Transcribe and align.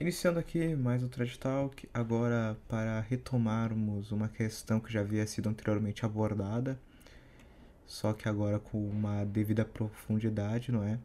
Iniciando 0.00 0.38
aqui 0.38 0.74
mais 0.74 1.02
um 1.02 1.08
Thread 1.08 1.38
Talk, 1.38 1.86
agora 1.92 2.56
para 2.66 3.00
retomarmos 3.00 4.10
uma 4.12 4.30
questão 4.30 4.80
que 4.80 4.90
já 4.90 5.00
havia 5.00 5.26
sido 5.26 5.50
anteriormente 5.50 6.06
abordada, 6.06 6.80
só 7.84 8.14
que 8.14 8.26
agora 8.26 8.58
com 8.58 8.78
uma 8.78 9.26
devida 9.26 9.62
profundidade, 9.62 10.72
não 10.72 10.82
é? 10.82 10.98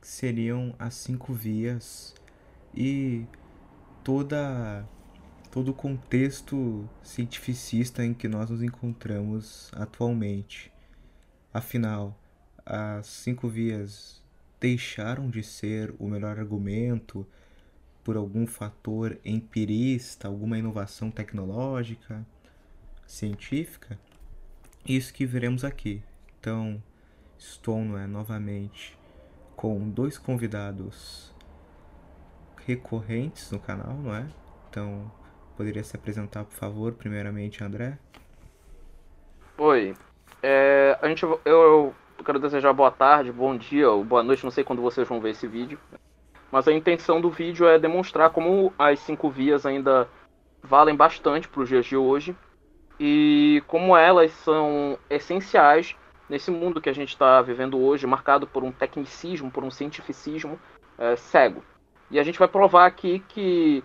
Que 0.00 0.08
seriam 0.08 0.74
as 0.76 0.94
cinco 0.94 1.32
vias 1.32 2.16
e 2.74 3.24
toda 4.02 4.84
todo 5.48 5.70
o 5.70 5.74
contexto 5.74 6.90
cientificista 7.00 8.04
em 8.04 8.12
que 8.12 8.26
nós 8.26 8.50
nos 8.50 8.60
encontramos 8.60 9.70
atualmente. 9.72 10.72
Afinal, 11.54 12.20
as 12.66 13.06
cinco 13.06 13.48
vias 13.48 14.20
deixaram 14.58 15.30
de 15.30 15.44
ser 15.44 15.94
o 15.96 16.08
melhor 16.08 16.40
argumento 16.40 17.24
por 18.04 18.16
algum 18.16 18.46
fator 18.46 19.18
empirista, 19.24 20.28
alguma 20.28 20.58
inovação 20.58 21.10
tecnológica, 21.10 22.26
científica? 23.06 23.98
Isso 24.86 25.12
que 25.14 25.24
veremos 25.24 25.64
aqui. 25.64 26.02
Então, 26.40 26.82
estou 27.38 27.84
não 27.84 27.98
é, 27.98 28.06
novamente 28.06 28.98
com 29.54 29.88
dois 29.88 30.18
convidados 30.18 31.32
recorrentes 32.66 33.50
no 33.50 33.60
canal, 33.60 33.94
não 33.94 34.14
é? 34.14 34.26
Então, 34.68 35.10
poderia 35.56 35.84
se 35.84 35.96
apresentar, 35.96 36.44
por 36.44 36.54
favor, 36.54 36.92
primeiramente, 36.92 37.62
André? 37.62 37.98
Oi. 39.58 39.94
É, 40.42 40.98
a 41.00 41.08
gente, 41.08 41.22
eu, 41.22 41.38
eu 41.44 41.94
quero 42.24 42.40
desejar 42.40 42.72
boa 42.72 42.90
tarde, 42.90 43.30
bom 43.30 43.56
dia 43.56 43.88
ou 43.88 44.04
boa 44.04 44.22
noite, 44.22 44.42
não 44.42 44.50
sei 44.50 44.64
quando 44.64 44.82
vocês 44.82 45.06
vão 45.06 45.20
ver 45.20 45.30
esse 45.30 45.46
vídeo. 45.46 45.78
Mas 46.52 46.68
a 46.68 46.72
intenção 46.72 47.18
do 47.18 47.30
vídeo 47.30 47.66
é 47.66 47.78
demonstrar 47.78 48.28
como 48.28 48.74
as 48.78 49.00
cinco 49.00 49.30
vias 49.30 49.64
ainda 49.64 50.06
valem 50.62 50.94
bastante 50.94 51.48
para 51.48 51.62
os 51.62 51.68
dias 51.68 51.86
de 51.86 51.96
hoje 51.96 52.36
e 53.00 53.62
como 53.66 53.96
elas 53.96 54.30
são 54.32 54.98
essenciais 55.08 55.96
nesse 56.28 56.50
mundo 56.50 56.80
que 56.80 56.90
a 56.90 56.92
gente 56.92 57.08
está 57.08 57.40
vivendo 57.40 57.80
hoje, 57.80 58.06
marcado 58.06 58.46
por 58.46 58.62
um 58.62 58.70
tecnicismo, 58.70 59.50
por 59.50 59.64
um 59.64 59.70
cientificismo 59.70 60.60
é, 60.98 61.16
cego. 61.16 61.64
E 62.10 62.18
a 62.18 62.22
gente 62.22 62.38
vai 62.38 62.46
provar 62.46 62.84
aqui 62.84 63.20
que, 63.28 63.82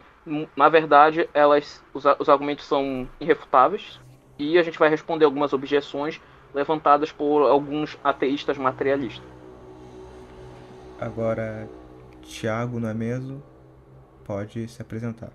na 0.53 0.67
verdade, 0.67 1.29
elas, 1.33 1.81
os, 1.93 2.03
os 2.19 2.27
argumentos 2.27 2.65
são 2.65 3.07
irrefutáveis 3.19 3.99
e 4.37 4.57
a 4.57 4.63
gente 4.63 4.77
vai 4.77 4.89
responder 4.89 5.23
algumas 5.23 5.53
objeções 5.53 6.21
levantadas 6.53 7.13
por 7.13 7.49
alguns 7.49 7.97
ateístas 8.03 8.57
materialistas. 8.57 9.23
Agora, 10.99 11.69
Tiago, 12.27 12.79
não 12.79 12.89
é 12.89 12.93
mesmo? 12.93 13.41
Pode 14.23 14.67
se 14.67 14.81
apresentar. 14.81 15.31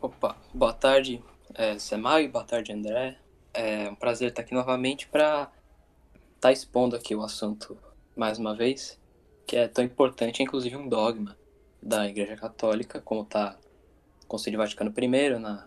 Opa, 0.00 0.36
boa 0.52 0.72
tarde, 0.72 1.22
é, 1.54 1.76
boa 2.28 2.44
tarde, 2.44 2.72
André. 2.72 3.18
É 3.52 3.88
um 3.88 3.94
prazer 3.94 4.28
estar 4.28 4.42
aqui 4.42 4.54
novamente 4.54 5.08
para 5.08 5.42
estar 5.42 5.50
tá 6.40 6.52
expondo 6.52 6.94
aqui 6.94 7.14
o 7.14 7.22
assunto 7.22 7.76
mais 8.14 8.38
uma 8.38 8.54
vez, 8.54 9.00
que 9.46 9.56
é 9.56 9.66
tão 9.66 9.82
importante, 9.82 10.40
é 10.40 10.44
inclusive 10.44 10.76
um 10.76 10.88
dogma 10.88 11.36
da 11.82 12.06
Igreja 12.06 12.36
Católica, 12.36 13.00
como 13.00 13.22
está 13.22 13.56
no 14.20 14.26
Concílio 14.26 14.58
Vaticano 14.58 14.92
I, 14.96 15.38
na 15.38 15.66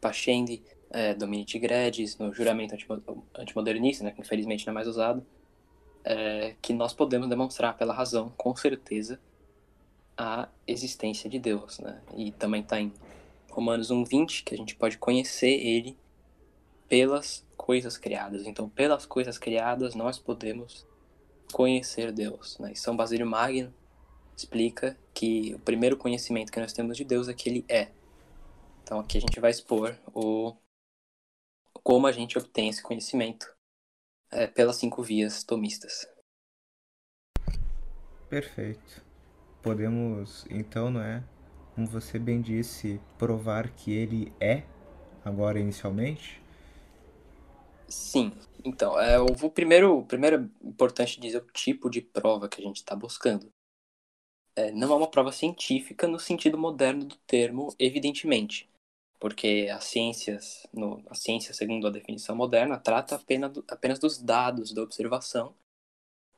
Pascendi, 0.00 0.62
é, 0.90 1.14
Dominici 1.14 1.58
Gredis, 1.58 2.18
no 2.18 2.34
juramento 2.34 2.74
antimodernista, 3.36 4.02
né, 4.04 4.10
que 4.10 4.20
infelizmente 4.20 4.66
não 4.66 4.72
é 4.72 4.74
mais 4.74 4.88
usado, 4.88 5.24
é, 6.04 6.54
que 6.60 6.72
nós 6.72 6.92
podemos 6.92 7.28
demonstrar 7.28 7.76
pela 7.76 7.94
razão, 7.94 8.32
com 8.36 8.54
certeza, 8.56 9.20
a 10.18 10.48
existência 10.66 11.30
de 11.30 11.38
Deus, 11.38 11.78
né? 11.78 12.02
E 12.16 12.32
também 12.32 12.60
está 12.60 12.80
em 12.80 12.92
Romanos 13.48 13.90
1:20 13.90 14.42
que 14.42 14.52
a 14.52 14.58
gente 14.58 14.74
pode 14.74 14.98
conhecer 14.98 15.48
Ele 15.48 15.96
pelas 16.88 17.46
coisas 17.56 17.96
criadas. 17.96 18.44
Então, 18.44 18.68
pelas 18.68 19.06
coisas 19.06 19.38
criadas 19.38 19.94
nós 19.94 20.18
podemos 20.18 20.84
conhecer 21.52 22.10
Deus. 22.10 22.58
Né? 22.58 22.72
E 22.72 22.76
São 22.76 22.96
Basílio 22.96 23.26
Magno 23.26 23.72
explica 24.36 24.98
que 25.14 25.54
o 25.54 25.58
primeiro 25.60 25.96
conhecimento 25.96 26.50
que 26.50 26.60
nós 26.60 26.72
temos 26.72 26.96
de 26.96 27.04
Deus 27.04 27.28
é 27.28 27.34
que 27.34 27.48
Ele 27.48 27.64
é. 27.68 27.92
Então, 28.82 28.98
aqui 28.98 29.18
a 29.18 29.20
gente 29.20 29.38
vai 29.38 29.50
expor 29.50 29.96
o 30.12 30.56
como 31.82 32.06
a 32.06 32.12
gente 32.12 32.36
obtém 32.36 32.68
esse 32.68 32.82
conhecimento 32.82 33.54
é, 34.30 34.46
pelas 34.46 34.76
cinco 34.76 35.02
vias 35.02 35.44
tomistas. 35.44 36.06
Perfeito 38.28 39.07
podemos 39.68 40.46
então, 40.48 40.90
não 40.90 41.02
é, 41.02 41.22
como 41.74 41.86
você 41.86 42.18
bem 42.18 42.40
disse, 42.40 42.98
provar 43.18 43.68
que 43.68 43.92
ele 43.92 44.32
é 44.40 44.62
agora 45.22 45.60
inicialmente? 45.60 46.40
Sim. 47.86 48.32
Então, 48.64 48.98
é, 48.98 49.16
eu 49.16 49.26
vou 49.26 49.50
primeiro, 49.50 50.04
primeiro 50.06 50.36
é 50.36 50.66
importante 50.66 51.20
dizer 51.20 51.42
o 51.42 51.52
tipo 51.52 51.90
de 51.90 52.00
prova 52.00 52.48
que 52.48 52.62
a 52.62 52.64
gente 52.64 52.76
está 52.76 52.96
buscando. 52.96 53.50
É, 54.56 54.72
não 54.72 54.90
é 54.90 54.96
uma 54.96 55.10
prova 55.10 55.32
científica 55.32 56.08
no 56.08 56.18
sentido 56.18 56.56
moderno 56.56 57.04
do 57.04 57.16
termo, 57.26 57.74
evidentemente, 57.78 58.70
porque 59.20 59.68
as 59.70 59.84
ciências, 59.84 60.66
no, 60.72 61.02
a 61.10 61.14
ciência, 61.14 61.52
segundo 61.52 61.86
a 61.86 61.90
definição 61.90 62.34
moderna, 62.34 62.78
trata 62.78 63.16
apenas, 63.16 63.52
do, 63.52 63.64
apenas 63.68 63.98
dos 63.98 64.16
dados 64.16 64.72
da 64.72 64.82
observação 64.82 65.54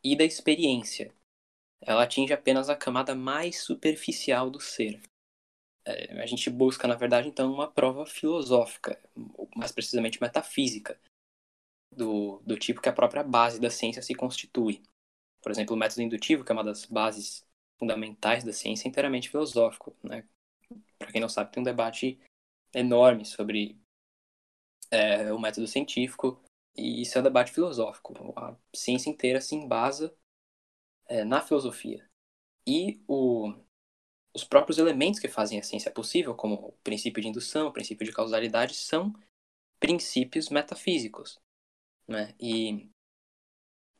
e 0.02 0.16
da 0.16 0.24
experiência, 0.24 1.14
ela 1.82 2.02
atinge 2.02 2.32
apenas 2.32 2.68
a 2.68 2.76
camada 2.76 3.14
mais 3.14 3.62
superficial 3.62 4.50
do 4.50 4.60
ser. 4.60 5.00
É, 5.84 6.20
a 6.22 6.26
gente 6.26 6.50
busca, 6.50 6.86
na 6.86 6.94
verdade, 6.94 7.28
então, 7.28 7.52
uma 7.52 7.70
prova 7.70 8.04
filosófica, 8.04 9.00
mais 9.56 9.72
precisamente 9.72 10.20
metafísica, 10.20 11.00
do, 11.90 12.40
do 12.40 12.58
tipo 12.58 12.80
que 12.80 12.88
a 12.88 12.92
própria 12.92 13.22
base 13.22 13.60
da 13.60 13.70
ciência 13.70 14.02
se 14.02 14.14
constitui. 14.14 14.82
Por 15.42 15.50
exemplo, 15.50 15.74
o 15.74 15.78
método 15.78 16.02
indutivo, 16.02 16.44
que 16.44 16.52
é 16.52 16.54
uma 16.54 16.64
das 16.64 16.84
bases 16.84 17.46
fundamentais 17.78 18.44
da 18.44 18.52
ciência, 18.52 18.86
é 18.86 18.90
inteiramente 18.90 19.30
filosófico. 19.30 19.96
Né? 20.02 20.24
Para 20.98 21.10
quem 21.10 21.20
não 21.20 21.28
sabe, 21.28 21.50
tem 21.50 21.62
um 21.62 21.64
debate 21.64 22.20
enorme 22.74 23.24
sobre 23.24 23.80
é, 24.90 25.32
o 25.32 25.38
método 25.38 25.66
científico, 25.66 26.42
e 26.76 27.02
isso 27.02 27.16
é 27.16 27.20
um 27.20 27.24
debate 27.24 27.52
filosófico. 27.52 28.14
A 28.36 28.54
ciência 28.74 29.08
inteira 29.08 29.40
se 29.40 29.54
embasa 29.54 30.14
é, 31.10 31.24
na 31.24 31.40
filosofia. 31.40 32.08
E 32.66 33.02
o, 33.08 33.52
os 34.34 34.44
próprios 34.44 34.78
elementos 34.78 35.18
que 35.18 35.28
fazem 35.28 35.58
a 35.58 35.62
ciência 35.62 35.90
possível, 35.90 36.34
como 36.34 36.54
o 36.54 36.72
princípio 36.84 37.20
de 37.20 37.28
indução, 37.28 37.66
o 37.66 37.72
princípio 37.72 38.06
de 38.06 38.12
causalidade, 38.12 38.74
são 38.74 39.12
princípios 39.80 40.48
metafísicos. 40.48 41.40
Né? 42.06 42.34
E 42.40 42.88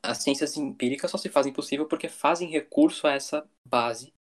as 0.03 0.19
ciências 0.19 0.57
empíricas 0.57 1.11
só 1.11 1.19
se 1.19 1.29
fazem 1.29 1.53
possível 1.53 1.87
porque 1.87 2.09
fazem 2.09 2.49
recurso 2.49 3.07
a 3.07 3.13
essa 3.13 3.49
base 3.67 4.15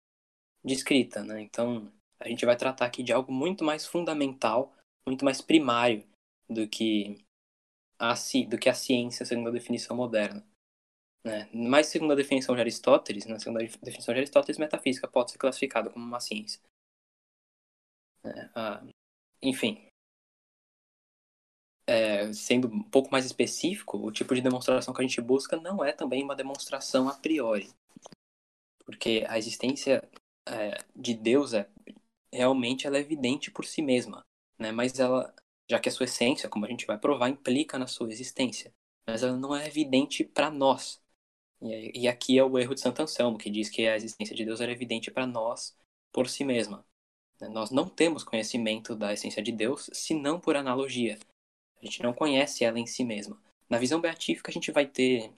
descrita. 0.64 1.24
Né? 1.24 1.42
Então, 1.42 1.92
a 2.20 2.30
gente 2.30 2.46
vai 2.46 2.56
tratar 2.56 2.86
aqui 2.86 3.04
de 3.04 3.12
algo 3.12 3.32
muito 3.32 3.66
mais 3.66 3.86
fundamental, 3.86 4.74
muito 5.06 5.26
mais 5.26 5.42
primário 5.42 6.08
do 6.50 6.68
que 6.68 7.18
a, 8.00 8.14
do 8.48 8.58
que 8.58 8.70
a 8.70 8.74
ciência 8.74 9.26
segundo 9.26 9.50
a 9.50 9.52
definição 9.52 9.96
moderna. 9.96 10.46
Né? 11.28 11.50
Mas 11.54 11.88
segundo 11.88 12.14
a 12.14 12.16
definição 12.16 12.56
de 12.56 12.62
Aristóteles, 12.62 13.26
na 13.26 13.34
né, 13.34 13.40
segunda 13.40 13.60
definição 13.84 14.14
de 14.14 14.20
Aristóteles, 14.22 14.58
metafísica 14.58 15.10
pode 15.10 15.32
ser 15.32 15.38
classificada 15.38 15.90
como 15.90 16.06
uma 16.06 16.22
ciência. 16.22 16.62
É, 18.24 18.50
ah, 18.56 18.82
enfim, 19.42 19.86
é, 21.86 22.32
sendo 22.32 22.70
um 22.70 22.82
pouco 22.82 23.12
mais 23.12 23.26
específico, 23.26 23.98
o 23.98 24.10
tipo 24.10 24.34
de 24.34 24.40
demonstração 24.42 24.94
que 24.94 25.02
a 25.02 25.06
gente 25.06 25.20
busca 25.20 25.58
não 25.58 25.84
é 25.84 25.92
também 25.92 26.24
uma 26.24 26.36
demonstração 26.36 27.10
a 27.10 27.14
priori, 27.16 27.70
porque 28.86 29.26
a 29.28 29.38
existência 29.38 30.02
é, 30.48 30.78
de 30.96 31.14
Deus 31.14 31.54
é 31.54 31.70
realmente 32.32 32.88
ela 32.88 32.98
é 32.98 33.02
evidente 33.02 33.52
por 33.52 33.66
si 33.66 33.82
mesma, 33.82 34.26
né? 34.58 34.72
Mas 34.72 34.98
ela, 34.98 35.36
já 35.70 35.78
que 35.78 35.90
a 35.90 35.92
sua 35.92 36.06
essência, 36.06 36.48
como 36.48 36.66
a 36.66 36.70
gente 36.70 36.86
vai 36.86 36.98
provar, 36.98 37.28
implica 37.28 37.78
na 37.78 37.88
sua 37.88 38.12
existência, 38.12 38.74
mas 39.06 39.24
ela 39.24 39.36
não 39.36 39.54
é 39.54 39.68
evidente 39.68 40.24
para 40.24 40.50
nós. 40.50 41.02
E, 41.62 42.02
e 42.02 42.08
aqui 42.08 42.38
é 42.38 42.44
o 42.44 42.58
erro 42.58 42.76
de 42.76 42.82
Santo 42.82 43.02
Anselmo, 43.02 43.38
que 43.38 43.50
diz 43.50 43.70
que 43.70 43.88
a 43.88 43.96
existência 43.96 44.36
de 44.36 44.46
Deus 44.46 44.62
era 44.62 44.72
evidente 44.72 45.12
para 45.12 45.26
nós 45.26 45.76
por 46.12 46.30
si 46.30 46.44
mesma. 46.44 46.86
Né? 47.40 47.48
Nós 47.50 47.72
não 47.72 47.88
temos 47.88 48.24
conhecimento 48.24 48.96
da 48.96 49.14
essência 49.14 49.42
de 49.42 49.52
Deus 49.52 49.90
senão 49.94 50.40
por 50.40 50.56
analogia. 50.56 51.18
A 51.82 51.86
gente 51.86 52.02
não 52.02 52.14
conhece 52.14 52.64
ela 52.64 52.80
em 52.80 52.86
si 52.86 53.04
mesma. 53.04 53.42
Na 53.70 53.78
visão 53.78 54.00
beatífica, 54.00 54.50
a 54.50 54.54
gente 54.54 54.72
vai 54.72 54.88
ter 54.88 55.32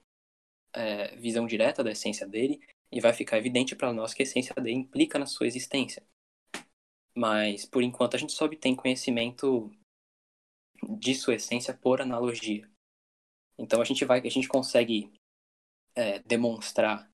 é, 0.74 1.16
visão 1.16 1.46
direta 1.48 1.84
da 1.84 1.92
essência 1.92 2.28
dele 2.28 2.62
e 2.92 3.02
vai 3.02 3.14
ficar 3.14 3.38
evidente 3.38 3.76
para 3.76 3.94
nós 3.94 4.14
que 4.14 4.22
a 4.22 4.26
essência 4.26 4.54
dele 4.56 4.78
implica 4.78 5.20
na 5.20 5.26
sua 5.26 5.48
existência. 5.48 6.04
Mas, 7.16 7.66
por 7.66 7.84
enquanto, 7.84 8.16
a 8.16 8.20
gente 8.20 8.34
só 8.34 8.46
obtém 8.46 8.76
conhecimento 8.76 9.72
de 10.98 11.14
sua 11.14 11.36
essência 11.36 11.74
por 11.74 12.02
analogia. 12.02 12.70
Então, 13.58 13.82
a 13.82 13.86
gente 13.86 14.06
vai, 14.06 14.20
a 14.20 14.30
gente 14.30 14.48
consegue 14.48 15.12
é, 16.00 16.20
demonstrar 16.20 17.12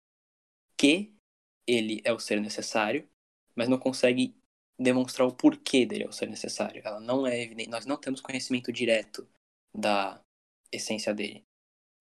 que 0.76 1.14
ele 1.66 2.02
é 2.04 2.12
o 2.12 2.18
ser 2.18 2.38
necessário, 2.38 3.08
mas 3.56 3.66
não 3.66 3.78
consegue 3.78 4.36
demonstrar 4.78 5.26
o 5.26 5.34
porquê 5.34 5.86
dele 5.86 6.04
ao 6.04 6.12
ser 6.12 6.28
necessário. 6.28 6.82
Ela 6.84 7.00
não 7.00 7.26
é 7.26 7.40
evidente. 7.40 7.70
Nós 7.70 7.86
não 7.86 7.96
temos 7.96 8.20
conhecimento 8.20 8.70
direto 8.70 9.26
da 9.74 10.20
essência 10.70 11.14
dele. 11.14 11.42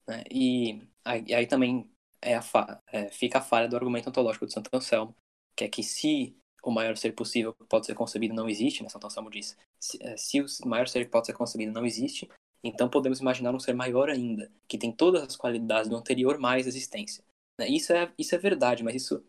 Né? 0.08 0.24
E 0.30 0.82
aí, 1.06 1.34
aí, 1.34 1.48
também 1.48 1.90
é 2.22 2.36
a 2.36 2.44
é, 2.88 3.10
fica 3.10 3.38
a 3.40 3.42
falha 3.42 3.70
do 3.70 3.78
argumento 3.78 4.10
ontológico 4.10 4.46
de 4.46 4.54
Santo 4.54 4.70
Anselmo, 4.74 5.16
que 5.56 5.64
é 5.64 5.70
que 5.70 5.84
se 5.84 6.36
o 6.62 6.72
maior 6.72 6.98
ser 6.98 7.14
possível 7.14 7.54
que 7.54 7.66
pode 7.66 7.86
ser 7.86 7.96
concebido 7.96 8.34
não 8.34 8.50
existe, 8.50 8.84
né? 8.84 8.90
Santo 8.90 9.08
Anselmo 9.08 9.30
diz, 9.30 9.58
se, 9.80 9.98
é, 10.02 10.18
se 10.18 10.42
o 10.42 10.48
maior 10.66 10.88
ser 10.88 11.06
que 11.06 11.12
pode 11.12 11.28
ser 11.28 11.34
concebido 11.34 11.72
não 11.72 11.86
existe, 11.86 12.30
então 12.64 12.90
podemos 12.90 13.20
imaginar 13.20 13.54
um 13.54 13.60
ser 13.60 13.74
maior 13.74 14.10
ainda, 14.10 14.52
que 14.68 14.78
tem 14.78 14.92
todas 14.92 15.22
as 15.22 15.36
qualidades 15.36 15.90
do 15.90 15.98
anterior 15.98 16.38
mais 16.40 16.66
existência. 16.66 17.24
Né? 17.60 17.68
Isso 17.68 17.92
é, 17.92 18.12
isso 18.18 18.34
é 18.34 18.38
verdade, 18.38 18.84
mas 18.84 18.96
isso 18.96 19.26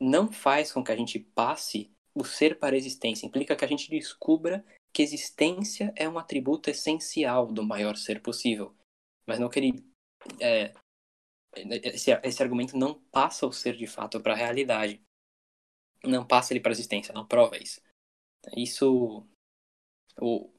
não 0.00 0.30
faz 0.30 0.72
com 0.72 0.84
que 0.84 0.92
a 0.92 0.96
gente 0.96 1.18
passe 1.18 1.90
o 2.14 2.24
ser 2.24 2.58
para 2.58 2.76
a 2.76 2.78
existência. 2.78 3.26
Implica 3.26 3.56
que 3.56 3.64
a 3.64 3.68
gente 3.68 3.90
descubra 3.90 4.64
que 4.92 5.02
existência 5.02 5.92
é 5.96 6.08
um 6.08 6.18
atributo 6.18 6.70
essencial 6.70 7.52
do 7.52 7.62
maior 7.62 7.96
ser 7.96 8.22
possível. 8.22 8.74
Mas 9.26 9.38
não 9.38 9.48
que 9.48 9.58
ele. 9.58 9.84
É, 10.40 10.72
esse, 11.54 12.10
esse 12.22 12.42
argumento 12.42 12.76
não 12.76 12.94
passa 13.10 13.46
o 13.46 13.52
ser 13.52 13.76
de 13.76 13.86
fato 13.86 14.20
para 14.20 14.32
a 14.32 14.36
realidade. 14.36 15.02
Não 16.04 16.26
passa 16.26 16.52
ele 16.52 16.60
para 16.60 16.70
a 16.70 16.74
existência, 16.74 17.12
não 17.12 17.26
prova 17.26 17.58
isso. 17.58 17.80
Isso. 18.56 19.26
O, 20.18 20.50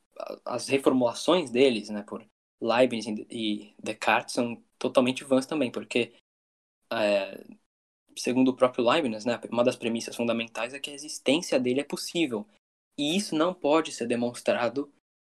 as 0.45 0.67
reformulações 0.67 1.49
deles, 1.49 1.89
né, 1.89 2.03
por 2.03 2.25
Leibniz 2.61 3.05
e 3.29 3.73
Descartes, 3.81 4.33
são 4.33 4.63
totalmente 4.79 5.23
vãs 5.23 5.45
também, 5.45 5.71
porque 5.71 6.13
é, 6.91 7.43
segundo 8.17 8.49
o 8.49 8.55
próprio 8.55 8.87
Leibniz, 8.87 9.25
né, 9.25 9.39
uma 9.51 9.63
das 9.63 9.75
premissas 9.75 10.15
fundamentais 10.15 10.73
é 10.73 10.79
que 10.79 10.89
a 10.89 10.93
existência 10.93 11.59
dele 11.59 11.81
é 11.81 11.83
possível. 11.83 12.47
E 12.97 13.15
isso 13.15 13.35
não 13.35 13.53
pode 13.53 13.91
ser 13.91 14.07
demonstrado 14.07 14.91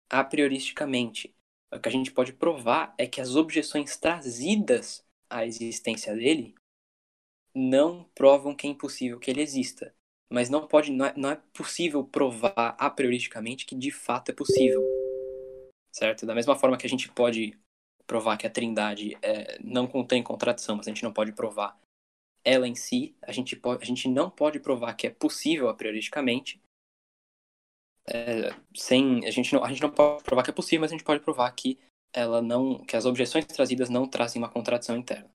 a 0.10 0.24
prioristicamente. 0.24 1.34
O 1.72 1.80
que 1.80 1.88
a 1.88 1.92
gente 1.92 2.12
pode 2.12 2.34
provar 2.34 2.94
é 2.98 3.06
que 3.06 3.22
as 3.22 3.36
objeções 3.36 3.96
trazidas 3.98 5.06
à 5.30 5.46
existência 5.46 6.14
dele 6.16 6.56
não 7.54 8.04
provam 8.16 8.56
que 8.56 8.66
é 8.66 8.70
impossível 8.70 9.20
que 9.20 9.30
ele 9.30 9.42
exista. 9.42 9.94
Mas 10.32 10.50
não 10.50 10.66
pode, 10.66 10.92
não 10.92 11.06
é, 11.06 11.14
não 11.18 11.30
é 11.32 11.36
possível 11.54 12.04
provar 12.04 12.76
a 12.80 12.90
prioristicamente 12.90 13.66
que 13.66 13.76
de 13.76 13.92
fato 13.92 14.30
é 14.30 14.34
possível. 14.34 14.82
Certo? 15.92 16.26
Da 16.26 16.34
mesma 16.34 16.56
forma 16.56 16.78
que 16.78 16.88
a 16.88 16.90
gente 16.90 17.10
pode 17.10 17.60
provar 18.08 18.38
que 18.38 18.48
a 18.48 18.50
Trindade 18.50 19.18
é, 19.22 19.58
não 19.64 19.88
contém 19.88 20.24
contradição, 20.24 20.76
mas 20.76 20.88
a 20.88 20.92
gente 20.92 21.04
não 21.04 21.14
pode 21.14 21.34
provar 21.34 21.78
ela 22.44 22.68
em 22.68 22.76
si, 22.76 23.16
a 23.22 23.32
gente, 23.32 23.56
pode, 23.56 23.84
a 23.84 23.86
gente 23.86 24.08
não 24.08 24.30
pode 24.30 24.60
provar 24.60 24.94
que 24.96 25.08
é 25.08 25.10
possível 25.10 25.70
a 25.70 25.74
prioristicamente. 25.74 26.62
É, 28.08 28.50
sem 28.76 29.26
a 29.28 29.32
gente 29.32 29.54
não 29.54 29.64
a 29.64 29.70
gente 29.70 29.82
não 29.82 29.92
pode 29.92 30.24
provar 30.24 30.44
que 30.44 30.50
é 30.50 30.54
possível, 30.54 30.82
mas 30.82 30.92
a 30.92 30.96
gente 30.96 31.06
pode 31.06 31.24
provar 31.24 31.52
que 31.52 31.78
ela 32.12 32.42
não 32.42 32.84
que 32.84 32.96
as 32.96 33.06
objeções 33.06 33.46
trazidas 33.46 33.90
não 33.90 34.08
trazem 34.08 34.42
uma 34.42 34.50
contradição 34.50 34.98
interna, 34.98 35.30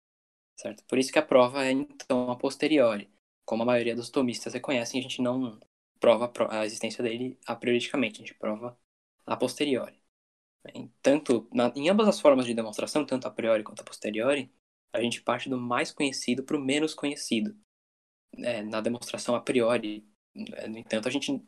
certo? 0.57 0.85
Por 0.85 0.97
isso 0.97 1.13
que 1.13 1.19
a 1.19 1.27
prova 1.27 1.65
é 1.65 1.73
então 1.73 2.31
a 2.31 2.37
posteriori, 2.37 3.11
como 3.53 3.65
a 3.65 3.67
maioria 3.67 3.95
dos 3.95 4.09
tomistas 4.09 4.55
reconhecem, 4.55 4.99
a 4.99 5.03
gente 5.03 5.21
não 5.21 5.61
prova 6.01 6.33
a 6.49 6.65
existência 6.65 7.05
dele 7.05 7.39
a 7.47 7.55
prioristicamente, 7.55 8.23
a 8.23 8.25
gente 8.25 8.35
prova 8.39 8.81
a 9.27 9.37
posteriori. 9.37 10.03
Tanto 11.03 11.47
na, 11.53 11.71
em 11.77 11.91
ambas 11.91 12.09
as 12.09 12.19
formas 12.19 12.47
de 12.47 12.55
demonstração, 12.55 13.05
tanto 13.05 13.29
a 13.29 13.31
priori 13.31 13.63
quanto 13.63 13.83
a 13.83 13.85
posteriori, 13.85 14.51
a 14.91 15.03
gente 15.03 15.21
parte 15.21 15.51
do 15.51 15.59
mais 15.59 15.93
conhecido 15.93 16.43
para 16.43 16.57
o 16.57 16.61
menos 16.61 16.95
conhecido. 16.95 17.55
É, 18.39 18.63
na 18.63 18.81
demonstração 18.81 19.35
a 19.35 19.41
priori, 19.43 20.03
é, 20.35 20.67
no 20.67 20.79
entanto, 20.79 21.07
a 21.07 21.11
gente 21.11 21.39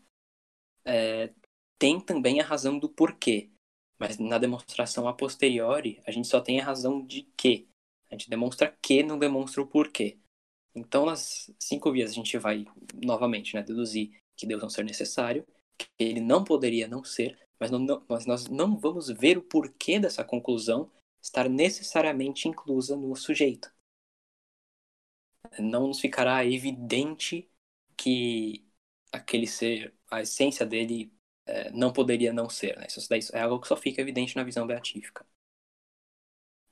é, 0.84 1.32
tem 1.78 1.98
também 1.98 2.38
a 2.38 2.44
razão 2.44 2.78
do 2.78 2.86
porquê. 2.86 3.50
Mas 3.98 4.18
na 4.18 4.36
demonstração 4.36 5.08
a 5.08 5.14
posteriori, 5.14 6.02
a 6.06 6.10
gente 6.10 6.28
só 6.28 6.38
tem 6.38 6.60
a 6.60 6.64
razão 6.66 7.02
de 7.02 7.22
que. 7.34 7.66
A 8.10 8.14
gente 8.14 8.28
demonstra 8.28 8.76
que, 8.82 9.02
não 9.02 9.18
demonstra 9.18 9.62
o 9.62 9.66
porquê. 9.66 10.18
Então, 10.74 11.06
nas 11.06 11.50
cinco 11.58 11.92
vias, 11.92 12.10
a 12.10 12.14
gente 12.14 12.36
vai, 12.36 12.66
novamente, 13.02 13.54
né, 13.54 13.62
deduzir 13.62 14.20
que 14.36 14.46
Deus 14.46 14.62
um 14.62 14.68
ser 14.68 14.84
necessário, 14.84 15.46
que 15.78 15.86
ele 15.98 16.20
não 16.20 16.42
poderia 16.42 16.88
não 16.88 17.04
ser, 17.04 17.38
mas, 17.58 17.70
não, 17.70 18.04
mas 18.08 18.26
nós 18.26 18.48
não 18.48 18.76
vamos 18.76 19.08
ver 19.08 19.38
o 19.38 19.42
porquê 19.42 19.98
dessa 19.98 20.24
conclusão 20.24 20.90
estar 21.22 21.48
necessariamente 21.48 22.48
inclusa 22.48 22.96
no 22.96 23.14
sujeito. 23.14 23.72
Não 25.58 25.86
nos 25.86 26.00
ficará 26.00 26.44
evidente 26.44 27.48
que 27.96 28.66
aquele 29.12 29.46
ser, 29.46 29.94
a 30.10 30.22
essência 30.22 30.66
dele, 30.66 31.12
é, 31.46 31.70
não 31.70 31.92
poderia 31.92 32.32
não 32.32 32.48
ser. 32.48 32.76
Né? 32.76 32.86
Isso, 32.88 33.36
é 33.36 33.40
algo 33.40 33.60
que 33.60 33.68
só 33.68 33.76
fica 33.76 34.00
evidente 34.00 34.34
na 34.36 34.42
visão 34.42 34.66
beatífica. 34.66 35.24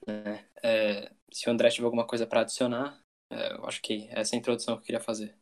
É, 0.06 0.44
é, 0.62 1.12
se 1.32 1.48
o 1.48 1.52
André 1.52 1.70
tiver 1.70 1.84
alguma 1.84 2.06
coisa 2.06 2.26
para 2.26 2.40
adicionar, 2.40 3.01
é, 3.32 3.54
eu 3.54 3.66
acho 3.66 3.80
que 3.80 4.08
essa 4.10 4.34
é 4.34 4.36
a 4.36 4.38
introdução 4.38 4.76
que 4.76 4.82
eu 4.82 4.86
queria 4.86 5.00
fazer. 5.00 5.34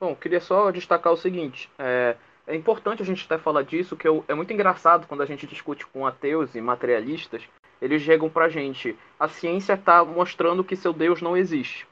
Bom, 0.00 0.14
queria 0.16 0.40
só 0.40 0.70
destacar 0.70 1.12
o 1.12 1.16
seguinte: 1.16 1.70
é, 1.78 2.16
é 2.46 2.54
importante 2.54 3.02
a 3.02 3.04
gente 3.04 3.24
até 3.24 3.38
falar 3.38 3.62
disso, 3.62 3.96
que 3.96 4.08
é 4.08 4.34
muito 4.34 4.52
engraçado 4.52 5.06
quando 5.06 5.22
a 5.22 5.26
gente 5.26 5.46
discute 5.46 5.86
com 5.86 6.06
ateus 6.06 6.54
e 6.54 6.60
materialistas, 6.60 7.42
eles 7.80 8.02
chegam 8.02 8.30
pra 8.30 8.48
gente, 8.48 8.96
a 9.18 9.28
ciência 9.28 9.74
está 9.74 10.04
mostrando 10.04 10.64
que 10.64 10.76
seu 10.76 10.92
Deus 10.92 11.20
não 11.20 11.36
existe. 11.36 11.86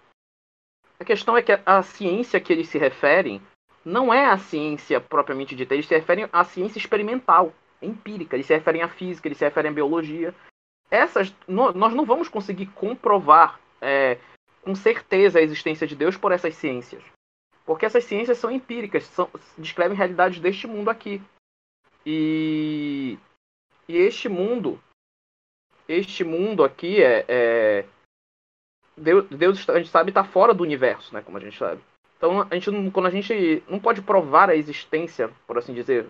A 0.98 1.04
questão 1.04 1.36
é 1.36 1.42
que 1.42 1.52
a 1.64 1.82
ciência 1.82 2.40
que 2.40 2.52
eles 2.52 2.68
se 2.68 2.78
referem 2.78 3.42
não 3.84 4.14
é 4.14 4.26
a 4.26 4.38
ciência 4.38 5.00
propriamente 5.00 5.54
dita, 5.54 5.74
eles 5.74 5.86
se 5.86 5.94
referem 5.94 6.28
à 6.32 6.44
ciência 6.44 6.78
experimental, 6.78 7.52
empírica, 7.82 8.36
eles 8.36 8.46
se 8.46 8.54
referem 8.54 8.82
à 8.82 8.88
física, 8.88 9.28
eles 9.28 9.36
se 9.36 9.44
referem 9.44 9.70
à 9.70 9.74
biologia. 9.74 10.34
Essas, 10.90 11.34
nós 11.46 11.92
não 11.92 12.06
vamos 12.06 12.28
conseguir 12.28 12.66
comprovar 12.66 13.60
é, 13.84 14.18
com 14.62 14.74
certeza 14.74 15.38
a 15.38 15.42
existência 15.42 15.86
de 15.86 15.94
Deus 15.94 16.16
por 16.16 16.32
essas 16.32 16.54
ciências. 16.54 17.02
Porque 17.64 17.86
essas 17.86 18.04
ciências 18.04 18.38
são 18.38 18.50
empíricas, 18.50 19.04
são, 19.04 19.28
descrevem 19.56 19.96
realidades 19.96 20.40
deste 20.40 20.66
mundo 20.66 20.90
aqui. 20.90 21.20
E, 22.04 23.18
e 23.88 23.96
este 23.96 24.28
mundo, 24.28 24.80
este 25.88 26.24
mundo 26.24 26.64
aqui 26.64 27.02
é, 27.02 27.24
é 27.26 27.84
Deus, 28.96 29.26
Deus, 29.28 29.68
a 29.68 29.78
gente 29.78 29.90
sabe, 29.90 30.10
está 30.10 30.24
fora 30.24 30.54
do 30.54 30.62
universo, 30.62 31.12
né? 31.14 31.22
Como 31.22 31.36
a 31.36 31.40
gente 31.40 31.58
sabe. 31.58 31.80
Então, 32.16 32.46
a 32.50 32.54
gente 32.54 32.90
quando 32.90 33.06
a 33.06 33.10
gente 33.10 33.62
não 33.68 33.80
pode 33.80 34.00
provar 34.00 34.48
a 34.48 34.56
existência, 34.56 35.30
por 35.46 35.58
assim 35.58 35.74
dizer, 35.74 36.06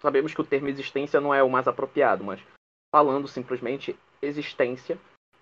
sabemos 0.00 0.32
que 0.34 0.40
o 0.40 0.44
termo 0.44 0.68
existência 0.68 1.20
não 1.20 1.34
é 1.34 1.42
o 1.42 1.50
mais 1.50 1.66
apropriado, 1.66 2.24
mas 2.24 2.40
falando 2.94 3.26
simplesmente 3.28 3.98
existência, 4.22 4.98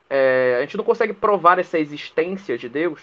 é, 0.09 0.57
a 0.59 0.61
gente 0.61 0.77
não 0.77 0.85
consegue 0.85 1.13
provar 1.13 1.59
essa 1.59 1.79
existência 1.79 2.57
de 2.57 2.69
Deus 2.69 3.03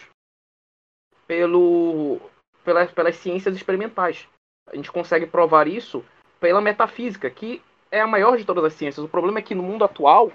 pelo 1.28 2.20
pelas, 2.64 2.92
pelas 2.92 3.16
ciências 3.18 3.56
experimentais. 3.56 4.28
A 4.68 4.76
gente 4.76 4.92
consegue 4.92 5.26
provar 5.28 5.68
isso 5.68 6.04
pela 6.40 6.62
metafísica, 6.62 7.30
que 7.30 7.62
é 7.92 8.00
a 8.00 8.08
maior 8.08 8.38
de 8.38 8.46
todas 8.46 8.64
as 8.64 8.74
ciências. 8.74 9.06
O 9.06 9.10
problema 9.10 9.40
é 9.40 9.42
que 9.42 9.56
no 9.56 9.64
mundo 9.64 9.86
atual 9.86 10.32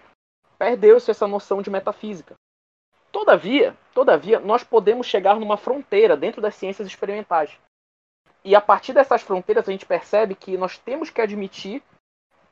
perdeu-se 0.59 1.11
essa 1.11 1.27
noção 1.27 1.63
de 1.63 1.71
metafísica. 1.71 2.35
Todavia, 3.11 3.77
todavia, 3.95 4.39
nós 4.39 4.63
podemos 4.63 5.07
chegar 5.07 5.41
numa 5.41 5.57
fronteira 5.57 6.17
dentro 6.17 6.43
das 6.43 6.55
ciências 6.55 6.87
experimentais. 6.87 7.59
E 8.45 8.55
a 8.55 8.61
partir 8.61 8.93
dessas 8.93 9.23
fronteiras 9.23 9.69
a 9.69 9.73
gente 9.73 9.87
percebe 9.87 10.35
que 10.35 10.57
nós 10.57 10.79
temos 10.79 11.11
que 11.11 11.21
admitir 11.21 11.83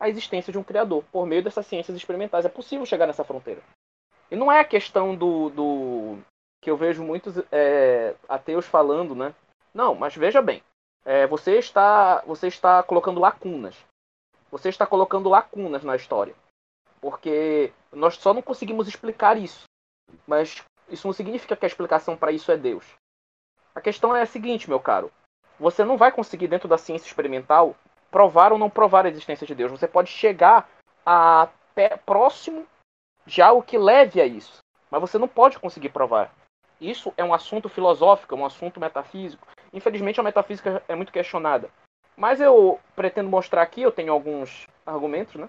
a 0.01 0.09
existência 0.09 0.53
de 0.53 0.59
um 0.59 0.63
criador 0.63 1.05
por 1.13 1.27
meio 1.27 1.43
dessas 1.43 1.67
ciências 1.67 1.97
experimentais. 1.97 2.45
É 2.45 2.49
possível 2.49 2.87
chegar 2.87 3.07
nessa 3.07 3.25
fronteira. 3.25 3.63
E 4.30 4.37
não 4.37 4.50
é 4.50 4.61
a 4.61 4.64
questão 4.64 5.14
do, 5.14 5.50
do 5.50 6.18
que 6.61 6.71
eu 6.71 6.76
vejo 6.76 7.02
muitos 7.02 7.35
é, 7.52 8.14
ateus 8.28 8.66
falando, 8.66 9.14
né? 9.14 9.35
Não, 9.73 9.95
mas 9.95 10.16
veja 10.16 10.42
bem. 10.42 10.62
É, 11.04 11.26
você, 11.26 11.59
está, 11.59 12.23
você 12.26 12.49
está 12.49 12.83
colocando 12.83 13.21
lacunas. 13.21 13.76
Você 14.50 14.68
está 14.68 14.87
colocando 14.87 15.28
lacunas 15.28 15.85
na 15.85 15.95
história. 15.95 16.35
Porque 17.00 17.73
nós 17.92 18.16
só 18.16 18.35
não 18.35 18.42
conseguimos 18.42 18.88
explicar 18.88 19.37
isso. 19.37 19.64
Mas 20.26 20.64
isso 20.88 21.06
não 21.06 21.12
significa 21.12 21.56
que 21.56 21.64
a 21.64 21.68
explicação 21.68 22.16
para 22.16 22.33
isso 22.33 22.50
é 22.50 22.56
Deus. 22.56 22.85
A 23.75 23.80
questão 23.80 24.16
é 24.16 24.23
a 24.23 24.26
seguinte, 24.26 24.68
meu 24.68 24.80
caro. 24.80 25.12
Você 25.61 25.85
não 25.85 25.97
vai 25.97 26.11
conseguir, 26.11 26.49
dentro 26.49 26.68
da 26.68 26.78
ciência 26.78 27.06
experimental, 27.06 27.76
provar 28.11 28.52
ou 28.52 28.59
não 28.59 28.71
provar 28.71 29.06
a 29.06 29.09
existência 29.09 29.47
de 29.47 29.54
Deus. 29.54 29.71
Você 29.71 29.87
pode 29.87 30.11
chegar 30.11 30.68
a 31.04 31.49
próximo 32.04 32.66
de 33.26 33.42
algo 33.42 33.62
que 33.62 33.76
leve 33.76 34.21
a 34.21 34.26
isso. 34.26 34.59
Mas 34.90 35.00
você 35.00 35.18
não 35.18 35.28
pode 35.28 35.59
conseguir 35.59 35.88
provar. 35.88 36.33
Isso 36.80 37.12
é 37.16 37.25
um 37.25 37.35
assunto 37.35 37.68
filosófico, 37.68 38.35
é 38.35 38.38
um 38.38 38.47
assunto 38.47 38.78
metafísico. 38.78 39.47
Infelizmente, 39.73 40.21
a 40.21 40.23
metafísica 40.23 40.83
é 40.87 40.95
muito 40.95 41.12
questionada. 41.12 41.71
Mas 42.16 42.40
eu 42.40 42.80
pretendo 42.95 43.28
mostrar 43.28 43.62
aqui, 43.62 43.83
eu 43.83 43.92
tenho 43.92 44.12
alguns 44.12 44.66
argumentos, 44.87 45.35
né? 45.35 45.49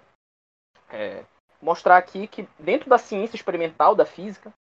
É, 0.90 1.24
mostrar 1.62 1.98
aqui 1.98 2.28
que 2.28 2.48
dentro 2.60 2.90
da 2.90 2.98
ciência 2.98 3.36
experimental 3.36 3.96
da 3.96 4.06
física, 4.06 4.54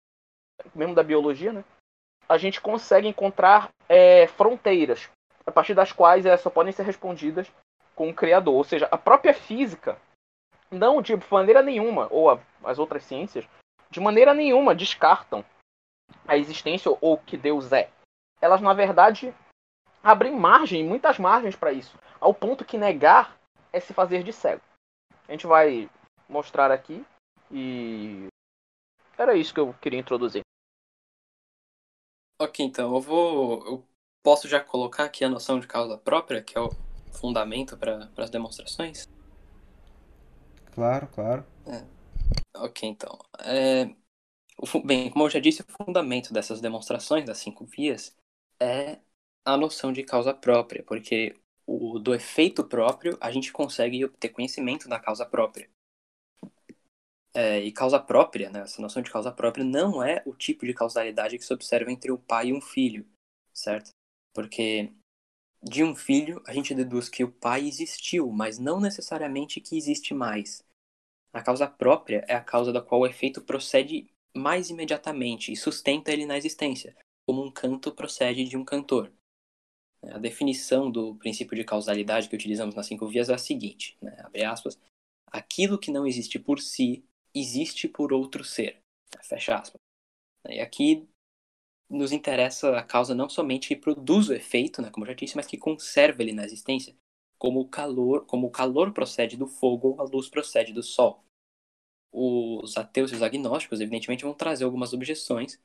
mesmo 0.73 0.95
da 0.95 1.03
biologia, 1.03 1.51
né? 1.51 1.63
A 2.29 2.37
gente 2.37 2.61
consegue 2.61 3.07
encontrar 3.07 3.69
é, 3.87 4.27
fronteiras 4.27 5.09
a 5.45 5.51
partir 5.51 5.73
das 5.73 5.91
quais 5.91 6.25
elas 6.25 6.41
só 6.41 6.49
podem 6.49 6.73
ser 6.73 6.83
respondidas 6.83 7.49
com 7.95 8.09
o 8.09 8.13
Criador. 8.13 8.55
Ou 8.55 8.63
seja, 8.63 8.87
a 8.91 8.97
própria 8.97 9.33
física, 9.33 9.97
não 10.71 11.01
de 11.01 11.15
maneira 11.31 11.61
nenhuma, 11.61 12.07
ou 12.11 12.29
a, 12.29 12.39
as 12.63 12.79
outras 12.79 13.03
ciências, 13.03 13.47
de 13.89 13.99
maneira 13.99 14.33
nenhuma 14.33 14.75
descartam 14.75 15.43
a 16.27 16.37
existência 16.37 16.95
ou 17.01 17.17
que 17.17 17.37
Deus 17.37 17.71
é. 17.71 17.89
Elas, 18.41 18.61
na 18.61 18.73
verdade, 18.73 19.33
abrem 20.03 20.35
margem, 20.35 20.83
muitas 20.83 21.17
margens 21.17 21.55
para 21.55 21.71
isso, 21.71 21.97
ao 22.19 22.33
ponto 22.33 22.65
que 22.65 22.77
negar 22.77 23.37
é 23.71 23.79
se 23.79 23.93
fazer 23.93 24.23
de 24.23 24.33
cego. 24.33 24.61
A 25.27 25.31
gente 25.31 25.47
vai 25.47 25.89
mostrar 26.29 26.71
aqui 26.71 27.05
e 27.51 28.27
era 29.17 29.35
isso 29.35 29.53
que 29.53 29.59
eu 29.59 29.73
queria 29.81 29.99
introduzir. 29.99 30.41
Ok, 32.39 32.63
então 32.63 32.93
eu 32.93 33.01
vou. 33.01 33.65
Eu 33.65 33.83
posso 34.23 34.47
já 34.47 34.63
colocar 34.63 35.05
aqui 35.05 35.23
a 35.23 35.29
noção 35.29 35.59
de 35.59 35.67
causa 35.67 35.97
própria, 35.97 36.43
que 36.43 36.57
é 36.57 36.61
o 36.61 36.69
fundamento 37.11 37.75
para 37.75 38.09
as 38.17 38.29
demonstrações? 38.29 39.07
Claro, 40.77 41.07
claro. 41.07 41.43
É. 41.65 41.83
Ok, 42.59 42.87
então. 42.87 43.17
É, 43.39 43.89
bem, 44.85 45.09
como 45.09 45.25
eu 45.25 45.29
já 45.31 45.39
disse, 45.39 45.63
o 45.63 45.83
fundamento 45.83 46.31
dessas 46.31 46.61
demonstrações, 46.61 47.25
das 47.25 47.39
cinco 47.39 47.65
vias, 47.65 48.15
é 48.59 48.99
a 49.43 49.57
noção 49.57 49.91
de 49.91 50.03
causa 50.03 50.35
própria, 50.35 50.83
porque 50.83 51.35
o, 51.65 51.97
do 51.97 52.13
efeito 52.13 52.63
próprio 52.63 53.17
a 53.19 53.31
gente 53.31 53.51
consegue 53.51 54.05
obter 54.05 54.29
conhecimento 54.29 54.87
da 54.87 54.99
causa 54.99 55.25
própria. 55.25 55.67
É, 57.33 57.59
e 57.59 57.71
causa 57.71 57.99
própria, 57.99 58.51
né, 58.51 58.61
essa 58.61 58.79
noção 58.79 59.01
de 59.01 59.09
causa 59.09 59.31
própria, 59.31 59.65
não 59.65 60.03
é 60.03 60.21
o 60.27 60.33
tipo 60.35 60.63
de 60.63 60.75
causalidade 60.75 61.39
que 61.39 61.45
se 61.45 61.53
observa 61.53 61.91
entre 61.91 62.11
o 62.11 62.19
pai 62.19 62.49
e 62.49 62.53
um 62.53 62.61
filho, 62.61 63.03
certo? 63.51 63.89
Porque 64.31 64.93
de 65.63 65.83
um 65.83 65.95
filho 65.95 66.39
a 66.45 66.53
gente 66.53 66.75
deduz 66.75 67.09
que 67.09 67.23
o 67.23 67.31
pai 67.31 67.67
existiu, 67.67 68.31
mas 68.31 68.59
não 68.59 68.79
necessariamente 68.79 69.59
que 69.59 69.75
existe 69.75 70.13
mais. 70.13 70.66
A 71.37 71.43
causa 71.43 71.67
própria 71.67 72.25
é 72.27 72.33
a 72.33 72.43
causa 72.43 72.73
da 72.73 72.81
qual 72.81 73.01
o 73.01 73.05
efeito 73.05 73.43
procede 73.43 74.09
mais 74.35 74.71
imediatamente 74.71 75.51
e 75.51 75.55
sustenta 75.55 76.11
ele 76.11 76.25
na 76.25 76.35
existência, 76.35 76.97
como 77.27 77.43
um 77.43 77.51
canto 77.51 77.91
procede 77.91 78.43
de 78.45 78.57
um 78.57 78.65
cantor. 78.65 79.13
A 80.01 80.17
definição 80.17 80.89
do 80.89 81.13
princípio 81.13 81.55
de 81.55 81.63
causalidade 81.63 82.27
que 82.27 82.35
utilizamos 82.35 82.73
nas 82.73 82.87
cinco 82.87 83.05
vias 83.05 83.29
é 83.29 83.35
a 83.35 83.37
seguinte, 83.37 83.95
né, 84.01 84.19
abre 84.23 84.43
aspas, 84.43 84.79
aquilo 85.27 85.77
que 85.77 85.91
não 85.91 86.07
existe 86.07 86.39
por 86.39 86.59
si 86.59 87.05
existe 87.35 87.87
por 87.87 88.11
outro 88.11 88.43
ser. 88.43 88.79
Fecha 89.21 89.57
aspas. 89.57 89.79
E 90.49 90.59
aqui 90.59 91.07
nos 91.87 92.11
interessa 92.11 92.75
a 92.75 92.81
causa 92.81 93.13
não 93.13 93.29
somente 93.29 93.67
que 93.67 93.75
produz 93.75 94.27
o 94.27 94.33
efeito, 94.33 94.81
né, 94.81 94.89
como 94.89 95.05
eu 95.05 95.09
já 95.09 95.13
disse, 95.13 95.35
mas 95.35 95.45
que 95.45 95.55
conserva 95.55 96.23
ele 96.23 96.33
na 96.33 96.45
existência, 96.45 96.95
como 97.37 97.59
o 97.59 97.69
calor, 97.69 98.25
como 98.25 98.47
o 98.47 98.51
calor 98.51 98.91
procede 98.91 99.37
do 99.37 99.45
fogo 99.45 99.89
ou 99.89 100.01
a 100.01 100.03
luz 100.03 100.27
procede 100.27 100.73
do 100.73 100.81
sol. 100.81 101.26
Os 102.11 102.77
ateus 102.77 103.11
e 103.11 103.15
os 103.15 103.21
agnósticos, 103.21 103.79
evidentemente, 103.79 104.23
vão 104.23 104.33
trazer 104.33 104.63
algumas 104.63 104.93
objeções 104.93 105.59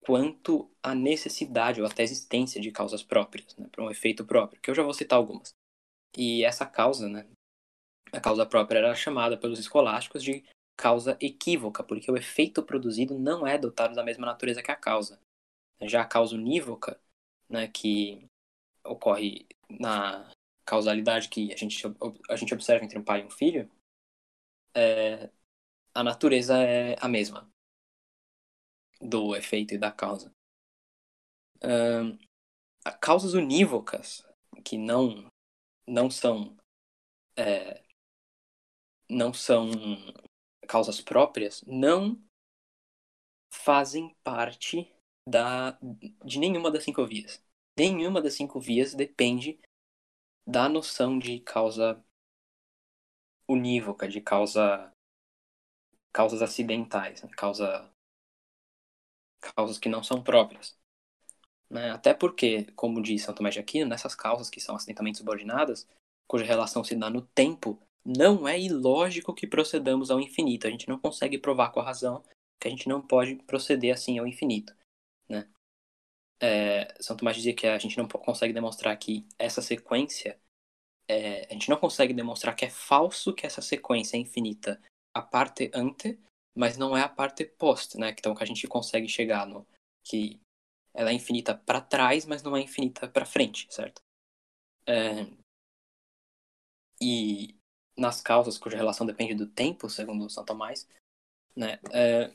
quanto 0.00 0.70
à 0.82 0.94
necessidade 0.94 1.80
ou 1.80 1.86
até 1.86 2.02
existência 2.02 2.60
de 2.60 2.72
causas 2.72 3.02
próprias, 3.02 3.54
né, 3.56 3.68
para 3.70 3.84
um 3.84 3.90
efeito 3.90 4.24
próprio, 4.24 4.60
que 4.60 4.70
eu 4.70 4.74
já 4.74 4.82
vou 4.82 4.94
citar 4.94 5.18
algumas. 5.18 5.54
E 6.16 6.42
essa 6.42 6.66
causa, 6.66 7.08
né, 7.08 7.26
a 8.12 8.20
causa 8.20 8.46
própria 8.46 8.78
era 8.78 8.94
chamada 8.94 9.36
pelos 9.36 9.58
escolásticos 9.58 10.22
de 10.22 10.42
causa 10.76 11.16
equívoca, 11.20 11.84
porque 11.84 12.10
o 12.10 12.16
efeito 12.16 12.62
produzido 12.62 13.18
não 13.18 13.46
é 13.46 13.58
dotado 13.58 13.94
da 13.94 14.02
mesma 14.02 14.26
natureza 14.26 14.62
que 14.62 14.70
a 14.70 14.76
causa. 14.76 15.20
Já 15.82 16.02
a 16.02 16.06
causa 16.06 16.34
unívoca, 16.34 16.98
né, 17.48 17.68
que 17.68 18.24
ocorre 18.84 19.46
na 19.68 20.30
causalidade 20.64 21.28
que 21.28 21.52
a 21.52 21.56
gente, 21.56 21.82
a 22.28 22.36
gente 22.36 22.54
observa 22.54 22.84
entre 22.84 22.98
um 22.98 23.04
pai 23.04 23.20
e 23.20 23.24
um 23.24 23.30
filho, 23.30 23.70
é, 24.74 25.28
a 25.94 26.02
natureza 26.02 26.58
é 26.58 26.96
a 27.00 27.08
mesma 27.08 27.50
do 29.00 29.34
efeito 29.34 29.74
e 29.74 29.78
da 29.78 29.90
causa. 29.90 30.32
Uh, 31.62 32.18
causas 33.00 33.34
unívocas, 33.34 34.26
que 34.64 34.76
não, 34.76 35.30
não 35.86 36.10
são 36.10 36.56
é, 37.36 37.82
não 39.08 39.32
são 39.32 39.70
causas 40.68 41.00
próprias 41.00 41.62
não 41.66 42.22
fazem 43.52 44.14
parte 44.22 44.88
da, 45.28 45.76
de 46.24 46.38
nenhuma 46.38 46.70
das 46.70 46.84
cinco 46.84 47.04
vias. 47.06 47.42
Nenhuma 47.76 48.22
das 48.22 48.34
cinco 48.34 48.60
vias 48.60 48.94
depende 48.94 49.58
da 50.46 50.68
noção 50.68 51.18
de 51.18 51.40
causa 51.40 52.02
unívoca, 53.48 54.08
de 54.08 54.20
causa 54.20 54.92
causas 56.12 56.42
acidentais, 56.42 57.22
né? 57.22 57.30
causa 57.36 57.88
causas 59.54 59.78
que 59.78 59.88
não 59.88 60.02
são 60.02 60.22
próprias. 60.22 60.76
Né? 61.70 61.90
Até 61.90 62.12
porque, 62.12 62.64
como 62.76 63.00
diz 63.00 63.22
São 63.22 63.34
Tomás 63.34 63.54
de 63.54 63.60
Aquino, 63.60 63.88
nessas 63.88 64.14
causas 64.14 64.50
que 64.50 64.60
são 64.60 64.76
acidentalmente 64.76 65.18
subordinadas, 65.18 65.88
cuja 66.28 66.44
relação 66.44 66.84
se 66.84 66.94
dá 66.94 67.08
no 67.08 67.22
tempo, 67.22 67.80
não 68.04 68.46
é 68.46 68.58
ilógico 68.58 69.34
que 69.34 69.46
procedamos 69.46 70.10
ao 70.10 70.20
infinito. 70.20 70.66
A 70.66 70.70
gente 70.70 70.88
não 70.88 70.98
consegue 70.98 71.38
provar 71.38 71.70
com 71.70 71.80
a 71.80 71.84
razão 71.84 72.22
que 72.60 72.68
a 72.68 72.70
gente 72.70 72.88
não 72.88 73.00
pode 73.00 73.36
proceder 73.36 73.94
assim 73.94 74.18
ao 74.18 74.26
infinito. 74.26 74.74
Né? 75.28 75.48
É, 76.42 76.94
São 77.00 77.16
Tomás 77.16 77.36
dizia 77.36 77.54
que 77.54 77.66
a 77.66 77.78
gente 77.78 77.96
não 77.96 78.06
consegue 78.06 78.52
demonstrar 78.52 78.96
que 78.98 79.26
essa 79.38 79.62
sequência, 79.62 80.38
é, 81.08 81.46
a 81.50 81.52
gente 81.52 81.68
não 81.70 81.76
consegue 81.76 82.12
demonstrar 82.12 82.54
que 82.54 82.64
é 82.64 82.70
falso 82.70 83.34
que 83.34 83.46
essa 83.46 83.62
sequência 83.62 84.16
é 84.16 84.20
infinita 84.20 84.80
a 85.14 85.22
parte 85.22 85.70
ante, 85.74 86.18
mas 86.54 86.76
não 86.76 86.96
é 86.96 87.02
a 87.02 87.08
parte 87.08 87.44
post, 87.44 87.98
né? 87.98 88.10
Então 88.10 88.34
que 88.34 88.42
a 88.42 88.46
gente 88.46 88.66
consegue 88.66 89.08
chegar 89.08 89.46
no 89.46 89.66
que 90.04 90.40
ela 90.94 91.10
é 91.10 91.12
infinita 91.12 91.54
para 91.54 91.80
trás, 91.80 92.26
mas 92.26 92.42
não 92.42 92.56
é 92.56 92.60
infinita 92.60 93.08
para 93.08 93.24
frente, 93.24 93.66
certo? 93.70 94.02
É, 94.86 95.26
e 97.00 97.56
nas 97.96 98.20
causas 98.20 98.58
cuja 98.58 98.76
relação 98.76 99.06
depende 99.06 99.34
do 99.34 99.46
tempo, 99.46 99.88
segundo 99.88 100.28
São 100.28 100.44
Tomás, 100.44 100.88
né, 101.56 101.78
é, 101.92 102.32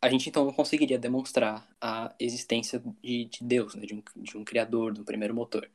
a 0.00 0.08
gente 0.08 0.28
então 0.28 0.44
não 0.44 0.52
conseguiria 0.52 0.98
demonstrar 0.98 1.68
a 1.80 2.14
existência 2.18 2.82
de, 3.02 3.26
de 3.26 3.44
Deus, 3.44 3.74
né, 3.74 3.84
de, 3.84 3.94
um, 3.94 4.02
de 4.16 4.36
um 4.36 4.44
criador, 4.44 4.92
do 4.92 5.04
primeiro 5.04 5.34
motor. 5.34 5.70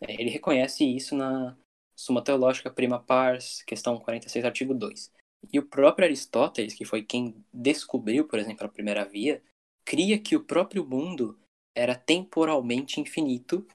É, 0.00 0.14
ele 0.14 0.30
reconhece 0.30 0.84
isso 0.84 1.14
na 1.14 1.56
Suma 1.94 2.24
Teológica 2.24 2.70
Prima 2.70 2.98
Pars, 2.98 3.62
questão 3.62 3.98
46, 3.98 4.44
artigo 4.44 4.74
2. 4.74 5.12
E 5.52 5.58
o 5.58 5.66
próprio 5.66 6.06
Aristóteles, 6.06 6.74
que 6.74 6.84
foi 6.84 7.02
quem 7.02 7.44
descobriu, 7.52 8.26
por 8.26 8.38
exemplo, 8.38 8.66
a 8.66 8.70
primeira 8.70 9.04
via, 9.04 9.42
cria 9.84 10.18
que 10.18 10.36
o 10.36 10.44
próprio 10.44 10.84
mundo 10.84 11.38
era 11.74 11.94
temporalmente 11.94 13.00
infinito 13.00 13.66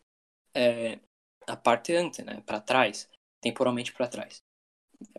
é, 0.54 1.00
a 1.48 1.56
parte 1.56 1.94
antes, 1.94 2.24
né, 2.24 2.42
para 2.46 2.60
trás, 2.60 3.10
temporalmente 3.42 3.94
para 3.94 4.08
trás. 4.08 4.44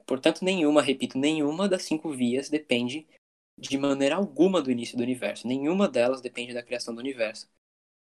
Portanto, 0.07 0.45
nenhuma, 0.45 0.83
repito, 0.83 1.19
nenhuma 1.19 1.69
das 1.69 1.83
cinco 1.83 2.11
vias 2.11 2.49
depende 2.49 3.07
de 3.59 3.79
maneira 3.79 4.17
alguma 4.17 4.61
do 4.63 4.71
início 4.71 4.97
do 4.97 5.03
universo. 5.03 5.47
Nenhuma 5.47 5.89
delas 5.89 6.21
depende 6.21 6.55
da 6.55 6.63
criação 6.63 6.95
do 6.95 7.01
universo. 7.01 7.49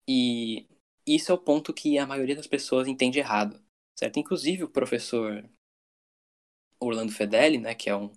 E 0.07 0.67
isso 1.05 1.31
é 1.31 1.35
o 1.35 1.37
ponto 1.37 1.73
que 1.73 1.97
a 1.97 2.05
maioria 2.05 2.35
das 2.35 2.47
pessoas 2.47 2.87
entende 2.87 3.19
errado, 3.19 3.61
certo? 3.97 4.19
Inclusive 4.19 4.63
o 4.63 4.69
professor 4.69 5.47
Orlando 6.79 7.11
Fedeli, 7.11 7.57
né, 7.57 7.73
que 7.73 7.89
é 7.89 7.95
um 7.95 8.11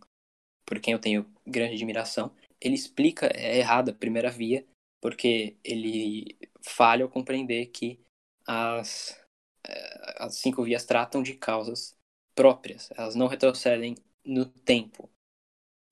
por 0.67 0.81
quem 0.81 0.93
eu 0.93 0.99
tenho 0.99 1.31
grande 1.47 1.75
admiração, 1.75 2.35
ele 2.61 2.75
explica 2.75 3.27
é 3.35 3.59
errada 3.59 3.93
a 3.93 3.95
primeira 3.95 4.31
via, 4.31 4.67
porque 5.01 5.57
ele 5.63 6.37
falha 6.63 7.05
ao 7.05 7.11
compreender 7.11 7.67
que 7.67 8.01
as, 8.47 9.19
eh, 9.67 10.15
as 10.19 10.37
cinco 10.37 10.65
vias 10.65 10.85
tratam 10.85 11.23
de 11.23 11.35
causas 11.35 11.97
próprias, 12.35 12.91
elas 12.97 13.15
não 13.15 13.27
retrocedem 13.27 13.95
no 14.25 14.45
tempo. 14.47 15.09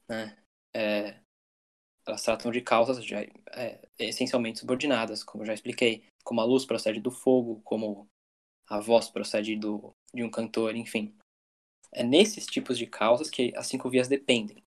Né? 0.08 0.36
É, 0.74 1.20
elas 2.06 2.22
tratam 2.22 2.50
de 2.50 2.60
causas 2.60 3.04
já, 3.04 3.22
é, 3.52 3.80
essencialmente 3.98 4.60
subordinadas, 4.60 5.24
como 5.24 5.44
já 5.44 5.54
expliquei, 5.54 6.04
como 6.22 6.40
a 6.40 6.44
luz 6.44 6.66
procede 6.66 7.00
do 7.00 7.10
fogo, 7.10 7.60
como 7.62 8.06
a 8.68 8.80
voz 8.80 9.08
procede 9.08 9.56
do, 9.56 9.94
de 10.12 10.22
um 10.22 10.30
cantor, 10.30 10.74
enfim. 10.74 11.16
É 11.94 12.02
nesses 12.02 12.44
tipos 12.46 12.76
de 12.76 12.86
causas 12.86 13.30
que 13.30 13.52
as 13.56 13.66
cinco 13.68 13.88
vias 13.88 14.08
dependem. 14.08 14.62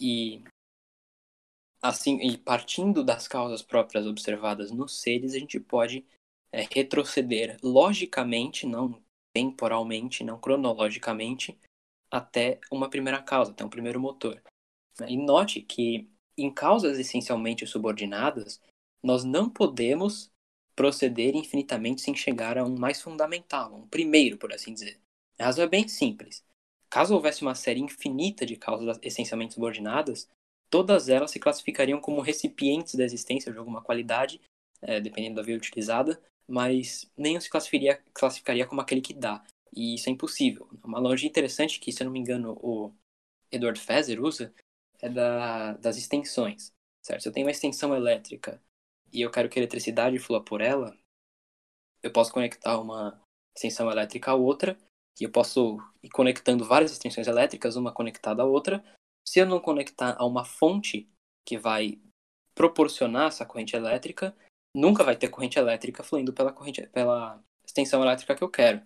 E 0.00 0.44
assim, 1.82 2.18
e 2.20 2.38
partindo 2.38 3.04
das 3.04 3.26
causas 3.26 3.62
próprias 3.62 4.06
observadas 4.06 4.70
nos 4.70 5.00
seres, 5.00 5.34
a 5.34 5.38
gente 5.38 5.58
pode 5.58 6.04
é, 6.52 6.62
retroceder 6.62 7.58
logicamente, 7.62 8.66
não 8.66 9.02
temporalmente, 9.34 10.24
não 10.24 10.38
cronologicamente, 10.38 11.58
até 12.10 12.60
uma 12.70 12.88
primeira 12.88 13.22
causa, 13.22 13.50
até 13.50 13.64
um 13.64 13.68
primeiro 13.68 14.00
motor. 14.00 14.40
E 15.06 15.16
note 15.16 15.60
que 15.60 16.08
em 16.36 16.52
causas 16.52 16.98
essencialmente 16.98 17.66
subordinadas, 17.66 18.60
nós 19.02 19.24
não 19.24 19.50
podemos 19.50 20.30
proceder 20.74 21.34
infinitamente 21.34 22.00
sem 22.00 22.14
chegar 22.14 22.56
a 22.56 22.64
um 22.64 22.78
mais 22.78 23.02
fundamental, 23.02 23.74
um 23.74 23.88
primeiro, 23.88 24.38
por 24.38 24.52
assim 24.52 24.72
dizer. 24.72 25.00
A 25.38 25.46
razão 25.46 25.64
é 25.64 25.68
bem 25.68 25.86
simples. 25.88 26.44
Caso 26.90 27.14
houvesse 27.14 27.42
uma 27.42 27.54
série 27.54 27.80
infinita 27.80 28.46
de 28.46 28.56
causas 28.56 28.98
essencialmente 29.02 29.54
subordinadas, 29.54 30.28
todas 30.70 31.08
elas 31.08 31.30
se 31.30 31.38
classificariam 31.38 32.00
como 32.00 32.20
recipientes 32.20 32.94
da 32.94 33.04
existência 33.04 33.52
de 33.52 33.58
alguma 33.58 33.82
qualidade, 33.82 34.40
é, 34.80 35.00
dependendo 35.00 35.36
da 35.36 35.42
via 35.42 35.56
utilizada, 35.56 36.20
mas 36.48 37.10
nenhum 37.16 37.40
se 37.40 37.50
classificaria, 37.50 38.02
classificaria 38.14 38.66
como 38.66 38.80
aquele 38.80 39.02
que 39.02 39.12
dá. 39.12 39.44
E 39.74 39.94
isso 39.94 40.08
é 40.08 40.12
impossível. 40.12 40.66
Uma 40.82 40.98
analogia 40.98 41.28
interessante 41.28 41.78
que, 41.78 41.92
se 41.92 42.02
eu 42.02 42.06
não 42.06 42.12
me 42.12 42.18
engano, 42.18 42.58
o 42.62 42.90
Edward 43.52 43.78
Feser 43.78 44.22
usa 44.22 44.52
é 45.00 45.08
da, 45.08 45.74
das 45.74 45.96
extensões. 45.98 46.72
Certo? 47.02 47.22
Se 47.22 47.28
eu 47.28 47.32
tenho 47.32 47.46
uma 47.46 47.52
extensão 47.52 47.94
elétrica 47.94 48.62
e 49.12 49.20
eu 49.20 49.30
quero 49.30 49.48
que 49.48 49.58
a 49.58 49.62
eletricidade 49.62 50.18
flua 50.18 50.42
por 50.42 50.60
ela, 50.60 50.96
eu 52.02 52.10
posso 52.10 52.32
conectar 52.32 52.80
uma 52.80 53.20
extensão 53.54 53.90
elétrica 53.90 54.30
a 54.30 54.34
outra 54.34 54.78
e 55.20 55.24
eu 55.24 55.30
posso 55.30 55.78
ir 56.02 56.08
conectando 56.10 56.64
várias 56.64 56.92
extensões 56.92 57.26
elétricas, 57.26 57.76
uma 57.76 57.92
conectada 57.92 58.42
à 58.42 58.46
outra. 58.46 58.84
Se 59.26 59.40
eu 59.40 59.46
não 59.46 59.60
conectar 59.60 60.16
a 60.18 60.24
uma 60.24 60.44
fonte 60.44 61.08
que 61.44 61.58
vai 61.58 62.00
proporcionar 62.54 63.28
essa 63.28 63.46
corrente 63.46 63.76
elétrica, 63.76 64.36
nunca 64.74 65.04
vai 65.04 65.16
ter 65.16 65.28
corrente 65.28 65.58
elétrica 65.58 66.02
fluindo 66.02 66.32
pela 66.32 66.52
corrente 66.52 66.86
pela 66.88 67.42
extensão 67.64 68.02
elétrica 68.02 68.34
que 68.34 68.42
eu 68.42 68.50
quero. 68.50 68.82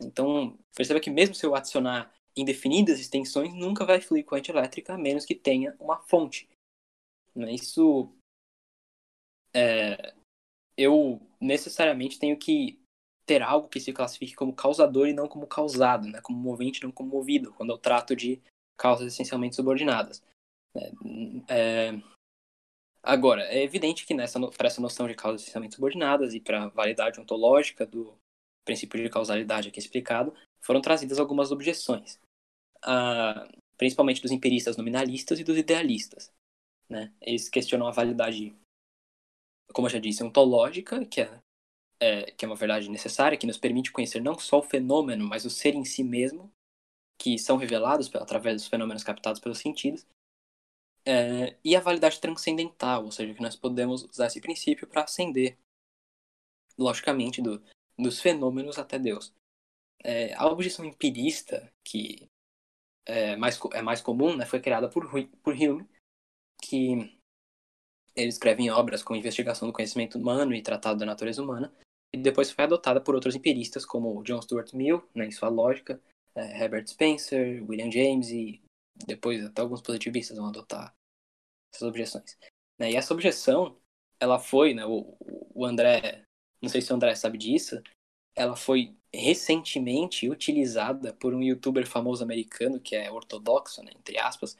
Então, 0.00 0.58
perceba 0.74 1.00
que 1.00 1.10
mesmo 1.10 1.34
se 1.34 1.46
eu 1.46 1.54
adicionar 1.54 2.12
indefinidas 2.36 2.98
extensões, 2.98 3.54
nunca 3.54 3.84
vai 3.84 4.00
fluir 4.00 4.24
corrente 4.24 4.50
elétrica 4.50 4.94
a 4.94 4.98
menos 4.98 5.24
que 5.24 5.34
tenha 5.34 5.76
uma 5.78 5.98
fonte. 5.98 6.48
Isso 7.36 8.12
é, 9.52 10.14
eu 10.76 11.20
necessariamente 11.40 12.18
tenho 12.18 12.36
que 12.36 12.80
ter 13.26 13.42
algo 13.42 13.68
que 13.68 13.80
se 13.80 13.92
classifique 13.92 14.34
como 14.34 14.54
causador 14.54 15.08
e 15.08 15.12
não 15.12 15.28
como 15.28 15.46
causado, 15.46 16.08
né? 16.08 16.20
como 16.20 16.38
movente 16.38 16.82
não 16.82 16.92
como 16.92 17.10
movido, 17.10 17.52
quando 17.54 17.70
eu 17.70 17.78
trato 17.78 18.14
de 18.14 18.40
causas 18.76 19.12
essencialmente 19.12 19.56
subordinadas. 19.56 20.22
É, 20.74 20.90
é... 21.48 22.02
Agora, 23.02 23.42
é 23.42 23.62
evidente 23.62 24.06
que 24.06 24.14
para 24.56 24.66
essa 24.66 24.80
noção 24.80 25.06
de 25.06 25.14
causas 25.14 25.42
essencialmente 25.42 25.74
subordinadas 25.74 26.34
e 26.34 26.40
para 26.40 26.64
a 26.64 26.68
validade 26.68 27.20
ontológica 27.20 27.86
do 27.86 28.16
princípio 28.64 29.02
de 29.02 29.10
causalidade 29.10 29.68
aqui 29.68 29.78
explicado, 29.78 30.34
foram 30.60 30.80
trazidas 30.80 31.18
algumas 31.18 31.52
objeções, 31.52 32.18
ah, 32.82 33.46
principalmente 33.76 34.22
dos 34.22 34.30
empiristas 34.30 34.76
nominalistas 34.76 35.38
e 35.38 35.44
dos 35.44 35.58
idealistas. 35.58 36.32
Né? 36.88 37.12
Eles 37.20 37.48
questionam 37.48 37.86
a 37.86 37.90
validade, 37.90 38.56
como 39.72 39.86
eu 39.86 39.90
já 39.90 39.98
disse, 39.98 40.24
ontológica, 40.24 41.04
que 41.04 41.20
é 41.20 41.38
é, 42.04 42.30
que 42.32 42.44
é 42.44 42.48
uma 42.48 42.54
verdade 42.54 42.90
necessária, 42.90 43.38
que 43.38 43.46
nos 43.46 43.56
permite 43.56 43.90
conhecer 43.90 44.20
não 44.20 44.38
só 44.38 44.58
o 44.58 44.62
fenômeno, 44.62 45.26
mas 45.26 45.46
o 45.46 45.50
ser 45.50 45.74
em 45.74 45.86
si 45.86 46.04
mesmo, 46.04 46.52
que 47.18 47.38
são 47.38 47.56
revelados 47.56 48.14
através 48.14 48.56
dos 48.56 48.68
fenômenos 48.68 49.02
captados 49.02 49.40
pelos 49.40 49.58
sentidos, 49.58 50.06
é, 51.06 51.56
e 51.64 51.74
a 51.74 51.80
validade 51.80 52.20
transcendental, 52.20 53.04
ou 53.04 53.10
seja, 53.10 53.32
que 53.32 53.40
nós 53.40 53.56
podemos 53.56 54.04
usar 54.04 54.26
esse 54.26 54.40
princípio 54.40 54.86
para 54.86 55.04
ascender, 55.04 55.56
logicamente, 56.76 57.40
do, 57.40 57.62
dos 57.98 58.20
fenômenos 58.20 58.78
até 58.78 58.98
Deus. 58.98 59.32
É, 60.02 60.34
a 60.34 60.46
objeção 60.46 60.84
empirista, 60.84 61.72
que 61.82 62.28
é 63.06 63.34
mais, 63.36 63.58
é 63.72 63.80
mais 63.80 64.02
comum, 64.02 64.36
né, 64.36 64.44
foi 64.44 64.60
criada 64.60 64.90
por, 64.90 65.08
por 65.42 65.54
Hume, 65.54 65.88
que 66.60 67.18
ele 68.14 68.28
escreve 68.28 68.62
em 68.62 68.70
obras 68.70 69.02
com 69.02 69.16
investigação 69.16 69.68
do 69.68 69.74
conhecimento 69.74 70.18
humano 70.18 70.54
e 70.54 70.62
tratado 70.62 70.98
da 70.98 71.06
natureza 71.06 71.42
humana, 71.42 71.74
e 72.14 72.16
depois 72.16 72.52
foi 72.52 72.62
adotada 72.62 73.00
por 73.00 73.16
outros 73.16 73.34
empiristas 73.34 73.84
como 73.84 74.22
John 74.22 74.40
Stuart 74.40 74.72
Mill, 74.72 75.02
né, 75.12 75.26
em 75.26 75.32
sua 75.32 75.48
lógica, 75.48 76.00
é, 76.36 76.62
Herbert 76.62 76.86
Spencer, 76.86 77.68
William 77.68 77.90
James 77.90 78.30
e 78.30 78.62
depois 79.04 79.44
até 79.44 79.60
alguns 79.60 79.82
positivistas 79.82 80.36
vão 80.36 80.46
adotar 80.46 80.94
essas 81.74 81.88
objeções. 81.88 82.38
Né, 82.78 82.92
e 82.92 82.96
essa 82.96 83.12
objeção, 83.12 83.76
ela 84.20 84.38
foi, 84.38 84.74
né, 84.74 84.86
o, 84.86 85.16
o 85.52 85.66
André, 85.66 86.22
não 86.62 86.68
sei 86.68 86.80
se 86.80 86.92
o 86.92 86.94
André 86.94 87.16
sabe 87.16 87.36
disso, 87.36 87.82
ela 88.36 88.54
foi 88.54 88.94
recentemente 89.12 90.30
utilizada 90.30 91.12
por 91.14 91.34
um 91.34 91.42
youtuber 91.42 91.84
famoso 91.84 92.22
americano 92.22 92.78
que 92.78 92.94
é 92.94 93.10
ortodoxo, 93.10 93.82
né, 93.82 93.90
entre 93.98 94.18
aspas, 94.18 94.56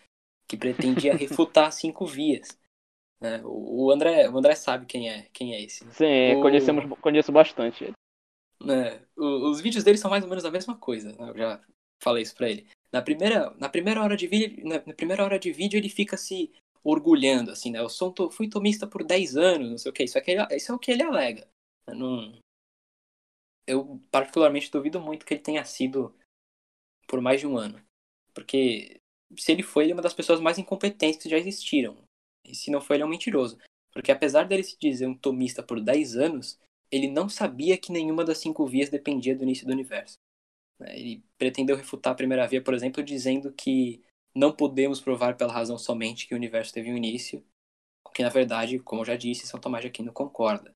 que 0.48 0.56
pretendia 0.56 1.14
refutar 1.16 1.70
cinco 1.70 2.04
vias. 2.04 2.58
Né? 3.24 3.40
O, 3.42 3.90
André, 3.90 4.28
o 4.28 4.36
André 4.36 4.54
sabe 4.54 4.84
quem 4.84 5.08
é, 5.08 5.22
quem 5.32 5.54
é 5.54 5.62
esse. 5.62 5.82
Né? 5.82 5.92
Sim, 5.92 6.36
o... 6.36 6.42
conhecemos, 6.42 6.84
conheço 7.00 7.32
bastante 7.32 7.84
ele. 7.84 7.94
Né? 8.62 9.00
Os 9.16 9.62
vídeos 9.62 9.82
dele 9.82 9.96
são 9.96 10.10
mais 10.10 10.22
ou 10.22 10.28
menos 10.28 10.44
a 10.44 10.50
mesma 10.50 10.76
coisa. 10.76 11.10
Né? 11.10 11.30
Eu 11.30 11.34
já 11.34 11.60
falei 12.02 12.22
isso 12.22 12.34
pra 12.34 12.50
ele. 12.50 12.66
Na 12.92 13.00
primeira, 13.00 13.48
na 13.58 13.70
primeira 13.70 14.02
hora 14.02 14.14
de 14.14 14.26
vídeo, 14.26 14.62
na, 14.68 14.78
primeira 14.78 15.24
hora 15.24 15.38
de 15.38 15.50
vídeo 15.50 15.78
ele 15.78 15.88
fica 15.88 16.18
se 16.18 16.52
orgulhando, 16.82 17.50
assim, 17.50 17.70
né? 17.70 17.78
Eu 17.78 17.88
sou, 17.88 18.12
to, 18.12 18.30
fui 18.30 18.46
tomista 18.46 18.86
por 18.86 19.02
10 19.02 19.38
anos, 19.38 19.70
não 19.70 19.78
sei 19.78 19.90
o 19.90 19.94
que. 19.94 20.04
Isso, 20.04 20.18
é, 20.18 20.56
isso 20.56 20.70
é 20.70 20.74
o 20.74 20.78
que 20.78 20.92
ele 20.92 21.02
alega. 21.02 21.48
Eu, 21.86 21.94
não... 21.94 22.38
eu 23.66 24.00
particularmente 24.10 24.70
duvido 24.70 25.00
muito 25.00 25.24
que 25.24 25.32
ele 25.32 25.42
tenha 25.42 25.64
sido 25.64 26.14
por 27.08 27.22
mais 27.22 27.40
de 27.40 27.46
um 27.46 27.56
ano. 27.56 27.82
Porque 28.34 29.00
se 29.38 29.50
ele 29.50 29.62
foi, 29.62 29.84
ele 29.84 29.92
é 29.92 29.94
uma 29.94 30.02
das 30.02 30.14
pessoas 30.14 30.40
mais 30.40 30.58
incompetentes 30.58 31.22
que 31.22 31.30
já 31.30 31.38
existiram. 31.38 32.03
E 32.44 32.54
se 32.54 32.70
não 32.70 32.80
foi, 32.80 32.96
ele 32.96 33.02
é 33.02 33.06
um 33.06 33.10
mentiroso. 33.10 33.58
Porque 33.92 34.12
apesar 34.12 34.44
dele 34.44 34.62
se 34.62 34.76
dizer 34.78 35.06
um 35.06 35.16
tomista 35.16 35.62
por 35.62 35.80
10 35.80 36.16
anos, 36.16 36.58
ele 36.90 37.08
não 37.08 37.28
sabia 37.28 37.78
que 37.78 37.92
nenhuma 37.92 38.24
das 38.24 38.38
cinco 38.38 38.66
vias 38.66 38.90
dependia 38.90 39.36
do 39.36 39.44
início 39.44 39.66
do 39.66 39.72
universo. 39.72 40.18
Né, 40.78 40.98
ele 40.98 41.24
pretendeu 41.38 41.76
refutar 41.76 42.12
a 42.12 42.16
primeira 42.16 42.46
via, 42.46 42.62
por 42.62 42.74
exemplo, 42.74 43.02
dizendo 43.02 43.52
que 43.52 44.02
não 44.34 44.52
podemos 44.52 45.00
provar 45.00 45.36
pela 45.36 45.52
razão 45.52 45.78
somente 45.78 46.26
que 46.26 46.34
o 46.34 46.36
universo 46.36 46.72
teve 46.72 46.90
um 46.90 46.96
início, 46.96 47.44
que 48.14 48.22
na 48.22 48.28
verdade, 48.28 48.78
como 48.78 49.02
eu 49.02 49.06
já 49.06 49.16
disse, 49.16 49.46
São 49.46 49.60
Tomás 49.60 49.82
de 49.82 49.88
Aquino 49.88 50.12
concorda. 50.12 50.72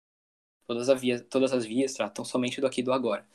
Todas, 0.66 0.88
as 0.88 1.00
vias, 1.00 1.24
todas 1.28 1.52
as 1.52 1.64
vias 1.64 1.94
tratam 1.94 2.24
somente 2.24 2.60
do 2.60 2.66
aqui 2.66 2.80
e 2.80 2.84
do 2.84 2.92
agora. 2.92 3.26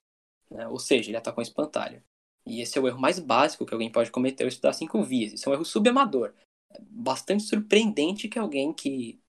Né? 0.49 0.67
Ou 0.67 0.77
seja, 0.79 1.09
ele 1.09 1.17
atacou 1.17 1.41
um 1.41 1.47
espantalho. 1.47 2.03
E 2.45 2.61
esse 2.61 2.77
é 2.77 2.81
o 2.81 2.87
erro 2.87 2.99
mais 2.99 3.19
básico 3.19 3.65
que 3.65 3.73
alguém 3.73 3.91
pode 3.91 4.11
cometer 4.11 4.43
ao 4.43 4.49
estudar 4.49 4.73
cinco 4.73 5.01
vias. 5.03 5.33
Isso 5.33 5.47
é 5.47 5.51
um 5.51 5.55
erro 5.55 5.65
subamador 5.65 6.33
bastante 6.81 7.43
surpreendente 7.43 8.27
que 8.27 8.39
alguém 8.39 8.73
que 8.73 9.19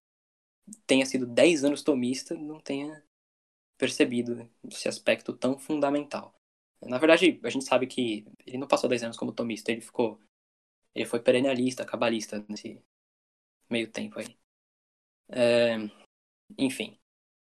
tenha 0.87 1.05
sido 1.05 1.27
10 1.27 1.65
anos 1.65 1.83
tomista 1.83 2.35
não 2.35 2.59
tenha 2.61 3.03
percebido 3.77 4.49
esse 4.71 4.89
aspecto 4.89 5.33
tão 5.33 5.59
fundamental. 5.59 6.35
Na 6.83 6.99
verdade, 6.99 7.41
a 7.43 7.51
gente 7.51 7.65
sabe 7.65 7.87
que 7.87 8.25
ele 8.47 8.59
não 8.59 8.69
passou 8.69 8.89
10 8.89 9.05
anos 9.05 9.17
como 9.17 9.33
tomista, 9.33 9.73
ele 9.73 9.81
ficou. 9.81 10.19
Ele 10.95 11.07
foi 11.07 11.21
perennialista, 11.21 11.85
cabalista 11.85 12.45
nesse 12.49 12.81
meio 13.69 13.91
tempo 13.91 14.19
aí. 14.21 14.37
É, 15.29 15.77
enfim. 16.57 16.97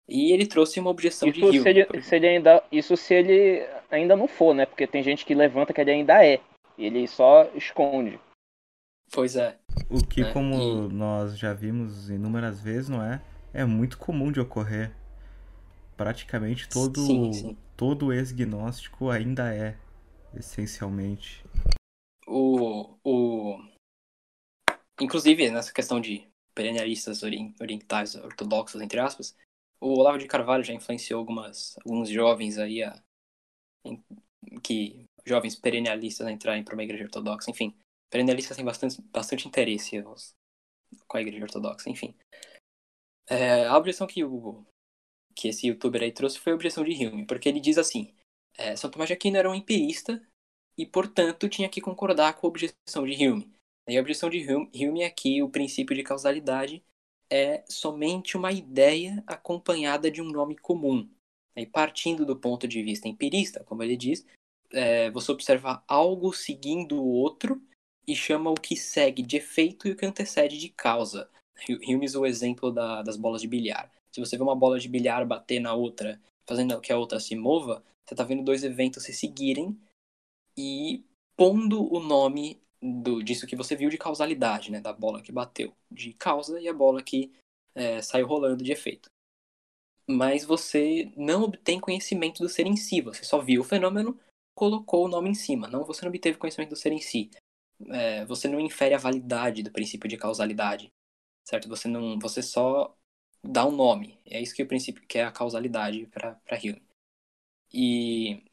E 0.07 0.31
ele 0.31 0.47
trouxe 0.47 0.79
uma 0.79 0.89
objeção 0.89 1.29
isso 1.29 1.51
de 1.51 1.61
Se 1.61 1.69
ele, 1.69 2.01
se 2.01 2.15
ele 2.15 2.27
ainda, 2.27 2.63
isso 2.71 2.97
se 2.97 3.13
ele 3.13 3.61
ainda 3.89 4.15
não 4.15 4.27
for, 4.27 4.53
né? 4.53 4.65
Porque 4.65 4.87
tem 4.87 5.03
gente 5.03 5.25
que 5.25 5.35
levanta 5.35 5.73
que 5.73 5.81
ele 5.81 5.91
ainda 5.91 6.25
é. 6.25 6.41
Ele 6.77 7.07
só 7.07 7.43
esconde. 7.55 8.19
Pois 9.11 9.35
é. 9.35 9.57
O 9.89 10.05
que, 10.05 10.21
é, 10.21 10.33
como 10.33 10.89
e... 10.89 10.93
nós 10.93 11.37
já 11.37 11.53
vimos 11.53 12.09
inúmeras 12.09 12.59
vezes, 12.59 12.89
não 12.89 13.01
é? 13.01 13.21
É 13.53 13.65
muito 13.65 13.97
comum 13.97 14.31
de 14.31 14.39
ocorrer. 14.39 14.95
Praticamente 15.95 16.69
todo, 16.69 16.99
sim, 17.05 17.33
sim. 17.33 17.57
todo 17.75 18.13
ex-gnóstico 18.13 19.09
ainda 19.09 19.53
é, 19.53 19.77
essencialmente. 20.35 21.43
O, 22.27 22.95
o... 23.03 23.57
Inclusive, 25.01 25.49
nessa 25.49 25.73
questão 25.73 25.99
de 25.99 26.27
perennialistas 26.53 27.23
orientais 27.23 28.15
ortodoxos, 28.15 28.81
entre 28.81 28.99
aspas, 28.99 29.35
o 29.79 29.99
Olavo 29.99 30.17
de 30.17 30.27
Carvalho 30.27 30.63
já 30.63 30.73
influenciou 30.73 31.19
algumas, 31.19 31.75
alguns 31.85 32.09
jovens 32.09 32.57
aí 32.57 32.83
a, 32.83 32.99
que 34.63 35.05
jovens 35.25 35.55
perennialistas 35.55 36.27
a 36.27 36.31
entrarem 36.31 36.63
para 36.63 36.73
uma 36.73 36.83
igreja 36.83 37.03
ortodoxa, 37.05 37.49
enfim 37.49 37.75
perennialistas 38.09 38.55
têm 38.55 38.65
bastante, 38.65 39.01
bastante 39.01 39.47
interesse 39.47 39.97
aos, 39.97 40.35
com 41.07 41.17
a 41.17 41.21
igreja 41.21 41.43
ortodoxa, 41.43 41.89
enfim. 41.89 42.15
É, 43.29 43.65
a 43.65 43.77
objeção 43.77 44.07
que, 44.07 44.23
o, 44.23 44.65
que 45.35 45.49
esse 45.49 45.67
youtuber 45.67 46.01
aí 46.01 46.11
trouxe 46.11 46.39
foi 46.39 46.53
a 46.53 46.55
objeção 46.55 46.83
de 46.83 47.05
Hume, 47.05 47.25
porque 47.25 47.49
ele 47.49 47.59
diz 47.59 47.77
assim, 47.77 48.15
é, 48.57 48.75
São 48.75 48.89
Tomás 48.89 49.07
de 49.07 49.13
Aquino 49.13 49.37
era 49.37 49.49
um 49.49 49.55
empirista 49.55 50.21
e, 50.77 50.85
portanto, 50.85 51.49
tinha 51.49 51.69
que 51.69 51.81
concordar 51.81 52.33
com 52.33 52.47
a 52.47 52.49
objeção 52.49 53.05
de 53.05 53.27
Hume. 53.27 53.51
E 53.87 53.97
a 53.97 54.01
objeção 54.01 54.29
de 54.29 54.39
Hume, 54.39 54.69
Hume 54.73 55.01
é 55.01 55.09
que 55.09 55.41
o 55.41 55.49
princípio 55.49 55.95
de 55.95 56.03
causalidade 56.03 56.83
é 57.29 57.63
somente 57.67 58.37
uma 58.37 58.51
ideia 58.51 59.23
acompanhada 59.27 60.09
de 60.09 60.21
um 60.21 60.29
nome 60.29 60.57
comum. 60.57 61.09
E 61.55 61.65
partindo 61.65 62.25
do 62.25 62.35
ponto 62.35 62.67
de 62.67 62.81
vista 62.83 63.07
empirista, 63.07 63.63
como 63.63 63.83
ele 63.83 63.97
diz, 63.97 64.25
é, 64.71 65.09
você 65.11 65.31
observa 65.31 65.83
algo 65.87 66.31
seguindo 66.33 67.01
o 67.01 67.07
outro 67.07 67.61
e 68.07 68.15
chama 68.15 68.49
o 68.49 68.55
que 68.55 68.75
segue 68.75 69.21
de 69.21 69.37
efeito 69.37 69.87
e 69.87 69.91
o 69.91 69.95
que 69.95 70.05
antecede 70.05 70.57
de 70.57 70.69
causa. 70.69 71.29
Hume 71.69 72.05
usa 72.05 72.19
o 72.19 72.25
exemplo 72.25 72.71
da, 72.71 73.01
das 73.01 73.17
bolas 73.17 73.41
de 73.41 73.47
bilhar. 73.47 73.91
Se 74.11 74.19
você 74.19 74.37
vê 74.37 74.43
uma 74.43 74.55
bola 74.55 74.79
de 74.79 74.87
bilhar 74.87 75.25
bater 75.25 75.59
na 75.59 75.73
outra, 75.73 76.19
fazendo 76.47 76.79
que 76.79 76.93
a 76.93 76.97
outra 76.97 77.19
se 77.19 77.35
mova, 77.35 77.83
você 78.05 78.13
está 78.13 78.23
vendo 78.23 78.43
dois 78.43 78.63
eventos 78.63 79.03
se 79.03 79.13
seguirem 79.13 79.77
e 80.57 81.03
pondo 81.35 81.91
o 81.93 81.99
nome 81.99 82.61
do, 82.81 83.21
disso 83.21 83.45
que 83.45 83.55
você 83.55 83.75
viu 83.75 83.89
de 83.89 83.97
causalidade, 83.97 84.71
né? 84.71 84.79
Da 84.79 84.93
bola 84.93 85.21
que 85.21 85.31
bateu 85.31 85.73
de 85.91 86.13
causa 86.13 86.59
e 86.61 86.67
a 86.67 86.73
bola 86.73 87.03
que 87.03 87.31
é, 87.75 88.01
saiu 88.01 88.27
rolando 88.27 88.63
de 88.63 88.71
efeito. 88.71 89.09
Mas 90.09 90.45
você 90.45 91.11
não 91.17 91.43
obtém 91.43 91.79
conhecimento 91.79 92.41
do 92.41 92.47
ser 92.47 92.65
em 92.65 92.77
si, 92.77 93.01
você 93.01 93.25
só 93.25 93.39
viu 93.39 93.61
o 93.61 93.65
fenômeno, 93.65 94.17
colocou 94.55 95.05
o 95.05 95.09
nome 95.09 95.29
em 95.29 95.35
cima. 95.35 95.67
Não, 95.67 95.83
você 95.83 96.01
não 96.03 96.09
obteve 96.09 96.37
conhecimento 96.37 96.69
do 96.69 96.75
ser 96.75 96.93
em 96.93 97.01
si. 97.01 97.29
É, 97.89 98.25
você 98.25 98.47
não 98.47 98.59
infere 98.59 98.95
a 98.95 98.99
validade 98.99 99.63
do 99.63 99.71
princípio 99.71 100.09
de 100.09 100.17
causalidade, 100.17 100.91
certo? 101.45 101.69
Você 101.69 101.87
não, 101.87 102.17
você 102.19 102.41
só 102.41 102.95
dá 103.43 103.65
um 103.65 103.71
nome. 103.71 104.19
É 104.25 104.41
isso 104.41 104.55
que 104.55 104.63
o 104.63 104.67
princípio 104.67 105.05
que 105.07 105.17
é 105.17 105.23
a 105.23 105.31
causalidade 105.31 106.07
para 106.07 106.39
Hume. 106.63 106.81
E 107.73 108.43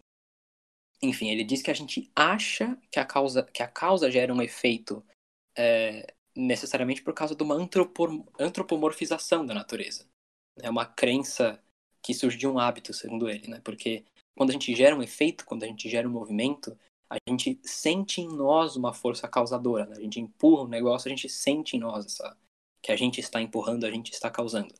enfim, 1.02 1.28
ele 1.28 1.44
diz 1.44 1.62
que 1.62 1.70
a 1.70 1.74
gente 1.74 2.10
acha 2.14 2.78
que 2.90 2.98
a 2.98 3.04
causa, 3.04 3.42
que 3.42 3.62
a 3.62 3.68
causa 3.68 4.10
gera 4.10 4.32
um 4.32 4.42
efeito 4.42 5.04
é, 5.56 6.14
necessariamente 6.34 7.02
por 7.02 7.14
causa 7.14 7.34
de 7.34 7.42
uma 7.42 7.56
antropomorfização 8.38 9.44
da 9.44 9.54
natureza. 9.54 10.06
É 10.60 10.70
uma 10.70 10.86
crença 10.86 11.62
que 12.02 12.14
surge 12.14 12.36
de 12.36 12.46
um 12.46 12.58
hábito, 12.58 12.92
segundo 12.92 13.28
ele, 13.28 13.48
né? 13.48 13.60
Porque 13.64 14.04
quando 14.36 14.50
a 14.50 14.52
gente 14.52 14.74
gera 14.74 14.96
um 14.96 15.02
efeito, 15.02 15.44
quando 15.44 15.64
a 15.64 15.66
gente 15.66 15.88
gera 15.88 16.08
um 16.08 16.12
movimento, 16.12 16.78
a 17.10 17.16
gente 17.28 17.58
sente 17.62 18.20
em 18.20 18.28
nós 18.28 18.76
uma 18.76 18.92
força 18.92 19.28
causadora. 19.28 19.86
Né? 19.86 19.96
A 19.96 20.00
gente 20.00 20.20
empurra 20.20 20.64
um 20.64 20.68
negócio, 20.68 21.08
a 21.08 21.10
gente 21.14 21.28
sente 21.28 21.76
em 21.76 21.80
nós 21.80 22.06
essa, 22.06 22.36
que 22.82 22.92
a 22.92 22.96
gente 22.96 23.20
está 23.20 23.40
empurrando, 23.40 23.84
a 23.84 23.90
gente 23.90 24.12
está 24.12 24.30
causando. 24.30 24.74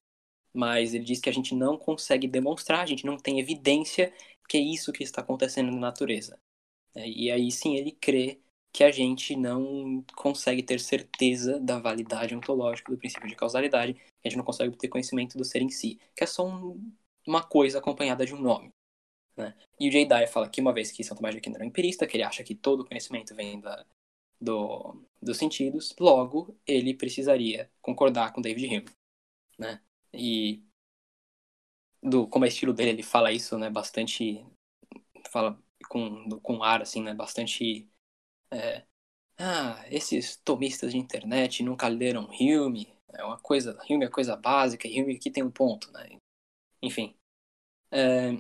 Mas 0.53 0.95
ele 0.95 1.05
diz 1.05 1.21
que 1.21 1.29
a 1.29 1.33
gente 1.33 1.55
não 1.55 1.77
consegue 1.77 2.29
demonstrar, 2.29 2.81
a 2.81 2.87
gente 2.87 3.05
não 3.05 3.17
tem 3.17 3.41
evidência 3.41 4.13
que 4.49 4.57
é 4.57 4.61
isso 4.61 4.93
que 4.93 5.03
está 5.03 5.21
acontecendo 5.21 5.71
na 5.71 5.79
natureza. 5.79 6.39
É, 6.95 7.09
e 7.09 7.31
aí 7.31 7.51
sim 7.51 7.77
ele 7.77 7.93
crê 7.93 8.41
que 8.73 8.85
a 8.85 8.91
gente 8.91 9.37
não 9.37 10.05
consegue 10.17 10.63
ter 10.63 10.81
certeza 10.81 11.61
da 11.61 11.79
validade 11.79 12.35
ontológica 12.35 12.91
do 12.91 12.99
princípio 12.99 13.29
de 13.29 13.37
causalidade, 13.37 13.97
a 14.25 14.29
gente 14.29 14.37
não 14.37 14.45
consegue 14.45 14.77
ter 14.77 14.89
conhecimento 14.89 15.39
do 15.39 15.45
ser 15.45 15.63
em 15.63 15.71
si, 15.71 16.01
que 16.17 16.25
é 16.25 16.27
só 16.27 16.45
um, 16.45 16.93
uma 17.27 17.43
coisa 17.43 17.79
acompanhada 17.79 18.27
de 18.27 18.35
um 18.35 18.41
nome. 18.41 18.71
Né? 19.37 19.55
E 19.81 19.89
o 19.89 19.91
J. 19.91 20.07
Dyer 20.07 20.31
fala 20.31 20.49
que 20.49 20.61
uma 20.61 20.73
vez 20.73 20.93
que 20.93 21.03
Santo 21.03 21.19
Tomás 21.19 21.35
de 21.35 21.39
Aquino 21.39 21.57
era 21.57 21.65
um 21.65 21.69
empirista, 21.69 22.07
que 22.07 22.17
ele 22.17 22.23
acha 22.23 22.45
que 22.45 22.55
todo 22.55 22.85
conhecimento 22.85 23.35
vem 23.35 23.61
da, 23.61 23.85
do, 24.41 25.03
dos 25.21 25.37
sentidos, 25.37 25.95
logo 25.99 26.57
ele 26.67 26.95
precisaria 26.95 27.71
concordar 27.83 28.33
com 28.33 28.41
David 28.41 28.67
Hume. 28.67 28.85
Né? 29.59 29.81
E 30.13 30.63
do 32.03 32.29
como 32.29 32.45
é 32.45 32.49
estilo 32.49 32.73
dele, 32.73 32.91
ele 32.91 33.03
fala 33.03 33.33
isso, 33.33 33.59
né, 33.59 33.71
bastante 33.71 34.45
fala 35.31 35.59
com 35.89 36.29
com 36.41 36.63
ar 36.63 36.83
assim, 36.83 37.03
né, 37.03 37.15
bastante 37.15 37.89
é, 38.51 38.85
ah, 39.39 39.85
esses 39.91 40.37
tomistas 40.37 40.93
de 40.93 40.99
internet 40.99 41.63
nunca 41.63 41.89
leram 41.89 42.25
Hume, 42.27 42.95
é 43.13 43.25
uma 43.25 43.39
coisa, 43.39 43.79
Hume 43.89 44.05
é 44.05 44.09
coisa 44.09 44.37
básica, 44.37 44.89
Hume 44.89 45.17
aqui 45.17 45.31
tem 45.31 45.43
um 45.43 45.51
ponto, 45.51 45.91
né? 45.93 46.19
Enfim. 46.83 47.15
É, 47.91 48.33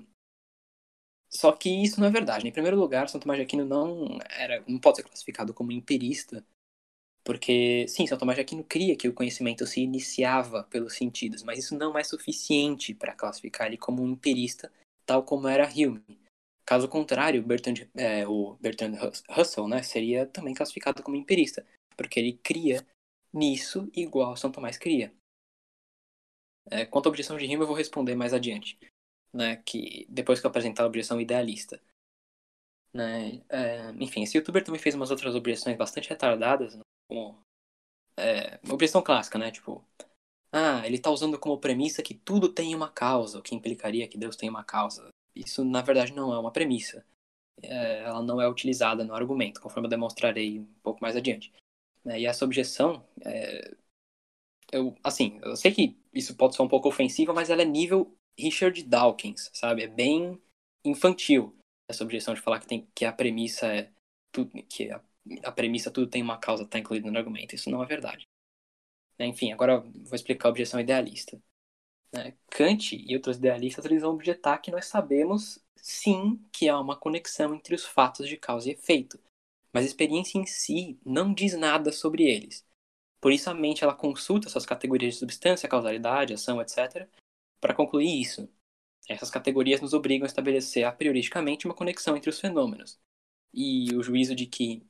só 1.34 1.52
que 1.52 1.68
isso 1.68 2.00
não 2.00 2.06
é 2.06 2.10
verdade. 2.10 2.44
Né? 2.44 2.50
Em 2.50 2.52
primeiro 2.52 2.78
lugar, 2.78 3.08
São 3.08 3.20
Tomás 3.20 3.38
de 3.38 3.44
Aquino 3.44 3.64
não 3.64 4.18
era, 4.30 4.62
não 4.68 4.78
pode 4.78 4.98
ser 4.98 5.02
classificado 5.02 5.52
como 5.52 5.72
empirista, 5.72 6.44
porque, 7.24 7.86
sim, 7.88 8.06
São 8.06 8.18
Tomás 8.18 8.36
de 8.36 8.42
Aquino 8.42 8.62
cria 8.62 8.96
que 8.96 9.08
o 9.08 9.14
conhecimento 9.14 9.66
se 9.66 9.80
iniciava 9.80 10.64
pelos 10.64 10.94
sentidos, 10.94 11.42
mas 11.42 11.58
isso 11.58 11.76
não 11.76 11.98
é 11.98 12.04
suficiente 12.04 12.94
para 12.94 13.14
classificar 13.14 13.66
ele 13.66 13.78
como 13.78 14.02
um 14.02 14.10
empirista, 14.10 14.70
tal 15.06 15.24
como 15.24 15.48
era 15.48 15.68
Hume. 15.68 16.02
Caso 16.66 16.88
contrário, 16.88 17.42
Bertrand, 17.42 17.88
é, 17.94 18.26
o 18.26 18.56
Bertrand 18.60 18.94
Russell 19.28 19.68
né, 19.68 19.82
seria 19.82 20.26
também 20.26 20.54
classificado 20.54 21.02
como 21.02 21.16
empirista, 21.16 21.66
porque 21.96 22.20
ele 22.20 22.38
cria 22.42 22.86
nisso 23.32 23.90
igual 23.94 24.36
São 24.36 24.52
Tomás 24.52 24.78
cria. 24.78 25.12
É, 26.70 26.86
quanto 26.86 27.06
à 27.06 27.10
objeção 27.10 27.36
de 27.36 27.44
Hume, 27.44 27.56
eu 27.56 27.66
vou 27.66 27.76
responder 27.76 28.14
mais 28.14 28.32
adiante, 28.32 28.78
né, 29.34 29.56
que 29.56 30.06
depois 30.08 30.40
que 30.40 30.46
eu 30.46 30.50
apresentar 30.50 30.84
a 30.84 30.86
objeção 30.86 31.20
idealista. 31.20 31.80
Né, 32.92 33.42
é, 33.48 33.90
enfim, 33.98 34.22
esse 34.22 34.38
youtuber 34.38 34.64
também 34.64 34.80
fez 34.80 34.94
umas 34.94 35.10
outras 35.10 35.34
objeções 35.34 35.76
bastante 35.76 36.08
retardadas, 36.08 36.78
como 37.08 37.36
é, 38.16 38.60
objeção 38.70 39.02
clássica, 39.02 39.38
né? 39.38 39.50
Tipo, 39.50 39.84
ah, 40.52 40.86
ele 40.86 40.96
está 40.96 41.10
usando 41.10 41.38
como 41.38 41.58
premissa 41.58 42.02
que 42.02 42.14
tudo 42.14 42.48
tem 42.48 42.74
uma 42.74 42.88
causa, 42.88 43.38
o 43.38 43.42
que 43.42 43.54
implicaria 43.54 44.06
que 44.06 44.16
Deus 44.16 44.36
tem 44.36 44.48
uma 44.48 44.62
causa. 44.62 45.08
Isso, 45.34 45.64
na 45.64 45.82
verdade, 45.82 46.12
não 46.12 46.32
é 46.32 46.38
uma 46.38 46.52
premissa. 46.52 47.04
É, 47.62 48.00
ela 48.00 48.22
não 48.22 48.40
é 48.40 48.48
utilizada 48.48 49.04
no 49.04 49.14
argumento, 49.14 49.60
conforme 49.60 49.86
eu 49.86 49.90
demonstrarei 49.90 50.60
um 50.60 50.74
pouco 50.82 51.00
mais 51.02 51.16
adiante. 51.16 51.52
É, 52.06 52.20
e 52.20 52.26
essa 52.26 52.44
objeção, 52.44 53.04
é, 53.24 53.74
eu, 54.70 54.94
assim, 55.02 55.40
eu 55.42 55.56
sei 55.56 55.72
que 55.72 55.96
isso 56.12 56.36
pode 56.36 56.54
ser 56.54 56.62
um 56.62 56.68
pouco 56.68 56.88
ofensiva, 56.88 57.32
mas 57.32 57.50
ela 57.50 57.62
é 57.62 57.64
nível 57.64 58.16
Richard 58.38 58.82
Dawkins, 58.82 59.50
sabe? 59.52 59.82
É 59.82 59.88
bem 59.88 60.40
infantil 60.84 61.56
essa 61.88 62.04
objeção 62.04 62.34
de 62.34 62.40
falar 62.40 62.60
que, 62.60 62.66
tem, 62.66 62.88
que 62.94 63.04
a 63.04 63.12
premissa 63.12 63.66
é 63.66 63.90
tudo, 64.32 64.50
que 64.64 64.90
a 64.90 65.02
a 65.42 65.52
premissa 65.52 65.90
tudo 65.90 66.06
tem 66.06 66.22
uma 66.22 66.38
causa 66.38 66.64
está 66.64 66.78
incluída 66.78 67.10
no 67.10 67.18
argumento. 67.18 67.54
Isso 67.54 67.70
não 67.70 67.82
é 67.82 67.86
verdade. 67.86 68.28
Né, 69.18 69.26
enfim, 69.26 69.52
agora 69.52 69.80
vou 69.80 70.14
explicar 70.14 70.48
a 70.48 70.50
objeção 70.50 70.80
idealista. 70.80 71.40
Né, 72.12 72.34
Kant 72.50 72.94
e 72.94 73.14
outros 73.14 73.36
idealistas 73.36 73.84
eles 73.84 74.02
vão 74.02 74.12
objetar 74.12 74.58
que 74.58 74.70
nós 74.70 74.86
sabemos 74.86 75.58
sim 75.76 76.40
que 76.52 76.68
há 76.68 76.78
uma 76.78 76.96
conexão 76.96 77.54
entre 77.54 77.74
os 77.74 77.84
fatos 77.84 78.28
de 78.28 78.36
causa 78.36 78.68
e 78.68 78.72
efeito, 78.72 79.18
mas 79.72 79.84
a 79.84 79.88
experiência 79.88 80.38
em 80.38 80.46
si 80.46 80.98
não 81.04 81.32
diz 81.32 81.54
nada 81.54 81.92
sobre 81.92 82.24
eles. 82.24 82.64
Por 83.20 83.32
isso 83.32 83.48
a 83.48 83.54
mente 83.54 83.82
ela 83.82 83.94
consulta 83.94 84.48
suas 84.48 84.66
categorias 84.66 85.14
de 85.14 85.20
substância, 85.20 85.68
causalidade, 85.68 86.34
ação, 86.34 86.60
etc, 86.60 87.08
para 87.64 87.74
concluir 87.74 88.20
isso. 88.20 88.46
Essas 89.08 89.30
categorias 89.30 89.80
nos 89.80 89.94
obrigam 89.94 90.26
a 90.26 90.28
estabelecer 90.28 90.84
a 90.84 90.92
prioristicamente 90.92 91.64
uma 91.64 91.74
conexão 91.74 92.14
entre 92.14 92.28
os 92.28 92.38
fenômenos. 92.38 93.00
E 93.54 93.94
o 93.96 94.02
juízo 94.02 94.34
de 94.34 94.44
que 94.44 94.86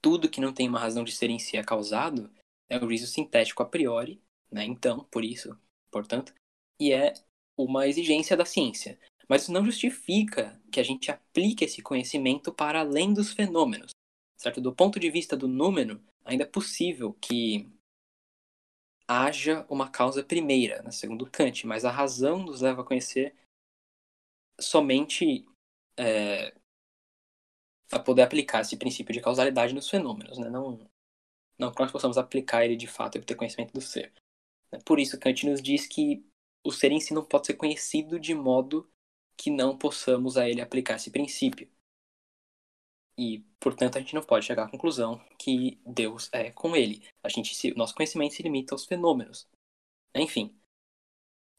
tudo 0.00 0.30
que 0.30 0.40
não 0.40 0.50
tem 0.50 0.66
uma 0.66 0.78
razão 0.78 1.04
de 1.04 1.12
ser 1.12 1.28
em 1.28 1.38
si 1.38 1.58
é 1.58 1.62
causado 1.62 2.32
é 2.70 2.78
um 2.78 2.88
juízo 2.88 3.06
sintético 3.06 3.62
a 3.62 3.66
priori, 3.66 4.18
né? 4.50 4.64
Então, 4.64 5.04
por 5.10 5.22
isso, 5.22 5.54
portanto, 5.90 6.32
e 6.80 6.90
é 6.90 7.12
uma 7.54 7.86
exigência 7.86 8.34
da 8.34 8.46
ciência. 8.46 8.98
Mas 9.28 9.42
isso 9.42 9.52
não 9.52 9.62
justifica 9.62 10.58
que 10.72 10.80
a 10.80 10.82
gente 10.82 11.10
aplique 11.10 11.66
esse 11.66 11.82
conhecimento 11.82 12.50
para 12.50 12.80
além 12.80 13.12
dos 13.12 13.30
fenômenos, 13.30 13.90
certo? 14.38 14.58
Do 14.58 14.74
ponto 14.74 14.98
de 14.98 15.10
vista 15.10 15.36
do 15.36 15.46
número, 15.46 16.02
ainda 16.24 16.44
é 16.44 16.46
possível 16.46 17.12
que 17.20 17.70
haja 19.12 19.66
uma 19.68 19.88
causa 19.88 20.22
primeira, 20.22 20.82
né? 20.82 20.90
segundo 20.90 21.28
Kant, 21.30 21.66
mas 21.66 21.84
a 21.84 21.90
razão 21.90 22.42
nos 22.42 22.60
leva 22.60 22.82
a 22.82 22.84
conhecer 22.84 23.34
somente 24.60 25.46
é, 25.98 26.54
a 27.90 27.98
poder 27.98 28.22
aplicar 28.22 28.60
esse 28.60 28.76
princípio 28.76 29.12
de 29.12 29.20
causalidade 29.20 29.74
nos 29.74 29.88
fenômenos, 29.88 30.38
né? 30.38 30.48
não, 30.48 30.78
não 31.58 31.72
que 31.72 31.80
nós 31.80 31.92
possamos 31.92 32.16
aplicar 32.16 32.64
ele 32.64 32.76
de 32.76 32.86
fato 32.86 33.18
e 33.18 33.22
ter 33.22 33.34
conhecimento 33.34 33.72
do 33.72 33.80
ser. 33.80 34.12
Né? 34.70 34.78
Por 34.84 34.98
isso, 34.98 35.18
Kant 35.18 35.46
nos 35.46 35.60
diz 35.62 35.86
que 35.86 36.24
o 36.64 36.70
ser 36.70 36.92
em 36.92 37.00
si 37.00 37.12
não 37.12 37.24
pode 37.24 37.46
ser 37.46 37.54
conhecido 37.54 38.18
de 38.18 38.34
modo 38.34 38.88
que 39.36 39.50
não 39.50 39.76
possamos 39.76 40.36
a 40.36 40.48
ele 40.48 40.60
aplicar 40.60 40.96
esse 40.96 41.10
princípio. 41.10 41.68
E, 43.16 43.40
portanto, 43.60 43.96
a 43.96 44.00
gente 44.00 44.14
não 44.14 44.22
pode 44.22 44.46
chegar 44.46 44.64
à 44.64 44.70
conclusão 44.70 45.20
que 45.38 45.80
Deus 45.86 46.28
é 46.32 46.50
com 46.50 46.74
ele. 46.74 47.06
A 47.22 47.28
gente 47.28 47.54
se, 47.54 47.74
nosso 47.74 47.94
conhecimento 47.94 48.34
se 48.34 48.42
limita 48.42 48.74
aos 48.74 48.86
fenômenos. 48.86 49.48
Enfim. 50.14 50.56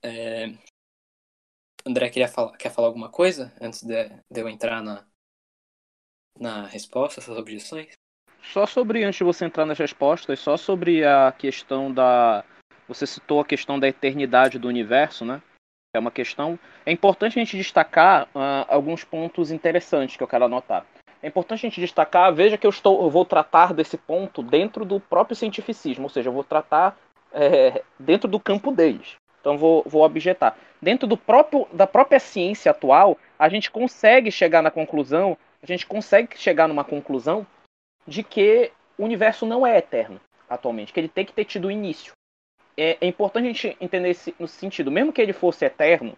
É... 0.03 0.47
André 1.85 2.09
queria 2.09 2.27
falar, 2.27 2.57
quer 2.57 2.71
falar 2.71 2.87
alguma 2.87 3.09
coisa 3.09 3.53
antes 3.61 3.83
de, 3.83 4.09
de 4.09 4.39
eu 4.39 4.47
entrar 4.47 4.81
na, 4.81 5.05
na 6.39 6.65
resposta 6.67 7.19
essas 7.19 7.37
objeções? 7.37 7.93
Só 8.41 8.65
sobre, 8.65 9.03
antes 9.03 9.17
de 9.17 9.23
você 9.23 9.45
entrar 9.45 9.65
nas 9.65 9.77
respostas, 9.77 10.39
só 10.39 10.57
sobre 10.57 11.05
a 11.05 11.31
questão 11.31 11.93
da. 11.93 12.43
Você 12.87 13.07
citou 13.07 13.39
a 13.39 13.45
questão 13.45 13.79
da 13.79 13.87
eternidade 13.87 14.59
do 14.59 14.67
universo, 14.67 15.23
né? 15.23 15.41
É 15.95 15.99
uma 15.99 16.11
questão. 16.11 16.59
É 16.85 16.91
importante 16.91 17.39
a 17.39 17.43
gente 17.43 17.55
destacar 17.55 18.25
uh, 18.35 18.65
alguns 18.67 19.03
pontos 19.03 19.51
interessantes 19.51 20.17
que 20.17 20.23
eu 20.23 20.27
quero 20.27 20.45
anotar. 20.45 20.85
É 21.23 21.27
importante 21.27 21.65
a 21.65 21.69
gente 21.69 21.79
destacar, 21.79 22.33
veja 22.33 22.57
que 22.57 22.67
eu, 22.67 22.69
estou, 22.69 23.01
eu 23.01 23.09
vou 23.09 23.25
tratar 23.25 23.73
desse 23.73 23.97
ponto 23.97 24.43
dentro 24.43 24.83
do 24.83 24.99
próprio 24.99 25.35
cientificismo, 25.35 26.03
ou 26.03 26.09
seja, 26.09 26.29
eu 26.29 26.33
vou 26.33 26.43
tratar 26.43 26.97
é, 27.31 27.81
dentro 27.97 28.27
do 28.27 28.39
campo 28.39 28.71
deles. 28.71 29.15
Então 29.39 29.57
vou, 29.57 29.83
vou 29.87 30.03
objetar. 30.03 30.57
Dentro 30.81 31.07
do 31.07 31.17
próprio, 31.17 31.67
da 31.71 31.87
própria 31.87 32.19
ciência 32.19 32.71
atual, 32.71 33.17
a 33.39 33.49
gente 33.49 33.71
consegue 33.71 34.29
chegar 34.31 34.61
na 34.61 34.69
conclusão 34.69 35.37
a 35.63 35.65
gente 35.65 35.87
consegue 35.87 36.37
chegar 36.37 36.67
numa 36.67 36.83
conclusão 36.83 37.47
de 38.05 38.21
que 38.21 38.69
o 38.97 39.05
universo 39.05 39.45
não 39.45 39.65
é 39.65 39.77
eterno 39.77 40.19
atualmente, 40.49 40.91
que 40.91 40.99
ele 40.99 41.07
tem 41.07 41.25
que 41.25 41.31
ter 41.31 41.45
tido 41.45 41.71
início. 41.71 42.11
é, 42.75 42.97
é 42.99 43.07
importante 43.07 43.45
a 43.45 43.47
gente 43.47 43.77
entender 43.79 44.09
esse, 44.09 44.35
no 44.37 44.47
sentido, 44.47 44.91
mesmo 44.91 45.13
que 45.13 45.21
ele 45.21 45.31
fosse 45.31 45.63
eterno, 45.63 46.17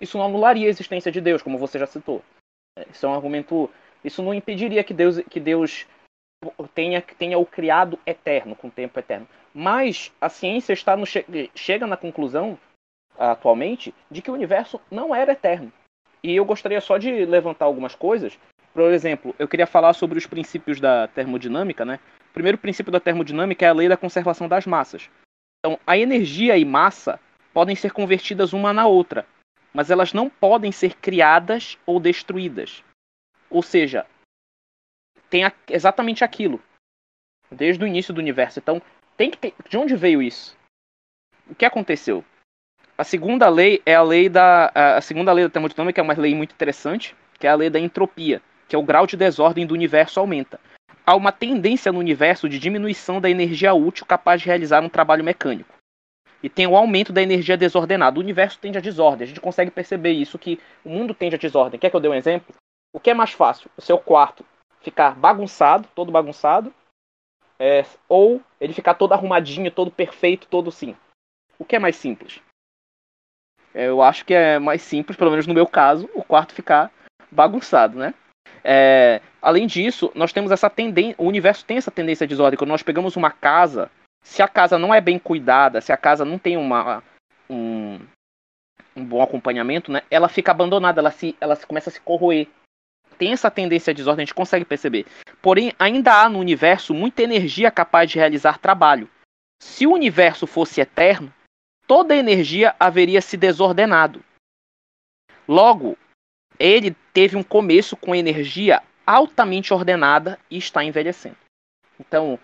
isso 0.00 0.18
não 0.18 0.26
anularia 0.26 0.66
a 0.66 0.70
existência 0.70 1.10
de 1.12 1.20
Deus, 1.20 1.40
como 1.40 1.56
você 1.56 1.78
já 1.78 1.86
citou. 1.86 2.20
É, 2.76 2.86
isso 2.90 3.06
é 3.06 3.08
um 3.08 3.14
argumento. 3.14 3.70
Isso 4.04 4.22
não 4.22 4.34
impediria 4.34 4.82
que 4.82 4.94
Deus, 4.94 5.18
que 5.30 5.40
Deus 5.40 5.86
tenha, 6.74 7.02
tenha 7.02 7.38
o 7.38 7.46
criado 7.46 7.98
eterno, 8.06 8.56
com 8.56 8.70
tempo 8.70 8.98
eterno. 8.98 9.28
Mas 9.52 10.12
a 10.20 10.28
ciência 10.28 10.72
está 10.72 10.96
no, 10.96 11.04
chega 11.54 11.86
na 11.86 11.96
conclusão, 11.96 12.58
atualmente, 13.18 13.94
de 14.10 14.22
que 14.22 14.30
o 14.30 14.34
universo 14.34 14.80
não 14.90 15.14
era 15.14 15.32
eterno. 15.32 15.72
E 16.22 16.34
eu 16.34 16.44
gostaria 16.44 16.80
só 16.80 16.98
de 16.98 17.24
levantar 17.24 17.64
algumas 17.64 17.94
coisas. 17.94 18.38
Por 18.72 18.92
exemplo, 18.92 19.34
eu 19.38 19.48
queria 19.48 19.66
falar 19.66 19.92
sobre 19.92 20.18
os 20.18 20.26
princípios 20.26 20.80
da 20.80 21.08
termodinâmica, 21.08 21.84
né? 21.84 21.98
O 22.30 22.32
primeiro 22.32 22.58
princípio 22.58 22.92
da 22.92 23.00
termodinâmica 23.00 23.66
é 23.66 23.68
a 23.68 23.74
lei 23.74 23.88
da 23.88 23.96
conservação 23.96 24.48
das 24.48 24.66
massas. 24.66 25.10
Então, 25.58 25.78
a 25.86 25.98
energia 25.98 26.56
e 26.56 26.64
massa 26.64 27.18
podem 27.52 27.74
ser 27.74 27.92
convertidas 27.92 28.52
uma 28.52 28.72
na 28.72 28.86
outra, 28.86 29.26
mas 29.74 29.90
elas 29.90 30.12
não 30.12 30.30
podem 30.30 30.70
ser 30.70 30.94
criadas 30.94 31.76
ou 31.84 31.98
destruídas. 31.98 32.82
Ou 33.50 33.62
seja, 33.62 34.06
tem 35.28 35.42
exatamente 35.68 36.24
aquilo 36.24 36.60
desde 37.50 37.82
o 37.82 37.86
início 37.86 38.14
do 38.14 38.20
universo. 38.20 38.58
Então, 38.58 38.80
tem 39.16 39.30
que 39.30 39.36
ter... 39.36 39.54
de 39.68 39.76
onde 39.76 39.96
veio 39.96 40.22
isso? 40.22 40.56
O 41.48 41.54
que 41.54 41.64
aconteceu? 41.64 42.24
A 42.96 43.04
segunda 43.04 43.48
lei 43.48 43.82
é 43.84 43.94
a 43.94 44.02
lei 44.02 44.28
da 44.28 44.70
a 44.74 45.00
segunda 45.00 45.32
lei 45.32 45.44
da 45.44 45.50
termodinâmica 45.50 46.00
é 46.00 46.04
uma 46.04 46.14
lei 46.14 46.34
muito 46.34 46.52
interessante, 46.52 47.16
que 47.38 47.46
é 47.46 47.50
a 47.50 47.54
lei 47.54 47.70
da 47.70 47.80
entropia, 47.80 48.40
que 48.68 48.76
é 48.76 48.78
o 48.78 48.82
grau 48.82 49.06
de 49.06 49.16
desordem 49.16 49.66
do 49.66 49.74
universo 49.74 50.20
aumenta 50.20 50.60
há 51.10 51.16
uma 51.16 51.32
tendência 51.32 51.90
no 51.90 51.98
universo 51.98 52.48
de 52.48 52.56
diminuição 52.56 53.20
da 53.20 53.28
energia 53.28 53.74
útil 53.74 54.06
capaz 54.06 54.40
de 54.40 54.46
realizar 54.46 54.80
um 54.80 54.88
trabalho 54.88 55.24
mecânico. 55.24 55.74
E 56.40 56.48
tem 56.48 56.68
o 56.68 56.76
aumento 56.76 57.12
da 57.12 57.20
energia 57.20 57.56
desordenada. 57.56 58.16
O 58.16 58.22
universo 58.22 58.60
tende 58.60 58.78
a 58.78 58.80
desordem. 58.80 59.24
A 59.24 59.26
gente 59.26 59.40
consegue 59.40 59.72
perceber 59.72 60.12
isso, 60.12 60.38
que 60.38 60.60
o 60.84 60.88
mundo 60.88 61.12
tende 61.12 61.34
a 61.34 61.38
desordem. 61.38 61.80
Quer 61.80 61.90
que 61.90 61.96
eu 61.96 62.00
dê 62.00 62.08
um 62.08 62.14
exemplo? 62.14 62.54
O 62.92 63.00
que 63.00 63.10
é 63.10 63.14
mais 63.14 63.32
fácil? 63.32 63.70
O 63.76 63.82
seu 63.82 63.98
quarto 63.98 64.44
ficar 64.80 65.14
bagunçado, 65.14 65.88
todo 65.94 66.12
bagunçado, 66.12 66.72
é, 67.58 67.84
ou 68.08 68.40
ele 68.60 68.72
ficar 68.72 68.94
todo 68.94 69.12
arrumadinho, 69.12 69.70
todo 69.70 69.90
perfeito, 69.90 70.46
todo 70.46 70.72
sim. 70.72 70.96
O 71.58 71.64
que 71.64 71.76
é 71.76 71.78
mais 71.78 71.96
simples? 71.96 72.40
É, 73.74 73.86
eu 73.86 74.02
acho 74.02 74.24
que 74.24 74.34
é 74.34 74.58
mais 74.58 74.82
simples, 74.82 75.16
pelo 75.16 75.30
menos 75.30 75.46
no 75.46 75.54
meu 75.54 75.66
caso, 75.66 76.08
o 76.14 76.24
quarto 76.24 76.54
ficar 76.54 76.90
bagunçado, 77.30 77.98
né? 77.98 78.14
É, 78.64 79.20
além 79.40 79.66
disso, 79.66 80.10
nós 80.14 80.32
temos 80.32 80.50
essa 80.50 80.68
tendência, 80.68 81.14
o 81.18 81.26
universo 81.26 81.64
tem 81.64 81.76
essa 81.76 81.90
tendência 81.90 82.26
de 82.26 82.30
desordem. 82.30 82.58
Quando 82.58 82.70
nós 82.70 82.82
pegamos 82.82 83.16
uma 83.16 83.30
casa, 83.30 83.90
se 84.22 84.42
a 84.42 84.48
casa 84.48 84.78
não 84.78 84.92
é 84.92 85.00
bem 85.00 85.18
cuidada, 85.18 85.80
se 85.80 85.92
a 85.92 85.96
casa 85.96 86.24
não 86.24 86.38
tem 86.38 86.56
uma, 86.56 87.02
um, 87.48 87.98
um 88.96 89.04
bom 89.04 89.22
acompanhamento, 89.22 89.92
né, 89.92 90.02
ela 90.10 90.28
fica 90.28 90.50
abandonada, 90.50 91.00
ela, 91.00 91.10
se, 91.10 91.36
ela 91.40 91.56
começa 91.56 91.90
a 91.90 91.92
se 91.92 92.00
corroer. 92.00 92.48
Tem 93.20 93.32
essa 93.32 93.50
tendência 93.50 93.92
de 93.92 93.98
desordem, 93.98 94.22
a 94.22 94.24
gente 94.24 94.34
consegue 94.34 94.64
perceber. 94.64 95.04
Porém, 95.42 95.74
ainda 95.78 96.22
há 96.22 96.26
no 96.26 96.38
universo 96.38 96.94
muita 96.94 97.22
energia 97.22 97.70
capaz 97.70 98.10
de 98.10 98.18
realizar 98.18 98.56
trabalho. 98.56 99.10
Se 99.62 99.86
o 99.86 99.92
universo 99.92 100.46
fosse 100.46 100.80
eterno, 100.80 101.30
toda 101.86 102.14
a 102.14 102.16
energia 102.16 102.74
haveria 102.80 103.20
se 103.20 103.36
desordenado. 103.36 104.24
Logo, 105.46 105.98
ele 106.58 106.96
teve 107.12 107.36
um 107.36 107.42
começo 107.42 107.94
com 107.94 108.14
energia 108.14 108.82
altamente 109.06 109.74
ordenada 109.74 110.38
e 110.50 110.56
está 110.56 110.82
envelhecendo. 110.82 111.36
Então, 111.98 112.38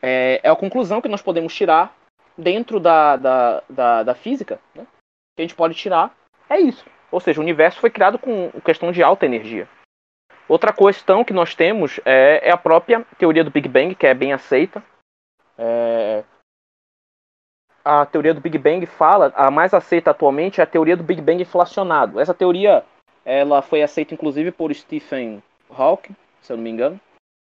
é, 0.00 0.40
é 0.42 0.48
a 0.48 0.56
conclusão 0.56 1.02
que 1.02 1.08
nós 1.08 1.20
podemos 1.20 1.54
tirar 1.54 1.94
dentro 2.38 2.80
da, 2.80 3.16
da, 3.18 3.62
da, 3.68 4.02
da 4.02 4.14
física, 4.14 4.58
né? 4.74 4.86
que 5.36 5.42
a 5.42 5.42
gente 5.42 5.54
pode 5.54 5.74
tirar 5.74 6.16
é 6.48 6.58
isso. 6.58 6.86
Ou 7.10 7.20
seja, 7.20 7.38
o 7.38 7.42
universo 7.42 7.78
foi 7.78 7.90
criado 7.90 8.18
com 8.18 8.50
questão 8.64 8.90
de 8.90 9.02
alta 9.02 9.26
energia. 9.26 9.68
Outra 10.52 10.70
questão 10.70 11.24
que 11.24 11.32
nós 11.32 11.54
temos 11.54 11.98
é, 12.04 12.46
é 12.46 12.50
a 12.50 12.58
própria 12.58 13.00
teoria 13.16 13.42
do 13.42 13.50
Big 13.50 13.66
Bang, 13.66 13.94
que 13.94 14.06
é 14.06 14.12
bem 14.12 14.34
aceita. 14.34 14.84
É... 15.56 16.22
A 17.82 18.04
teoria 18.04 18.34
do 18.34 18.40
Big 18.42 18.58
Bang 18.58 18.84
fala, 18.84 19.32
a 19.34 19.50
mais 19.50 19.72
aceita 19.72 20.10
atualmente 20.10 20.60
é 20.60 20.64
a 20.64 20.66
teoria 20.66 20.94
do 20.94 21.02
Big 21.02 21.22
Bang 21.22 21.40
inflacionado. 21.40 22.20
Essa 22.20 22.34
teoria 22.34 22.84
ela 23.24 23.62
foi 23.62 23.82
aceita 23.82 24.12
inclusive 24.12 24.52
por 24.52 24.74
Stephen 24.74 25.42
Hawking, 25.70 26.14
se 26.42 26.52
eu 26.52 26.58
não 26.58 26.64
me 26.64 26.68
engano. 26.68 27.00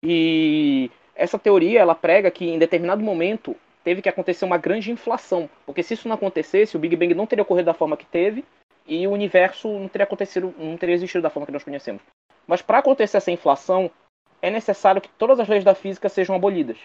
E 0.04 0.92
essa 1.16 1.40
teoria 1.40 1.80
ela 1.80 1.96
prega 1.96 2.30
que 2.30 2.52
em 2.52 2.60
determinado 2.60 3.02
momento 3.02 3.56
teve 3.84 4.04
que 4.04 4.10
acontecer 4.10 4.46
uma 4.46 4.60
grande 4.60 4.92
inflação, 4.92 5.50
porque 5.66 5.82
se 5.82 5.96
isso 5.96 6.08
não 6.08 6.14
acontecesse, 6.14 6.78
o 6.78 6.80
Big 6.80 6.96
Bang 6.96 7.16
não 7.16 7.26
teria 7.26 7.42
ocorrido 7.42 7.66
da 7.66 7.74
forma 7.74 7.98
que 7.98 8.06
teve 8.06 8.46
e 8.86 9.08
o 9.08 9.12
universo 9.12 9.68
não 9.68 9.88
teria 9.88 10.04
acontecido, 10.04 10.54
não 10.56 10.78
teria 10.78 10.94
existido 10.94 11.24
da 11.24 11.32
forma 11.32 11.48
que 11.48 11.52
nós 11.52 11.64
conhecemos. 11.64 12.04
Mas 12.52 12.62
para 12.62 12.80
acontecer 12.80 13.16
essa 13.16 13.32
inflação, 13.32 13.90
é 14.42 14.50
necessário 14.50 15.00
que 15.00 15.08
todas 15.08 15.40
as 15.40 15.48
leis 15.48 15.64
da 15.64 15.74
física 15.74 16.10
sejam 16.10 16.36
abolidas. 16.36 16.78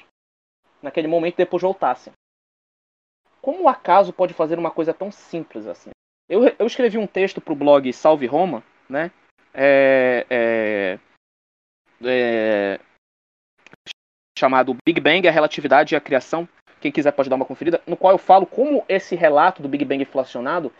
Naquele 0.80 1.08
momento 1.08 1.38
depois 1.38 1.60
voltassem. 1.60 2.12
Como 3.42 3.64
o 3.64 3.68
acaso 3.68 4.12
pode 4.12 4.32
fazer 4.32 4.60
uma 4.60 4.70
coisa 4.70 4.94
tão 4.94 5.10
simples 5.10 5.66
assim? 5.66 5.90
Eu, 6.28 6.44
eu 6.56 6.66
escrevi 6.68 6.98
um 6.98 7.06
texto 7.06 7.40
para 7.40 7.52
o 7.52 7.56
blog 7.56 7.92
Salve 7.92 8.26
Roma, 8.26 8.62
né? 8.88 9.10
É, 9.52 10.24
é, 10.30 10.98
é, 12.04 12.80
chamado 14.38 14.76
Big 14.86 15.00
Bang, 15.00 15.26
a 15.26 15.32
relatividade 15.32 15.94
e 15.94 15.96
a 15.96 16.00
criação. 16.00 16.48
Quem 16.80 16.92
quiser 16.92 17.10
pode 17.10 17.28
dar 17.28 17.34
uma 17.34 17.44
conferida, 17.44 17.82
no 17.88 17.96
qual 17.96 18.12
eu 18.12 18.18
falo 18.18 18.46
como 18.46 18.84
esse 18.88 19.16
relato 19.16 19.62
do 19.62 19.68
Big 19.68 19.84
Bang 19.84 20.00
inflacionado 20.00 20.72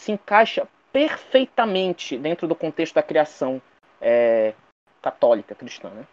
se 0.00 0.10
encaixa 0.10 0.66
perfeitamente 0.92 2.18
dentro 2.18 2.48
do 2.48 2.56
contexto 2.56 2.96
da 2.96 3.02
criação 3.02 3.62
é, 4.04 4.54
católica 5.02 5.54
cristã. 5.54 5.88
Né? 5.90 6.06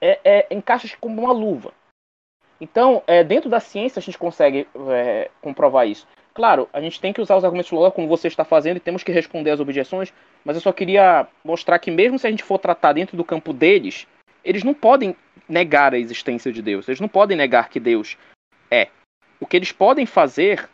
É, 0.00 0.20
é, 0.24 0.46
encaixa 0.50 0.88
como 0.98 1.22
uma 1.22 1.32
luva. 1.32 1.72
Então, 2.60 3.02
é, 3.06 3.22
dentro 3.22 3.50
da 3.50 3.60
ciência 3.60 4.00
a 4.00 4.02
gente 4.02 4.18
consegue 4.18 4.66
é, 4.90 5.30
comprovar 5.42 5.86
isso. 5.86 6.06
Claro, 6.32 6.68
a 6.72 6.80
gente 6.80 7.00
tem 7.00 7.12
que 7.12 7.20
usar 7.20 7.36
os 7.36 7.44
argumentos 7.44 7.70
lógicos 7.70 7.94
como 7.94 8.08
você 8.08 8.26
está 8.26 8.44
fazendo 8.44 8.78
e 8.78 8.80
temos 8.80 9.04
que 9.04 9.12
responder 9.12 9.50
às 9.50 9.60
objeções, 9.60 10.12
mas 10.44 10.56
eu 10.56 10.62
só 10.62 10.72
queria 10.72 11.28
mostrar 11.44 11.78
que 11.78 11.90
mesmo 11.90 12.18
se 12.18 12.26
a 12.26 12.30
gente 12.30 12.42
for 12.42 12.58
tratar 12.58 12.92
dentro 12.92 13.16
do 13.16 13.24
campo 13.24 13.52
deles, 13.52 14.06
eles 14.42 14.64
não 14.64 14.74
podem 14.74 15.14
negar 15.48 15.94
a 15.94 15.98
existência 15.98 16.52
de 16.52 16.60
Deus, 16.60 16.88
eles 16.88 17.00
não 17.00 17.08
podem 17.08 17.36
negar 17.36 17.68
que 17.68 17.78
Deus 17.78 18.16
é. 18.68 18.88
O 19.38 19.46
que 19.46 19.56
eles 19.56 19.70
podem 19.70 20.06
fazer 20.06 20.68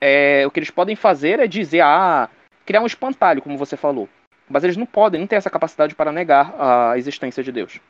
é, 0.00 0.46
o 0.46 0.50
que 0.50 0.58
eles 0.58 0.70
podem 0.70 0.96
fazer 0.96 1.40
é 1.40 1.46
dizer, 1.46 1.80
ah, 1.80 2.28
criar 2.64 2.80
um 2.80 2.86
espantalho, 2.86 3.42
como 3.42 3.58
você 3.58 3.76
falou. 3.76 4.08
Mas 4.50 4.64
eles 4.64 4.76
não 4.76 4.86
podem, 4.86 5.20
não 5.20 5.28
têm 5.28 5.38
essa 5.38 5.48
capacidade 5.48 5.94
para 5.94 6.10
negar 6.10 6.54
a 6.60 6.98
existência 6.98 7.42
de 7.42 7.52
Deus. 7.52 7.80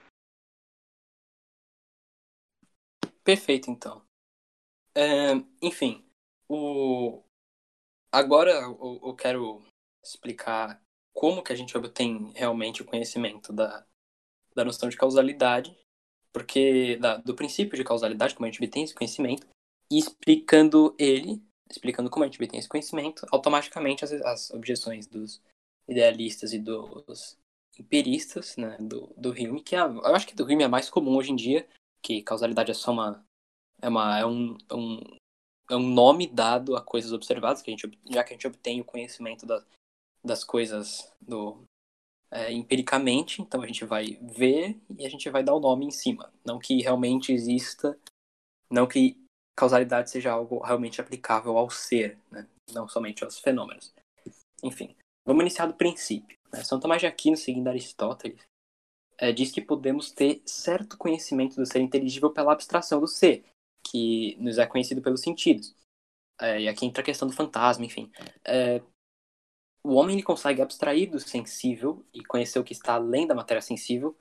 Perfeito, 3.24 3.70
então. 3.70 4.02
É, 4.94 5.32
enfim, 5.62 6.04
o... 6.48 7.22
Agora 8.12 8.50
eu, 8.50 9.00
eu 9.02 9.14
quero 9.14 9.62
explicar 10.04 10.82
como 11.14 11.42
que 11.42 11.52
a 11.52 11.56
gente 11.56 11.76
obtém 11.76 12.32
realmente 12.34 12.82
o 12.82 12.84
conhecimento 12.84 13.52
da, 13.52 13.86
da 14.54 14.64
noção 14.64 14.88
de 14.88 14.96
causalidade, 14.96 15.74
porque 16.32 16.96
da, 16.96 17.16
do 17.16 17.34
princípio 17.34 17.76
de 17.76 17.84
causalidade, 17.84 18.34
como 18.34 18.46
a 18.46 18.50
gente 18.50 18.62
obtém 18.62 18.82
esse 18.82 18.94
conhecimento, 18.94 19.46
e 19.90 19.98
explicando 19.98 20.94
ele, 20.98 21.42
explicando 21.70 22.10
como 22.10 22.24
a 22.24 22.26
gente 22.26 22.42
obtém 22.42 22.58
esse 22.58 22.68
conhecimento, 22.68 23.26
automaticamente 23.32 24.04
as, 24.04 24.12
as 24.12 24.50
objeções 24.50 25.06
dos 25.06 25.40
idealistas 25.90 26.52
e 26.52 26.58
dos 26.58 27.38
empiristas, 27.78 28.56
né, 28.56 28.76
do, 28.78 29.12
do 29.16 29.30
Hume, 29.30 29.62
que 29.62 29.74
é, 29.74 29.80
eu 29.80 30.14
acho 30.14 30.26
que 30.26 30.34
do 30.34 30.44
Hume 30.44 30.62
é 30.62 30.68
mais 30.68 30.88
comum 30.88 31.16
hoje 31.16 31.32
em 31.32 31.36
dia, 31.36 31.66
que 32.02 32.22
causalidade 32.22 32.70
é 32.70 32.74
só 32.74 32.92
uma 32.92 33.24
é, 33.82 33.88
uma, 33.88 34.18
é 34.18 34.26
um, 34.26 34.56
um 34.72 35.00
é 35.70 35.76
um 35.76 35.88
nome 35.88 36.26
dado 36.26 36.76
a 36.76 36.82
coisas 36.82 37.12
observadas, 37.12 37.62
que 37.62 37.70
a 37.70 37.74
gente, 37.76 37.98
já 38.10 38.24
que 38.24 38.32
a 38.32 38.36
gente 38.36 38.46
obtém 38.46 38.80
o 38.80 38.84
conhecimento 38.84 39.46
da, 39.46 39.64
das 40.22 40.42
coisas 40.42 41.12
do, 41.20 41.62
é, 42.30 42.52
empiricamente, 42.52 43.40
então 43.40 43.62
a 43.62 43.66
gente 43.66 43.84
vai 43.84 44.18
ver 44.20 44.78
e 44.98 45.06
a 45.06 45.08
gente 45.08 45.28
vai 45.30 45.42
dar 45.42 45.54
o 45.54 45.60
nome 45.60 45.86
em 45.86 45.90
cima. 45.90 46.32
Não 46.44 46.58
que 46.58 46.80
realmente 46.82 47.32
exista, 47.32 47.98
não 48.70 48.86
que 48.86 49.16
causalidade 49.56 50.10
seja 50.10 50.32
algo 50.32 50.58
realmente 50.60 51.00
aplicável 51.00 51.56
ao 51.56 51.70
ser, 51.70 52.18
né? 52.30 52.48
não 52.72 52.88
somente 52.88 53.24
aos 53.24 53.38
fenômenos. 53.38 53.92
Enfim, 54.62 54.94
vamos 55.30 55.42
iniciar 55.42 55.66
do 55.66 55.74
princípio. 55.74 56.36
Né? 56.52 56.64
São 56.64 56.80
Tomás 56.80 57.00
de 57.00 57.06
Aquino, 57.06 57.36
seguindo 57.36 57.68
Aristóteles, 57.68 58.42
é, 59.16 59.32
diz 59.32 59.52
que 59.52 59.60
podemos 59.60 60.10
ter 60.10 60.42
certo 60.44 60.98
conhecimento 60.98 61.56
do 61.56 61.64
ser 61.64 61.80
inteligível 61.80 62.30
pela 62.30 62.52
abstração 62.52 63.00
do 63.00 63.06
ser, 63.06 63.44
que 63.86 64.36
nos 64.40 64.58
é 64.58 64.66
conhecido 64.66 65.00
pelos 65.00 65.20
sentidos. 65.20 65.74
É, 66.40 66.62
e 66.62 66.68
aqui 66.68 66.84
entra 66.84 67.02
a 67.02 67.04
questão 67.04 67.28
do 67.28 67.34
fantasma, 67.34 67.84
enfim. 67.84 68.10
É, 68.44 68.82
o 69.84 69.94
homem 69.94 70.16
ele 70.16 70.22
consegue 70.22 70.60
abstrair 70.60 71.08
do 71.08 71.20
sensível 71.20 72.04
e 72.12 72.24
conhecer 72.24 72.58
o 72.58 72.64
que 72.64 72.72
está 72.72 72.94
além 72.94 73.26
da 73.26 73.34
matéria 73.34 73.62
sensível, 73.62 74.18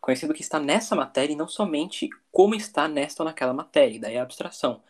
conhecendo 0.00 0.32
o 0.32 0.34
que 0.34 0.42
está 0.42 0.60
nessa 0.60 0.94
matéria 0.94 1.32
e 1.32 1.36
não 1.36 1.48
somente 1.48 2.10
como 2.30 2.54
está 2.54 2.86
nesta 2.86 3.22
ou 3.22 3.24
naquela 3.28 3.54
matéria, 3.54 4.00
daí 4.00 4.18
a 4.18 4.22
abstração. 4.22 4.82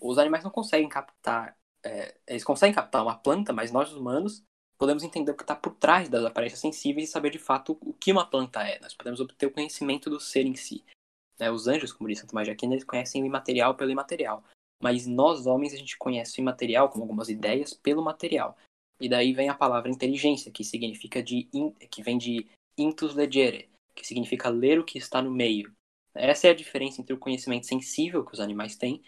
Os 0.00 0.18
animais 0.18 0.42
não 0.42 0.50
conseguem 0.50 0.88
captar, 0.88 1.56
é, 1.84 2.18
eles 2.26 2.42
conseguem 2.42 2.74
captar 2.74 3.02
uma 3.02 3.16
planta, 3.16 3.52
mas 3.52 3.70
nós 3.70 3.92
humanos 3.92 4.44
podemos 4.78 5.02
entender 5.02 5.32
o 5.32 5.36
que 5.36 5.42
está 5.42 5.54
por 5.54 5.74
trás 5.74 6.08
das 6.08 6.24
aparências 6.24 6.60
sensíveis 6.60 7.08
e 7.08 7.12
saber 7.12 7.30
de 7.30 7.38
fato 7.38 7.78
o 7.80 7.92
que 7.92 8.12
uma 8.12 8.26
planta 8.26 8.62
é. 8.62 8.78
Nós 8.80 8.94
podemos 8.94 9.20
obter 9.20 9.46
o 9.46 9.50
conhecimento 9.50 10.10
do 10.10 10.20
ser 10.20 10.46
em 10.46 10.54
si. 10.54 10.84
Né? 11.38 11.50
Os 11.50 11.66
anjos, 11.66 11.92
como 11.92 12.08
diz 12.08 12.18
Santo 12.18 12.30
Tomás 12.30 12.46
de 12.46 12.52
Aquino, 12.52 12.74
eles 12.74 12.84
conhecem 12.84 13.22
o 13.22 13.26
imaterial 13.26 13.74
pelo 13.74 13.90
imaterial. 13.90 14.44
Mas 14.82 15.06
nós, 15.06 15.46
homens, 15.46 15.72
a 15.72 15.76
gente 15.76 15.96
conhece 15.96 16.38
o 16.38 16.42
imaterial, 16.42 16.88
como 16.88 17.04
algumas 17.04 17.28
ideias, 17.28 17.72
pelo 17.72 18.02
material. 18.02 18.56
E 19.00 19.08
daí 19.08 19.32
vem 19.32 19.48
a 19.48 19.54
palavra 19.54 19.90
inteligência, 19.90 20.50
que 20.50 20.64
significa 20.64 21.22
de 21.22 21.48
que 21.90 22.02
vem 22.02 22.18
de 22.18 22.46
intus 22.76 23.14
legere, 23.14 23.68
que 23.94 24.06
significa 24.06 24.48
ler 24.48 24.78
o 24.78 24.84
que 24.84 24.98
está 24.98 25.22
no 25.22 25.30
meio. 25.30 25.72
Essa 26.14 26.48
é 26.48 26.50
a 26.50 26.54
diferença 26.54 27.00
entre 27.00 27.14
o 27.14 27.18
conhecimento 27.18 27.66
sensível 27.66 28.24
que 28.24 28.32
os 28.32 28.40
animais 28.40 28.76
têm, 28.76 29.02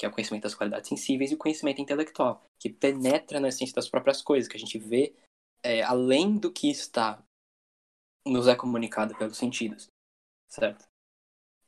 que 0.00 0.06
é 0.06 0.08
o 0.08 0.12
conhecimento 0.12 0.44
das 0.44 0.54
qualidades 0.54 0.88
sensíveis, 0.88 1.30
e 1.30 1.34
o 1.34 1.38
conhecimento 1.38 1.78
intelectual, 1.78 2.42
que 2.58 2.70
penetra 2.70 3.38
na 3.38 3.48
essência 3.48 3.74
das 3.74 3.86
próprias 3.86 4.22
coisas, 4.22 4.48
que 4.48 4.56
a 4.56 4.60
gente 4.60 4.78
vê 4.78 5.14
é, 5.62 5.82
além 5.82 6.38
do 6.38 6.50
que 6.50 6.70
está 6.70 7.22
nos 8.26 8.48
é 8.48 8.56
comunicado 8.56 9.14
pelos 9.18 9.36
sentidos, 9.36 9.88
certo? 10.48 10.88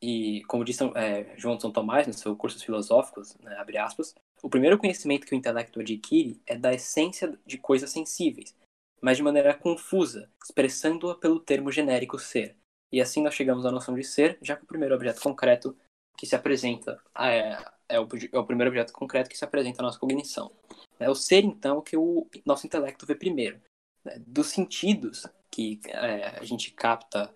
E 0.01 0.43
como 0.45 0.65
disse 0.65 0.83
é, 0.95 1.37
João 1.37 1.61
São 1.61 1.71
Tomás 1.71 2.07
nos 2.07 2.21
seus 2.21 2.39
cursos 2.39 2.63
filosóficos, 2.63 3.37
né, 3.37 3.55
abre 3.59 3.77
aspas, 3.77 4.15
o 4.43 4.49
primeiro 4.49 4.79
conhecimento 4.79 5.27
que 5.27 5.35
o 5.35 5.37
intelecto 5.37 5.79
adquire 5.79 6.41
é 6.47 6.57
da 6.57 6.73
essência 6.73 7.39
de 7.45 7.59
coisas 7.59 7.91
sensíveis, 7.91 8.57
mas 9.03 9.19
de 9.19 9.23
maneira 9.23 9.53
confusa, 9.53 10.31
expressando-a 10.43 11.15
pelo 11.17 11.39
termo 11.39 11.71
genérico 11.71 12.19
ser. 12.19 12.57
E 12.91 12.99
assim 12.99 13.23
nós 13.23 13.35
chegamos 13.35 13.67
à 13.67 13.71
noção 13.71 13.95
de 13.95 14.05
ser, 14.05 14.39
já 14.41 14.57
que 14.57 14.65
o 14.65 14.67
primeiro 14.67 14.95
objeto 14.95 15.21
concreto 15.21 15.77
que 16.17 16.27
se 16.27 16.35
apresenta 16.35 17.03
é, 17.19 17.57
é, 17.93 18.01
o, 18.01 18.09
é 18.33 18.39
o 18.39 18.47
primeiro 18.47 18.71
objeto 18.71 18.93
concreto 18.93 19.29
que 19.29 19.37
se 19.37 19.45
apresenta 19.45 19.83
à 19.83 19.85
nossa 19.85 19.99
cognição. 19.99 20.51
É 20.99 21.11
o 21.11 21.15
ser, 21.15 21.45
então, 21.45 21.83
que 21.83 21.97
o 21.97 22.27
nosso 22.45 22.67
intelecto 22.67 23.05
vê 23.05 23.15
primeiro. 23.15 23.61
Né? 24.05 24.19
Dos 24.27 24.49
sentidos 24.49 25.27
que 25.51 25.79
é, 25.87 26.39
a 26.39 26.45
gente 26.45 26.71
capta 26.71 27.33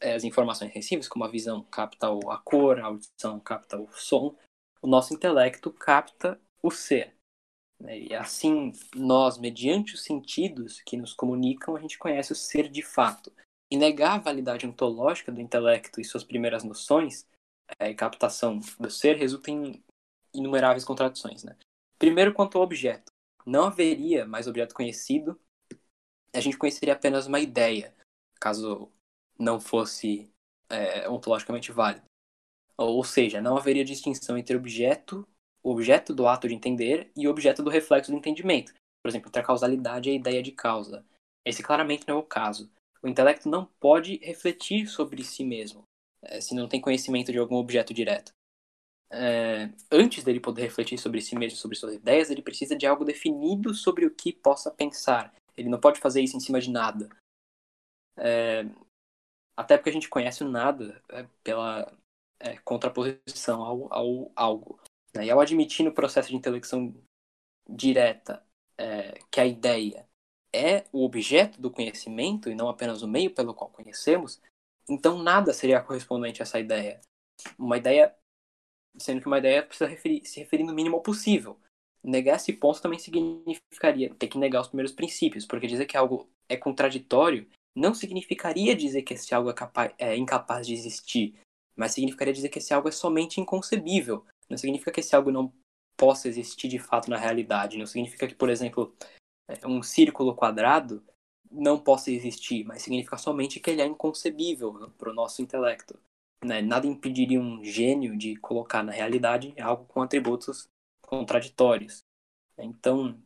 é, 0.00 0.14
as 0.14 0.24
informações 0.24 0.72
sensíveis, 0.72 1.08
como 1.08 1.24
a 1.24 1.28
visão 1.28 1.62
capta 1.62 2.08
a 2.08 2.38
cor, 2.38 2.80
a 2.80 2.86
audição 2.86 3.38
capta 3.38 3.78
o 3.78 3.88
som, 3.92 4.34
o 4.82 4.88
nosso 4.88 5.14
intelecto 5.14 5.70
capta 5.70 6.40
o 6.60 6.70
ser. 6.70 7.14
Né? 7.80 8.00
E 8.00 8.14
assim, 8.14 8.72
nós, 8.96 9.38
mediante 9.38 9.94
os 9.94 10.02
sentidos 10.02 10.80
que 10.80 10.96
nos 10.96 11.12
comunicam, 11.12 11.76
a 11.76 11.80
gente 11.80 11.98
conhece 11.98 12.32
o 12.32 12.36
ser 12.36 12.68
de 12.68 12.82
fato. 12.82 13.32
E 13.70 13.76
negar 13.76 14.16
a 14.16 14.22
validade 14.22 14.66
ontológica 14.66 15.30
do 15.30 15.40
intelecto 15.40 16.00
e 16.00 16.04
suas 16.04 16.24
primeiras 16.24 16.64
noções 16.64 17.24
é, 17.78 17.94
captação 17.94 18.58
do 18.80 18.90
ser 18.90 19.16
resulta 19.16 19.52
em 19.52 19.80
inumeráveis 20.34 20.84
contradições. 20.84 21.44
Né? 21.44 21.56
Primeiro, 21.98 22.32
quanto 22.32 22.58
ao 22.58 22.64
objeto. 22.64 23.10
Não 23.46 23.64
haveria 23.64 24.26
mais 24.26 24.46
objeto 24.46 24.74
conhecido, 24.74 25.38
a 26.32 26.40
gente 26.40 26.58
conheceria 26.58 26.94
apenas 26.94 27.26
uma 27.26 27.40
ideia, 27.40 27.94
caso 28.40 28.90
não 29.38 29.58
fosse 29.58 30.30
é, 30.68 31.08
ontologicamente 31.08 31.72
válido. 31.72 32.04
Ou 32.76 33.02
seja, 33.04 33.40
não 33.40 33.56
haveria 33.56 33.84
distinção 33.84 34.38
entre 34.38 34.56
objeto, 34.56 35.26
o 35.62 35.70
objeto 35.70 36.14
do 36.14 36.26
ato 36.26 36.48
de 36.48 36.54
entender 36.54 37.10
e 37.16 37.26
o 37.26 37.30
objeto 37.30 37.62
do 37.62 37.70
reflexo 37.70 38.10
do 38.10 38.16
entendimento. 38.16 38.72
Por 39.02 39.08
exemplo, 39.08 39.28
entre 39.28 39.40
a 39.40 39.44
causalidade 39.44 40.08
e 40.08 40.12
a 40.12 40.16
ideia 40.16 40.42
de 40.42 40.52
causa. 40.52 41.04
Esse 41.44 41.62
claramente 41.62 42.06
não 42.06 42.16
é 42.16 42.18
o 42.18 42.22
caso. 42.22 42.70
O 43.02 43.08
intelecto 43.08 43.48
não 43.48 43.66
pode 43.80 44.18
refletir 44.22 44.86
sobre 44.86 45.24
si 45.24 45.42
mesmo, 45.42 45.82
é, 46.22 46.40
se 46.40 46.54
não 46.54 46.68
tem 46.68 46.80
conhecimento 46.80 47.32
de 47.32 47.38
algum 47.38 47.56
objeto 47.56 47.94
direto. 47.94 48.32
É, 49.12 49.70
antes 49.90 50.22
dele 50.22 50.38
poder 50.38 50.62
refletir 50.62 50.96
sobre 50.98 51.20
si 51.20 51.36
mesmo, 51.36 51.58
sobre 51.58 51.76
suas 51.76 51.94
ideias, 51.94 52.30
ele 52.30 52.42
precisa 52.42 52.76
de 52.76 52.86
algo 52.86 53.04
definido 53.04 53.74
sobre 53.74 54.06
o 54.06 54.10
que 54.10 54.32
possa 54.32 54.70
pensar. 54.70 55.34
Ele 55.56 55.68
não 55.68 55.80
pode 55.80 55.98
fazer 55.98 56.20
isso 56.20 56.36
em 56.36 56.40
cima 56.40 56.60
de 56.60 56.70
nada. 56.70 57.08
É, 58.16 58.64
até 59.56 59.76
porque 59.76 59.90
a 59.90 59.92
gente 59.92 60.08
conhece 60.08 60.42
o 60.44 60.48
nada 60.48 61.02
é, 61.08 61.26
pela 61.42 61.92
é, 62.38 62.56
contraposição 62.58 63.62
ao, 63.62 63.92
ao 63.92 64.32
algo. 64.34 64.80
Né? 65.14 65.26
E 65.26 65.30
ao 65.30 65.40
admitir 65.40 65.84
no 65.84 65.92
processo 65.92 66.28
de 66.28 66.36
intelecção 66.36 66.94
direta 67.68 68.42
é, 68.78 69.18
que 69.30 69.40
a 69.40 69.46
ideia 69.46 70.08
é 70.52 70.84
o 70.92 71.04
objeto 71.04 71.60
do 71.60 71.70
conhecimento 71.70 72.48
e 72.48 72.54
não 72.54 72.68
apenas 72.68 73.02
o 73.02 73.08
meio 73.08 73.32
pelo 73.32 73.54
qual 73.54 73.70
conhecemos, 73.70 74.40
então 74.88 75.22
nada 75.22 75.52
seria 75.52 75.82
correspondente 75.82 76.42
a 76.42 76.44
essa 76.44 76.58
ideia. 76.58 77.00
Uma 77.58 77.76
ideia, 77.76 78.14
sendo 78.98 79.20
que 79.20 79.26
uma 79.26 79.38
ideia 79.38 79.62
precisa 79.62 79.88
referir, 79.88 80.24
se 80.24 80.40
referir 80.40 80.64
no 80.64 80.74
mínimo 80.74 80.96
ao 80.96 81.02
possível. 81.02 81.58
Negar 82.02 82.36
esse 82.36 82.52
ponto 82.52 82.80
também 82.80 82.98
significaria 82.98 84.14
ter 84.14 84.28
que 84.28 84.38
negar 84.38 84.62
os 84.62 84.68
primeiros 84.68 84.92
princípios, 84.92 85.44
porque 85.44 85.66
dizer 85.66 85.86
que 85.86 85.96
algo 85.96 86.28
é 86.48 86.56
contraditório 86.56 87.46
não 87.74 87.94
significaria 87.94 88.74
dizer 88.74 89.02
que 89.02 89.14
esse 89.14 89.34
algo 89.34 89.50
é, 89.50 89.54
capaz, 89.54 89.92
é 89.98 90.16
incapaz 90.16 90.66
de 90.66 90.74
existir, 90.74 91.34
mas 91.76 91.92
significaria 91.92 92.32
dizer 92.32 92.48
que 92.48 92.58
esse 92.58 92.74
algo 92.74 92.88
é 92.88 92.92
somente 92.92 93.40
inconcebível. 93.40 94.24
Não 94.48 94.58
significa 94.58 94.90
que 94.90 95.00
esse 95.00 95.14
algo 95.14 95.30
não 95.30 95.52
possa 95.96 96.28
existir 96.28 96.68
de 96.68 96.78
fato 96.78 97.10
na 97.10 97.16
realidade. 97.16 97.78
Não 97.78 97.86
significa 97.86 98.26
que, 98.26 98.34
por 98.34 98.50
exemplo, 98.50 98.94
é, 99.48 99.66
um 99.66 99.82
círculo 99.82 100.34
quadrado 100.34 101.02
não 101.50 101.78
possa 101.78 102.10
existir, 102.10 102.64
mas 102.64 102.82
significa 102.82 103.18
somente 103.18 103.60
que 103.60 103.70
ele 103.70 103.82
é 103.82 103.86
inconcebível 103.86 104.90
para 104.96 105.10
o 105.10 105.14
nosso 105.14 105.42
intelecto. 105.42 105.98
Né? 106.44 106.62
Nada 106.62 106.86
impediria 106.86 107.40
um 107.40 107.62
gênio 107.62 108.16
de 108.16 108.36
colocar 108.36 108.82
na 108.82 108.92
realidade 108.92 109.54
algo 109.60 109.84
com 109.86 110.02
atributos 110.02 110.68
contraditórios. 111.02 112.02
Então, 112.58 113.20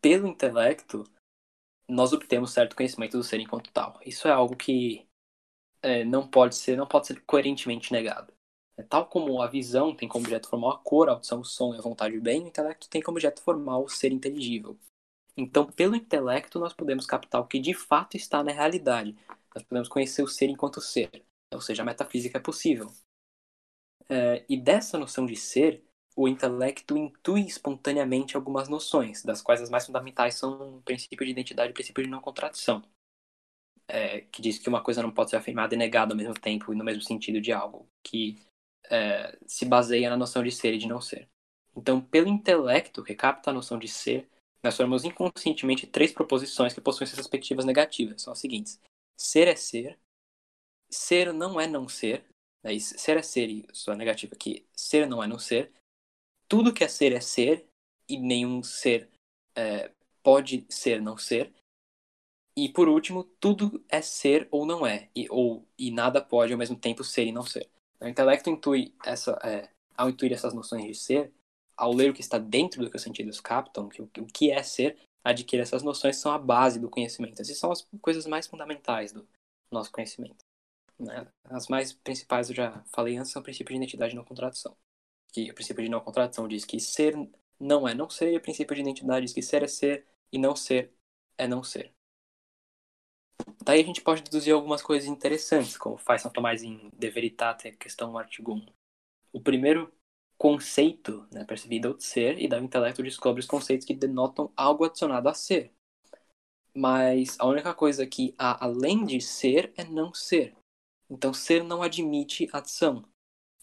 pelo 0.00 0.26
intelecto, 0.26 1.04
nós 1.88 2.12
obtemos 2.12 2.52
certo 2.52 2.76
conhecimento 2.76 3.16
do 3.16 3.24
ser 3.24 3.40
enquanto 3.40 3.72
tal. 3.72 3.98
Isso 4.04 4.28
é 4.28 4.30
algo 4.30 4.56
que 4.56 5.06
é, 5.82 6.04
não 6.04 6.28
pode 6.28 6.54
ser, 6.56 6.76
não 6.76 6.86
pode 6.86 7.06
ser 7.06 7.20
coerentemente 7.22 7.92
negado. 7.92 8.32
É, 8.76 8.82
tal 8.82 9.06
como 9.06 9.42
a 9.42 9.46
visão 9.46 9.94
tem 9.94 10.08
como 10.08 10.24
objeto 10.24 10.48
formal 10.48 10.70
a 10.70 10.78
cor, 10.78 11.08
a 11.08 11.12
audição, 11.12 11.40
o 11.40 11.44
som 11.44 11.74
e 11.74 11.78
a 11.78 11.82
vontade 11.82 12.14
de 12.14 12.20
bem, 12.20 12.44
o 12.44 12.48
intelecto 12.48 12.88
tem 12.88 13.02
como 13.02 13.16
objeto 13.16 13.42
formal 13.42 13.84
o 13.84 13.88
ser 13.88 14.12
inteligível. 14.12 14.78
Então, 15.36 15.66
pelo 15.66 15.96
intelecto, 15.96 16.58
nós 16.58 16.72
podemos 16.72 17.06
captar 17.06 17.40
o 17.40 17.46
que 17.46 17.58
de 17.58 17.72
fato 17.72 18.16
está 18.16 18.42
na 18.42 18.52
realidade. 18.52 19.16
Nós 19.54 19.64
podemos 19.64 19.88
conhecer 19.88 20.22
o 20.22 20.28
ser 20.28 20.48
enquanto 20.48 20.80
ser. 20.80 21.24
Ou 21.52 21.60
seja, 21.60 21.82
a 21.82 21.86
metafísica 21.86 22.38
é 22.38 22.40
possível. 22.40 22.92
É, 24.08 24.44
e 24.48 24.56
dessa 24.56 24.98
noção 24.98 25.26
de 25.26 25.36
ser, 25.36 25.82
o 26.16 26.26
intelecto 26.26 26.96
intui 26.96 27.46
espontaneamente 27.46 28.36
algumas 28.36 28.68
noções, 28.68 29.22
das 29.22 29.40
quais 29.40 29.60
as 29.60 29.70
mais 29.70 29.86
fundamentais 29.86 30.34
são 30.34 30.78
o 30.78 30.82
princípio 30.82 31.24
de 31.24 31.32
identidade 31.32 31.70
e 31.70 31.72
o 31.72 31.74
princípio 31.74 32.02
de 32.02 32.10
não 32.10 32.20
contradição, 32.20 32.82
é, 33.86 34.22
que 34.22 34.42
diz 34.42 34.58
que 34.58 34.68
uma 34.68 34.82
coisa 34.82 35.02
não 35.02 35.10
pode 35.10 35.30
ser 35.30 35.36
afirmada 35.36 35.74
e 35.74 35.78
negada 35.78 36.12
ao 36.12 36.16
mesmo 36.16 36.34
tempo 36.34 36.72
e 36.72 36.76
no 36.76 36.84
mesmo 36.84 37.02
sentido 37.02 37.40
de 37.40 37.52
algo, 37.52 37.88
que 38.02 38.36
é, 38.90 39.38
se 39.46 39.64
baseia 39.64 40.10
na 40.10 40.16
noção 40.16 40.42
de 40.42 40.50
ser 40.50 40.74
e 40.74 40.78
de 40.78 40.88
não 40.88 41.00
ser. 41.00 41.28
Então, 41.76 42.00
pelo 42.00 42.28
intelecto 42.28 43.04
que 43.04 43.14
capta 43.14 43.50
a 43.50 43.54
noção 43.54 43.78
de 43.78 43.86
ser, 43.86 44.28
nós 44.62 44.76
formamos 44.76 45.04
inconscientemente 45.04 45.86
três 45.86 46.12
proposições 46.12 46.74
que 46.74 46.80
possuem 46.80 47.06
suas 47.06 47.20
perspectivas 47.20 47.64
negativas. 47.64 48.22
São 48.22 48.32
as 48.32 48.40
seguintes: 48.40 48.80
ser 49.16 49.46
é 49.46 49.54
ser, 49.54 49.98
ser 50.90 51.32
não 51.32 51.60
é 51.60 51.66
não 51.66 51.88
ser, 51.88 52.24
né? 52.62 52.78
ser 52.78 53.16
é 53.16 53.22
ser 53.22 53.48
e 53.48 53.66
sua 53.72 53.94
negativa 53.94 54.34
aqui, 54.34 54.66
ser 54.72 55.06
não 55.06 55.22
é 55.22 55.26
não 55.26 55.38
ser, 55.38 55.72
tudo 56.48 56.72
que 56.72 56.84
é 56.84 56.88
ser 56.88 57.12
é 57.12 57.20
ser 57.20 57.66
e 58.08 58.18
nenhum 58.18 58.62
ser 58.62 59.08
é, 59.54 59.90
pode 60.22 60.64
ser 60.68 61.00
não 61.00 61.16
ser. 61.16 61.52
E 62.56 62.68
por 62.68 62.88
último, 62.88 63.22
tudo 63.38 63.84
é 63.88 64.02
ser 64.02 64.48
ou 64.50 64.66
não 64.66 64.86
é, 64.86 65.08
e, 65.14 65.28
ou, 65.30 65.64
e 65.78 65.90
nada 65.90 66.20
pode 66.20 66.52
ao 66.52 66.58
mesmo 66.58 66.76
tempo 66.76 67.04
ser 67.04 67.24
e 67.24 67.32
não 67.32 67.44
ser. 67.44 67.68
O 68.00 68.06
intelecto 68.06 68.50
intui 68.50 68.94
essa, 69.04 69.38
é, 69.44 69.68
ao 69.96 70.08
intuir 70.08 70.32
essas 70.32 70.54
noções 70.54 70.84
de 70.84 70.94
ser, 70.94 71.32
ao 71.76 71.92
ler 71.92 72.10
o 72.10 72.14
que 72.14 72.20
está 72.20 72.38
dentro 72.38 72.82
do 72.82 72.90
que 72.90 72.96
os 72.96 73.02
sentidos 73.02 73.40
captam, 73.40 73.88
que, 73.88 74.02
o 74.02 74.26
que 74.26 74.50
é 74.50 74.62
ser, 74.62 74.98
adquire 75.22 75.62
essas 75.62 75.82
noções 75.82 76.16
são 76.16 76.32
a 76.32 76.38
base 76.38 76.80
do 76.80 76.90
conhecimento. 76.90 77.40
Essas 77.40 77.58
são 77.58 77.70
as 77.70 77.86
coisas 78.00 78.26
mais 78.26 78.46
fundamentais 78.46 79.12
do 79.12 79.26
nosso 79.70 79.92
conhecimento. 79.92 80.44
Né? 80.98 81.26
As 81.44 81.68
mais 81.68 81.92
principais 81.92 82.50
eu 82.50 82.56
já 82.56 82.82
falei 82.92 83.16
antes 83.16 83.30
são 83.32 83.40
o 83.40 83.44
princípio 83.44 83.72
de 83.72 83.76
identidade 83.76 84.14
e 84.14 84.16
não 84.16 84.24
contradição 84.24 84.76
que 85.32 85.50
o 85.50 85.54
princípio 85.54 85.84
de 85.84 85.90
não 85.90 86.00
contradição 86.00 86.48
diz 86.48 86.64
que 86.64 86.80
ser 86.80 87.14
não 87.60 87.88
é 87.88 87.94
não 87.94 88.08
ser, 88.08 88.32
e 88.32 88.36
o 88.36 88.40
princípio 88.40 88.74
de 88.74 88.82
identidade 88.82 89.26
diz 89.26 89.34
que 89.34 89.42
ser 89.42 89.62
é 89.62 89.68
ser 89.68 90.06
e 90.32 90.38
não 90.38 90.54
ser 90.54 90.92
é 91.36 91.46
não 91.46 91.62
ser. 91.62 91.94
Daí 93.64 93.80
a 93.80 93.84
gente 93.84 94.00
pode 94.00 94.22
deduzir 94.22 94.54
algumas 94.54 94.82
coisas 94.82 95.08
interessantes, 95.08 95.76
como 95.76 95.96
faz 95.96 96.22
São 96.22 96.30
Tomás 96.32 96.62
em 96.62 96.90
De 96.92 97.10
Veritate, 97.10 97.72
questão 97.72 98.16
artigo 98.18 98.54
1. 98.54 98.66
O 99.32 99.40
primeiro 99.40 99.92
conceito 100.36 101.26
né, 101.32 101.44
percebido 101.44 101.88
é 101.88 101.90
o 101.92 101.94
de 101.96 102.04
ser, 102.04 102.40
e 102.40 102.48
daí 102.48 102.60
o 102.60 102.64
intelecto 102.64 103.02
descobre 103.02 103.40
os 103.40 103.46
conceitos 103.46 103.86
que 103.86 103.94
denotam 103.94 104.52
algo 104.56 104.84
adicionado 104.84 105.28
a 105.28 105.34
ser. 105.34 105.72
Mas 106.74 107.36
a 107.38 107.46
única 107.46 107.74
coisa 107.74 108.06
que 108.06 108.34
há 108.38 108.64
além 108.64 109.04
de 109.04 109.20
ser 109.20 109.72
é 109.76 109.84
não 109.84 110.14
ser. 110.14 110.57
Então, 111.10 111.32
ser 111.32 111.62
não 111.64 111.82
admite 111.82 112.48
adição. 112.52 113.04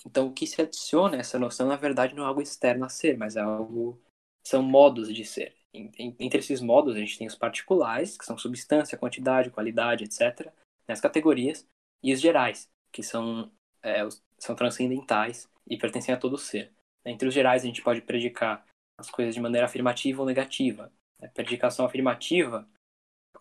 Então, 0.06 0.28
o 0.28 0.34
que 0.34 0.46
se 0.46 0.62
adiciona 0.62 1.18
a 1.18 1.20
essa 1.20 1.40
noção, 1.40 1.68
na 1.68 1.76
verdade, 1.76 2.16
não 2.16 2.24
é 2.24 2.28
algo 2.28 2.42
externo 2.42 2.86
a 2.86 2.90
ser, 2.90 3.18
mas 3.18 3.36
é 3.36 3.42
algo. 3.42 4.00
São 4.46 4.62
modos 4.62 5.14
de 5.14 5.26
ser. 5.26 5.56
Entre 5.74 6.40
esses 6.40 6.62
modos, 6.62 6.96
a 6.96 7.00
gente 7.00 7.18
tem 7.18 7.28
os 7.28 7.36
particulares, 7.36 8.18
que 8.18 8.26
são 8.26 8.38
substância, 8.38 8.98
quantidade, 8.98 9.50
qualidade, 9.50 10.04
etc., 10.04 10.52
nas 10.88 11.02
categorias, 11.02 11.68
e 12.04 12.14
os 12.14 12.22
gerais, 12.22 12.70
que 12.92 13.02
são, 13.02 13.52
é, 13.82 14.08
são 14.38 14.56
transcendentais 14.56 15.50
e 15.68 15.78
pertencem 15.78 16.14
a 16.14 16.18
todo 16.18 16.38
ser. 16.38 16.72
Entre 17.04 17.28
os 17.28 17.34
gerais, 17.34 17.64
a 17.64 17.66
gente 17.66 17.82
pode 17.82 18.02
predicar 18.02 18.66
as 18.98 19.10
coisas 19.10 19.36
de 19.36 19.42
maneira 19.42 19.66
afirmativa 19.66 20.22
ou 20.22 20.28
negativa. 20.28 20.92
A 21.22 21.28
predicação 21.28 21.86
afirmativa 21.86 22.68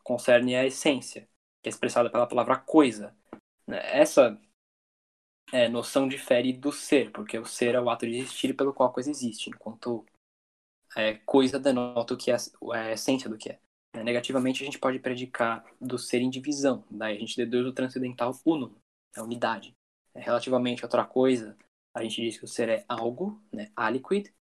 concerne 0.02 0.56
a 0.56 0.64
essência, 0.64 1.28
que 1.62 1.68
é 1.68 1.70
expressada 1.70 2.10
pela 2.10 2.26
palavra 2.26 2.56
coisa. 2.56 3.14
Essa 3.66 4.38
é, 5.52 5.68
noção 5.68 6.08
difere 6.08 6.52
do 6.52 6.72
ser, 6.72 7.10
porque 7.12 7.38
o 7.38 7.46
ser 7.46 7.74
é 7.74 7.80
o 7.80 7.88
ato 7.88 8.06
de 8.06 8.16
existir 8.16 8.54
pelo 8.54 8.72
qual 8.72 8.88
a 8.88 8.92
coisa 8.92 9.10
existe, 9.10 9.50
enquanto 9.50 10.04
é, 10.96 11.14
coisa 11.24 11.58
denota 11.58 12.14
o 12.14 12.16
que 12.16 12.30
é, 12.30 12.36
é 12.36 12.78
a 12.78 12.92
essência 12.92 13.28
do 13.28 13.38
que 13.38 13.50
é. 13.50 13.58
é. 13.94 14.02
Negativamente, 14.02 14.62
a 14.62 14.66
gente 14.66 14.78
pode 14.78 14.98
predicar 14.98 15.64
do 15.80 15.98
ser 15.98 16.20
em 16.20 16.30
divisão, 16.30 16.84
daí 16.90 17.16
a 17.16 17.20
gente 17.20 17.36
deduz 17.36 17.66
o 17.66 17.72
transcendental 17.72 18.38
unum, 18.44 18.74
a 19.16 19.22
unidade. 19.22 19.74
É, 20.14 20.20
relativamente 20.20 20.82
a 20.82 20.86
outra 20.86 21.04
coisa, 21.04 21.56
a 21.94 22.02
gente 22.02 22.20
diz 22.20 22.38
que 22.38 22.44
o 22.44 22.48
ser 22.48 22.68
é 22.68 22.84
algo, 22.88 23.42
né, 23.52 23.70
aliquid, 23.76 24.32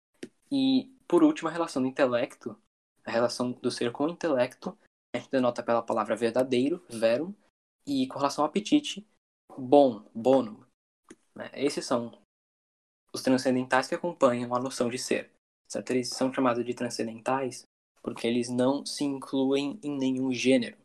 e 0.51 0.93
por 1.13 1.23
último, 1.23 1.51
a 1.51 1.53
relação 1.53 1.83
do 1.83 1.89
intelecto, 1.89 2.59
a 3.05 3.11
relação 3.11 3.53
do 3.53 3.71
ser 3.71 3.93
com 3.93 4.05
o 4.07 4.09
intelecto, 4.09 4.79
a 5.15 5.19
gente 5.19 5.31
denota 5.31 5.63
pela 5.63 5.83
palavra 5.83 6.17
verdadeiro, 6.17 6.83
verum, 6.89 7.35
e 7.87 8.07
com 8.07 8.19
relação 8.19 8.43
ao 8.43 8.49
apetite, 8.49 9.07
bom, 9.59 10.05
bonum, 10.15 10.63
né? 11.35 11.51
Esses 11.55 11.85
são 11.85 12.13
os 13.13 13.23
transcendentais 13.23 13.89
que 13.89 13.95
acompanham 13.95 14.55
a 14.55 14.61
noção 14.61 14.89
de 14.89 14.99
ser. 14.99 15.31
Eles 15.89 16.09
são 16.09 16.33
chamados 16.33 16.65
de 16.65 16.75
transcendentais 16.75 17.65
porque 18.03 18.27
eles 18.27 18.49
não 18.49 18.85
se 18.85 19.05
incluem 19.05 19.79
em 19.83 19.97
nenhum 19.97 20.33
gênero. 20.33 20.77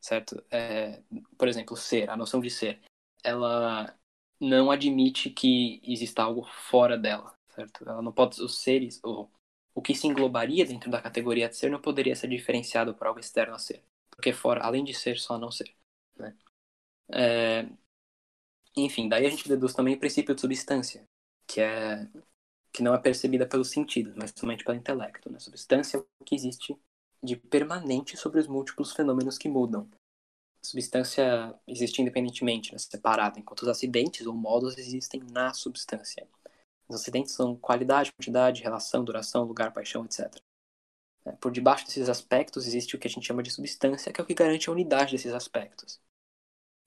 Certo? 0.00 0.42
É, 0.50 1.02
por 1.38 1.48
exemplo, 1.48 1.76
ser, 1.76 2.08
a 2.10 2.16
noção 2.16 2.40
de 2.40 2.50
ser, 2.50 2.80
ela 3.22 3.96
não 4.40 4.70
admite 4.70 5.30
que 5.30 5.80
exista 5.84 6.22
algo 6.22 6.44
fora 6.44 6.96
dela. 6.96 7.34
Certo? 7.54 7.88
Ela 7.88 8.02
não 8.02 8.12
pode, 8.12 8.40
os 8.42 8.58
seres, 8.58 9.00
o, 9.04 9.28
o 9.74 9.82
que 9.82 9.94
se 9.94 10.06
englobaria 10.06 10.64
dentro 10.64 10.90
da 10.90 11.00
categoria 11.00 11.48
de 11.48 11.56
ser 11.56 11.70
não 11.70 11.80
poderia 11.80 12.16
ser 12.16 12.28
diferenciado 12.28 12.94
por 12.94 13.06
algo 13.06 13.20
externo 13.20 13.54
a 13.54 13.58
ser. 13.58 13.84
Porque 14.10 14.32
fora, 14.32 14.62
além 14.62 14.84
de 14.84 14.94
ser, 14.94 15.18
só 15.18 15.38
não 15.38 15.50
ser. 15.50 15.74
Né? 16.16 16.36
É, 17.10 17.68
enfim, 18.76 19.08
daí 19.08 19.26
a 19.26 19.30
gente 19.30 19.48
deduz 19.48 19.74
também 19.74 19.94
o 19.94 19.98
princípio 19.98 20.34
de 20.34 20.40
substância, 20.40 21.04
que 21.46 21.60
é 21.60 22.08
que 22.72 22.82
não 22.82 22.94
é 22.94 22.98
percebida 22.98 23.46
pelo 23.46 23.64
sentido, 23.64 24.14
mas 24.16 24.32
somente 24.34 24.64
pelo 24.64 24.78
intelecto. 24.78 25.30
Né? 25.30 25.38
Substância 25.38 25.98
é 25.98 26.00
o 26.00 26.24
que 26.24 26.34
existe 26.34 26.74
de 27.22 27.36
permanente 27.36 28.16
sobre 28.16 28.40
os 28.40 28.46
múltiplos 28.46 28.92
fenômenos 28.92 29.36
que 29.36 29.48
mudam. 29.48 29.86
Substância 30.64 31.54
existe 31.68 32.00
independentemente, 32.00 32.72
né? 32.72 32.78
separada, 32.78 33.38
enquanto 33.38 33.62
os 33.62 33.68
acidentes 33.68 34.26
ou 34.26 34.32
modos 34.34 34.78
existem 34.78 35.20
na 35.30 35.52
substância. 35.52 36.26
Os 36.88 36.96
acidentes 36.96 37.32
são 37.32 37.54
qualidade, 37.56 38.12
quantidade, 38.12 38.62
relação, 38.62 39.04
duração, 39.04 39.44
lugar, 39.44 39.72
paixão, 39.72 40.06
etc. 40.06 40.34
É, 41.26 41.32
por 41.32 41.52
debaixo 41.52 41.84
desses 41.84 42.08
aspectos 42.08 42.66
existe 42.66 42.96
o 42.96 42.98
que 42.98 43.06
a 43.06 43.10
gente 43.10 43.26
chama 43.26 43.42
de 43.42 43.50
substância, 43.50 44.10
que 44.12 44.20
é 44.20 44.24
o 44.24 44.26
que 44.26 44.34
garante 44.34 44.70
a 44.70 44.72
unidade 44.72 45.12
desses 45.12 45.34
aspectos 45.34 46.00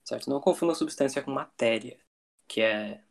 certo? 0.06 0.30
Não 0.30 0.40
confunda 0.40 0.74
substância 0.74 1.22
com 1.22 1.30
matéria, 1.30 1.98
que 2.48 2.60
é 2.62 3.02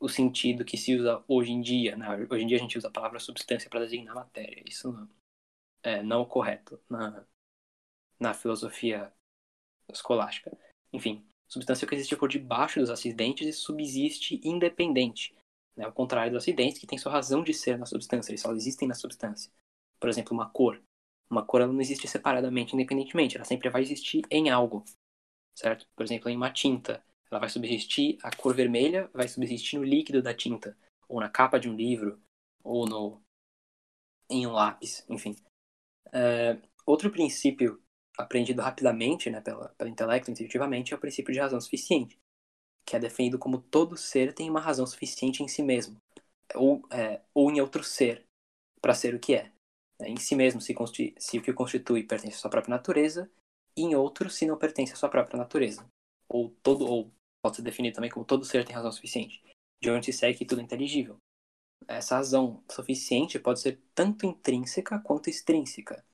o 0.00 0.08
sentido 0.08 0.64
que 0.64 0.78
se 0.78 0.96
usa 0.96 1.22
hoje 1.28 1.52
em 1.52 1.60
dia. 1.60 1.96
Né? 1.96 2.06
Hoje 2.30 2.44
em 2.44 2.46
dia 2.46 2.56
a 2.56 2.60
gente 2.60 2.78
usa 2.78 2.88
a 2.88 2.90
palavra 2.90 3.20
substância 3.20 3.68
para 3.68 3.80
designar 3.80 4.14
matéria. 4.14 4.62
Isso 4.66 4.90
não 4.90 5.08
é 5.82 6.02
não 6.02 6.24
correto 6.24 6.80
na, 6.88 7.24
na 8.18 8.34
filosofia 8.34 9.12
escolástica. 9.92 10.56
Enfim, 10.92 11.24
substância 11.46 11.86
que 11.86 11.94
existe 11.94 12.16
por 12.16 12.28
debaixo 12.28 12.80
dos 12.80 12.90
acidentes 12.90 13.46
e 13.46 13.52
subsiste 13.52 14.40
independente. 14.42 15.36
Né? 15.76 15.84
Ao 15.84 15.92
contrário 15.92 16.32
dos 16.32 16.42
acidentes, 16.42 16.78
que 16.78 16.86
tem 16.86 16.98
sua 16.98 17.12
razão 17.12 17.44
de 17.44 17.54
ser 17.54 17.78
na 17.78 17.86
substância, 17.86 18.30
eles 18.30 18.40
só 18.40 18.52
existem 18.52 18.88
na 18.88 18.94
substância. 18.94 19.52
Por 20.00 20.08
exemplo, 20.08 20.32
uma 20.32 20.48
cor. 20.48 20.82
Uma 21.30 21.44
cor 21.44 21.60
ela 21.60 21.72
não 21.72 21.80
existe 21.80 22.08
separadamente, 22.08 22.74
independentemente, 22.74 23.36
ela 23.36 23.44
sempre 23.44 23.68
vai 23.68 23.82
existir 23.82 24.22
em 24.30 24.48
algo 24.50 24.84
certo? 25.58 25.86
Por 25.96 26.04
exemplo, 26.04 26.30
em 26.30 26.36
uma 26.36 26.52
tinta, 26.52 27.02
ela 27.30 27.40
vai 27.40 27.48
subsistir, 27.48 28.16
a 28.22 28.34
cor 28.34 28.54
vermelha 28.54 29.10
vai 29.12 29.26
subsistir 29.26 29.76
no 29.76 29.84
líquido 29.84 30.22
da 30.22 30.32
tinta, 30.32 30.76
ou 31.08 31.20
na 31.20 31.28
capa 31.28 31.58
de 31.58 31.68
um 31.68 31.74
livro, 31.74 32.20
ou 32.62 32.86
no 32.86 33.20
em 34.30 34.46
um 34.46 34.52
lápis, 34.52 35.04
enfim. 35.08 35.34
É, 36.12 36.58
outro 36.86 37.10
princípio 37.10 37.82
aprendido 38.16 38.62
rapidamente, 38.62 39.30
né, 39.30 39.40
pela, 39.40 39.70
pelo 39.70 39.90
intelecto, 39.90 40.30
intuitivamente, 40.30 40.92
é 40.92 40.96
o 40.96 41.00
princípio 41.00 41.32
de 41.32 41.40
razão 41.40 41.60
suficiente, 41.60 42.18
que 42.84 42.94
é 42.94 42.98
definido 42.98 43.38
como 43.38 43.60
todo 43.60 43.96
ser 43.96 44.34
tem 44.34 44.50
uma 44.50 44.60
razão 44.60 44.86
suficiente 44.86 45.42
em 45.42 45.48
si 45.48 45.62
mesmo, 45.62 45.96
ou, 46.54 46.82
é, 46.90 47.20
ou 47.34 47.50
em 47.50 47.60
outro 47.60 47.82
ser, 47.82 48.24
para 48.80 48.94
ser 48.94 49.14
o 49.14 49.18
que 49.18 49.34
é. 49.34 49.50
Em 50.00 50.16
si 50.16 50.36
mesmo, 50.36 50.60
se, 50.60 50.74
se 51.18 51.38
o 51.38 51.42
que 51.42 51.50
o 51.50 51.54
constitui 51.54 52.04
pertence 52.04 52.36
à 52.36 52.38
sua 52.38 52.50
própria 52.50 52.70
natureza, 52.70 53.28
em 53.82 53.94
outro 53.94 54.30
se 54.30 54.46
não 54.46 54.56
pertence 54.56 54.92
à 54.92 54.96
sua 54.96 55.08
própria 55.08 55.38
natureza. 55.38 55.86
Ou 56.28 56.50
todo, 56.62 56.86
ou 56.86 57.10
pode 57.42 57.56
ser 57.56 57.62
definido 57.62 57.94
também 57.94 58.10
como 58.10 58.24
todo 58.24 58.44
ser 58.44 58.64
tem 58.64 58.74
razão 58.74 58.92
suficiente, 58.92 59.42
de 59.82 59.90
onde 59.90 60.06
se 60.06 60.12
segue 60.12 60.38
que 60.38 60.44
tudo 60.44 60.60
é 60.60 60.64
inteligível. 60.64 61.18
Essa 61.86 62.16
razão 62.16 62.62
suficiente 62.70 63.38
pode 63.38 63.60
ser 63.60 63.80
tanto 63.94 64.26
intrínseca 64.26 64.98
quanto 64.98 65.30
extrínseca. 65.30 66.04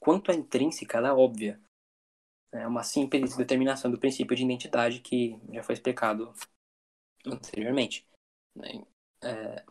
Quanto 0.00 0.30
a 0.30 0.34
intrínseca, 0.34 0.98
ela 0.98 1.08
é 1.08 1.12
óbvia. 1.12 1.60
É 2.52 2.66
uma 2.66 2.82
simples 2.82 3.36
determinação 3.36 3.90
do 3.90 3.98
princípio 3.98 4.36
de 4.36 4.44
identidade 4.44 5.00
que 5.00 5.38
já 5.52 5.62
foi 5.62 5.74
explicado 5.74 6.32
anteriormente. 7.26 8.06
Né? 8.54 8.84
É, 9.22 9.64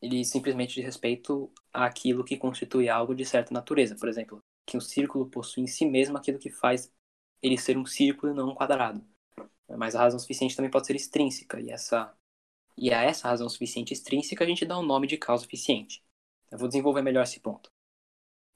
ele 0.00 0.24
simplesmente 0.24 0.74
diz 0.74 0.84
respeito 0.84 1.52
àquilo 1.72 2.24
que 2.24 2.36
constitui 2.36 2.88
algo 2.88 3.14
de 3.14 3.24
certa 3.24 3.52
natureza. 3.52 3.96
Por 3.96 4.08
exemplo, 4.08 4.40
que 4.68 4.76
um 4.76 4.80
círculo 4.80 5.30
possui 5.30 5.62
em 5.62 5.66
si 5.66 5.86
mesmo 5.86 6.18
aquilo 6.18 6.38
que 6.38 6.50
faz 6.50 6.92
ele 7.42 7.56
ser 7.56 7.78
um 7.78 7.86
círculo 7.86 8.32
e 8.32 8.36
não 8.36 8.50
um 8.50 8.54
quadrado. 8.54 9.02
Mas 9.66 9.94
a 9.94 10.00
razão 10.00 10.18
suficiente 10.18 10.54
também 10.54 10.70
pode 10.70 10.86
ser 10.86 10.94
extrínseca, 10.94 11.58
e, 11.58 11.70
essa, 11.70 12.14
e 12.76 12.92
a 12.92 13.02
essa 13.02 13.28
razão 13.28 13.48
suficiente 13.48 13.94
extrínseca 13.94 14.44
a 14.44 14.46
gente 14.46 14.66
dá 14.66 14.76
o 14.76 14.82
um 14.82 14.86
nome 14.86 15.06
de 15.06 15.16
causa 15.16 15.44
suficiente. 15.44 16.04
Eu 16.50 16.58
vou 16.58 16.68
desenvolver 16.68 17.02
melhor 17.02 17.22
esse 17.22 17.40
ponto. 17.40 17.72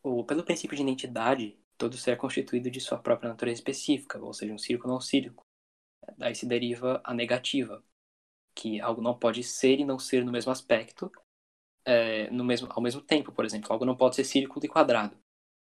O, 0.03 0.25
pelo 0.25 0.45
princípio 0.45 0.77
de 0.77 0.83
identidade, 0.83 1.59
todo 1.79 1.97
ser 1.97 2.13
é 2.13 2.17
constituído 2.17 2.71
de 2.71 2.81
sua 2.81 2.99
própria 2.99 3.31
natureza 3.31 3.61
específica, 3.61 4.19
ou 4.19 4.35
seja, 4.35 4.53
um 4.53 4.59
círculo 4.59 4.93
não 4.93 5.01
círculo. 5.01 5.47
Daí 6.19 6.35
se 6.35 6.47
deriva 6.47 7.01
a 7.05 7.15
negativa, 7.15 7.83
que 8.55 8.81
algo 8.81 9.01
não 9.01 9.19
pode 9.19 9.43
ser 9.43 9.81
e 9.81 9.85
não 9.85 9.99
ser 9.99 10.25
no 10.25 10.33
mesmo 10.33 10.53
aspecto, 10.53 11.11
é, 11.85 12.31
no 12.31 12.45
mesmo, 12.45 12.69
ao 12.71 12.83
mesmo 12.83 13.01
tempo, 13.01 13.33
por 13.33 13.45
exemplo. 13.45 13.73
Algo 13.73 13.85
não 13.85 13.97
pode 13.97 14.17
ser 14.17 14.25
círculo 14.25 14.65
e 14.65 14.69
quadrado. 14.69 15.22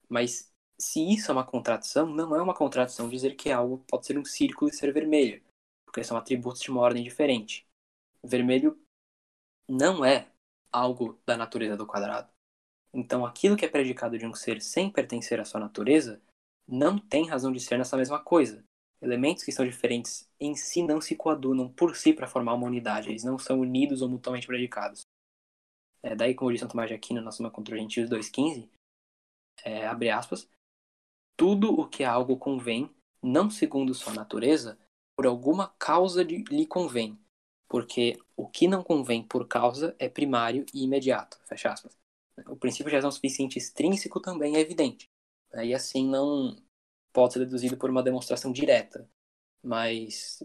Mas 0.10 0.52
se 0.80 1.02
isso 1.14 1.30
é 1.30 1.34
uma 1.34 1.46
contradição, 1.46 2.08
não 2.08 2.36
é 2.36 2.42
uma 2.42 2.56
contradição 2.56 3.10
dizer 3.10 3.36
que 3.36 3.52
algo 3.52 3.84
pode 3.88 4.06
ser 4.06 4.18
um 4.18 4.26
círculo 4.26 4.70
e 4.70 4.74
ser 4.74 4.92
vermelho, 4.92 5.42
porque 5.86 6.04
são 6.04 6.18
atributos 6.18 6.62
de 6.62 6.72
uma 6.72 6.82
ordem 6.82 7.04
diferente. 7.04 7.68
Vermelho 8.24 8.78
não 9.68 10.04
é 10.04 10.28
algo 10.72 11.20
da 11.26 11.38
natureza 11.38 11.78
do 11.78 11.86
quadrado. 11.86 12.30
Então, 12.94 13.26
aquilo 13.26 13.56
que 13.56 13.66
é 13.66 13.70
predicado 13.70 14.18
de 14.18 14.26
um 14.26 14.34
ser 14.34 14.62
sem 14.62 14.90
pertencer 14.90 15.40
à 15.40 15.46
sua 15.46 15.60
natureza 15.60 16.22
não 16.68 16.98
tem 16.98 17.28
razão 17.28 17.52
de 17.52 17.60
ser 17.60 17.78
nessa 17.78 17.98
mesma 17.98 18.20
coisa. 18.20 18.64
Elementos 19.02 19.44
que 19.44 19.52
são 19.52 19.66
diferentes 19.66 20.28
em 20.40 20.56
si 20.56 20.84
não 20.84 21.00
se 21.00 21.16
coadunam 21.16 21.70
por 21.70 21.96
si 21.96 22.14
para 22.14 22.28
formar 22.28 22.54
uma 22.54 22.68
unidade, 22.68 23.10
eles 23.10 23.24
não 23.24 23.38
são 23.38 23.60
unidos 23.60 24.02
ou 24.02 24.10
mutuamente 24.10 24.48
predicados. 24.48 25.04
É, 26.02 26.16
daí, 26.16 26.34
como 26.34 26.52
diz 26.52 26.60
Santo 26.60 26.72
Tomás 26.72 26.90
de 26.90 26.96
Aquino 26.96 27.22
na 27.22 27.32
Suma 27.32 27.52
contra 27.52 27.76
os 27.76 27.82
Gentios 27.82 28.10
2.15, 28.10 28.70
é, 29.64 29.86
abre 29.86 30.10
aspas, 30.10 30.48
tudo 31.36 31.72
o 31.72 31.88
que 31.88 32.04
a 32.04 32.12
algo 32.12 32.38
convém, 32.38 32.94
não 33.22 33.50
segundo 33.50 33.94
sua 33.94 34.14
natureza, 34.14 34.78
por 35.16 35.26
alguma 35.26 35.70
causa 35.80 36.24
de, 36.24 36.44
lhe 36.44 36.66
convém, 36.66 37.20
porque 37.68 38.18
o 38.36 38.48
que 38.48 38.68
não 38.68 38.84
convém 38.84 39.24
por 39.24 39.48
causa 39.48 39.96
é 40.00 40.10
primário 40.10 40.66
e 40.74 40.84
imediato, 40.84 41.40
fecha 41.46 41.72
aspas. 41.72 41.98
O 42.48 42.56
princípio 42.56 42.90
de 42.90 42.96
razão 42.96 43.12
suficiente 43.12 43.58
extrínseco 43.58 44.20
também 44.20 44.56
é 44.56 44.60
evidente, 44.60 45.10
né? 45.54 45.68
e 45.68 45.74
assim 45.74 46.10
não 46.10 46.58
pode 47.12 47.34
ser 47.34 47.40
deduzido 47.40 47.78
por 47.78 47.90
uma 47.90 48.04
demonstração 48.04 48.52
direta, 48.52 49.10
mas 49.62 50.42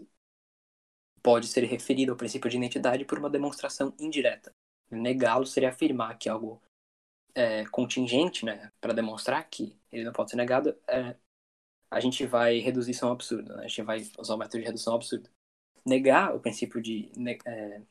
pode 1.21 1.47
ser 1.47 1.63
referido 1.63 2.11
ao 2.11 2.17
princípio 2.17 2.49
de 2.49 2.57
identidade 2.57 3.05
por 3.05 3.17
uma 3.17 3.29
demonstração 3.29 3.93
indireta. 3.99 4.53
Negá-lo 4.91 5.45
seria 5.45 5.69
afirmar 5.69 6.17
que 6.17 6.29
algo 6.29 6.61
é, 7.35 7.65
contingente, 7.65 8.45
né, 8.45 8.71
para 8.79 8.93
demonstrar 8.93 9.47
que 9.49 9.77
ele 9.91 10.05
não 10.05 10.13
pode 10.13 10.31
ser 10.31 10.37
negado, 10.37 10.75
é, 10.87 11.15
a 11.91 11.99
gente 11.99 12.25
vai 12.25 12.59
reduzir 12.59 12.91
isso 12.91 13.05
a 13.05 13.09
um 13.09 13.11
absurdo, 13.11 13.55
né? 13.55 13.65
a 13.65 13.67
gente 13.67 13.81
vai 13.83 14.05
usar 14.17 14.35
o 14.35 14.37
método 14.37 14.59
de 14.59 14.65
redução 14.65 14.93
ao 14.93 14.97
absurdo. 14.97 15.29
Negar 15.85 16.35
o 16.35 16.39
princípio 16.39 16.81
de 16.81 17.11
é, 17.45 17.81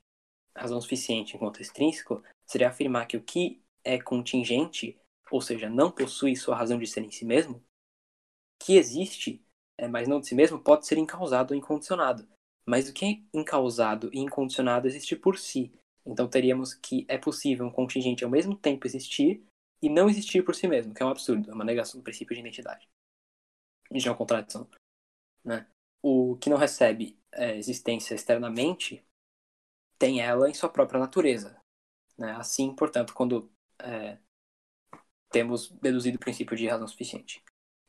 razão 0.57 0.81
suficiente 0.81 1.37
enquanto 1.37 1.61
extrínseco 1.61 2.23
seria 2.47 2.69
afirmar 2.69 3.07
que 3.07 3.17
o 3.17 3.23
que 3.23 3.63
é 3.85 4.01
contingente, 4.01 4.99
ou 5.31 5.41
seja, 5.41 5.69
não 5.69 5.91
possui 5.91 6.35
sua 6.35 6.57
razão 6.57 6.79
de 6.79 6.87
ser 6.87 7.03
em 7.03 7.11
si 7.11 7.25
mesmo, 7.25 7.63
que 8.59 8.77
existe, 8.77 9.43
é, 9.79 9.87
mas 9.87 10.09
não 10.09 10.21
de 10.21 10.27
si 10.27 10.35
mesmo, 10.35 10.59
pode 10.59 10.87
ser 10.87 10.99
incausado 10.99 11.53
ou 11.53 11.59
incondicionado. 11.59 12.27
Mas 12.67 12.89
o 12.89 12.95
que 12.95 13.05
é 13.05 13.39
incausado 13.39 14.11
e 14.13 14.19
incondicionado 14.19 14.87
existe 14.87 15.15
por 15.15 15.39
si. 15.39 15.73
Então 16.07 16.29
teríamos 16.29 16.75
que 16.75 17.07
é 17.09 17.17
possível 17.17 17.67
um 17.67 17.71
contingente 17.71 18.25
ao 18.25 18.31
mesmo 18.31 18.57
tempo 18.57 18.87
existir 18.87 19.43
e 19.81 19.89
não 19.89 20.09
existir 20.09 20.45
por 20.45 20.55
si 20.55 20.69
mesmo, 20.69 20.95
que 20.95 21.03
é 21.03 21.07
um 21.07 21.11
absurdo, 21.11 21.51
é 21.51 21.55
uma 21.55 21.65
negação 21.65 22.01
do 22.01 22.05
princípio 22.05 22.35
de 22.35 22.41
identidade. 22.41 22.89
Isso 23.91 24.09
é 24.09 24.11
uma 24.11 24.17
contradição. 24.17 24.69
Né? 25.45 25.67
O 26.03 26.37
que 26.37 26.51
não 26.51 26.57
recebe 26.57 27.19
é, 27.33 27.57
existência 27.57 28.15
externamente 28.15 29.05
tem 29.99 30.21
ela 30.21 30.49
em 30.49 30.55
sua 30.55 30.69
própria 30.69 31.01
natureza. 31.01 31.59
Né? 32.19 32.33
Assim, 32.33 32.75
portanto, 32.75 33.15
quando 33.15 33.51
é, 33.79 34.19
temos 35.31 35.71
deduzido 35.83 36.17
o 36.17 36.21
princípio 36.21 36.57
de 36.57 36.67
razão 36.67 36.87
suficiente. 36.87 37.43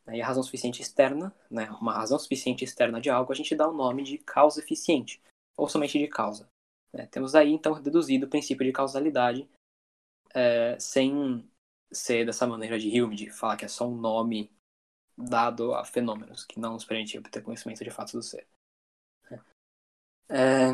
E 0.08 0.22
a 0.22 0.26
razão 0.26 0.44
suficiente 0.44 0.82
externa, 0.82 1.36
né, 1.50 1.70
uma 1.82 1.94
razão 1.94 2.18
suficiente 2.20 2.64
externa 2.64 3.02
de 3.02 3.10
algo, 3.10 3.32
a 3.32 3.36
gente 3.36 3.56
dá 3.56 3.68
o 3.68 3.74
nome 3.74 4.04
de 4.04 4.18
causa 4.20 4.60
eficiente, 4.60 5.22
ou 5.58 5.68
somente 5.68 5.98
de 5.98 6.08
causa. 6.08 6.48
Né? 6.96 7.06
Temos 7.08 7.36
aí, 7.36 7.52
então, 7.52 7.82
deduzido 7.82 8.26
o 8.26 8.30
princípio 8.30 8.66
de 8.66 8.72
causalidade, 8.72 9.48
é, 10.34 10.80
sem 10.80 11.46
ser 11.92 12.26
dessa 12.26 12.48
maneira 12.48 12.80
de 12.80 13.02
Hume, 13.02 13.16
de 13.16 13.30
falar 13.30 13.58
que 13.58 13.66
é 13.66 13.68
só 13.68 13.88
um 13.88 13.96
nome 13.96 14.50
dado 15.18 15.74
a 15.74 15.84
fenômenos, 15.84 16.46
que 16.46 16.60
não 16.60 16.74
nos 16.74 16.86
permite 16.86 17.18
obter 17.18 17.44
conhecimento 17.44 17.84
de 17.84 17.92
fatos 17.92 18.14
do 18.14 18.24
ser. 18.24 18.48
É, 20.30 20.72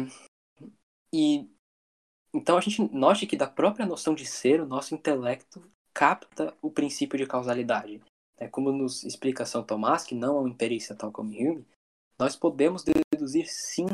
e 1.13 1.49
então 2.33 2.57
a 2.57 2.61
gente 2.61 2.81
note 2.93 3.27
que 3.27 3.35
da 3.35 3.47
própria 3.47 3.85
noção 3.85 4.15
de 4.15 4.25
ser, 4.25 4.61
o 4.61 4.65
nosso 4.65 4.95
intelecto 4.95 5.69
capta 5.93 6.55
o 6.61 6.71
princípio 6.71 7.17
de 7.17 7.27
causalidade. 7.27 8.01
É 8.37 8.47
como 8.47 8.71
nos 8.71 9.03
explica 9.03 9.45
São 9.45 9.63
Tomás, 9.63 10.03
que 10.03 10.15
não 10.15 10.37
é 10.37 10.41
um 10.41 10.47
empirista 10.47 10.95
tal 10.95 11.11
como 11.11 11.31
Hume, 11.31 11.67
nós 12.17 12.35
podemos 12.35 12.83
deduzir 12.83 13.45
sim 13.47 13.87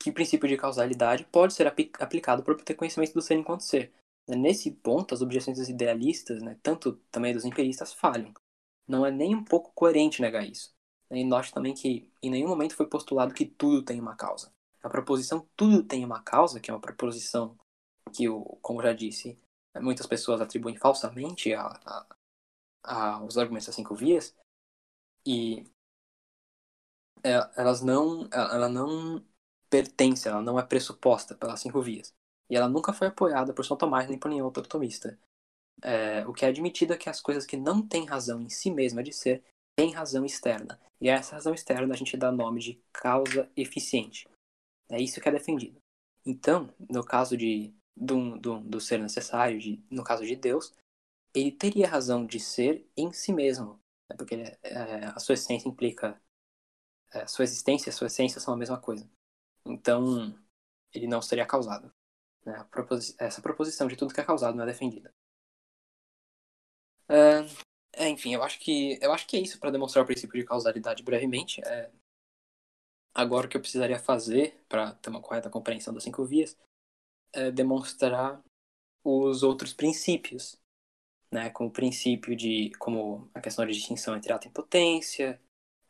que 0.00 0.10
princípio 0.10 0.48
de 0.48 0.56
causalidade 0.56 1.24
pode 1.24 1.52
ser 1.52 1.66
aplicado 1.66 2.42
para 2.42 2.54
obter 2.54 2.74
conhecimento 2.74 3.12
do 3.12 3.20
ser 3.20 3.34
enquanto 3.34 3.60
ser. 3.60 3.92
Nesse 4.26 4.70
ponto, 4.70 5.14
as 5.14 5.20
objeções 5.20 5.58
dos 5.58 5.68
idealistas, 5.68 6.42
né, 6.42 6.58
tanto 6.62 6.94
também 7.10 7.34
dos 7.34 7.44
empiristas, 7.44 7.92
falham. 7.92 8.32
Não 8.88 9.04
é 9.04 9.10
nem 9.10 9.34
um 9.34 9.44
pouco 9.44 9.72
coerente 9.74 10.22
negar 10.22 10.46
isso. 10.46 10.72
E 11.10 11.24
note 11.24 11.52
também 11.52 11.74
que 11.74 12.10
em 12.22 12.30
nenhum 12.30 12.48
momento 12.48 12.76
foi 12.76 12.86
postulado 12.86 13.34
que 13.34 13.44
tudo 13.44 13.82
tem 13.82 14.00
uma 14.00 14.16
causa. 14.16 14.52
A 14.82 14.88
proposição 14.88 15.46
tudo 15.54 15.82
tem 15.82 16.04
uma 16.04 16.22
causa, 16.22 16.60
que 16.60 16.70
é 16.70 16.74
uma 16.74 16.80
proposição 16.80 17.58
que, 18.14 18.24
como 18.62 18.82
já 18.82 18.92
disse, 18.92 19.38
muitas 19.80 20.06
pessoas 20.06 20.40
atribuem 20.40 20.76
falsamente 20.76 21.52
a, 21.52 21.66
a, 21.84 22.06
a, 22.84 23.24
os 23.24 23.36
argumentos 23.36 23.66
das 23.66 23.74
cinco 23.74 23.94
vias, 23.94 24.34
e 25.26 25.64
é, 27.22 27.50
elas 27.56 27.82
não, 27.82 28.28
ela 28.32 28.68
não 28.68 29.22
pertence, 29.70 30.28
ela 30.28 30.42
não 30.42 30.58
é 30.58 30.62
pressuposta 30.62 31.34
pelas 31.34 31.60
cinco 31.60 31.80
vias. 31.80 32.12
E 32.50 32.56
ela 32.56 32.68
nunca 32.68 32.92
foi 32.92 33.06
apoiada 33.06 33.54
por 33.54 33.64
São 33.64 33.76
Tomás 33.76 34.08
nem 34.08 34.18
por 34.18 34.28
nenhum 34.28 34.44
outro 34.44 34.66
tomista. 34.66 35.16
É, 35.82 36.26
o 36.26 36.32
que 36.32 36.44
é 36.44 36.48
admitido 36.48 36.92
é 36.92 36.98
que 36.98 37.08
as 37.08 37.20
coisas 37.20 37.46
que 37.46 37.56
não 37.56 37.80
têm 37.80 38.04
razão 38.04 38.40
em 38.42 38.48
si 38.48 38.70
mesma 38.70 39.02
de 39.02 39.12
ser, 39.12 39.42
têm 39.76 39.92
razão 39.92 40.24
externa. 40.24 40.78
E 41.00 41.08
a 41.08 41.14
essa 41.14 41.36
razão 41.36 41.54
externa 41.54 41.94
a 41.94 41.96
gente 41.96 42.16
dá 42.16 42.30
nome 42.30 42.60
de 42.60 42.82
causa 42.92 43.48
eficiente. 43.56 44.28
É 44.90 45.00
isso 45.00 45.20
que 45.20 45.28
é 45.28 45.32
defendido. 45.32 45.80
Então, 46.26 46.68
no 46.90 47.04
caso 47.04 47.36
de 47.36 47.72
do, 47.96 48.38
do, 48.38 48.60
do 48.60 48.80
ser 48.80 48.98
necessário, 48.98 49.58
de, 49.58 49.82
no 49.90 50.02
caso 50.02 50.24
de 50.24 50.34
Deus, 50.34 50.72
ele 51.34 51.52
teria 51.52 51.88
razão 51.88 52.26
de 52.26 52.40
ser 52.40 52.86
em 52.96 53.12
si 53.12 53.32
mesmo, 53.32 53.78
né? 54.08 54.16
porque 54.16 54.34
é, 54.62 55.04
a 55.06 55.18
sua 55.20 55.34
essência 55.34 55.68
implica 55.68 56.20
é, 57.12 57.26
sua 57.26 57.44
existência 57.44 57.90
e 57.90 57.92
sua 57.92 58.06
essência 58.06 58.40
são 58.40 58.54
a 58.54 58.56
mesma 58.56 58.80
coisa. 58.80 59.08
Então, 59.64 60.34
ele 60.92 61.06
não 61.06 61.22
seria 61.22 61.46
causado. 61.46 61.92
Né? 62.44 62.64
Propos 62.70 63.14
essa 63.18 63.42
proposição 63.42 63.86
de 63.88 63.96
tudo 63.96 64.14
que 64.14 64.20
é 64.20 64.24
causado 64.24 64.56
não 64.56 64.64
é 64.64 64.66
defendida. 64.66 65.12
É, 67.08 68.08
enfim, 68.08 68.34
eu 68.34 68.42
acho 68.42 68.58
que 68.60 68.98
eu 69.02 69.12
acho 69.12 69.26
que 69.26 69.36
é 69.36 69.40
isso 69.40 69.58
para 69.58 69.70
demonstrar 69.70 70.04
o 70.04 70.06
princípio 70.06 70.38
de 70.38 70.46
causalidade 70.46 71.02
brevemente. 71.02 71.60
É, 71.66 71.90
agora 73.14 73.46
o 73.46 73.50
que 73.50 73.56
eu 73.56 73.60
precisaria 73.60 73.98
fazer 73.98 74.62
para 74.68 74.92
ter 74.94 75.10
uma 75.10 75.20
correta 75.20 75.50
compreensão 75.50 75.92
das 75.92 76.04
cinco 76.04 76.24
vias 76.24 76.56
é 77.32 77.50
demonstrar 77.50 78.42
os 79.04 79.42
outros 79.42 79.72
princípios, 79.72 80.56
né? 81.32 81.50
Como 81.50 81.68
o 81.70 81.72
princípio 81.72 82.36
de, 82.36 82.70
como 82.78 83.30
a 83.34 83.40
questão 83.40 83.66
de 83.66 83.72
distinção 83.72 84.16
entre 84.16 84.32
ato 84.32 84.48
e 84.48 84.50
potência, 84.50 85.40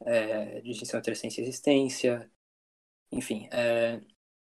é, 0.00 0.60
distinção 0.62 0.98
entre 0.98 1.12
essência 1.12 1.40
e 1.40 1.44
existência, 1.44 2.30
enfim. 3.12 3.48
É, 3.52 4.00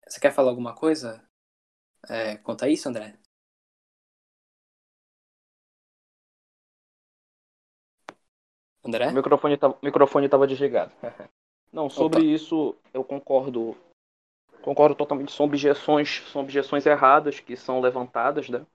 você 0.08 0.20
quer 0.20 0.32
falar 0.32 0.50
alguma 0.50 0.74
coisa 0.74 1.24
é, 2.10 2.38
quanto 2.38 2.64
a 2.66 2.70
isso, 2.70 2.88
André? 2.88 3.18
André? 8.84 9.08
O 9.08 9.14
microfone 9.14 9.54
estava 9.56 9.78
microfone 9.84 10.30
tava 10.30 10.48
desligado. 10.48 10.92
Não, 11.72 11.90
sobre 11.90 12.20
Opa. 12.20 12.28
isso 12.28 12.76
eu 12.94 13.04
concordo. 13.04 13.76
Concordo 14.62 14.96
totalmente. 14.96 15.32
São 15.32 15.46
objeções, 15.46 16.24
são 16.32 16.42
objeções 16.42 16.86
erradas 16.86 17.40
que 17.40 17.56
são 17.56 17.82
levantadas, 17.82 18.50
né? 18.50 18.66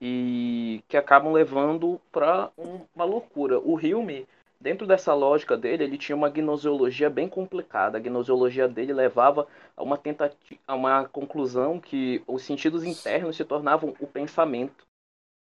E 0.00 0.82
que 0.86 0.96
acabam 0.96 1.32
levando 1.32 2.00
para 2.12 2.50
uma 2.94 3.04
loucura. 3.04 3.58
O 3.58 3.76
Hume, 3.76 4.26
dentro 4.64 4.86
dessa 4.86 5.12
lógica 5.12 5.58
dele, 5.58 5.84
ele 5.84 5.98
tinha 5.98 6.16
uma 6.16 6.30
gnoseologia 6.30 7.10
bem 7.10 7.28
complicada. 7.28 7.98
A 7.98 8.00
gnoseologia 8.00 8.66
dele 8.66 8.94
levava 8.94 9.46
a 9.76 9.82
uma 9.82 9.98
tentativa, 9.98 10.58
a 10.66 10.74
uma 10.74 11.04
conclusão 11.06 11.78
que 11.78 12.22
os 12.26 12.42
sentidos 12.42 12.82
internos 12.82 13.36
se 13.36 13.44
tornavam 13.44 13.94
o 14.00 14.06
pensamento. 14.06 14.86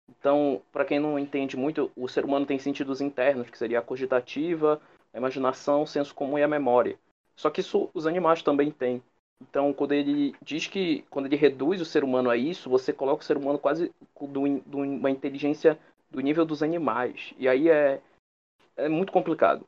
Então, 0.09 0.63
para 0.71 0.85
quem 0.85 1.01
não 1.01 1.19
entende 1.19 1.57
muito, 1.57 1.91
o 1.97 2.07
ser 2.07 2.25
humano 2.25 2.47
tem 2.47 2.61
sentidos 2.61 3.01
internos, 3.01 3.51
que 3.51 3.59
seria 3.59 3.81
a 3.81 3.83
cogitativa, 3.83 4.81
a 5.13 5.19
imaginação, 5.19 5.83
o 5.83 5.89
senso 5.89 6.15
comum 6.15 6.39
e 6.39 6.45
a 6.45 6.49
memória. 6.49 6.97
Só 7.35 7.51
que 7.51 7.61
isso 7.61 7.91
os 7.93 8.07
animais 8.07 8.45
também 8.45 8.71
têm. 8.71 9.03
Então, 9.43 9.73
quando 9.73 9.93
ele 9.93 10.37
diz 10.41 10.69
que, 10.69 11.05
quando 11.11 11.27
ele 11.27 11.37
reduz 11.37 11.81
o 11.81 11.85
ser 11.85 12.05
humano 12.05 12.31
a 12.31 12.37
isso, 12.37 12.71
você 12.71 12.93
coloca 12.93 13.23
o 13.23 13.27
ser 13.27 13.37
humano 13.37 13.59
quase 13.59 13.91
de 14.21 14.77
uma 14.77 15.11
inteligência 15.11 15.77
do 16.09 16.21
nível 16.21 16.45
dos 16.45 16.63
animais. 16.63 17.35
E 17.39 17.49
aí 17.49 17.69
é, 17.69 18.01
é 18.77 18.89
muito 18.89 19.13
complicado. 19.13 19.67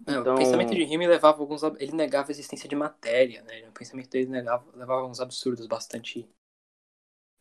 então... 0.00 0.34
O 0.34 0.38
pensamento 0.38 0.74
de 0.74 0.84
Hume 0.84 1.06
levava 1.06 1.40
alguns. 1.40 1.62
Ele 1.62 1.92
negava 1.92 2.28
a 2.28 2.32
existência 2.32 2.68
de 2.68 2.76
matéria, 2.76 3.42
né? 3.42 3.68
O 3.68 3.72
pensamento 3.72 4.10
dele 4.10 4.30
negava, 4.30 4.64
levava 4.74 5.02
alguns 5.02 5.20
absurdos 5.20 5.66
bastante 5.66 6.28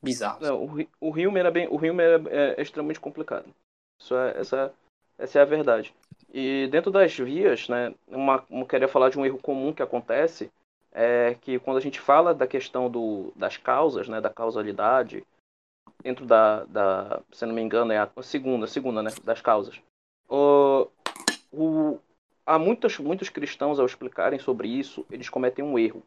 bizarros. 0.01 0.47
Não, 0.47 0.63
o, 0.63 0.87
o 0.99 1.09
Hume 1.09 1.39
era 1.39 1.51
bem. 1.51 1.67
O 1.67 1.75
Hume 1.75 2.03
era, 2.03 2.23
é, 2.29 2.55
é 2.57 2.61
extremamente 2.61 2.99
complicado. 2.99 3.53
Isso 3.99 4.15
é, 4.15 4.39
essa, 4.39 4.73
essa 5.17 5.39
é 5.39 5.41
a 5.41 5.45
verdade. 5.45 5.93
E 6.33 6.67
dentro 6.71 6.91
das 6.91 7.15
vias, 7.15 7.67
né, 7.69 7.93
uma, 8.07 8.43
eu 8.49 8.65
queria 8.65 8.87
falar 8.87 9.09
de 9.09 9.17
um 9.17 9.25
erro 9.25 9.39
comum 9.39 9.73
que 9.73 9.81
acontece, 9.81 10.51
é 10.91 11.35
que 11.35 11.57
quando 11.59 11.77
a 11.77 11.81
gente 11.81 11.99
fala 11.99 12.33
da 12.33 12.45
questão 12.45 12.89
do, 12.89 13.31
das 13.35 13.57
causas, 13.57 14.07
né, 14.07 14.19
da 14.19 14.29
causalidade, 14.29 15.25
dentro 16.03 16.25
da, 16.25 16.63
da, 16.65 17.21
se 17.31 17.45
não 17.45 17.53
me 17.53 17.61
engano, 17.61 17.91
é 17.91 17.97
a 17.97 18.09
segunda, 18.21 18.65
a 18.65 18.67
segunda, 18.67 19.01
né, 19.01 19.11
das 19.23 19.41
causas. 19.41 19.79
O, 20.27 20.87
o, 21.51 21.99
há 22.45 22.59
muitos, 22.59 22.97
muitos 22.99 23.29
cristãos, 23.29 23.79
ao 23.79 23.85
explicarem 23.85 24.39
sobre 24.39 24.67
isso, 24.67 25.05
eles 25.09 25.29
cometem 25.29 25.63
um 25.63 25.77
erro, 25.77 26.03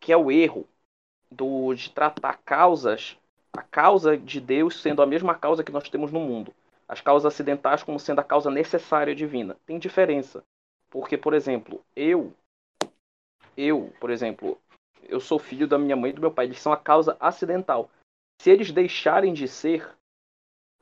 que 0.00 0.12
é 0.12 0.16
o 0.16 0.30
erro 0.30 0.66
do, 1.30 1.74
de 1.74 1.90
tratar 1.90 2.38
causas, 2.44 3.16
a 3.52 3.62
causa 3.62 4.16
de 4.16 4.40
Deus 4.40 4.80
sendo 4.80 5.02
a 5.02 5.06
mesma 5.06 5.34
causa 5.34 5.64
que 5.64 5.72
nós 5.72 5.88
temos 5.88 6.12
no 6.12 6.20
mundo. 6.20 6.54
As 6.88 7.00
causas 7.00 7.32
acidentais 7.32 7.82
como 7.82 7.98
sendo 7.98 8.20
a 8.20 8.24
causa 8.24 8.50
necessária 8.50 9.14
divina. 9.14 9.56
Tem 9.66 9.78
diferença. 9.78 10.44
Porque, 10.88 11.16
por 11.16 11.34
exemplo, 11.34 11.84
eu, 11.96 12.32
eu, 13.56 13.92
por 13.98 14.10
exemplo, 14.10 14.60
eu 15.02 15.18
sou 15.18 15.38
filho 15.38 15.66
da 15.66 15.78
minha 15.78 15.96
mãe 15.96 16.10
e 16.10 16.14
do 16.14 16.20
meu 16.20 16.30
pai. 16.30 16.44
Eles 16.46 16.60
são 16.60 16.72
a 16.72 16.76
causa 16.76 17.16
acidental. 17.18 17.90
Se 18.40 18.50
eles 18.50 18.70
deixarem 18.70 19.32
de 19.32 19.48
ser, 19.48 19.88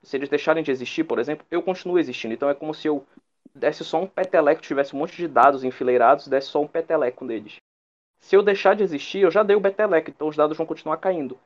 se 0.05 0.17
eles 0.17 0.29
deixarem 0.29 0.63
de 0.63 0.71
existir, 0.71 1.05
por 1.05 1.19
exemplo, 1.19 1.47
eu 1.51 1.63
continuo 1.63 1.99
existindo. 1.99 2.35
Então 2.35 2.49
é 2.49 2.55
como 2.55 2.75
se 2.75 2.87
eu 2.87 3.05
desse 3.55 3.85
só 3.85 4.03
um 4.03 4.07
peteleco, 4.07 4.61
tivesse 4.61 4.95
um 4.95 4.99
monte 4.99 5.17
de 5.17 5.29
dados 5.29 5.65
enfileirados, 5.65 6.29
desse 6.29 6.49
só 6.49 6.61
um 6.61 6.67
peteleco 6.67 7.27
deles. 7.27 7.57
Se 8.25 8.35
eu 8.35 8.43
deixar 8.43 8.75
de 8.75 8.83
existir, 8.83 9.19
eu 9.19 9.31
já 9.31 9.43
dei 9.43 9.55
o 9.55 9.61
Beteleco, 9.61 10.09
então 10.09 10.29
os 10.29 10.35
dados 10.35 10.57
vão 10.57 10.65
continuar 10.65 10.97
caindo. 10.97 11.39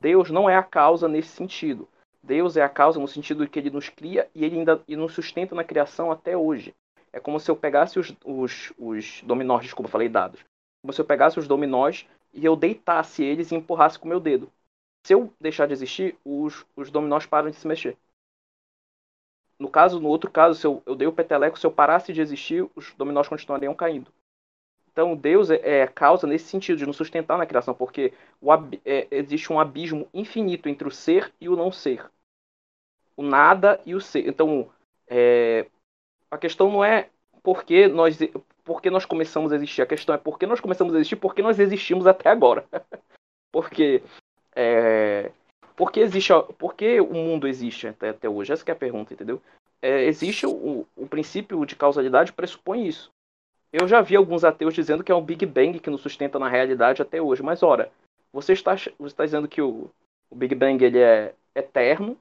Deus 0.00 0.30
não 0.30 0.50
é 0.50 0.56
a 0.56 0.64
causa 0.64 1.06
nesse 1.06 1.28
sentido. 1.28 1.88
Deus 2.20 2.56
é 2.56 2.62
a 2.62 2.68
causa 2.68 2.98
no 2.98 3.06
sentido 3.06 3.46
que 3.46 3.56
ele 3.56 3.70
nos 3.70 3.88
cria 3.88 4.28
e 4.34 4.44
ele 4.44 4.58
ainda 4.58 4.82
e 4.88 4.96
nos 4.96 5.14
sustenta 5.14 5.54
na 5.54 5.62
criação 5.62 6.10
até 6.10 6.36
hoje. 6.36 6.74
É 7.12 7.20
como 7.20 7.38
se 7.38 7.48
eu 7.48 7.54
pegasse 7.54 8.00
os, 8.00 8.12
os, 8.24 8.72
os 8.76 9.22
dominós, 9.22 9.62
desculpa, 9.62 9.88
falei 9.88 10.08
dados. 10.08 10.40
Como 10.82 10.92
se 10.92 11.00
eu 11.00 11.04
pegasse 11.04 11.38
os 11.38 11.46
dominós 11.46 12.04
e 12.32 12.44
eu 12.44 12.56
deitasse 12.56 13.22
eles 13.22 13.52
e 13.52 13.54
empurrasse 13.54 13.96
com 13.96 14.06
o 14.06 14.08
meu 14.08 14.18
dedo. 14.18 14.50
Se 15.06 15.14
eu 15.14 15.32
deixar 15.40 15.66
de 15.66 15.72
existir, 15.72 16.16
os, 16.24 16.66
os 16.74 16.90
dominós 16.90 17.26
param 17.26 17.48
de 17.48 17.56
se 17.56 17.68
mexer. 17.68 17.96
No 19.58 19.68
caso, 19.68 20.00
no 20.00 20.08
outro 20.08 20.30
caso, 20.30 20.58
se 20.58 20.66
eu, 20.66 20.82
eu 20.84 20.94
dei 20.94 21.06
o 21.06 21.12
peteleco, 21.12 21.58
se 21.58 21.66
eu 21.66 21.70
parasse 21.70 22.12
de 22.12 22.20
existir, 22.20 22.68
os 22.74 22.92
dominós 22.94 23.28
continuariam 23.28 23.74
caindo. 23.74 24.10
Então, 24.90 25.16
Deus 25.16 25.50
é, 25.50 25.80
é 25.80 25.86
causa 25.86 26.26
nesse 26.26 26.46
sentido 26.46 26.78
de 26.78 26.86
nos 26.86 26.96
sustentar 26.96 27.36
na 27.36 27.46
criação, 27.46 27.74
porque 27.74 28.12
o, 28.40 28.52
é, 28.84 29.08
existe 29.10 29.52
um 29.52 29.58
abismo 29.58 30.08
infinito 30.14 30.68
entre 30.68 30.86
o 30.86 30.90
ser 30.90 31.32
e 31.40 31.48
o 31.48 31.56
não 31.56 31.72
ser, 31.72 32.08
o 33.16 33.22
nada 33.22 33.80
e 33.84 33.94
o 33.94 34.00
ser. 34.00 34.26
Então, 34.28 34.70
é, 35.08 35.66
a 36.30 36.38
questão 36.38 36.70
não 36.70 36.84
é 36.84 37.08
porque 37.42 37.88
nós, 37.88 38.18
porque 38.64 38.88
nós 38.88 39.04
começamos 39.04 39.52
a 39.52 39.56
existir, 39.56 39.82
a 39.82 39.86
questão 39.86 40.14
é 40.14 40.18
porque 40.18 40.46
nós 40.46 40.60
começamos 40.60 40.94
a 40.94 40.98
existir, 40.98 41.16
porque 41.16 41.42
nós 41.42 41.58
existimos 41.58 42.06
até 42.06 42.30
agora. 42.30 42.64
porque 43.52 44.02
é, 44.54 45.30
porque 45.76 46.00
existe, 46.00 46.32
porque 46.58 47.00
o 47.00 47.12
mundo 47.12 47.48
existe 47.48 47.88
até, 47.88 48.10
até 48.10 48.28
hoje? 48.28 48.52
Essa 48.52 48.64
é 48.68 48.72
a 48.72 48.76
pergunta, 48.76 49.12
entendeu? 49.12 49.40
É, 49.82 50.04
existe 50.04 50.46
o, 50.46 50.86
o 50.96 51.06
princípio 51.06 51.64
de 51.66 51.76
causalidade 51.76 52.32
pressupõe 52.32 52.86
isso. 52.86 53.10
Eu 53.72 53.88
já 53.88 54.00
vi 54.00 54.14
alguns 54.14 54.44
ateus 54.44 54.72
dizendo 54.72 55.02
que 55.02 55.10
é 55.10 55.14
um 55.14 55.24
Big 55.24 55.44
Bang 55.44 55.80
que 55.80 55.90
nos 55.90 56.00
sustenta 56.00 56.38
na 56.38 56.48
realidade 56.48 57.02
até 57.02 57.20
hoje. 57.20 57.42
Mas 57.42 57.62
ora, 57.62 57.90
você 58.32 58.52
está, 58.52 58.76
você 58.76 58.92
está 59.00 59.24
dizendo 59.24 59.48
que 59.48 59.60
o, 59.60 59.90
o 60.30 60.36
Big 60.36 60.54
Bang 60.54 60.82
ele 60.82 61.00
é 61.00 61.34
eterno, 61.54 62.16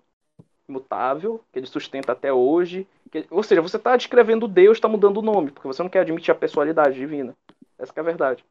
imutável, 0.68 1.40
que 1.52 1.60
ele 1.60 1.68
sustenta 1.68 2.12
até 2.12 2.34
hoje. 2.34 2.88
Que, 3.12 3.26
ou 3.30 3.44
seja, 3.44 3.62
você 3.62 3.78
está 3.78 3.96
descrevendo 3.96 4.48
Deus, 4.48 4.78
está 4.78 4.88
mudando 4.88 5.18
o 5.18 5.22
nome, 5.22 5.52
porque 5.52 5.68
você 5.68 5.84
não 5.84 5.90
quer 5.90 6.00
admitir 6.00 6.32
a 6.32 6.36
pessoalidade 6.36 6.96
divina. 6.96 7.36
Essa 7.78 7.94
é 7.96 8.00
a 8.00 8.04
verdade. 8.04 8.44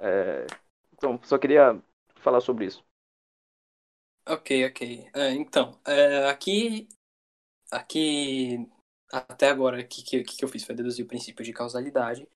É, 0.00 0.46
então, 0.92 1.18
só 1.22 1.38
queria 1.38 1.76
falar 2.16 2.40
sobre 2.40 2.66
isso. 2.66 2.84
Ok, 4.26 4.64
ok. 4.66 5.10
É, 5.14 5.32
então, 5.34 5.78
é, 5.86 6.28
aqui, 6.28 6.88
aqui, 7.70 8.66
até 9.12 9.48
agora, 9.50 9.80
o 9.80 9.86
que, 9.86 10.02
que, 10.02 10.24
que 10.24 10.44
eu 10.44 10.48
fiz 10.48 10.64
foi 10.64 10.74
deduzir 10.74 11.04
o 11.04 11.08
princípio 11.08 11.44
de 11.44 11.52
causalidade. 11.52 12.26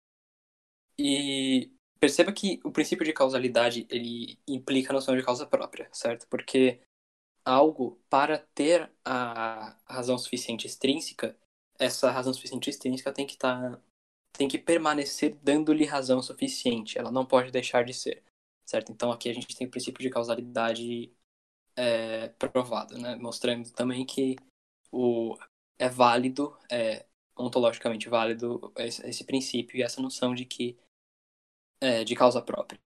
E 0.99 1.71
perceba 1.99 2.33
que 2.33 2.61
o 2.65 2.71
princípio 2.71 3.07
de 3.07 3.13
causalidade, 3.13 3.87
ele 3.91 4.39
implica 4.47 4.93
a 4.93 4.95
noção 4.95 5.17
de 5.17 5.23
causa 5.25 5.47
própria, 5.47 5.89
certo? 5.93 6.27
Porque 6.29 6.81
algo, 7.45 7.99
para 8.11 8.39
ter 8.55 8.91
a 9.05 9.79
razão 9.87 10.19
suficiente 10.19 10.67
extrínseca, 10.67 11.37
essa 11.79 12.11
razão 12.11 12.35
suficiente 12.35 12.71
extrínseca 12.71 13.13
tem 13.13 13.27
que 13.27 13.35
estar... 13.35 13.77
Tá, 13.77 13.83
tem 14.33 14.49
que 14.49 14.59
permanecer 14.59 15.37
dando-lhe 15.43 15.85
razão 15.85 16.23
suficiente. 16.23 16.99
Ela 16.99 17.11
não 17.11 17.27
pode 17.27 17.51
deixar 17.51 17.85
de 17.85 17.95
ser, 17.95 18.23
certo? 18.65 18.93
Então 18.93 19.11
aqui 19.11 19.29
a 19.29 19.35
gente 19.35 19.57
tem 19.57 19.67
o 19.67 19.71
princípio 19.71 20.03
de 20.03 20.11
causalidade 20.11 21.13
é, 21.79 22.29
provado, 22.29 22.99
né? 22.99 23.15
mostrando 23.15 23.71
também 23.71 24.05
que 24.05 24.35
o, 24.91 25.39
é 25.79 25.89
válido, 25.89 26.59
é 26.69 27.07
ontologicamente 27.37 28.09
válido 28.09 28.73
esse, 28.77 29.07
esse 29.07 29.25
princípio 29.25 29.79
e 29.79 29.83
essa 29.83 30.03
noção 30.03 30.35
de 30.35 30.45
que 30.45 30.77
é, 31.81 32.03
de 32.03 32.17
causa 32.17 32.43
própria. 32.43 32.81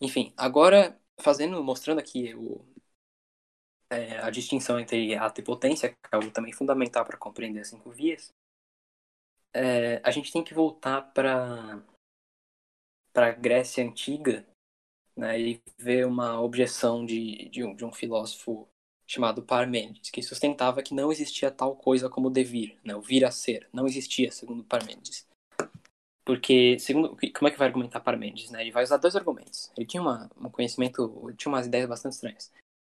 Enfim, 0.00 0.34
agora 0.36 1.00
fazendo, 1.20 1.62
mostrando 1.62 2.00
aqui 2.00 2.34
o, 2.34 2.66
é, 3.88 4.18
a 4.18 4.30
distinção 4.30 4.80
entre 4.80 5.14
ato 5.14 5.40
e 5.40 5.44
potência, 5.44 5.90
que 5.90 5.96
é 6.12 6.16
algo 6.16 6.32
também 6.32 6.52
fundamental 6.52 7.04
para 7.04 7.16
compreender 7.16 7.60
as 7.60 7.68
cinco 7.68 7.90
vias, 7.92 8.32
é, 9.54 10.00
a 10.02 10.10
gente 10.10 10.32
tem 10.32 10.42
que 10.42 10.52
voltar 10.52 11.02
para 11.12 11.80
para 13.12 13.28
a 13.28 13.32
Grécia 13.32 13.84
antiga 13.84 14.44
né, 15.16 15.40
e 15.40 15.62
ver 15.78 16.06
uma 16.06 16.40
objeção 16.40 17.04
de, 17.04 17.48
de, 17.48 17.64
um, 17.64 17.74
de 17.74 17.84
um 17.84 17.92
filósofo 17.92 18.68
chamado 19.06 19.42
Parmênides, 19.42 20.10
que 20.10 20.22
sustentava 20.22 20.82
que 20.82 20.94
não 20.94 21.12
existia 21.12 21.50
tal 21.50 21.76
coisa 21.76 22.08
como 22.08 22.30
devir, 22.30 22.76
né, 22.84 22.96
o 22.96 23.02
vir 23.02 23.24
a 23.24 23.30
ser, 23.30 23.68
não 23.72 23.86
existia, 23.86 24.32
segundo 24.32 24.64
Parmênides. 24.64 25.26
Porque, 26.24 26.78
segundo, 26.78 27.10
como 27.10 27.48
é 27.48 27.50
que 27.50 27.58
vai 27.58 27.68
argumentar 27.68 28.00
Parmênides? 28.00 28.50
Né? 28.50 28.62
Ele 28.62 28.72
vai 28.72 28.82
usar 28.82 28.96
dois 28.96 29.14
argumentos. 29.14 29.70
Ele 29.76 29.86
tinha 29.86 30.00
uma, 30.00 30.30
um 30.38 30.48
conhecimento, 30.48 31.22
ele 31.28 31.36
tinha 31.36 31.52
umas 31.52 31.66
ideias 31.66 31.86
bastante 31.86 32.14
estranhas. 32.14 32.50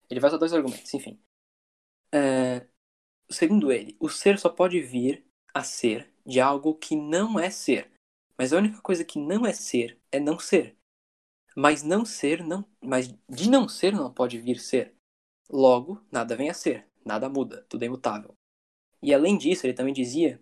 Ele 0.09 0.19
vai 0.19 0.29
usar 0.29 0.39
dois 0.39 0.55
argumentos, 0.55 0.93
enfim. 0.95 1.19
É, 2.11 2.67
segundo 3.31 3.71
ele, 3.71 3.95
o 4.01 4.09
ser 4.09 4.39
só 4.39 4.49
pode 4.49 4.81
vir 4.81 5.23
a 5.53 5.63
ser 5.63 6.11
de 6.25 6.41
algo 6.41 6.75
que 6.75 6.97
não 6.97 7.39
é 7.39 7.51
ser. 7.51 7.91
Mas 8.39 8.53
a 8.53 8.57
única 8.57 8.81
coisa 8.81 9.05
que 9.05 9.19
não 9.19 9.45
é 9.45 9.53
ser 9.53 9.99
é 10.11 10.19
não 10.19 10.39
ser. 10.39 10.78
Mas 11.59 11.83
não 11.83 12.05
ser, 12.05 12.45
não, 12.45 12.65
mas 12.81 13.13
de 13.29 13.51
não 13.51 13.69
ser 13.69 13.93
não 13.93 14.15
pode 14.15 14.39
vir 14.39 14.61
ser. 14.61 14.95
Logo, 15.51 16.01
nada 16.09 16.37
vem 16.37 16.49
a 16.49 16.55
ser, 16.55 16.87
nada 17.05 17.29
muda, 17.29 17.67
tudo 17.69 17.83
é 17.83 17.87
imutável. 17.87 18.33
E 19.03 19.13
além 19.13 19.37
disso, 19.37 19.67
ele 19.67 19.75
também 19.75 19.93
dizia 19.93 20.41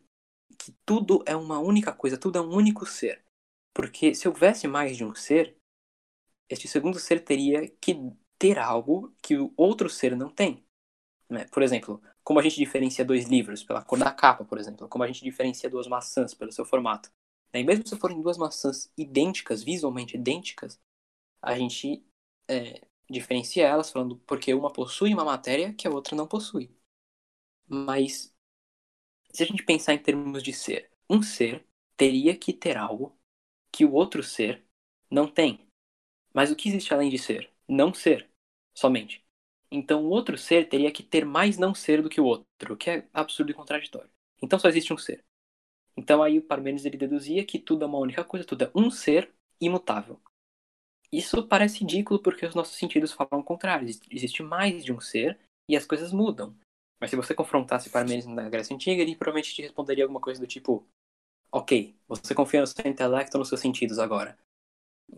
que 0.58 0.72
tudo 0.84 1.24
é 1.24 1.34
uma 1.34 1.58
única 1.58 1.90
coisa, 1.90 2.18
tudo 2.18 2.36
é 2.36 2.42
um 2.42 2.54
único 2.54 2.84
ser. 2.84 3.24
Porque 3.72 4.14
se 4.14 4.28
houvesse 4.28 4.68
mais 4.68 4.94
de 4.94 5.06
um 5.06 5.14
ser, 5.14 5.56
este 6.50 6.68
segundo 6.68 6.98
ser 6.98 7.24
teria 7.24 7.66
que 7.80 7.94
ter 8.38 8.58
algo 8.58 9.10
que 9.22 9.38
o 9.38 9.54
outro 9.56 9.88
ser 9.88 10.14
não 10.14 10.28
tem. 10.28 10.66
Né? 11.30 11.46
Por 11.46 11.62
exemplo, 11.62 11.98
como 12.22 12.40
a 12.40 12.42
gente 12.42 12.56
diferencia 12.56 13.06
dois 13.06 13.24
livros 13.24 13.64
pela 13.64 13.82
cor 13.82 13.98
da 13.98 14.12
capa, 14.12 14.44
por 14.44 14.58
exemplo, 14.58 14.86
como 14.86 15.02
a 15.02 15.06
gente 15.06 15.24
diferencia 15.24 15.70
duas 15.70 15.86
maçãs 15.86 16.34
pelo 16.34 16.52
seu 16.52 16.66
formato. 16.66 17.10
E 17.54 17.64
mesmo 17.64 17.88
se 17.88 17.96
forem 17.96 18.20
duas 18.20 18.36
maçãs 18.36 18.92
idênticas, 18.98 19.62
visualmente 19.62 20.14
idênticas, 20.14 20.78
a 21.46 21.58
gente 21.58 22.04
é, 22.48 22.82
diferencia 23.10 23.66
elas 23.66 23.90
falando 23.90 24.18
porque 24.20 24.54
uma 24.54 24.72
possui 24.72 25.14
uma 25.14 25.24
matéria 25.24 25.72
que 25.74 25.86
a 25.88 25.90
outra 25.90 26.16
não 26.16 26.26
possui. 26.28 26.74
Mas 27.68 28.34
se 29.32 29.42
a 29.42 29.46
gente 29.46 29.64
pensar 29.64 29.94
em 29.94 29.98
termos 29.98 30.42
de 30.42 30.52
ser, 30.52 30.90
um 31.08 31.22
ser 31.22 31.66
teria 31.96 32.36
que 32.36 32.52
ter 32.52 32.76
algo 32.76 33.18
que 33.72 33.84
o 33.84 33.92
outro 33.92 34.22
ser 34.22 34.64
não 35.10 35.28
tem. 35.28 35.60
Mas 36.34 36.50
o 36.50 36.56
que 36.56 36.68
existe 36.68 36.94
além 36.94 37.10
de 37.10 37.18
ser? 37.18 37.50
Não 37.68 37.94
ser, 37.94 38.30
somente. 38.74 39.24
Então 39.70 40.04
o 40.04 40.10
outro 40.10 40.38
ser 40.38 40.68
teria 40.68 40.92
que 40.92 41.02
ter 41.02 41.24
mais 41.24 41.58
não 41.58 41.74
ser 41.74 42.02
do 42.02 42.08
que 42.10 42.20
o 42.20 42.24
outro, 42.24 42.74
o 42.74 42.76
que 42.76 42.90
é 42.90 43.08
absurdo 43.12 43.50
e 43.52 43.54
contraditório. 43.54 44.10
Então 44.42 44.58
só 44.58 44.68
existe 44.68 44.92
um 44.92 44.98
ser. 44.98 45.24
Então 45.96 46.22
aí 46.22 46.38
o 46.38 46.42
Parmênides 46.42 46.86
ele 46.86 46.96
deduzia 46.98 47.44
que 47.44 47.58
tudo 47.58 47.84
é 47.84 47.88
uma 47.88 47.98
única 47.98 48.24
coisa, 48.24 48.46
tudo 48.46 48.64
é 48.64 48.70
um 48.74 48.90
ser 48.90 49.32
imutável. 49.60 50.20
Isso 51.12 51.46
parece 51.46 51.80
ridículo 51.80 52.20
porque 52.20 52.46
os 52.46 52.54
nossos 52.54 52.76
sentidos 52.76 53.12
falam 53.12 53.40
o 53.40 53.44
contrário. 53.44 53.88
Existe 54.10 54.42
mais 54.42 54.84
de 54.84 54.92
um 54.92 55.00
ser 55.00 55.38
e 55.68 55.76
as 55.76 55.86
coisas 55.86 56.12
mudam. 56.12 56.54
Mas 57.00 57.10
se 57.10 57.16
você 57.16 57.34
confrontasse 57.34 57.90
Parmênides 57.90 58.26
na 58.26 58.48
Grécia 58.48 58.74
Antiga, 58.74 59.02
ele 59.02 59.14
provavelmente 59.14 59.54
te 59.54 59.62
responderia 59.62 60.04
alguma 60.04 60.20
coisa 60.20 60.40
do 60.40 60.46
tipo: 60.46 60.86
Ok, 61.52 61.94
você 62.08 62.34
confia 62.34 62.60
no 62.60 62.66
seu 62.66 62.86
intelecto 62.86 63.36
ou 63.36 63.40
nos 63.40 63.48
seus 63.48 63.60
sentidos 63.60 63.98
agora? 63.98 64.38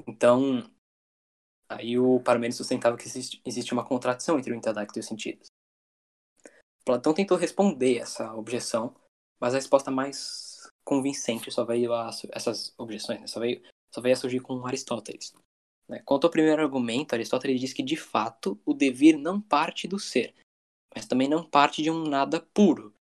Então, 0.07 0.68
aí 1.68 1.99
o 1.99 2.20
Parmênides 2.20 2.57
sustentava 2.57 2.97
que 2.97 3.07
existe, 3.07 3.41
existe 3.45 3.72
uma 3.72 3.84
contradição 3.84 4.39
entre 4.39 4.53
o 4.53 4.57
intelecto 4.57 4.99
e 4.99 5.01
os 5.01 5.07
sentidos. 5.07 5.47
Platão 6.84 7.12
tentou 7.14 7.36
responder 7.36 7.99
essa 7.99 8.34
objeção, 8.34 8.95
mas 9.41 9.55
a 9.55 9.59
resposta 9.59 9.91
mais 9.91 10.68
convincente 10.84 11.51
só 11.51 11.64
veio 11.64 11.93
a 11.93 12.11
essas 12.32 12.74
objeções, 12.78 13.20
né? 13.20 13.26
só, 13.26 13.41
veio, 13.41 13.62
só 13.95 14.01
veio 14.01 14.14
a 14.14 14.16
surgir 14.16 14.41
com 14.41 14.66
Aristóteles. 14.66 15.34
Né? 15.89 16.01
Quanto 16.05 16.24
ao 16.26 16.30
primeiro 16.30 16.62
argumento, 16.62 17.14
Aristóteles 17.14 17.61
diz 17.61 17.72
que, 17.72 17.82
de 17.82 17.97
fato, 17.97 18.61
o 18.64 18.74
devir 18.74 19.16
não 19.16 19.41
parte 19.41 19.89
do 19.89 19.99
ser, 19.99 20.34
mas 20.95 21.07
também 21.07 21.28
não 21.28 21.45
parte 21.45 21.82
de 21.82 21.91
um 21.91 22.05
nada 22.05 22.41
puro. 22.53 22.95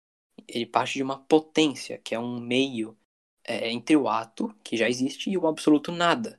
Ele 0.47 0.67
parte 0.67 0.95
de 0.95 1.03
uma 1.03 1.19
potência, 1.19 1.99
que 1.99 2.15
é 2.15 2.19
um 2.19 2.39
meio 2.39 2.97
é, 3.45 3.71
entre 3.71 3.97
o 3.97 4.09
ato, 4.09 4.55
que 4.63 4.77
já 4.77 4.89
existe, 4.89 5.31
e 5.31 5.37
o 5.37 5.47
absoluto 5.47 5.91
nada. 5.91 6.39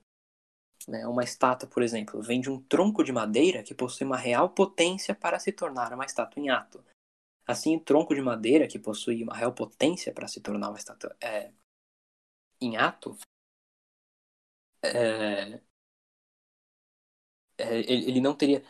Né? 0.87 1.05
Uma 1.05 1.23
estátua, 1.23 1.67
por 1.67 1.83
exemplo, 1.83 2.21
vem 2.21 2.39
de 2.39 2.49
um 2.49 2.61
tronco 2.61 3.03
de 3.03 3.11
madeira 3.11 3.63
que 3.63 3.73
possui 3.73 4.05
uma 4.05 4.17
real 4.17 4.49
potência 4.49 5.13
para 5.13 5.39
se 5.39 5.51
tornar 5.51 5.93
uma 5.93 6.05
estátua 6.05 6.41
em 6.41 6.49
ato. 6.49 6.83
Assim, 7.45 7.75
o 7.75 7.79
tronco 7.79 8.13
de 8.13 8.21
madeira 8.21 8.67
que 8.67 8.77
possui 8.77 9.23
uma 9.23 9.35
real 9.35 9.53
potência 9.53 10.13
para 10.13 10.27
se 10.27 10.41
tornar 10.41 10.69
uma 10.69 10.77
estátua 10.77 11.15
é, 11.21 11.51
em 12.61 12.75
ato 12.77 13.17
é, 14.81 14.89
é, 14.89 15.61
ele 17.57 18.21
não 18.21 18.35
teria 18.35 18.63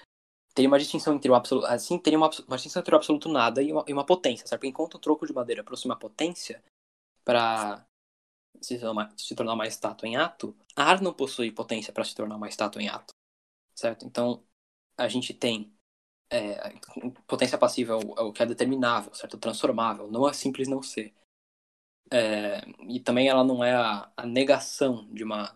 teria 0.53 0.69
uma 0.69 0.79
distinção 0.79 1.15
entre 1.15 1.29
o 1.29 1.35
absoluto 1.35 1.67
assim 1.67 1.99
teria 1.99 2.17
uma, 2.17 2.29
uma 2.47 2.55
distinção 2.55 2.81
entre 2.81 2.93
o 2.93 2.97
absoluto 2.97 3.29
nada 3.29 3.61
e 3.61 3.71
uma, 3.71 3.85
e 3.87 3.93
uma 3.93 4.05
potência 4.05 4.47
certo? 4.47 4.65
Enquanto 4.65 4.95
o 4.95 4.99
troco 4.99 5.27
de 5.27 5.33
madeira 5.33 5.63
possui 5.63 5.89
uma 5.89 5.99
potência 5.99 6.63
para 7.23 7.85
se, 8.61 8.79
se, 9.17 9.35
tornar 9.35 9.53
uma 9.53 9.67
estátua 9.67 10.07
em 10.07 10.15
ato 10.15 10.55
ar 10.75 11.01
não 11.01 11.13
possui 11.13 11.51
potência 11.51 11.93
para 11.93 12.03
se 12.03 12.15
tornar 12.15 12.37
uma 12.37 12.47
estátua 12.47 12.81
em 12.81 12.89
ato 12.89 13.13
certo? 13.75 14.05
Então 14.05 14.43
a 14.97 15.07
gente 15.07 15.33
tem 15.33 15.71
é, 16.29 16.73
potência 17.27 17.57
passiva 17.57 17.93
é 17.93 17.95
o, 17.97 18.15
é 18.17 18.21
o, 18.21 18.33
que 18.33 18.43
é 18.43 18.45
determinável 18.45 19.13
certo? 19.13 19.37
Transformável 19.37 20.09
não 20.09 20.27
é 20.27 20.33
simples 20.33 20.67
não 20.67 20.81
ser. 20.81 21.13
É, 22.11 22.61
e 22.87 22.99
também 22.99 23.27
ela 23.27 23.43
não 23.43 23.63
é 23.63 23.73
a, 23.75 24.11
a 24.15 24.25
negação 24.25 25.07
de 25.13 25.23
uma 25.23 25.55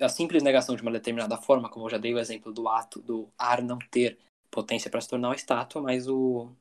a 0.00 0.08
simples 0.08 0.42
negação 0.42 0.76
de 0.76 0.82
uma 0.82 0.92
determinada 0.92 1.36
forma, 1.36 1.70
como 1.70 1.86
eu 1.86 1.90
já 1.90 1.98
dei 1.98 2.14
o 2.14 2.18
exemplo 2.18 2.52
do 2.52 2.68
ato 2.68 3.00
do 3.00 3.30
ar 3.38 3.62
não 3.62 3.78
ter 3.78 4.18
potência 4.50 4.90
para 4.90 5.00
se 5.00 5.08
tornar 5.08 5.28
uma 5.28 5.34
estátua, 5.34 5.82
mas 5.82 6.08
o 6.08 6.54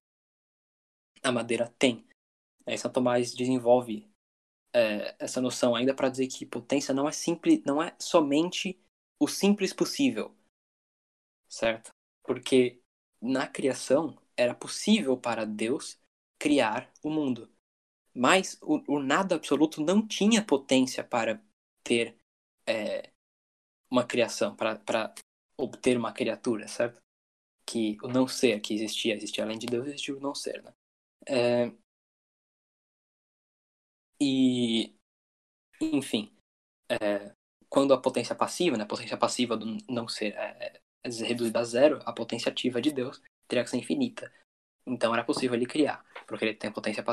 a 1.24 1.32
madeira 1.32 1.74
tem. 1.78 2.06
Aí 2.66 2.78
São 2.78 2.92
Tomás 2.92 3.34
desenvolve 3.34 4.08
é, 4.74 5.16
essa 5.20 5.42
noção 5.42 5.76
ainda 5.76 5.94
para 5.94 6.10
dizer 6.10 6.28
que 6.28 6.46
potência 6.46 6.94
não 6.94 7.08
é 7.08 7.12
simples, 7.12 7.62
não 7.66 7.82
é 7.82 7.96
somente 8.00 8.80
o 9.20 9.28
simples 9.28 9.74
possível, 9.74 10.34
certo? 11.48 11.92
Porque 12.24 12.80
na 13.22 13.48
criação 13.48 14.18
era 14.38 14.54
possível 14.54 15.18
para 15.18 15.46
Deus 15.46 16.00
criar 16.40 16.90
o 17.04 17.10
mundo, 17.10 17.50
mas 18.14 18.58
o, 18.62 18.82
o 18.96 19.00
nada 19.00 19.36
absoluto 19.36 19.82
não 19.84 20.06
tinha 20.06 20.44
potência 20.46 21.04
para 21.04 21.42
ter 21.84 22.19
é, 22.70 23.12
uma 23.92 24.06
criação, 24.06 24.56
para 24.56 25.14
obter 25.58 25.98
uma 25.98 26.14
criatura, 26.14 26.68
certo? 26.68 27.02
Que 27.66 27.98
o 28.04 28.08
não 28.10 28.28
ser 28.28 28.60
que 28.62 28.74
existia, 28.74 29.16
existia 29.16 29.44
além 29.44 29.60
de 29.60 29.68
Deus, 29.68 29.88
existia 29.88 30.18
o 30.18 30.22
não 30.22 30.36
ser, 30.36 30.64
né? 30.64 30.74
É, 31.28 31.72
e, 34.22 34.96
enfim, 35.82 36.34
é, 36.90 37.34
quando 37.70 37.94
a 37.94 38.02
potência 38.02 38.36
passiva, 38.36 38.78
né, 38.78 38.84
a 38.84 38.88
potência 38.88 39.18
passiva 39.18 39.58
do 39.58 39.78
não 39.90 40.08
ser 40.08 40.34
é, 40.36 40.82
é 41.04 41.10
reduzida 41.26 41.60
a 41.60 41.64
zero, 41.64 42.02
a 42.06 42.14
potência 42.14 42.52
ativa 42.52 42.82
de 42.82 42.92
Deus 42.92 43.22
teria 43.48 43.64
que 43.64 43.70
ser 43.70 43.78
infinita. 43.78 44.32
Então 44.88 45.14
era 45.14 45.24
possível 45.24 45.56
ele 45.56 45.66
criar, 45.68 46.06
porque 46.28 46.46
ele 46.46 46.56
tem 46.56 46.72
potência, 46.72 47.04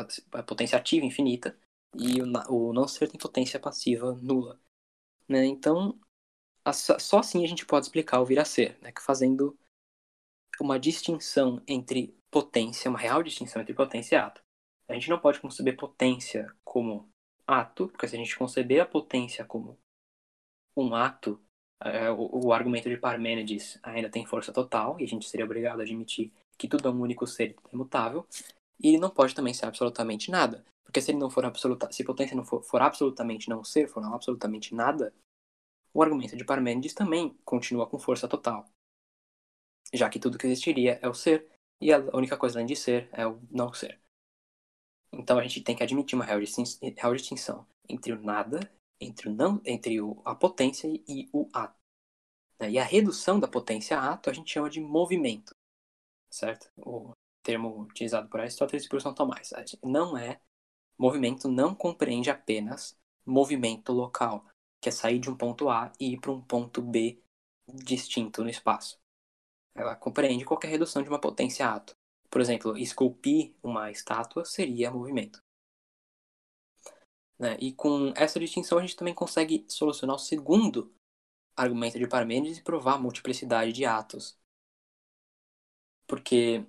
potência 0.46 0.78
ativa 0.78 1.06
infinita 1.06 1.58
e 1.96 2.20
o, 2.22 2.26
o 2.50 2.72
não 2.72 2.88
ser 2.88 3.08
tem 3.08 3.18
potência 3.20 3.60
passiva 3.60 4.14
nula. 4.14 4.60
Né? 5.28 5.44
Então, 5.46 5.98
só 6.72 7.18
assim 7.18 7.44
a 7.44 7.48
gente 7.48 7.66
pode 7.66 7.86
explicar 7.86 8.20
o 8.20 8.26
vir 8.26 8.38
a 8.38 8.44
ser, 8.44 8.78
né? 8.80 8.92
fazendo 9.00 9.58
uma 10.60 10.78
distinção 10.78 11.62
entre 11.66 12.16
potência, 12.30 12.88
uma 12.90 12.98
real 12.98 13.22
distinção 13.22 13.62
entre 13.62 13.74
potência 13.74 14.16
e 14.16 14.18
ato. 14.18 14.42
A 14.88 14.94
gente 14.94 15.10
não 15.10 15.18
pode 15.18 15.40
conceber 15.40 15.76
potência 15.76 16.54
como 16.64 17.08
ato, 17.46 17.88
porque 17.88 18.08
se 18.08 18.16
a 18.16 18.18
gente 18.18 18.36
conceber 18.36 18.80
a 18.80 18.86
potência 18.86 19.44
como 19.44 19.78
um 20.76 20.94
ato, 20.94 21.40
é, 21.80 22.10
o, 22.10 22.46
o, 22.46 22.52
argumento 22.52 22.88
de 22.88 22.96
Parmênides 22.96 23.78
ainda 23.82 24.08
tem 24.08 24.24
força 24.26 24.52
total, 24.52 24.98
e 25.00 25.04
a 25.04 25.06
gente 25.06 25.28
seria 25.28 25.44
obrigado 25.44 25.80
a 25.80 25.82
admitir 25.82 26.32
que 26.58 26.68
tudo 26.68 26.88
é 26.88 26.90
um 26.90 27.00
único 27.00 27.26
ser 27.26 27.56
imutável, 27.72 28.26
e 28.80 28.88
ele 28.88 28.98
não 28.98 29.10
pode 29.10 29.34
também 29.34 29.54
ser 29.54 29.66
absolutamente 29.66 30.30
nada. 30.30 30.64
Porque 30.86 31.00
se 31.00 31.10
ele 31.10 31.18
não 31.18 31.28
for 31.28 31.44
absoluta, 31.44 31.90
se 31.92 32.04
potência 32.04 32.36
não 32.36 32.44
for, 32.44 32.62
for 32.62 32.80
absolutamente 32.80 33.50
não 33.50 33.62
ser, 33.64 33.88
for 33.88 34.00
não 34.00 34.14
absolutamente 34.14 34.74
nada, 34.74 35.12
o 35.92 36.02
argumento 36.02 36.36
de 36.36 36.44
Parmênides 36.44 36.94
também 36.94 37.36
continua 37.44 37.86
com 37.86 37.98
força 37.98 38.28
total. 38.28 38.70
Já 39.92 40.08
que 40.08 40.20
tudo 40.20 40.38
que 40.38 40.46
existiria 40.46 40.98
é 41.02 41.08
o 41.08 41.14
ser, 41.14 41.48
e 41.80 41.92
a 41.92 41.98
única 42.14 42.36
coisa 42.36 42.58
além 42.58 42.66
de 42.66 42.76
ser 42.76 43.08
é 43.12 43.26
o 43.26 43.40
não 43.50 43.72
ser. 43.72 44.00
Então 45.12 45.38
a 45.38 45.42
gente 45.42 45.62
tem 45.62 45.74
que 45.76 45.82
admitir 45.82 46.14
uma 46.14 46.24
real 46.24 46.40
distinção 46.40 47.66
entre 47.88 48.12
o 48.12 48.20
nada, 48.20 48.60
entre, 49.00 49.28
o 49.28 49.34
não, 49.34 49.60
entre 49.64 50.00
o, 50.00 50.20
a 50.24 50.34
potência 50.34 50.88
e 50.88 51.28
o 51.32 51.48
ato. 51.52 51.76
Né? 52.60 52.72
E 52.72 52.78
a 52.78 52.84
redução 52.84 53.38
da 53.38 53.48
potência 53.48 53.98
a 53.98 54.12
ato 54.12 54.30
a 54.30 54.32
gente 54.32 54.52
chama 54.52 54.70
de 54.70 54.80
movimento, 54.80 55.54
certo? 56.30 56.70
O 56.76 57.12
termo 57.42 57.80
utilizado 57.82 58.28
por 58.28 58.40
Aristóteles 58.40 58.84
e 58.84 58.88
por 58.88 59.00
São 59.00 59.14
Tomás. 59.14 59.50
Não 59.82 60.16
é 60.16 60.40
movimento, 60.98 61.48
não 61.48 61.74
compreende 61.74 62.30
apenas 62.30 62.96
movimento 63.24 63.92
local, 63.92 64.46
que 64.80 64.88
é 64.88 64.92
sair 64.92 65.18
de 65.18 65.30
um 65.30 65.36
ponto 65.36 65.68
A 65.68 65.92
e 65.98 66.14
ir 66.14 66.20
para 66.20 66.32
um 66.32 66.40
ponto 66.40 66.80
B 66.80 67.20
distinto 67.68 68.42
no 68.42 68.50
espaço. 68.50 68.98
Ela 69.74 69.94
compreende 69.94 70.44
qualquer 70.44 70.68
redução 70.68 71.02
de 71.02 71.08
uma 71.08 71.20
potência 71.20 71.68
ato. 71.68 71.94
Por 72.30 72.40
exemplo, 72.40 72.76
esculpir 72.76 73.54
uma 73.62 73.90
estátua 73.90 74.44
seria 74.44 74.90
movimento. 74.90 75.40
Né? 77.38 77.56
E 77.60 77.72
com 77.72 78.12
essa 78.16 78.40
distinção 78.40 78.78
a 78.78 78.80
gente 78.80 78.96
também 78.96 79.14
consegue 79.14 79.66
solucionar 79.68 80.16
o 80.16 80.18
segundo 80.18 80.94
argumento 81.54 81.98
de 81.98 82.08
Parmênides 82.08 82.58
e 82.58 82.62
provar 82.62 82.94
a 82.94 82.98
multiplicidade 82.98 83.72
de 83.72 83.84
atos. 83.84 84.38
Porque 86.06 86.64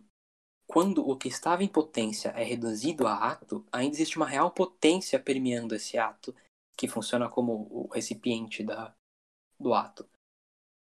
quando 0.68 1.08
o 1.08 1.18
que 1.18 1.30
estava 1.30 1.64
em 1.64 1.68
potência 1.68 2.30
é 2.30 2.44
reduzido 2.44 3.08
a 3.08 3.16
ato, 3.32 3.66
ainda 3.72 3.96
existe 3.96 4.18
uma 4.18 4.28
real 4.28 4.52
potência 4.52 5.20
permeando 5.20 5.74
esse 5.74 5.98
ato, 5.98 6.36
que 6.78 6.88
funciona 6.88 7.30
como 7.30 7.68
o 7.72 7.88
recipiente 7.88 8.64
da, 8.64 8.94
do 9.60 9.74
ato. 9.74 10.08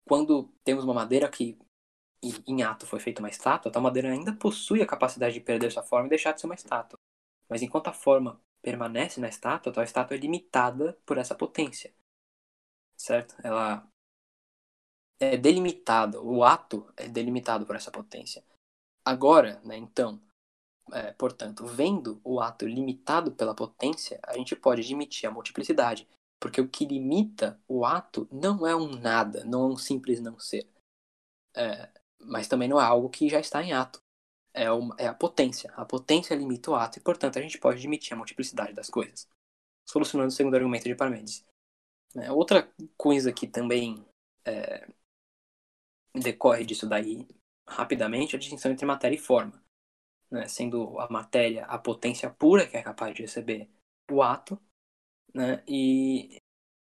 Quando 0.05 0.53
temos 0.65 0.85
uma 0.85 0.95
madeira 0.95 1.29
que 1.31 1.57
em 2.47 2.63
ato 2.63 2.87
foi 2.87 2.99
feita 2.99 3.23
uma 3.23 3.29
estátua, 3.29 3.71
tal 3.71 3.81
madeira 3.83 4.11
ainda 4.11 4.35
possui 4.35 4.83
a 4.83 4.87
capacidade 4.87 5.35
de 5.35 5.41
perder 5.41 5.71
sua 5.71 5.83
forma 5.83 6.07
e 6.07 6.11
deixar 6.11 6.33
de 6.33 6.41
ser 6.41 6.47
uma 6.47 6.55
estátua. 6.55 6.99
Mas 7.49 7.63
enquanto 7.63 7.89
a 7.89 7.93
forma 7.93 8.41
permanece 8.61 9.21
na 9.21 9.29
estátua, 9.29 9.73
tal 9.73 9.85
estátua 9.85 10.17
é 10.17 10.21
limitada 10.21 10.99
por 11.07 11.17
essa 11.19 11.35
potência. 11.35 11.95
Certo? 12.97 13.37
Ela 13.43 13.89
é 15.21 15.37
delimitada, 15.37 16.21
o 16.21 16.45
ato 16.45 16.93
é 16.97 17.09
delimitado 17.09 17.65
por 17.67 17.77
essa 17.77 17.91
potência. 17.91 18.45
Agora, 19.05 19.61
né, 19.65 19.77
então, 19.77 20.21
é, 20.93 21.13
portanto, 21.13 21.67
vendo 21.67 22.21
o 22.25 22.41
ato 22.41 22.67
limitado 22.67 23.33
pela 23.33 23.55
potência, 23.55 24.19
a 24.23 24.37
gente 24.37 24.57
pode 24.57 24.83
admitir 24.83 25.27
a 25.27 25.31
multiplicidade, 25.31 26.09
porque 26.41 26.61
o 26.61 26.69
que 26.69 26.85
limita 26.85 27.61
o 27.67 27.85
ato 27.85 28.29
não 28.31 28.67
é 28.67 28.75
um 28.75 28.89
nada, 28.89 29.45
não 29.45 29.65
é 29.65 29.73
um 29.73 29.77
simples 29.77 30.21
não 30.21 30.39
ser. 30.39 30.69
É, 31.55 31.91
mas 32.21 32.49
também 32.49 32.69
não 32.69 32.81
é 32.81 32.85
algo 32.85 33.09
que 33.09 33.29
já 33.29 33.41
está 33.41 33.63
em 33.63 33.73
ato. 33.73 34.01
É, 34.55 34.71
uma, 34.71 34.95
é 34.99 35.07
a 35.07 35.15
potência. 35.15 35.73
A 35.77 35.85
potência 35.85 36.35
limita 36.35 36.71
o 36.71 36.75
ato 36.75 36.99
e, 36.99 37.03
portanto, 37.03 37.39
a 37.39 37.43
gente 37.43 37.59
pode 37.59 37.79
admitir 37.79 38.15
a 38.15 38.17
multiplicidade 38.17 38.73
das 38.73 38.89
coisas. 38.91 39.29
Solucionando 39.89 40.29
o 40.29 40.33
segundo 40.33 40.55
argumento 40.55 40.85
de 40.85 40.95
Parmênides. 40.95 41.45
É, 42.17 42.33
outra 42.33 42.69
coisa 42.97 43.33
que 43.33 43.47
também 43.47 44.05
é, 44.45 44.89
decorre 46.15 46.65
disso 46.65 46.89
daí 46.89 47.27
rapidamente 47.69 48.35
é 48.35 48.37
a 48.37 48.41
distinção 48.41 48.73
entre 48.73 48.87
matéria 48.87 49.17
e 49.17 49.19
forma. 49.19 49.63
Né? 50.31 50.47
Sendo 50.49 50.99
a 50.99 51.09
matéria 51.09 51.65
a 51.67 51.79
potência 51.79 52.31
pura 52.31 52.67
que 52.67 52.77
é 52.77 52.83
capaz 52.83 53.15
de 53.15 53.23
receber 53.23 53.69
o 54.11 54.23
ato, 54.23 54.61
né? 55.35 55.63
e 55.67 56.41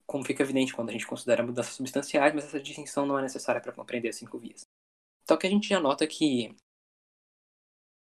como 0.05 0.23
fica 0.23 0.43
evidente 0.43 0.73
quando 0.73 0.89
a 0.89 0.93
gente 0.93 1.07
considera 1.07 1.43
mudanças 1.43 1.73
substanciais, 1.73 2.33
mas 2.33 2.45
essa 2.45 2.59
distinção 2.59 3.05
não 3.05 3.17
é 3.17 3.21
necessária 3.21 3.61
para 3.61 3.71
compreender 3.71 4.09
as 4.09 4.15
cinco 4.17 4.37
vias. 4.37 4.61
Só 5.27 5.37
que 5.37 5.47
a 5.47 5.49
gente 5.49 5.69
já 5.69 5.79
nota 5.79 6.05
que 6.05 6.55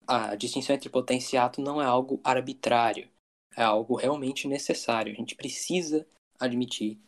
a 0.07 0.35
distinção 0.35 0.75
entre 0.75 0.89
potência 0.89 1.37
e 1.37 1.39
ato 1.39 1.61
não 1.61 1.81
é 1.81 1.85
algo 1.85 2.19
arbitrário, 2.23 3.09
é 3.55 3.63
algo 3.63 3.95
realmente 3.95 4.47
necessário. 4.47 5.11
A 5.11 5.15
gente 5.15 5.35
precisa 5.35 6.07
admitir 6.39 6.99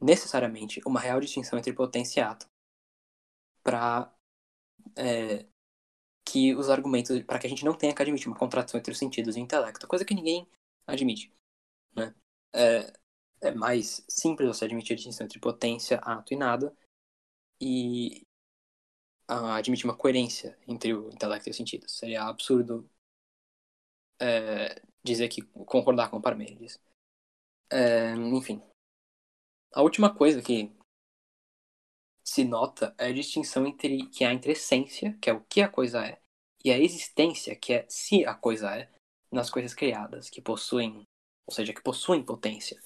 necessariamente 0.00 0.80
uma 0.84 1.00
real 1.00 1.20
distinção 1.20 1.58
entre 1.58 1.72
potência 1.72 2.20
e 2.20 2.22
ato 2.22 2.46
para 3.62 4.13
é, 4.96 5.46
que 6.24 6.54
os 6.54 6.70
argumentos, 6.70 7.22
para 7.22 7.38
que 7.38 7.46
a 7.46 7.50
gente 7.50 7.64
não 7.64 7.76
tenha 7.76 7.94
que 7.94 8.02
admitir 8.02 8.28
uma 8.28 8.38
contradição 8.38 8.78
entre 8.78 8.92
os 8.92 8.98
sentidos 8.98 9.36
e 9.36 9.40
o 9.40 9.42
intelecto, 9.42 9.86
coisa 9.86 10.04
que 10.04 10.14
ninguém 10.14 10.48
admite. 10.86 11.32
Né? 11.94 12.14
É, 12.54 12.92
é 13.40 13.50
mais 13.54 14.04
simples 14.08 14.48
você 14.48 14.64
admitir 14.64 14.94
a 14.94 14.96
distinção 14.96 15.26
entre 15.26 15.38
potência, 15.38 15.98
ato 15.98 16.32
e 16.32 16.36
nada, 16.36 16.74
e 17.60 18.22
uh, 19.30 19.52
admitir 19.56 19.84
uma 19.84 19.96
coerência 19.96 20.58
entre 20.66 20.94
o 20.94 21.08
intelecto 21.08 21.48
e 21.48 21.50
os 21.50 21.56
sentidos. 21.56 21.92
Seria 21.92 22.24
absurdo 22.24 22.88
é, 24.20 24.80
dizer 25.02 25.28
que 25.28 25.42
concordar 25.42 26.10
com 26.10 26.20
Parmênides. 26.20 26.78
É, 27.70 28.12
enfim. 28.14 28.62
A 29.72 29.82
última 29.82 30.14
coisa 30.14 30.40
que 30.40 30.72
se 32.24 32.42
nota 32.44 32.94
é 32.96 33.08
a 33.08 33.12
distinção 33.12 33.66
entre, 33.66 34.06
que 34.06 34.24
há 34.24 34.32
entre 34.32 34.52
essência, 34.52 35.16
que 35.20 35.28
é 35.28 35.32
o 35.32 35.42
que 35.42 35.60
a 35.60 35.68
coisa 35.68 36.04
é, 36.04 36.18
e 36.64 36.72
a 36.72 36.78
existência, 36.78 37.54
que 37.54 37.74
é 37.74 37.86
se 37.88 38.24
a 38.24 38.34
coisa 38.34 38.74
é, 38.74 38.88
nas 39.30 39.50
coisas 39.50 39.74
criadas, 39.74 40.30
que 40.30 40.40
possuem, 40.40 41.06
ou 41.46 41.54
seja, 41.54 41.74
que 41.74 41.82
possuem 41.82 42.22
potência, 42.24 42.80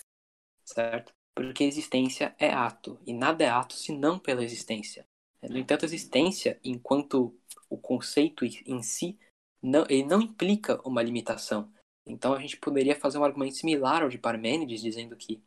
certo? 0.64 1.12
Porque 1.34 1.62
existência 1.62 2.34
é 2.39 2.51
ato, 2.51 2.99
e 3.07 3.12
nada 3.12 3.45
é 3.45 3.49
ato 3.49 3.74
senão 3.74 4.18
pela 4.18 4.43
existência. 4.43 5.07
No 5.41 5.57
entanto, 5.57 5.84
existência, 5.84 6.59
enquanto 6.64 7.39
o 7.70 7.78
conceito 7.78 8.45
em 8.45 8.82
si, 8.82 9.16
não, 9.62 9.84
ele 9.89 10.05
não 10.05 10.20
implica 10.20 10.80
uma 10.86 11.01
limitação. 11.01 11.72
Então 12.05 12.32
a 12.32 12.41
gente 12.41 12.57
poderia 12.57 12.99
fazer 12.99 13.18
um 13.18 13.24
argumento 13.24 13.55
similar 13.55 14.03
ao 14.03 14.09
de 14.09 14.18
Parmênides, 14.18 14.80
dizendo 14.80 15.16
que 15.16 15.41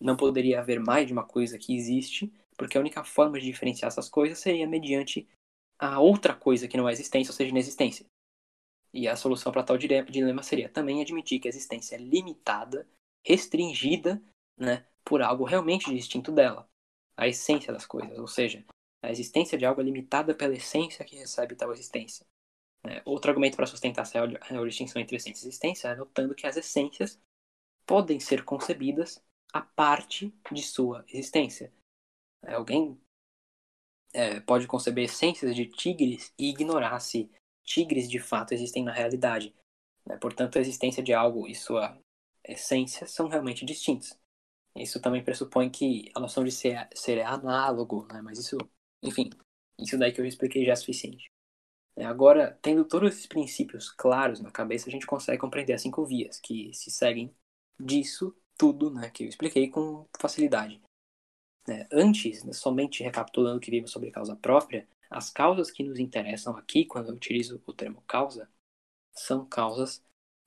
não 0.00 0.16
poderia 0.16 0.60
haver 0.60 0.80
mais 0.80 1.06
de 1.06 1.12
uma 1.12 1.24
coisa 1.24 1.58
que 1.58 1.76
existe, 1.76 2.32
porque 2.56 2.76
a 2.76 2.80
única 2.80 3.04
forma 3.04 3.38
de 3.38 3.46
diferenciar 3.46 3.88
essas 3.88 4.08
coisas 4.08 4.38
seria 4.38 4.66
mediante 4.66 5.28
a 5.78 6.00
outra 6.00 6.34
coisa 6.34 6.66
que 6.66 6.76
não 6.76 6.88
é 6.88 6.92
existência, 6.92 7.30
ou 7.30 7.36
seja, 7.36 7.50
inexistência. 7.50 8.06
E 8.92 9.06
a 9.06 9.16
solução 9.16 9.52
para 9.52 9.62
tal 9.62 9.76
dilema 9.76 10.42
seria 10.42 10.68
também 10.68 11.02
admitir 11.02 11.38
que 11.38 11.48
a 11.48 11.50
existência 11.50 11.96
é 11.96 11.98
limitada, 11.98 12.88
restringida, 13.24 14.22
né, 14.56 14.86
por 15.04 15.22
algo 15.22 15.44
realmente 15.44 15.94
distinto 15.94 16.32
dela. 16.32 16.68
a 17.18 17.26
essência 17.26 17.72
das 17.72 17.86
coisas, 17.86 18.18
ou 18.18 18.28
seja, 18.28 18.62
a 19.02 19.10
existência 19.10 19.56
de 19.56 19.64
algo 19.64 19.80
é 19.80 19.84
limitada 19.84 20.34
pela 20.34 20.54
essência 20.54 21.04
que 21.04 21.16
recebe 21.16 21.54
tal 21.54 21.72
existência. 21.72 22.26
É, 22.84 23.02
outro 23.04 23.30
argumento 23.30 23.56
para 23.56 23.66
sustentar 23.66 24.06
a 24.14 24.64
distinção 24.66 25.00
entre 25.00 25.16
essência 25.16 25.44
e 25.44 25.48
existência 25.48 25.88
é 25.88 25.96
notando 25.96 26.34
que 26.34 26.46
as 26.46 26.56
essências 26.56 27.18
podem 27.86 28.20
ser 28.20 28.44
concebidas 28.44 29.24
a 29.52 29.62
parte 29.62 30.32
de 30.52 30.62
sua 30.62 31.04
existência. 31.08 31.72
É, 32.46 32.54
alguém 32.54 32.98
é, 34.14 34.40
pode 34.40 34.66
conceber 34.66 35.04
essências 35.04 35.54
de 35.54 35.66
tigres 35.66 36.32
e 36.38 36.48
ignorar 36.50 37.00
se 37.00 37.30
tigres 37.64 38.08
de 38.08 38.20
fato 38.20 38.54
existem 38.54 38.84
na 38.84 38.92
realidade. 38.92 39.54
Né? 40.06 40.16
Portanto, 40.16 40.56
a 40.56 40.60
existência 40.60 41.02
de 41.02 41.12
algo 41.12 41.48
e 41.48 41.54
sua 41.54 41.98
essência 42.44 43.06
são 43.06 43.28
realmente 43.28 43.64
distintos. 43.64 44.16
Isso 44.76 45.00
também 45.00 45.24
pressupõe 45.24 45.68
que 45.68 46.10
a 46.14 46.20
noção 46.20 46.44
de 46.44 46.52
ser, 46.52 46.88
ser 46.94 47.18
é 47.18 47.24
análogo, 47.24 48.06
né? 48.12 48.22
mas 48.22 48.38
isso, 48.38 48.56
enfim, 49.02 49.30
isso 49.78 49.98
daí 49.98 50.12
que 50.12 50.20
eu 50.20 50.24
expliquei 50.24 50.64
já 50.64 50.72
é 50.72 50.76
suficiente. 50.76 51.28
É, 51.96 52.04
agora, 52.04 52.58
tendo 52.62 52.84
todos 52.84 53.14
esses 53.14 53.26
princípios 53.26 53.90
claros 53.90 54.38
na 54.40 54.50
cabeça, 54.50 54.88
a 54.88 54.92
gente 54.92 55.06
consegue 55.06 55.40
compreender 55.40 55.72
as 55.72 55.82
cinco 55.82 56.04
vias 56.04 56.38
que 56.38 56.72
se 56.74 56.90
seguem 56.90 57.34
disso 57.80 58.36
tudo 58.56 58.90
né, 58.90 59.10
que 59.10 59.24
eu 59.24 59.28
expliquei 59.28 59.68
com 59.68 60.06
facilidade. 60.18 60.80
É, 61.68 61.86
antes, 61.92 62.44
né, 62.44 62.52
somente 62.52 63.02
recapitulando 63.02 63.58
o 63.58 63.60
que 63.60 63.70
vimos 63.70 63.90
sobre 63.90 64.10
causa 64.10 64.36
própria, 64.36 64.86
as 65.10 65.30
causas 65.30 65.70
que 65.70 65.82
nos 65.82 65.98
interessam 65.98 66.56
aqui, 66.56 66.84
quando 66.84 67.08
eu 67.08 67.14
utilizo 67.14 67.60
o 67.66 67.72
termo 67.72 68.02
causa, 68.06 68.48
são 69.12 69.44
causas 69.44 70.02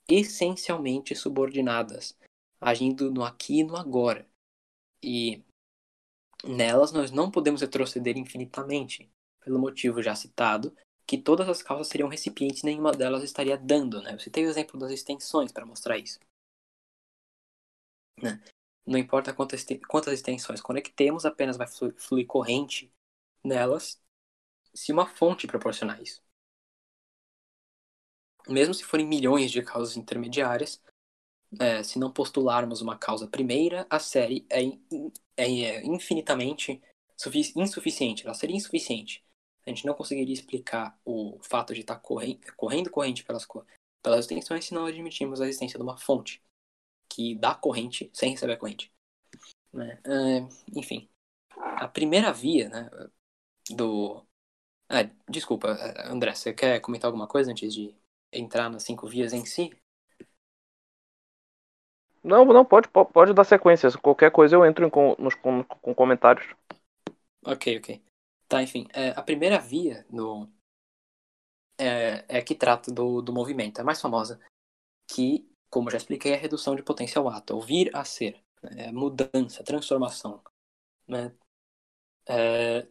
essencialmente 0.07 1.15
subordinadas, 1.15 2.17
agindo 2.59 3.11
no 3.11 3.23
aqui 3.23 3.59
e 3.59 3.63
no 3.63 3.75
agora. 3.75 4.27
E 5.03 5.43
nelas 6.43 6.91
nós 6.91 7.11
não 7.11 7.31
podemos 7.31 7.61
retroceder 7.61 8.17
infinitamente, 8.17 9.09
pelo 9.41 9.59
motivo 9.59 10.01
já 10.01 10.15
citado, 10.15 10.75
que 11.05 11.17
todas 11.17 11.49
as 11.49 11.61
causas 11.61 11.87
seriam 11.87 12.09
recipientes 12.09 12.61
e 12.61 12.65
nenhuma 12.65 12.91
delas 12.91 13.23
estaria 13.23 13.57
dando. 13.57 14.01
Né? 14.01 14.13
Eu 14.13 14.19
citei 14.19 14.45
o 14.45 14.49
exemplo 14.49 14.79
das 14.79 14.91
extensões 14.91 15.51
para 15.51 15.65
mostrar 15.65 15.97
isso. 15.97 16.19
Não 18.89 18.97
importa 18.97 19.31
quantas, 19.31 19.63
quantas 19.87 20.15
extensões 20.15 20.59
conectemos, 20.59 21.23
apenas 21.23 21.57
vai 21.57 21.67
fluir 21.67 22.25
corrente 22.25 22.91
nelas 23.43 24.01
se 24.73 24.91
uma 24.91 25.05
fonte 25.05 25.45
proporcionar 25.45 26.01
isso. 26.01 26.23
Mesmo 28.47 28.73
se 28.73 28.83
forem 28.83 29.05
milhões 29.05 29.51
de 29.51 29.61
causas 29.61 29.95
intermediárias, 29.95 30.81
é, 31.59 31.83
se 31.83 31.99
não 31.99 32.11
postularmos 32.11 32.81
uma 32.81 32.97
causa 32.97 33.27
primeira, 33.27 33.85
a 33.91 33.99
série 33.99 34.43
é, 34.49 34.63
é, 35.37 35.45
é 35.45 35.85
infinitamente 35.85 36.81
insuficiente. 37.55 38.25
Ela 38.25 38.33
seria 38.33 38.55
insuficiente. 38.55 39.23
A 39.67 39.69
gente 39.69 39.85
não 39.85 39.93
conseguiria 39.93 40.33
explicar 40.33 40.99
o 41.05 41.37
fato 41.43 41.75
de 41.75 41.81
estar 41.81 41.99
correndo, 41.99 42.39
correndo 42.55 42.89
corrente 42.89 43.23
pelas, 43.23 43.45
pelas 44.01 44.21
extensões 44.21 44.65
se 44.65 44.73
não 44.73 44.87
admitirmos 44.87 45.41
a 45.41 45.45
existência 45.45 45.77
de 45.77 45.83
uma 45.83 45.95
fonte 45.95 46.41
que 47.11 47.35
dá 47.35 47.55
corrente 47.55 48.09
sem 48.13 48.31
receber 48.31 48.53
a 48.53 48.57
corrente. 48.57 48.91
Né? 49.73 49.99
É, 50.05 50.79
enfim, 50.79 51.09
a 51.55 51.87
primeira 51.87 52.31
via 52.31 52.69
né, 52.69 52.89
do. 53.69 54.23
Ah, 54.89 55.09
desculpa, 55.29 55.77
André, 56.05 56.33
você 56.33 56.53
quer 56.53 56.79
comentar 56.79 57.07
alguma 57.07 57.27
coisa 57.27 57.51
antes 57.51 57.73
de 57.73 57.95
entrar 58.31 58.69
nas 58.69 58.83
cinco 58.83 59.07
vias 59.07 59.33
em 59.33 59.45
si? 59.45 59.71
Não, 62.23 62.43
não, 62.45 62.65
pode, 62.65 62.89
pode 62.89 63.33
dar 63.33 63.43
sequência. 63.43 63.89
Qualquer 63.97 64.31
coisa 64.31 64.55
eu 64.55 64.65
entro 64.65 64.89
com, 64.91 65.15
nos, 65.17 65.35
com, 65.35 65.63
com 65.63 65.95
comentários. 65.95 66.53
Ok, 67.45 67.77
ok. 67.77 68.01
Tá, 68.47 68.61
enfim. 68.61 68.87
É, 68.93 69.09
a 69.11 69.21
primeira 69.21 69.57
via 69.59 70.05
no, 70.09 70.49
é, 71.79 72.25
é 72.27 72.41
que 72.41 72.53
trata 72.53 72.91
do, 72.91 73.21
do 73.21 73.31
movimento. 73.31 73.79
É 73.79 73.81
a 73.81 73.85
mais 73.85 74.01
famosa. 74.01 74.39
Que, 75.09 75.49
como 75.69 75.89
já 75.89 75.97
expliquei, 75.97 76.31
é 76.31 76.35
a 76.35 76.39
redução 76.39 76.75
de 76.75 76.83
potência 76.83 77.19
ao 77.19 77.29
ato. 77.29 77.55
Ouvir 77.55 77.95
a 77.95 78.03
ser. 78.03 78.41
É, 78.61 78.91
mudança, 78.91 79.63
transformação. 79.63 80.41
Né? 81.07 81.33
É, 82.27 82.87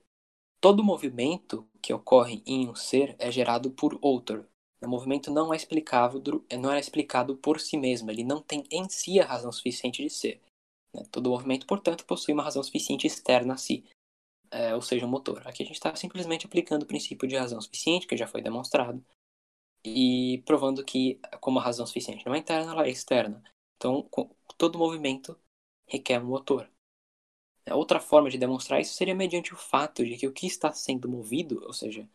todo 0.60 0.84
movimento 0.84 1.68
que 1.82 1.92
ocorre 1.92 2.42
em 2.46 2.68
um 2.68 2.74
ser 2.74 3.14
é 3.18 3.30
gerado 3.30 3.70
por 3.70 3.98
outro. 4.00 4.46
O 4.80 4.88
movimento 4.88 5.30
não 5.30 5.52
é 5.52 5.56
explicável, 5.56 6.22
não 6.58 6.72
é 6.72 6.78
explicado 6.78 7.36
por 7.36 7.60
si 7.60 7.76
mesmo, 7.76 8.10
ele 8.10 8.22
não 8.22 8.40
tem 8.40 8.64
em 8.70 8.88
si 8.88 9.18
a 9.18 9.26
razão 9.26 9.50
suficiente 9.50 10.02
de 10.02 10.08
ser. 10.10 10.40
Né? 10.94 11.02
Todo 11.10 11.30
movimento, 11.30 11.66
portanto, 11.66 12.04
possui 12.06 12.32
uma 12.32 12.44
razão 12.44 12.62
suficiente 12.62 13.06
externa 13.06 13.54
a 13.54 13.56
si, 13.56 13.84
é, 14.50 14.74
ou 14.74 14.80
seja, 14.80 15.04
o 15.04 15.08
motor. 15.08 15.46
Aqui 15.46 15.64
a 15.64 15.66
gente 15.66 15.76
está 15.76 15.94
simplesmente 15.96 16.46
aplicando 16.46 16.84
o 16.84 16.86
princípio 16.86 17.28
de 17.28 17.36
razão 17.36 17.60
suficiente, 17.60 18.06
que 18.06 18.16
já 18.16 18.26
foi 18.26 18.40
demonstrado, 18.40 19.04
e 19.94 20.42
provando 20.42 20.84
que, 20.84 21.20
como 21.40 21.58
a 21.58 21.62
razão 21.62 21.86
suficiente 21.86 22.24
não 22.26 22.34
é 22.34 22.38
interna, 22.38 22.72
ela 22.72 22.86
é 22.86 22.90
externa. 22.90 23.42
Então, 23.76 24.08
todo 24.56 24.78
movimento 24.78 25.38
requer 25.86 26.20
um 26.20 26.26
motor. 26.26 26.70
Outra 27.70 28.00
forma 28.00 28.30
de 28.30 28.38
demonstrar 28.38 28.80
isso 28.80 28.94
seria 28.94 29.14
mediante 29.14 29.52
o 29.52 29.56
fato 29.56 30.04
de 30.04 30.16
que 30.16 30.26
o 30.26 30.32
que 30.32 30.46
está 30.46 30.72
sendo 30.72 31.08
movido, 31.08 31.62
ou 31.64 31.72
seja, 31.72 32.08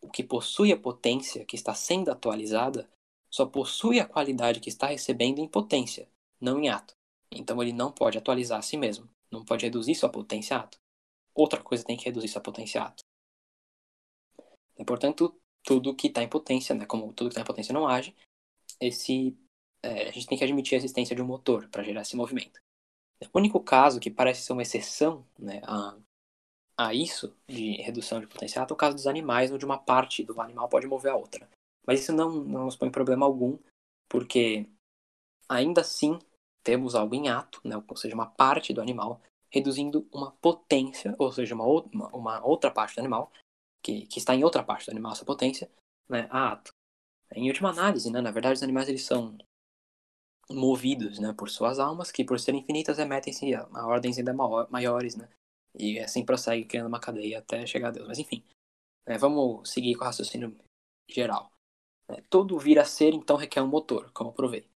o 0.00 0.08
que 0.08 0.22
possui 0.22 0.72
a 0.72 0.78
potência 0.78 1.44
que 1.44 1.56
está 1.56 1.74
sendo 1.74 2.10
atualizada 2.10 2.88
só 3.30 3.46
possui 3.46 4.00
a 4.00 4.06
qualidade 4.06 4.60
que 4.60 4.68
está 4.68 4.86
recebendo 4.86 5.38
em 5.38 5.48
potência, 5.48 6.08
não 6.40 6.60
em 6.60 6.68
ato. 6.68 6.94
Então 7.30 7.62
ele 7.62 7.72
não 7.72 7.92
pode 7.92 8.18
atualizar 8.18 8.58
a 8.58 8.62
si 8.62 8.76
mesmo, 8.76 9.08
não 9.30 9.44
pode 9.44 9.64
reduzir 9.64 9.94
sua 9.94 10.08
potência 10.08 10.56
a 10.56 10.60
ato. 10.60 10.78
Outra 11.34 11.62
coisa 11.62 11.84
tem 11.84 11.96
que 11.96 12.04
reduzir 12.04 12.28
sua 12.28 12.40
potência 12.40 12.82
a 12.82 12.86
ato. 12.86 13.04
E, 14.78 14.84
portanto, 14.84 15.34
tudo 15.66 15.94
que 15.96 16.06
está 16.06 16.22
em 16.22 16.28
potência, 16.28 16.74
né, 16.76 16.86
como 16.86 17.12
tudo 17.12 17.26
que 17.26 17.32
está 17.32 17.40
em 17.40 17.44
potência 17.44 17.74
não 17.74 17.88
age, 17.88 18.14
esse, 18.80 19.36
é, 19.82 20.08
a 20.08 20.12
gente 20.12 20.26
tem 20.26 20.38
que 20.38 20.44
admitir 20.44 20.76
a 20.76 20.78
existência 20.78 21.14
de 21.14 21.20
um 21.20 21.26
motor 21.26 21.68
para 21.68 21.82
gerar 21.82 22.02
esse 22.02 22.16
movimento. 22.16 22.60
O 23.32 23.38
único 23.38 23.58
caso 23.58 23.98
que 23.98 24.08
parece 24.08 24.42
ser 24.42 24.52
uma 24.52 24.62
exceção 24.62 25.26
né, 25.36 25.60
a, 25.64 25.96
a 26.78 26.94
isso 26.94 27.36
de 27.48 27.72
redução 27.82 28.20
de 28.20 28.28
potencial 28.28 28.64
é 28.68 28.72
o 28.72 28.76
caso 28.76 28.94
dos 28.94 29.08
animais, 29.08 29.50
onde 29.50 29.64
uma 29.64 29.76
parte 29.76 30.22
do 30.22 30.40
animal 30.40 30.68
pode 30.68 30.86
mover 30.86 31.10
a 31.10 31.16
outra. 31.16 31.48
Mas 31.84 32.00
isso 32.00 32.12
não, 32.12 32.30
não 32.30 32.66
nos 32.66 32.76
põe 32.76 32.90
problema 32.90 33.26
algum, 33.26 33.58
porque 34.08 34.68
ainda 35.48 35.80
assim 35.80 36.16
temos 36.62 36.94
algo 36.94 37.14
em 37.16 37.28
ato, 37.28 37.60
né, 37.64 37.76
ou 37.76 37.96
seja, 37.96 38.14
uma 38.14 38.26
parte 38.26 38.72
do 38.72 38.80
animal 38.80 39.20
reduzindo 39.50 40.06
uma 40.12 40.30
potência, 40.30 41.16
ou 41.18 41.32
seja, 41.32 41.56
uma, 41.56 41.64
uma, 41.64 42.08
uma 42.08 42.46
outra 42.46 42.70
parte 42.70 42.94
do 42.94 43.00
animal, 43.00 43.32
que, 43.86 44.04
que 44.06 44.18
está 44.18 44.34
em 44.34 44.42
outra 44.42 44.64
parte 44.64 44.86
do 44.86 44.90
animal, 44.90 45.12
essa 45.12 45.24
potência, 45.24 45.70
né, 46.08 46.26
a 46.28 46.52
ato. 46.52 46.72
Em 47.32 47.48
última 47.48 47.70
análise, 47.70 48.10
né, 48.10 48.20
na 48.20 48.32
verdade, 48.32 48.56
os 48.56 48.62
animais 48.62 48.88
eles 48.88 49.04
são 49.04 49.38
movidos 50.50 51.20
né, 51.20 51.32
por 51.32 51.48
suas 51.48 51.78
almas, 51.78 52.10
que 52.10 52.24
por 52.24 52.40
serem 52.40 52.60
infinitas 52.60 52.98
remetem-se 52.98 53.54
a, 53.54 53.62
a 53.72 53.86
ordens 53.86 54.18
ainda 54.18 54.34
maiores, 54.68 55.14
né, 55.14 55.28
e 55.78 56.00
assim 56.00 56.24
prossegue 56.24 56.64
criando 56.64 56.88
uma 56.88 56.98
cadeia 56.98 57.38
até 57.38 57.64
chegar 57.64 57.88
a 57.88 57.90
Deus. 57.92 58.08
Mas 58.08 58.18
enfim, 58.18 58.42
né, 59.06 59.16
vamos 59.18 59.70
seguir 59.70 59.94
com 59.94 60.02
o 60.02 60.06
raciocínio 60.06 60.56
geral. 61.08 61.52
É, 62.08 62.20
todo 62.28 62.58
vir 62.58 62.78
a 62.78 62.84
ser, 62.84 63.14
então, 63.14 63.36
requer 63.36 63.62
um 63.62 63.68
motor, 63.68 64.10
como 64.12 64.30
eu 64.30 64.34
provei. 64.34 64.68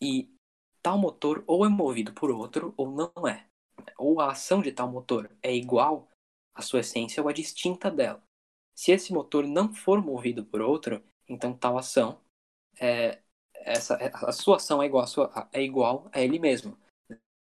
E 0.00 0.28
tal 0.82 0.98
motor 0.98 1.44
ou 1.46 1.64
é 1.64 1.68
movido 1.68 2.12
por 2.12 2.30
outro 2.30 2.74
ou 2.76 2.90
não 2.90 3.28
é. 3.28 3.46
Ou 3.96 4.20
a 4.20 4.32
ação 4.32 4.60
de 4.60 4.72
tal 4.72 4.90
motor 4.90 5.30
é 5.42 5.54
igual 5.54 6.08
à 6.58 6.62
sua 6.62 6.80
essência 6.80 7.22
ou 7.22 7.30
é 7.30 7.32
distinta 7.32 7.90
dela. 7.90 8.22
Se 8.74 8.92
esse 8.92 9.12
motor 9.12 9.46
não 9.46 9.72
for 9.72 10.02
movido 10.02 10.44
por 10.44 10.60
outro, 10.60 11.02
então 11.28 11.56
tal 11.56 11.78
ação 11.78 12.20
é, 12.80 13.20
essa, 13.54 13.96
a 13.96 14.32
sua 14.32 14.56
ação 14.56 14.82
é 14.82 14.86
igual, 14.86 15.04
a 15.04 15.06
sua, 15.06 15.48
é 15.52 15.62
igual 15.62 16.08
a 16.12 16.20
ele 16.20 16.38
mesmo. 16.38 16.76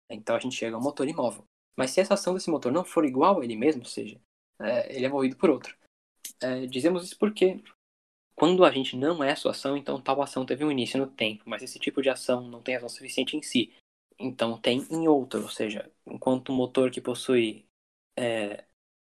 Então 0.10 0.36
a 0.36 0.40
gente 0.40 0.56
chega 0.56 0.76
ao 0.76 0.82
motor 0.82 1.08
imóvel. 1.08 1.44
Mas 1.76 1.92
se 1.92 2.02
essa 2.02 2.16
ação 2.16 2.34
desse 2.34 2.50
motor 2.50 2.72
não 2.72 2.84
for 2.84 3.06
igual 3.06 3.40
a 3.40 3.44
ele 3.44 3.56
mesmo, 3.56 3.82
ou 3.82 3.88
seja, 3.88 4.20
é, 4.60 4.96
ele 4.96 5.06
é 5.06 5.10
movido 5.10 5.36
por 5.38 5.50
outro. 5.50 5.76
É, 6.42 6.66
dizemos 6.66 7.04
isso 7.04 7.18
porque 7.18 7.64
quando 8.36 8.66
a 8.66 8.72
gente 8.72 8.98
não 8.98 9.24
é 9.24 9.36
sua 9.36 9.52
ação, 9.52 9.78
então 9.78 10.02
tal 10.02 10.22
ação 10.22 10.46
teve 10.46 10.66
um 10.66 10.72
início 10.72 11.00
no 11.00 11.08
tempo, 11.08 11.44
mas 11.46 11.62
esse 11.62 11.80
tipo 11.80 12.02
de 12.02 12.10
ação 12.10 12.48
não 12.48 12.62
tem 12.62 12.76
ação 12.76 12.90
suficiente 12.90 13.38
em 13.38 13.42
si. 13.42 13.74
Então 14.20 14.60
tem 14.60 14.86
em 14.92 15.08
outro, 15.08 15.42
ou 15.42 15.50
seja, 15.50 15.90
enquanto 16.06 16.50
o 16.50 16.54
motor 16.54 16.92
que 16.92 17.02
possui 17.02 17.66
é, 18.18 18.66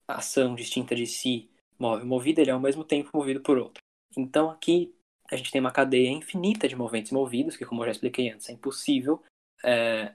ação 0.08 0.56
distinta 0.56 0.96
de 0.96 1.06
si 1.06 1.50
move 1.80 2.06
movido, 2.06 2.42
ele 2.42 2.52
é 2.52 2.54
ao 2.54 2.60
mesmo 2.60 2.84
tempo 2.84 3.10
movido 3.14 3.42
por 3.42 3.58
outro. 3.58 3.82
Então 4.16 4.50
aqui 4.50 4.94
a 5.30 5.36
gente 5.36 5.52
tem 5.52 5.62
uma 5.62 5.72
cadeia 5.72 6.10
infinita 6.10 6.68
de 6.68 6.76
movimentos 6.76 7.12
movidos, 7.12 7.56
que 7.56 7.66
como 7.66 7.82
eu 7.82 7.86
já 7.86 7.92
expliquei 7.92 8.30
antes, 8.30 8.50
é 8.50 8.54
impossível 8.54 9.24
é, 9.64 10.14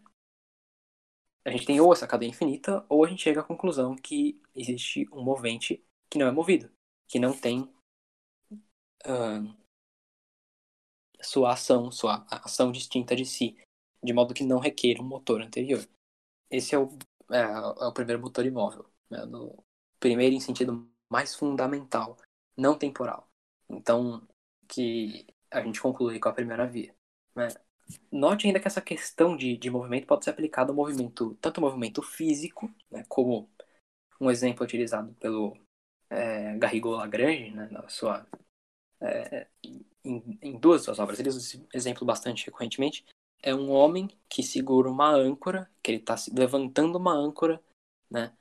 a 1.44 1.50
gente 1.50 1.64
tem 1.64 1.80
ou 1.80 1.92
essa 1.92 2.06
cadeia 2.08 2.28
infinita, 2.28 2.84
ou 2.88 3.04
a 3.04 3.08
gente 3.08 3.22
chega 3.22 3.40
à 3.40 3.44
conclusão 3.44 3.94
que 3.94 4.40
existe 4.54 5.08
um 5.12 5.22
movente 5.22 5.84
que 6.10 6.18
não 6.18 6.26
é 6.26 6.32
movido, 6.32 6.70
que 7.08 7.20
não 7.20 7.38
tem 7.38 7.62
uh, 9.06 9.56
sua 11.22 11.52
ação, 11.52 11.90
sua 11.92 12.26
ação 12.28 12.72
distinta 12.72 13.14
de 13.14 13.24
si, 13.24 13.56
de 14.02 14.12
modo 14.12 14.34
que 14.34 14.44
não 14.44 14.58
requer 14.58 15.00
um 15.00 15.04
motor 15.04 15.40
anterior. 15.40 15.86
Esse 16.50 16.74
é 16.74 16.78
o, 16.78 16.88
é, 17.30 17.42
é 17.42 17.86
o 17.86 17.92
primeiro 17.92 18.20
motor 18.20 18.44
imóvel. 18.44 18.90
Né? 19.08 19.24
No 19.26 19.64
primeiro 20.00 20.34
em 20.34 20.40
sentido 20.40 20.88
mais 21.08 21.34
fundamental, 21.34 22.16
não 22.56 22.76
temporal. 22.76 23.28
Então, 23.68 24.26
que 24.68 25.26
a 25.50 25.60
gente 25.62 25.80
conclui 25.80 26.18
com 26.18 26.28
a 26.28 26.32
primeira 26.32 26.66
via. 26.66 26.94
Né? 27.34 27.48
Note 28.10 28.46
ainda 28.46 28.60
que 28.60 28.66
essa 28.66 28.80
questão 28.80 29.36
de, 29.36 29.56
de 29.56 29.70
movimento 29.70 30.06
pode 30.06 30.24
ser 30.24 30.30
aplicada 30.30 30.70
ao 30.72 30.76
movimento, 30.76 31.36
tanto 31.40 31.58
ao 31.58 31.68
movimento 31.68 32.02
físico, 32.02 32.72
né, 32.90 33.04
como 33.08 33.48
um 34.20 34.30
exemplo 34.30 34.64
utilizado 34.64 35.14
pelo 35.14 35.56
é, 36.10 36.56
Garrigou 36.58 36.96
Lagrange, 36.96 37.50
né, 37.50 37.68
na 37.70 37.88
sua, 37.88 38.26
é, 39.00 39.46
em, 40.04 40.38
em, 40.42 40.58
duas 40.58 40.82
suas 40.82 40.98
obras. 40.98 41.20
Ele 41.20 41.28
usa 41.28 41.38
esse 41.38 41.66
exemplo 41.72 42.04
bastante 42.04 42.46
recorrentemente. 42.46 43.04
É 43.42 43.54
um 43.54 43.70
homem 43.70 44.08
que 44.28 44.42
segura 44.42 44.90
uma 44.90 45.10
âncora, 45.10 45.70
que 45.82 45.92
ele 45.92 45.98
está 45.98 46.16
levantando 46.32 46.98
uma 46.98 47.12
âncora, 47.12 47.62
né, 48.10 48.34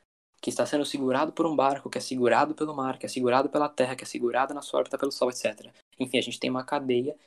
que 0.45 0.51
está 0.51 0.63
sendo 0.63 0.85
segurado 0.85 1.33
por 1.33 1.47
um 1.47 1.55
barco, 1.55 1.89
que 1.89 1.97
é 1.97 2.01
segurado 2.01 2.53
pelo 2.53 2.75
mar, 2.75 2.99
que 2.99 3.05
é 3.07 3.09
segurado 3.09 3.49
pela 3.49 3.67
terra, 3.67 3.95
que 3.95 4.03
é 4.03 4.07
segurado 4.07 4.53
na 4.53 4.61
sua 4.61 4.81
órbita 4.81 4.95
pelo 4.95 5.11
Sol, 5.11 5.31
etc. 5.31 5.73
Enfim, 5.99 6.19
a 6.19 6.21
gente 6.21 6.39
tem 6.39 6.51
uma 6.51 6.63
cadeia 6.63 7.17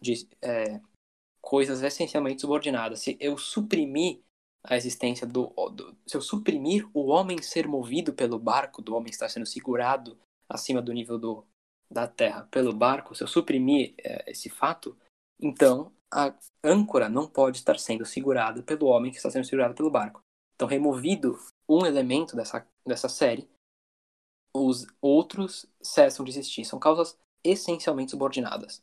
de 0.00 0.26
é, 0.40 0.80
coisas 1.42 1.82
essencialmente 1.82 2.40
subordinadas. 2.40 3.00
Se 3.00 3.18
eu 3.20 3.36
suprimir 3.36 4.22
a 4.64 4.78
existência 4.78 5.26
do, 5.26 5.52
do, 5.72 5.94
se 6.06 6.16
eu 6.16 6.22
suprimir 6.22 6.88
o 6.94 7.08
homem 7.08 7.42
ser 7.42 7.68
movido 7.68 8.14
pelo 8.14 8.38
barco, 8.38 8.80
do 8.80 8.94
homem 8.94 9.10
estar 9.10 9.28
sendo 9.28 9.44
segurado 9.44 10.16
acima 10.48 10.80
do 10.80 10.90
nível 10.90 11.18
do, 11.18 11.46
da 11.90 12.08
terra 12.08 12.48
pelo 12.50 12.72
barco, 12.72 13.14
se 13.14 13.22
eu 13.22 13.28
suprimir 13.28 13.92
é, 13.98 14.30
esse 14.30 14.48
fato, 14.48 14.96
então 15.38 15.92
a 16.10 16.32
âncora 16.64 17.10
não 17.10 17.28
pode 17.28 17.58
estar 17.58 17.78
sendo 17.78 18.06
segurada 18.06 18.62
pelo 18.62 18.86
homem 18.86 19.10
que 19.10 19.18
está 19.18 19.28
sendo 19.28 19.44
segurado 19.44 19.74
pelo 19.74 19.90
barco. 19.90 20.22
Então, 20.54 20.68
removido 20.68 21.36
um 21.68 21.84
elemento 21.84 22.36
dessa, 22.36 22.66
dessa 22.86 23.08
série, 23.08 23.48
os 24.54 24.86
outros 25.00 25.66
cessam 25.82 26.24
de 26.24 26.30
existir. 26.30 26.64
São 26.64 26.78
causas 26.78 27.18
essencialmente 27.42 28.12
subordinadas. 28.12 28.82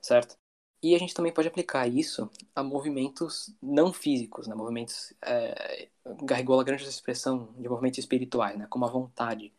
Certo? 0.00 0.36
E 0.82 0.94
a 0.94 0.98
gente 0.98 1.14
também 1.14 1.32
pode 1.32 1.48
aplicar 1.48 1.88
isso 1.88 2.30
a 2.54 2.62
movimentos 2.62 3.54
não 3.62 3.90
físicos, 3.90 4.46
né? 4.46 4.54
movimentos. 4.54 5.14
É, 5.24 5.88
Garrigola 6.22 6.62
grande 6.62 6.84
expressão 6.84 7.54
de 7.54 7.66
movimentos 7.68 7.98
espirituais, 8.00 8.58
né? 8.58 8.66
como 8.68 8.84
a 8.84 8.90
vontade. 8.90 9.50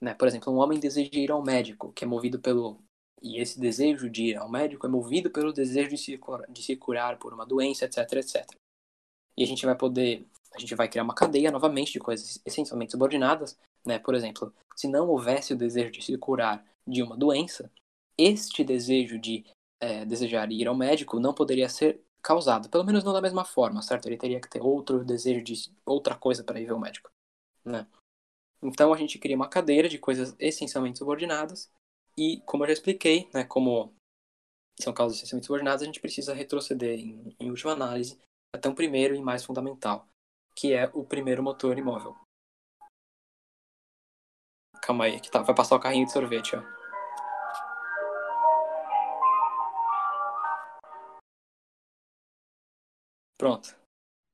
Né? 0.00 0.14
Por 0.14 0.26
exemplo, 0.26 0.52
um 0.52 0.56
homem 0.56 0.80
deseja 0.80 1.10
ir 1.12 1.30
ao 1.30 1.44
médico, 1.44 1.92
que 1.92 2.04
é 2.04 2.08
movido 2.08 2.40
pelo. 2.40 2.82
E 3.22 3.40
esse 3.40 3.60
desejo 3.60 4.10
de 4.10 4.30
ir 4.30 4.36
ao 4.36 4.48
médico 4.48 4.84
é 4.84 4.90
movido 4.90 5.30
pelo 5.30 5.52
desejo 5.52 5.90
de 5.90 5.98
se, 5.98 6.20
de 6.48 6.62
se 6.62 6.76
curar 6.76 7.18
por 7.20 7.32
uma 7.32 7.46
doença, 7.46 7.84
etc, 7.84 8.12
etc. 8.14 8.44
E 9.36 9.44
a 9.44 9.46
gente 9.46 9.64
vai 9.64 9.76
poder. 9.76 10.26
A 10.54 10.58
gente 10.58 10.74
vai 10.74 10.88
criar 10.88 11.04
uma 11.04 11.14
cadeia 11.14 11.50
novamente 11.50 11.92
de 11.92 12.00
coisas 12.00 12.40
essencialmente 12.44 12.92
subordinadas. 12.92 13.58
Né? 13.86 13.98
Por 13.98 14.14
exemplo, 14.14 14.52
se 14.76 14.88
não 14.88 15.08
houvesse 15.08 15.52
o 15.52 15.56
desejo 15.56 15.90
de 15.90 16.02
se 16.02 16.16
curar 16.18 16.64
de 16.86 17.02
uma 17.02 17.16
doença, 17.16 17.70
este 18.16 18.64
desejo 18.64 19.18
de 19.18 19.44
é, 19.80 20.04
desejar 20.04 20.50
ir 20.50 20.66
ao 20.66 20.74
médico 20.74 21.20
não 21.20 21.34
poderia 21.34 21.68
ser 21.68 22.00
causado, 22.22 22.68
pelo 22.68 22.84
menos 22.84 23.04
não 23.04 23.12
da 23.12 23.22
mesma 23.22 23.44
forma, 23.44 23.80
certo? 23.80 24.06
Ele 24.06 24.16
teria 24.16 24.40
que 24.40 24.50
ter 24.50 24.60
outro 24.60 25.04
desejo 25.04 25.42
de 25.42 25.54
outra 25.86 26.16
coisa 26.16 26.42
para 26.42 26.60
ir 26.60 26.66
ver 26.66 26.72
o 26.72 26.80
médico, 26.80 27.10
né? 27.64 27.86
Então 28.62 28.92
a 28.92 28.96
gente 28.96 29.18
cria 29.18 29.36
uma 29.36 29.48
cadeira 29.48 29.88
de 29.88 29.98
coisas 29.98 30.34
essencialmente 30.38 30.98
subordinadas 30.98 31.70
e, 32.16 32.40
como 32.44 32.64
eu 32.64 32.68
já 32.68 32.72
expliquei, 32.72 33.28
né, 33.32 33.44
como 33.44 33.94
são 34.80 34.92
causas 34.92 35.18
essencialmente 35.18 35.46
subordinadas, 35.46 35.82
a 35.82 35.86
gente 35.86 36.00
precisa 36.00 36.34
retroceder 36.34 36.98
em, 36.98 37.36
em 37.38 37.50
última 37.50 37.72
análise 37.72 38.18
até 38.52 38.68
um 38.68 38.74
primeiro 38.74 39.14
e 39.14 39.20
mais 39.20 39.44
fundamental, 39.44 40.08
que 40.58 40.74
é 40.74 40.90
o 40.92 41.04
primeiro 41.04 41.40
motor 41.40 41.78
imóvel. 41.78 42.16
Calma 44.82 45.04
aí, 45.04 45.20
que 45.20 45.30
tá, 45.30 45.40
vai 45.40 45.54
passar 45.54 45.76
o 45.76 45.80
carrinho 45.80 46.06
de 46.06 46.12
sorvete, 46.12 46.56
ó. 46.56 46.62
Pronto. 53.38 53.76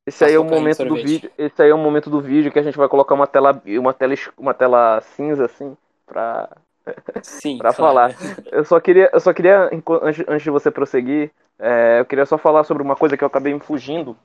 Esse 0.06 0.24
aí 0.24 0.32
é 0.32 0.38
o 0.38 0.44
momento 0.44 0.82
do 0.86 0.94
vídeo. 0.94 1.30
Esse 1.36 1.62
aí 1.62 1.68
é 1.68 1.74
o 1.74 1.78
momento 1.78 2.08
do 2.08 2.22
vídeo 2.22 2.50
que 2.50 2.58
a 2.58 2.62
gente 2.62 2.78
vai 2.78 2.88
colocar 2.88 3.14
uma 3.14 3.26
tela, 3.26 3.62
uma 3.66 3.92
tela, 3.92 4.14
uma 4.38 4.54
tela 4.54 5.00
cinza 5.02 5.44
assim 5.44 5.76
para 6.06 6.56
Sim, 7.22 7.58
para 7.58 7.74
falar. 7.74 8.14
Eu 8.50 8.64
só 8.64 8.80
queria, 8.80 9.10
eu 9.12 9.20
só 9.20 9.32
queria 9.34 9.68
antes, 10.02 10.24
antes 10.26 10.42
de 10.42 10.50
você 10.50 10.70
prosseguir, 10.70 11.30
é, 11.58 12.00
eu 12.00 12.06
queria 12.06 12.24
só 12.24 12.38
falar 12.38 12.64
sobre 12.64 12.82
uma 12.82 12.96
coisa 12.96 13.16
que 13.16 13.24
eu 13.24 13.28
acabei 13.28 13.52
me 13.52 13.60
fugindo, 13.60 14.16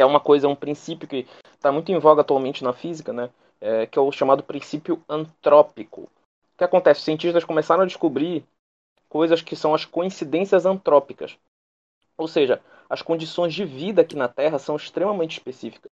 que 0.00 0.02
é 0.02 0.06
uma 0.06 0.18
coisa, 0.18 0.48
um 0.48 0.56
princípio 0.56 1.06
que 1.06 1.26
está 1.52 1.70
muito 1.70 1.92
em 1.92 1.98
voga 1.98 2.22
atualmente 2.22 2.64
na 2.64 2.72
física, 2.72 3.12
né? 3.12 3.28
É, 3.60 3.84
que 3.84 3.98
é 3.98 4.02
o 4.02 4.10
chamado 4.10 4.42
princípio 4.42 5.02
antrópico. 5.06 6.04
O 6.04 6.08
que 6.56 6.64
acontece? 6.64 7.00
Os 7.00 7.04
cientistas 7.04 7.44
começaram 7.44 7.82
a 7.82 7.86
descobrir 7.86 8.42
coisas 9.10 9.42
que 9.42 9.54
são 9.54 9.74
as 9.74 9.84
coincidências 9.84 10.64
antrópicas. 10.64 11.36
Ou 12.16 12.26
seja, 12.26 12.62
as 12.88 13.02
condições 13.02 13.52
de 13.52 13.62
vida 13.62 14.00
aqui 14.00 14.16
na 14.16 14.26
Terra 14.26 14.58
são 14.58 14.74
extremamente 14.74 15.32
específicas. 15.32 15.90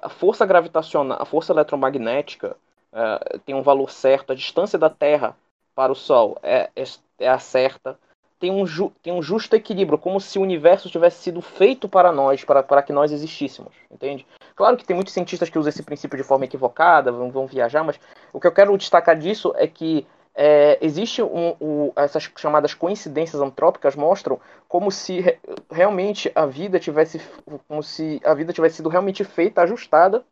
A 0.00 0.08
força 0.08 0.46
gravitacional, 0.46 1.20
a 1.20 1.26
força 1.26 1.52
eletromagnética 1.52 2.56
uh, 2.92 3.38
tem 3.40 3.54
um 3.54 3.62
valor 3.62 3.90
certo, 3.90 4.32
a 4.32 4.34
distância 4.34 4.78
da 4.78 4.88
Terra 4.88 5.36
para 5.74 5.92
o 5.92 5.94
Sol 5.94 6.38
é, 6.42 6.70
é, 6.74 6.84
é 7.18 7.28
a 7.28 7.38
certa. 7.38 7.98
Tem 8.38 8.50
um, 8.50 8.66
ju, 8.66 8.92
tem 9.02 9.12
um 9.12 9.20
justo 9.20 9.56
equilíbrio, 9.56 9.98
como 9.98 10.20
se 10.20 10.38
o 10.38 10.42
universo 10.42 10.88
tivesse 10.88 11.22
sido 11.22 11.40
feito 11.40 11.88
para 11.88 12.12
nós, 12.12 12.44
para, 12.44 12.62
para 12.62 12.82
que 12.82 12.92
nós 12.92 13.10
existíssemos, 13.10 13.72
entende? 13.90 14.24
Claro 14.54 14.76
que 14.76 14.84
tem 14.84 14.94
muitos 14.94 15.12
cientistas 15.12 15.50
que 15.50 15.58
usam 15.58 15.70
esse 15.70 15.82
princípio 15.82 16.16
de 16.16 16.22
forma 16.22 16.44
equivocada, 16.44 17.10
vão, 17.10 17.30
vão 17.30 17.46
viajar, 17.46 17.82
mas 17.82 17.98
o 18.32 18.38
que 18.38 18.46
eu 18.46 18.52
quero 18.52 18.76
destacar 18.78 19.18
disso 19.18 19.52
é 19.56 19.66
que 19.66 20.06
é, 20.40 20.78
existe 20.80 21.20
um, 21.20 21.56
um, 21.60 21.92
essas 21.96 22.30
chamadas 22.36 22.72
coincidências 22.72 23.42
antrópicas 23.42 23.96
mostram 23.96 24.40
como 24.68 24.88
se 24.88 25.20
re, 25.20 25.36
realmente 25.68 26.30
a 26.32 26.46
vida 26.46 26.78
tivesse 26.78 27.20
como 27.66 27.82
se 27.82 28.20
a 28.24 28.34
vida 28.34 28.52
tivesse 28.52 28.76
sido 28.76 28.88
realmente 28.88 29.24
feita 29.24 29.62
ajustada 29.62 30.24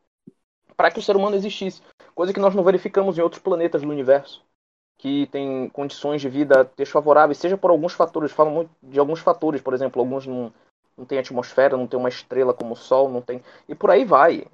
para 0.76 0.92
que 0.92 1.00
o 1.00 1.02
ser 1.02 1.16
humano 1.16 1.34
existisse 1.34 1.82
coisa 2.14 2.32
que 2.32 2.38
nós 2.38 2.54
não 2.54 2.62
verificamos 2.62 3.18
em 3.18 3.20
outros 3.20 3.42
planetas 3.42 3.82
do 3.82 3.88
universo 3.88 4.44
que 4.98 5.26
tem 5.26 5.68
condições 5.70 6.20
de 6.20 6.28
vida 6.28 6.70
desfavoráveis 6.76 7.38
seja 7.38 7.56
por 7.56 7.70
alguns 7.70 7.92
fatores 7.92 8.32
falam 8.32 8.52
muito 8.52 8.70
de 8.82 8.98
alguns 8.98 9.20
fatores 9.20 9.60
por 9.60 9.74
exemplo 9.74 10.00
alguns 10.00 10.26
não, 10.26 10.52
não 10.96 11.04
tem 11.04 11.18
atmosfera 11.18 11.76
não 11.76 11.86
tem 11.86 11.98
uma 11.98 12.08
estrela 12.08 12.54
como 12.54 12.72
o 12.72 12.76
Sol 12.76 13.08
não 13.08 13.20
tem 13.20 13.42
e 13.68 13.74
por 13.74 13.90
aí 13.90 14.04
vai 14.04 14.46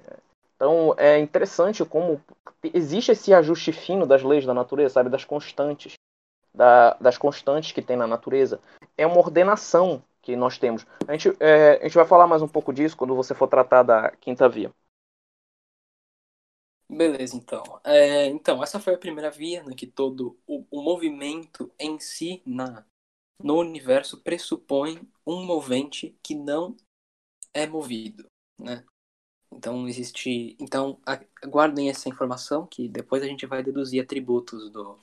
então 0.55 0.93
é 0.97 1.19
interessante 1.19 1.83
como 1.83 2.21
existe 2.73 3.11
esse 3.11 3.33
ajuste 3.33 3.71
fino 3.71 4.05
das 4.05 4.23
leis 4.23 4.45
da 4.45 4.53
natureza, 4.53 4.93
sabe, 4.93 5.09
das 5.09 5.25
constantes, 5.25 5.95
da, 6.53 6.93
das 7.01 7.17
constantes 7.17 7.71
que 7.71 7.81
tem 7.81 7.97
na 7.97 8.07
natureza. 8.07 8.59
É 8.97 9.05
uma 9.05 9.17
ordenação 9.17 10.01
que 10.21 10.35
nós 10.35 10.57
temos. 10.57 10.85
A 11.07 11.11
gente, 11.11 11.35
é, 11.39 11.79
a 11.81 11.83
gente 11.83 11.95
vai 11.95 12.05
falar 12.05 12.27
mais 12.27 12.41
um 12.41 12.47
pouco 12.47 12.71
disso 12.71 12.95
quando 12.95 13.15
você 13.15 13.33
for 13.33 13.47
tratar 13.47 13.83
da 13.83 14.11
quinta 14.21 14.47
via. 14.47 14.71
Beleza, 16.95 17.35
então. 17.35 17.63
É, 17.83 18.27
então, 18.27 18.61
essa 18.61 18.79
foi 18.79 18.93
a 18.93 18.97
primeira 18.97 19.31
via, 19.31 19.63
né, 19.63 19.73
que 19.75 19.87
todo 19.87 20.37
o, 20.45 20.65
o 20.69 20.81
movimento 20.81 21.71
em 21.79 21.99
si 21.99 22.41
na, 22.45 22.85
no 23.41 23.57
universo 23.57 24.21
pressupõe 24.21 25.01
um 25.25 25.43
movente 25.45 26.17
que 26.21 26.35
não 26.35 26.77
é 27.53 27.65
movido, 27.67 28.25
né? 28.59 28.83
Então 29.51 29.87
existe. 29.87 30.55
Então 30.59 30.99
guardem 31.45 31.89
essa 31.89 32.09
informação 32.09 32.65
que 32.65 32.87
depois 32.87 33.21
a 33.21 33.27
gente 33.27 33.45
vai 33.45 33.61
deduzir 33.61 34.01
atributos 34.01 34.71
do, 34.71 34.99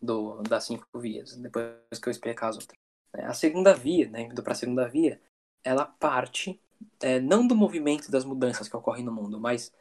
do 0.00 0.42
das 0.42 0.64
cinco 0.64 0.84
vias, 0.98 1.36
depois 1.36 1.76
que 2.00 2.08
eu 2.08 2.10
explicar 2.10 2.48
as 2.48 2.56
outras. 2.56 2.76
É, 3.14 3.24
a 3.24 3.34
segunda 3.34 3.74
via, 3.74 4.08
né, 4.08 4.22
indo 4.22 4.42
para 4.42 4.52
a 4.52 4.56
segunda 4.56 4.88
via, 4.88 5.20
ela 5.64 5.84
parte 5.84 6.60
é, 7.00 7.20
não 7.20 7.46
do 7.46 7.54
movimento 7.54 8.10
das 8.10 8.24
mudanças 8.24 8.68
que 8.68 8.76
ocorrem 8.76 9.04
no 9.04 9.12
mundo, 9.12 9.38
mas 9.38 9.72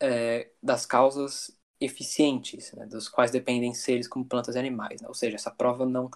é, 0.00 0.50
das 0.62 0.86
causas 0.86 1.56
eficientes, 1.80 2.72
né, 2.72 2.86
dos 2.86 3.08
quais 3.08 3.30
dependem 3.30 3.72
seres 3.72 4.06
como 4.06 4.24
plantas 4.24 4.54
e 4.54 4.58
animais. 4.58 5.00
Né? 5.00 5.08
Ou 5.08 5.14
seja, 5.14 5.36
essa 5.36 5.50
prova 5.50 5.86
não 5.86 6.10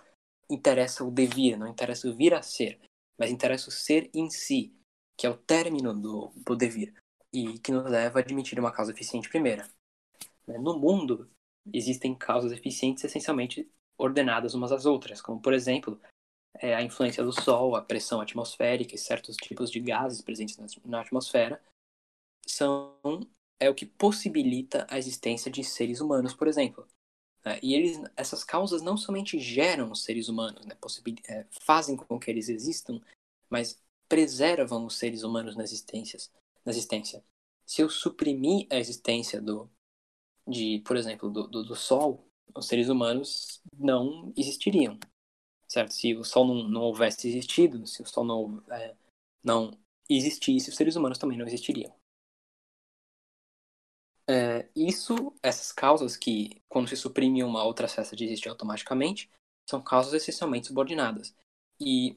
interessa 0.50 1.04
o 1.04 1.10
devir, 1.10 1.56
não 1.56 1.66
interessa 1.66 2.08
o 2.08 2.14
vir 2.14 2.34
a 2.34 2.42
ser, 2.42 2.78
mas 3.18 3.30
interessa 3.30 3.68
o 3.68 3.72
ser 3.72 4.10
em 4.12 4.28
si, 4.28 4.74
que 5.16 5.26
é 5.26 5.30
o 5.30 5.36
término 5.36 5.94
do, 5.94 6.32
do 6.36 6.56
devir 6.56 6.94
e 7.32 7.58
que 7.58 7.72
nos 7.72 7.90
leva 7.90 8.18
a 8.18 8.22
admitir 8.22 8.58
uma 8.58 8.72
causa 8.72 8.92
eficiente 8.92 9.28
primeira. 9.28 9.68
Né? 10.46 10.58
No 10.58 10.78
mundo, 10.78 11.28
existem 11.72 12.14
causas 12.14 12.52
eficientes 12.52 13.02
essencialmente 13.04 13.68
ordenadas 13.96 14.54
umas 14.54 14.72
às 14.72 14.86
outras, 14.86 15.22
como, 15.22 15.40
por 15.40 15.52
exemplo, 15.52 16.00
é, 16.58 16.74
a 16.74 16.82
influência 16.82 17.24
do 17.24 17.32
Sol, 17.32 17.74
a 17.74 17.82
pressão 17.82 18.20
atmosférica 18.20 18.94
e 18.94 18.98
certos 18.98 19.36
tipos 19.36 19.70
de 19.70 19.80
gases 19.80 20.20
presentes 20.20 20.56
na 20.84 21.00
atmosfera 21.00 21.60
são 22.46 22.96
é 23.60 23.70
o 23.70 23.74
que 23.74 23.86
possibilita 23.86 24.86
a 24.90 24.98
existência 24.98 25.50
de 25.50 25.62
seres 25.62 26.00
humanos, 26.00 26.34
por 26.34 26.48
exemplo. 26.48 26.86
Né? 27.44 27.58
E 27.62 27.74
eles, 27.74 28.00
essas 28.16 28.42
causas 28.44 28.82
não 28.82 28.96
somente 28.96 29.38
geram 29.38 29.90
os 29.92 30.02
seres 30.02 30.28
humanos, 30.28 30.64
né? 30.66 30.76
é, 31.28 31.46
fazem 31.50 31.96
com 31.96 32.18
que 32.18 32.30
eles 32.30 32.48
existam, 32.48 33.00
mas 33.48 33.80
preservam 34.08 34.84
os 34.86 34.96
seres 34.96 35.22
humanos 35.22 35.56
na 35.56 35.62
existência 35.62 36.18
na 36.64 36.72
existência. 36.72 37.22
se 37.66 37.82
eu 37.82 37.88
suprimir 37.88 38.66
a 38.70 38.76
existência 38.76 39.40
do, 39.40 39.70
de, 40.46 40.80
por 40.84 40.96
exemplo, 40.96 41.30
do, 41.30 41.46
do, 41.46 41.64
do 41.64 41.76
Sol, 41.76 42.26
os 42.54 42.66
seres 42.66 42.88
humanos 42.88 43.62
não 43.76 44.32
existiriam, 44.36 44.98
certo? 45.66 45.92
Se 45.92 46.14
o 46.14 46.24
Sol 46.24 46.46
não, 46.46 46.68
não 46.68 46.82
houvesse 46.82 47.28
existido, 47.28 47.86
se 47.86 48.02
o 48.02 48.06
Sol 48.06 48.24
não, 48.24 48.62
é, 48.70 48.94
não 49.42 49.78
existisse, 50.08 50.70
os 50.70 50.76
seres 50.76 50.96
humanos 50.96 51.18
também 51.18 51.38
não 51.38 51.46
existiriam. 51.46 51.94
É, 54.28 54.68
isso, 54.74 55.34
essas 55.42 55.70
causas 55.70 56.16
que, 56.16 56.62
quando 56.68 56.88
se 56.88 56.96
suprime 56.96 57.44
uma 57.44 57.62
outra 57.62 57.86
cessa 57.86 58.16
de 58.16 58.24
existir 58.24 58.48
automaticamente, 58.48 59.30
são 59.68 59.82
causas 59.82 60.14
essencialmente 60.14 60.66
subordinadas. 60.68 61.34
E 61.80 62.16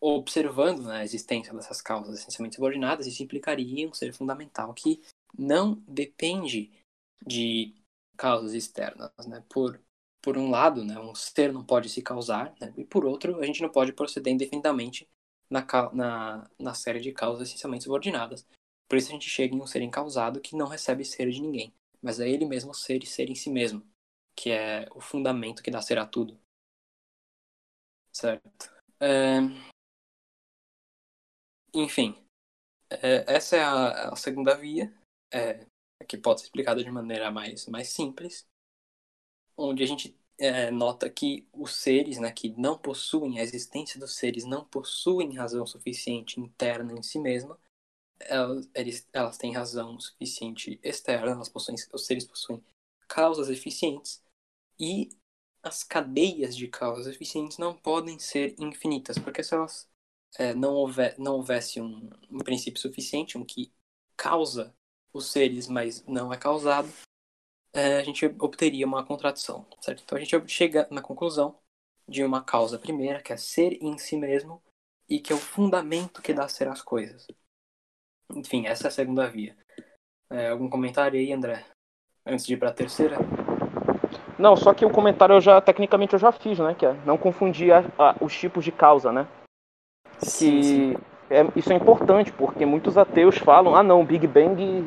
observando 0.00 0.84
né, 0.84 0.98
a 0.98 1.04
existência 1.04 1.52
dessas 1.52 1.82
causas 1.82 2.18
essencialmente 2.18 2.56
subordinadas, 2.56 3.06
isso 3.06 3.22
implicaria 3.22 3.88
um 3.88 3.92
ser 3.92 4.12
fundamental 4.14 4.72
que 4.72 5.02
não 5.36 5.82
depende 5.86 6.70
de 7.24 7.74
causas 8.16 8.54
externas. 8.54 9.10
Né? 9.26 9.44
Por, 9.48 9.78
por 10.22 10.38
um 10.38 10.50
lado, 10.50 10.84
né, 10.84 10.98
um 10.98 11.14
ser 11.14 11.52
não 11.52 11.64
pode 11.64 11.90
se 11.90 12.00
causar, 12.00 12.54
né? 12.58 12.72
e 12.76 12.84
por 12.84 13.04
outro, 13.04 13.38
a 13.40 13.46
gente 13.46 13.60
não 13.60 13.68
pode 13.68 13.92
proceder 13.92 14.32
indefinidamente 14.32 15.06
na, 15.50 15.66
na, 15.92 16.50
na 16.58 16.74
série 16.74 17.00
de 17.00 17.12
causas 17.12 17.48
essencialmente 17.48 17.84
subordinadas. 17.84 18.46
Por 18.90 18.98
isso 18.98 19.08
a 19.08 19.12
gente 19.12 19.30
chega 19.30 19.54
em 19.54 19.60
um 19.60 19.66
ser 19.68 19.82
encausado 19.82 20.40
que 20.40 20.56
não 20.56 20.66
recebe 20.66 21.04
ser 21.04 21.30
de 21.30 21.40
ninguém, 21.40 21.72
mas 22.02 22.18
é 22.18 22.28
ele 22.28 22.44
mesmo 22.44 22.74
ser 22.74 23.04
e 23.04 23.06
ser 23.06 23.30
em 23.30 23.36
si 23.36 23.48
mesmo, 23.48 23.86
que 24.34 24.50
é 24.50 24.88
o 24.92 25.00
fundamento 25.00 25.62
que 25.62 25.70
dá 25.70 25.80
ser 25.80 25.96
a 25.96 26.04
tudo. 26.04 26.36
Certo. 28.12 28.74
É... 28.98 29.38
Enfim, 31.72 32.20
é, 32.90 33.32
essa 33.32 33.56
é 33.56 33.62
a, 33.62 34.08
a 34.08 34.16
segunda 34.16 34.56
via, 34.56 34.92
é, 35.32 35.64
que 36.08 36.18
pode 36.18 36.40
ser 36.40 36.46
explicada 36.46 36.82
de 36.82 36.90
maneira 36.90 37.30
mais, 37.30 37.66
mais 37.68 37.90
simples, 37.90 38.44
onde 39.56 39.84
a 39.84 39.86
gente 39.86 40.18
é, 40.36 40.72
nota 40.72 41.08
que 41.08 41.46
os 41.52 41.76
seres 41.76 42.18
né, 42.18 42.32
que 42.32 42.48
não 42.58 42.76
possuem, 42.76 43.38
a 43.38 43.42
existência 43.44 44.00
dos 44.00 44.16
seres 44.16 44.44
não 44.44 44.64
possuem 44.64 45.36
razão 45.36 45.64
suficiente 45.64 46.40
interna 46.40 46.92
em 46.92 47.04
si 47.04 47.20
mesma, 47.20 47.56
elas, 48.20 48.68
elas 49.12 49.38
têm 49.38 49.54
razão 49.54 49.98
suficiente 49.98 50.78
externa, 50.82 51.32
elas 51.32 51.48
possuem, 51.48 51.76
os 51.92 52.06
seres 52.06 52.24
possuem 52.24 52.62
causas 53.08 53.48
eficientes 53.48 54.22
e 54.78 55.10
as 55.62 55.82
cadeias 55.82 56.56
de 56.56 56.68
causas 56.68 57.06
eficientes 57.06 57.58
não 57.58 57.74
podem 57.74 58.18
ser 58.18 58.54
infinitas, 58.58 59.18
porque 59.18 59.42
se 59.42 59.54
elas 59.54 59.88
é, 60.38 60.54
não, 60.54 60.74
houver, 60.74 61.18
não 61.18 61.36
houvesse 61.36 61.80
um, 61.80 62.10
um 62.30 62.38
princípio 62.38 62.80
suficiente, 62.80 63.36
um 63.36 63.44
que 63.44 63.72
causa 64.16 64.74
os 65.12 65.26
seres, 65.30 65.66
mas 65.68 66.04
não 66.06 66.32
é 66.32 66.36
causado, 66.38 66.88
é, 67.72 67.98
a 67.98 68.02
gente 68.02 68.26
obteria 68.38 68.86
uma 68.86 69.04
contradição, 69.04 69.66
certo? 69.80 70.02
Então 70.04 70.18
a 70.18 70.20
gente 70.20 70.48
chega 70.48 70.88
na 70.90 71.02
conclusão 71.02 71.58
de 72.08 72.24
uma 72.24 72.42
causa 72.42 72.78
primeira, 72.78 73.22
que 73.22 73.32
é 73.32 73.36
ser 73.36 73.74
em 73.82 73.96
si 73.98 74.16
mesmo, 74.16 74.62
e 75.08 75.20
que 75.20 75.32
é 75.32 75.36
o 75.36 75.38
fundamento 75.38 76.22
que 76.22 76.32
dá 76.32 76.48
ser 76.48 76.68
às 76.68 76.82
coisas. 76.82 77.26
Enfim, 78.36 78.66
essa 78.66 78.86
é 78.86 78.88
a 78.88 78.92
segunda 78.92 79.26
via. 79.26 79.54
É, 80.30 80.48
algum 80.50 80.68
comentário 80.68 81.18
aí, 81.18 81.32
André? 81.32 81.64
Antes 82.26 82.46
de 82.46 82.54
ir 82.54 82.56
para 82.56 82.68
a 82.68 82.72
terceira? 82.72 83.16
Não, 84.38 84.56
só 84.56 84.72
que 84.72 84.84
o 84.86 84.90
comentário 84.90 85.34
eu 85.34 85.40
já, 85.40 85.60
tecnicamente, 85.60 86.14
eu 86.14 86.18
já 86.18 86.32
fiz, 86.32 86.58
né? 86.58 86.74
Que 86.78 86.86
é 86.86 86.94
não 87.04 87.18
confundir 87.18 87.72
a, 87.72 87.84
a, 87.98 88.14
os 88.20 88.36
tipos 88.36 88.64
de 88.64 88.72
causa, 88.72 89.12
né? 89.12 89.26
Sim, 90.18 90.50
que 90.50 90.64
sim. 90.64 90.96
É, 91.30 91.46
isso 91.54 91.72
é 91.72 91.76
importante, 91.76 92.32
porque 92.32 92.64
muitos 92.66 92.98
ateus 92.98 93.38
falam, 93.38 93.74
ah 93.74 93.82
não, 93.82 94.04
Big 94.04 94.26
Bang, 94.26 94.84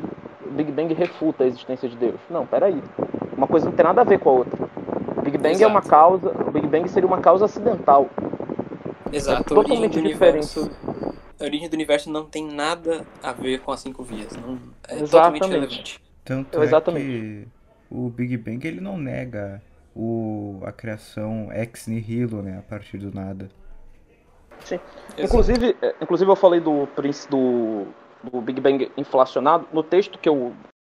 Big 0.50 0.70
Bang 0.72 0.92
refuta 0.92 1.44
a 1.44 1.46
existência 1.46 1.88
de 1.88 1.96
Deus. 1.96 2.20
Não, 2.28 2.46
peraí. 2.46 2.82
Uma 3.36 3.46
coisa 3.46 3.66
não 3.66 3.72
tem 3.74 3.84
nada 3.84 4.02
a 4.02 4.04
ver 4.04 4.18
com 4.18 4.30
a 4.30 4.32
outra. 4.32 4.68
Big 5.22 5.38
Bang 5.38 5.54
Exato. 5.54 5.64
é 5.64 5.66
uma 5.66 5.82
causa. 5.82 6.30
O 6.30 6.50
Big 6.50 6.66
Bang 6.66 6.88
seria 6.88 7.06
uma 7.06 7.20
causa 7.20 7.46
acidental. 7.46 8.08
Exato, 9.12 9.54
É 9.54 9.56
totalmente 9.56 10.00
diferente. 10.02 10.58
universo. 10.58 10.70
A 11.44 11.46
origem 11.46 11.68
do 11.68 11.74
universo 11.74 12.10
não 12.10 12.24
tem 12.24 12.42
nada 12.42 13.06
a 13.22 13.30
ver 13.30 13.60
com 13.60 13.70
as 13.70 13.80
cinco 13.80 14.02
vias. 14.02 14.34
Não, 14.34 14.58
é 14.88 14.94
Exatamente. 14.94 15.10
totalmente 15.10 15.46
relevante. 15.46 16.00
Tanto 16.24 16.62
Exatamente. 16.62 17.06
é 17.06 17.10
que 17.10 17.48
o 17.90 18.08
Big 18.08 18.38
Bang 18.38 18.66
ele 18.66 18.80
não 18.80 18.96
nega 18.96 19.62
o, 19.94 20.58
a 20.64 20.72
criação 20.72 21.52
ex 21.52 21.86
nihilo, 21.86 22.40
né, 22.40 22.58
a 22.58 22.62
partir 22.62 22.96
do 22.96 23.14
nada. 23.14 23.50
Sim. 24.60 24.80
Exato. 25.08 25.22
Inclusive, 25.22 25.76
é, 25.82 25.94
inclusive 26.00 26.30
eu 26.30 26.36
falei 26.36 26.60
do, 26.60 26.88
do, 27.28 27.86
do 28.22 28.40
Big 28.40 28.58
Bang 28.58 28.90
inflacionado. 28.96 29.68
No 29.70 29.82
texto 29.82 30.18
que 30.18 30.28
eu 30.28 30.54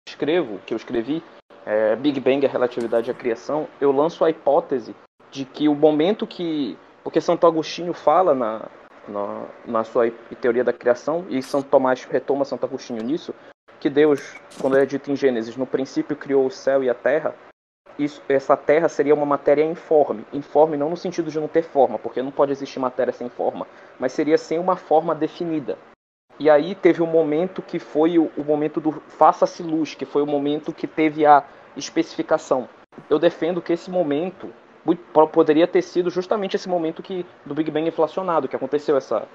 escrevo, 0.06 0.58
que 0.66 0.74
eu 0.74 0.76
escrevi, 0.76 1.22
é, 1.64 1.96
Big 1.96 2.20
Bang, 2.20 2.44
a 2.44 2.50
relatividade 2.50 3.10
à 3.10 3.14
criação, 3.14 3.66
eu 3.80 3.90
lanço 3.90 4.22
a 4.22 4.28
hipótese 4.28 4.94
de 5.30 5.46
que 5.46 5.70
o 5.70 5.74
momento 5.74 6.26
que. 6.26 6.76
Porque 7.02 7.20
Santo 7.20 7.46
Agostinho 7.46 7.94
fala 7.94 8.34
na, 8.34 8.68
na, 9.08 9.46
na 9.64 9.84
sua 9.84 10.10
teoria 10.40 10.64
da 10.64 10.72
criação, 10.72 11.24
e 11.28 11.42
Santo 11.42 11.68
Tomás 11.68 12.04
retoma 12.04 12.44
Santo 12.44 12.64
Agostinho 12.64 13.02
nisso, 13.02 13.34
que 13.80 13.90
Deus, 13.90 14.34
quando 14.60 14.78
é 14.78 14.86
dito 14.86 15.10
em 15.10 15.16
Gênesis, 15.16 15.56
no 15.56 15.66
princípio 15.66 16.16
criou 16.16 16.46
o 16.46 16.50
céu 16.50 16.82
e 16.82 16.88
a 16.88 16.94
terra, 16.94 17.34
isso, 17.98 18.20
essa 18.28 18.56
terra 18.56 18.88
seria 18.88 19.14
uma 19.14 19.26
matéria 19.26 19.62
informe. 19.62 20.26
Informe 20.32 20.76
não 20.76 20.90
no 20.90 20.96
sentido 20.96 21.30
de 21.30 21.38
não 21.38 21.48
ter 21.48 21.62
forma, 21.62 21.98
porque 21.98 22.22
não 22.22 22.30
pode 22.30 22.52
existir 22.52 22.78
matéria 22.78 23.12
sem 23.12 23.28
forma, 23.28 23.66
mas 23.98 24.12
seria 24.12 24.38
sem 24.38 24.58
uma 24.58 24.76
forma 24.76 25.14
definida. 25.14 25.78
E 26.38 26.50
aí 26.50 26.74
teve 26.74 27.02
um 27.02 27.06
momento 27.06 27.62
que 27.62 27.78
foi 27.78 28.18
o, 28.18 28.30
o 28.36 28.42
momento 28.42 28.80
do 28.80 28.92
faça-se 28.92 29.62
luz, 29.62 29.94
que 29.94 30.04
foi 30.04 30.22
o 30.22 30.26
momento 30.26 30.72
que 30.72 30.86
teve 30.86 31.24
a 31.24 31.44
especificação. 31.76 32.68
Eu 33.08 33.18
defendo 33.18 33.62
que 33.62 33.72
esse 33.72 33.90
momento 33.90 34.50
poderia 35.32 35.66
ter 35.66 35.82
sido 35.82 36.10
justamente 36.10 36.56
esse 36.56 36.68
momento 36.68 37.02
que 37.02 37.24
do 37.44 37.54
Big 37.54 37.70
Bang 37.70 37.88
inflacionado, 37.88 38.48
que 38.48 38.56
aconteceu 38.56 38.96
essa 38.96 39.26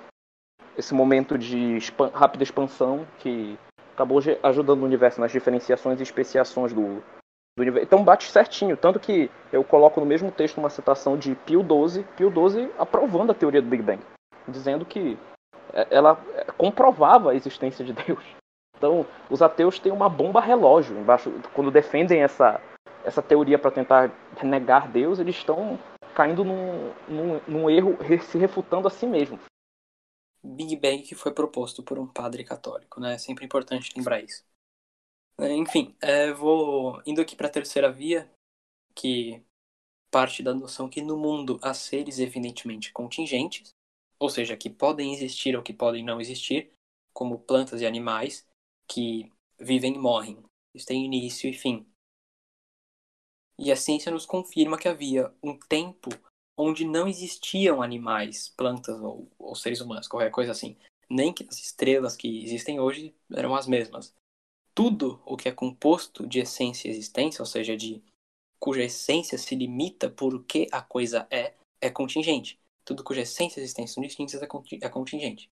esse 0.78 0.93
momento 0.93 1.38
de 1.38 1.76
expan- 1.78 2.12
rápida 2.14 2.43
expansão 2.43 3.06
que 3.18 3.58
acabou 3.93 4.20
ajudando 4.43 4.82
o 4.82 4.86
universo 4.86 5.20
nas 5.20 5.32
diferenciações 5.32 6.00
e 6.00 6.04
especiações 6.04 6.72
do, 6.72 7.02
do 7.58 7.62
universo. 7.62 7.86
Então 7.86 8.04
bate 8.04 8.32
certinho, 8.32 8.78
tanto 8.78 9.00
que 9.00 9.30
eu 9.52 9.64
coloco 9.64 10.00
no 10.00 10.06
mesmo 10.06 10.32
texto 10.32 10.58
uma 10.58 10.70
citação 10.70 11.18
de 11.18 11.36
Pio 11.36 11.62
XII, 11.62 12.06
Pio 12.16 12.32
XII 12.32 12.72
aprovando 12.78 13.32
a 13.32 13.36
teoria 13.36 13.62
do 13.62 13.68
Big 13.68 13.84
Bang, 13.84 14.02
dizendo 14.47 14.86
que 14.86 15.18
é, 15.74 15.88
ela 15.91 16.18
é, 16.36 16.45
comprovava 16.58 17.32
a 17.32 17.36
existência 17.36 17.84
de 17.84 17.93
Deus. 17.93 18.24
Então, 18.78 19.06
os 19.30 19.41
ateus 19.41 19.78
têm 19.78 19.91
uma 19.91 20.08
bomba 20.08 20.39
relógio 20.39 20.97
embaixo. 20.97 21.30
Quando 21.54 21.70
defendem 21.70 22.24
essa, 22.24 22.62
essa 23.04 23.21
teoria 23.21 23.58
para 23.58 23.71
tentar 23.71 24.12
negar 24.43 24.92
Deus, 24.92 25.20
eles 25.20 25.36
estão 25.36 25.80
caindo 26.16 26.43
num, 26.43 26.93
num, 27.08 27.39
num 27.47 27.70
erro, 27.70 27.97
se 28.24 28.38
refutando 28.38 28.88
a 28.88 28.92
si 28.92 29.05
mesmo. 29.05 29.39
Big 30.43 30.76
Bang 30.78 31.01
que 31.04 31.16
foi 31.16 31.34
proposto 31.34 31.84
por 31.84 32.00
um 32.00 32.08
padre 32.08 32.43
católico, 32.43 33.00
né? 33.00 33.16
É 33.16 33.17
sempre 33.17 33.46
importante 33.46 33.92
lembrar 33.96 34.21
isso. 34.21 34.43
É, 35.39 35.54
Enfim, 35.54 35.96
é, 36.01 36.32
vou 36.32 37.01
indo 37.05 37.21
aqui 37.21 37.36
para 37.36 37.47
a 37.47 37.51
terceira 37.51 37.92
via, 37.92 38.30
que 38.96 39.42
parte 40.12 40.42
da 40.42 40.54
noção 40.54 40.89
que 40.89 41.01
no 41.01 41.17
mundo 41.17 41.59
há 41.62 41.74
seres 41.74 42.20
evidentemente 42.20 42.92
contingentes, 42.92 43.74
ou 44.20 44.30
seja, 44.30 44.58
que 44.58 44.70
podem 44.70 45.13
existir 45.13 45.55
ou 45.55 45.63
que 45.63 45.74
podem 45.74 46.04
não 46.04 46.20
existir, 46.20 46.71
como 47.13 47.39
plantas 47.39 47.82
e 47.82 47.86
animais, 47.86 48.46
que 48.88 49.32
vivem 49.58 49.96
e 49.96 50.00
morrem. 50.00 50.43
Isso 50.74 50.86
tem 50.86 51.05
início 51.05 51.50
e 51.50 51.54
fim. 51.54 51.86
E 53.59 53.71
a 53.71 53.75
ciência 53.75 54.11
nos 54.11 54.25
confirma 54.25 54.77
que 54.77 54.87
havia 54.87 55.31
um 55.43 55.57
tempo 55.57 56.09
onde 56.57 56.86
não 56.86 57.07
existiam 57.07 57.81
animais, 57.81 58.49
plantas 58.49 58.99
ou, 59.01 59.29
ou 59.37 59.55
seres 59.55 59.81
humanos, 59.81 60.07
qualquer 60.07 60.31
coisa 60.31 60.51
assim. 60.51 60.77
Nem 61.09 61.33
que 61.33 61.45
as 61.49 61.59
estrelas 61.59 62.15
que 62.15 62.43
existem 62.43 62.79
hoje 62.79 63.13
eram 63.33 63.55
as 63.55 63.67
mesmas. 63.67 64.13
Tudo 64.73 65.21
o 65.25 65.36
que 65.36 65.49
é 65.49 65.51
composto 65.51 66.25
de 66.25 66.39
essência 66.39 66.87
e 66.87 66.91
existência, 66.91 67.41
ou 67.41 67.45
seja, 67.45 67.75
de 67.75 68.01
cuja 68.59 68.83
essência 68.83 69.37
se 69.37 69.55
limita 69.55 70.09
por 70.09 70.43
que 70.45 70.67
a 70.71 70.81
coisa 70.81 71.27
é, 71.29 71.53
é 71.81 71.89
contingente. 71.89 72.59
Tudo 72.86 73.03
cuja 73.03 73.21
essência 73.21 73.59
e 73.59 73.63
existência 73.63 73.95
são 73.95 74.03
distintas 74.03 74.41
é 74.41 74.47
é 74.81 74.89
contingente. 74.89 75.49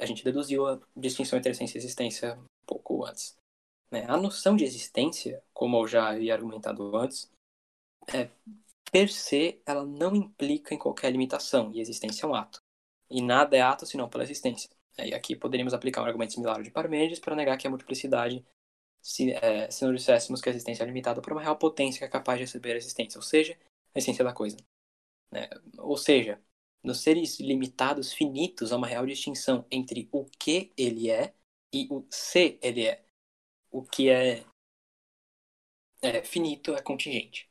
A 0.00 0.06
gente 0.06 0.24
deduziu 0.24 0.66
a 0.66 0.80
distinção 0.96 1.38
entre 1.38 1.52
essência 1.52 1.78
e 1.78 1.80
existência 1.80 2.34
um 2.36 2.66
pouco 2.66 3.04
antes. 3.04 3.36
né? 3.90 4.04
A 4.08 4.16
noção 4.16 4.56
de 4.56 4.64
existência, 4.64 5.42
como 5.58 5.78
eu 5.78 5.88
já 5.88 6.10
havia 6.10 6.34
argumentado 6.34 6.96
antes, 6.96 7.30
é 8.08 8.30
per 8.92 9.10
se, 9.10 9.60
ela 9.66 9.84
não 9.84 10.14
implica 10.16 10.74
em 10.74 10.78
qualquer 10.78 11.10
limitação, 11.12 11.72
e 11.72 11.80
existência 11.80 12.26
é 12.26 12.28
um 12.28 12.34
ato. 12.34 12.60
E 13.10 13.22
nada 13.22 13.56
é 13.56 13.60
ato 13.62 13.86
senão 13.86 14.08
pela 14.08 14.24
existência. 14.24 14.70
É, 14.98 15.08
E 15.08 15.14
aqui 15.14 15.36
poderíamos 15.36 15.74
aplicar 15.74 16.02
um 16.02 16.06
argumento 16.06 16.34
similar 16.34 16.56
ao 16.56 16.62
de 16.62 16.70
Parmênides 16.70 17.20
para 17.20 17.36
negar 17.36 17.58
que 17.58 17.66
a 17.66 17.70
multiplicidade, 17.70 18.44
se, 19.02 19.32
é, 19.32 19.70
se 19.70 19.84
não 19.84 19.94
disséssemos 19.94 20.40
que 20.40 20.48
a 20.48 20.52
existência 20.52 20.84
é 20.84 20.86
limitada 20.86 21.22
por 21.22 21.32
uma 21.32 21.42
real 21.42 21.56
potência 21.58 22.00
que 22.00 22.04
é 22.06 22.08
capaz 22.08 22.38
de 22.38 22.44
receber 22.44 22.74
a 22.74 22.78
existência, 22.78 23.18
ou 23.18 23.24
seja, 23.24 23.58
a 23.94 23.98
essência 24.00 24.24
da 24.24 24.32
coisa. 24.32 24.56
né? 25.32 25.48
Ou 25.78 25.96
seja, 25.96 26.40
nos 26.82 27.00
seres 27.02 27.40
limitados 27.40 28.12
finitos 28.12 28.72
há 28.72 28.76
uma 28.76 28.86
real 28.86 29.06
distinção 29.06 29.66
entre 29.70 30.08
o 30.12 30.24
que 30.38 30.72
ele 30.76 31.10
é 31.10 31.34
E 31.72 31.88
o 31.90 32.06
C, 32.10 32.58
ele 32.62 32.86
é 32.86 33.04
o 33.70 33.82
que 33.82 34.08
é, 34.10 34.44
é 36.02 36.22
finito, 36.22 36.74
é 36.74 36.82
contingente. 36.82 37.48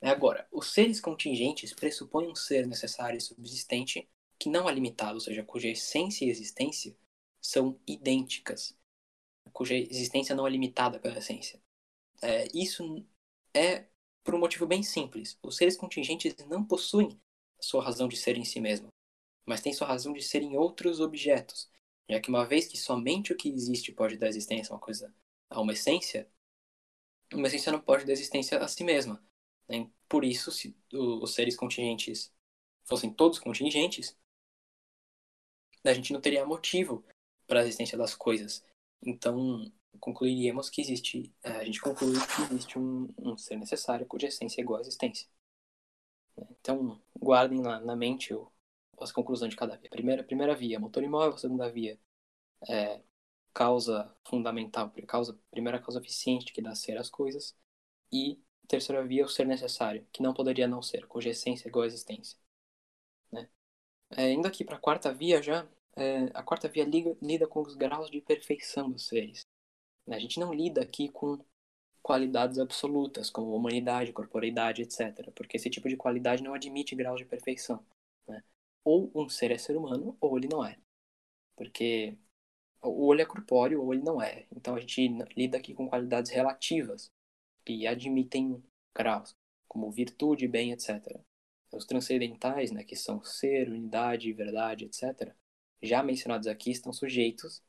Agora, 0.00 0.46
os 0.50 0.72
seres 0.72 1.00
contingentes 1.00 1.72
pressupõem 1.72 2.30
um 2.30 2.34
ser 2.34 2.66
necessário 2.66 3.16
e 3.16 3.20
subsistente 3.20 4.08
que 4.38 4.48
não 4.48 4.68
é 4.68 4.72
limitado, 4.72 5.14
ou 5.14 5.20
seja, 5.20 5.44
cuja 5.44 5.68
essência 5.68 6.24
e 6.24 6.30
existência 6.30 6.96
são 7.40 7.78
idênticas, 7.86 8.76
cuja 9.52 9.74
existência 9.74 10.34
não 10.34 10.46
é 10.46 10.50
limitada 10.50 10.98
pela 10.98 11.18
essência. 11.18 11.60
É, 12.20 12.48
isso 12.52 13.04
é 13.54 13.86
por 14.24 14.34
um 14.34 14.38
motivo 14.38 14.66
bem 14.66 14.82
simples. 14.82 15.38
Os 15.42 15.56
seres 15.56 15.76
contingentes 15.76 16.34
não 16.48 16.64
possuem 16.64 17.20
sua 17.60 17.84
razão 17.84 18.08
de 18.08 18.16
ser 18.16 18.36
em 18.36 18.44
si 18.44 18.60
mesmo, 18.60 18.88
mas 19.46 19.60
têm 19.60 19.72
sua 19.72 19.86
razão 19.86 20.12
de 20.12 20.22
ser 20.22 20.42
em 20.42 20.56
outros 20.56 21.00
objetos, 21.00 21.70
já 22.08 22.20
que 22.20 22.28
uma 22.28 22.44
vez 22.44 22.66
que 22.66 22.76
somente 22.76 23.32
o 23.32 23.36
que 23.36 23.48
existe 23.48 23.92
pode 23.92 24.16
dar 24.16 24.28
existência 24.28 24.72
a 24.72 24.74
uma 24.74 24.80
coisa, 24.80 25.14
a 25.50 25.60
uma 25.60 25.72
essência, 25.72 26.28
uma 27.34 27.46
essência 27.46 27.72
não 27.72 27.80
pode 27.80 28.04
dar 28.04 28.12
existência 28.12 28.58
a 28.58 28.68
si 28.68 28.84
mesma. 28.84 29.22
Né? 29.68 29.90
Por 30.08 30.24
isso, 30.24 30.50
se 30.50 30.76
os 30.92 31.34
seres 31.34 31.56
contingentes 31.56 32.32
fossem 32.84 33.12
todos 33.12 33.38
contingentes, 33.38 34.16
a 35.84 35.92
gente 35.92 36.12
não 36.12 36.20
teria 36.20 36.44
motivo 36.44 37.04
para 37.46 37.60
a 37.60 37.62
existência 37.62 37.98
das 37.98 38.14
coisas. 38.14 38.64
Então, 39.04 39.70
concluiríamos 40.00 40.70
que 40.70 40.80
existe, 40.80 41.32
é, 41.42 41.50
a 41.50 41.64
gente 41.64 41.80
conclui 41.80 42.14
que 42.14 42.54
existe 42.54 42.78
um, 42.78 43.08
um 43.18 43.36
ser 43.36 43.56
necessário 43.56 44.06
cuja 44.06 44.28
essência 44.28 44.60
é 44.60 44.62
igual 44.62 44.78
à 44.78 44.80
existência. 44.82 45.28
Então, 46.60 47.00
guardem 47.18 47.60
na, 47.60 47.80
na 47.80 47.96
mente 47.96 48.32
o, 48.32 48.50
as 49.00 49.12
conclusões 49.12 49.50
de 49.50 49.56
cada 49.56 49.76
via. 49.76 49.90
Primeira, 49.90 50.22
primeira 50.22 50.54
via, 50.54 50.78
motor 50.80 51.02
imóvel. 51.02 51.38
Segunda 51.38 51.70
via, 51.70 51.98
é, 52.68 53.00
causa 53.54 54.14
fundamental, 54.26 54.92
causa, 55.06 55.38
primeira 55.50 55.78
causa 55.80 56.00
eficiente 56.00 56.52
que 56.52 56.62
dá 56.62 56.74
ser 56.74 56.96
às 56.98 57.10
coisas. 57.10 57.56
E 58.12 58.40
terceira 58.68 59.04
via, 59.06 59.24
o 59.24 59.28
ser 59.28 59.46
necessário, 59.46 60.06
que 60.12 60.22
não 60.22 60.34
poderia 60.34 60.66
não 60.66 60.82
ser, 60.82 61.06
cuja 61.06 61.30
essência 61.30 61.68
é 61.68 61.70
igual 61.70 61.84
à 61.84 61.86
existência. 61.86 62.38
Né? 63.32 63.48
É, 64.10 64.32
indo 64.32 64.46
aqui 64.48 64.64
para 64.64 64.76
a 64.76 64.80
quarta 64.80 65.12
via 65.12 65.42
já, 65.42 65.68
é, 65.96 66.24
a 66.34 66.42
quarta 66.42 66.68
via 66.68 66.84
liga, 66.84 67.16
lida 67.22 67.46
com 67.46 67.60
os 67.62 67.74
graus 67.74 68.10
de 68.10 68.20
perfeição 68.20 68.90
dos 68.90 69.06
seres. 69.08 69.46
Né? 70.06 70.16
A 70.16 70.18
gente 70.20 70.40
não 70.40 70.52
lida 70.52 70.82
aqui 70.82 71.08
com 71.08 71.38
qualidades 72.02 72.58
absolutas, 72.58 73.30
como 73.30 73.54
humanidade, 73.54 74.12
corporeidade, 74.12 74.82
etc. 74.82 75.30
Porque 75.34 75.56
esse 75.56 75.70
tipo 75.70 75.88
de 75.88 75.96
qualidade 75.96 76.42
não 76.42 76.54
admite 76.54 76.96
graus 76.96 77.18
de 77.18 77.26
perfeição. 77.26 77.84
Né? 78.26 78.42
Ou 78.84 79.10
um 79.14 79.28
ser 79.28 79.50
é 79.52 79.58
ser 79.58 79.76
humano, 79.76 80.16
ou 80.20 80.36
ele 80.36 80.48
não 80.48 80.64
é. 80.64 80.78
Porque 81.56 82.16
ou 82.82 83.12
ele 83.12 83.22
é 83.22 83.26
corpóreo, 83.26 83.82
ou 83.82 83.94
ele 83.94 84.02
não 84.02 84.20
é. 84.20 84.46
Então 84.54 84.74
a 84.74 84.80
gente 84.80 85.08
lida 85.36 85.56
aqui 85.56 85.74
com 85.74 85.88
qualidades 85.88 86.30
relativas, 86.30 87.10
que 87.64 87.86
admitem 87.86 88.62
graus, 88.94 89.36
como 89.68 89.90
virtude, 89.90 90.48
bem, 90.48 90.72
etc. 90.72 91.20
Os 91.72 91.86
transcendentais, 91.86 92.70
né, 92.72 92.84
que 92.84 92.96
são 92.96 93.22
ser, 93.22 93.68
unidade, 93.68 94.32
verdade, 94.32 94.84
etc., 94.84 95.34
já 95.80 96.02
mencionados 96.02 96.46
aqui, 96.46 96.70
estão 96.70 96.92
sujeitos 96.92 97.62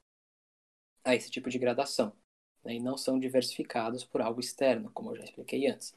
a 1.03 1.15
esse 1.15 1.29
tipo 1.29 1.49
de 1.49 1.59
gradação 1.59 2.15
né, 2.63 2.75
e 2.75 2.79
não 2.79 2.97
são 2.97 3.19
diversificados 3.19 4.03
por 4.03 4.21
algo 4.21 4.39
externo, 4.39 4.91
como 4.91 5.11
eu 5.11 5.17
já 5.17 5.23
expliquei 5.23 5.67
antes. 5.67 5.95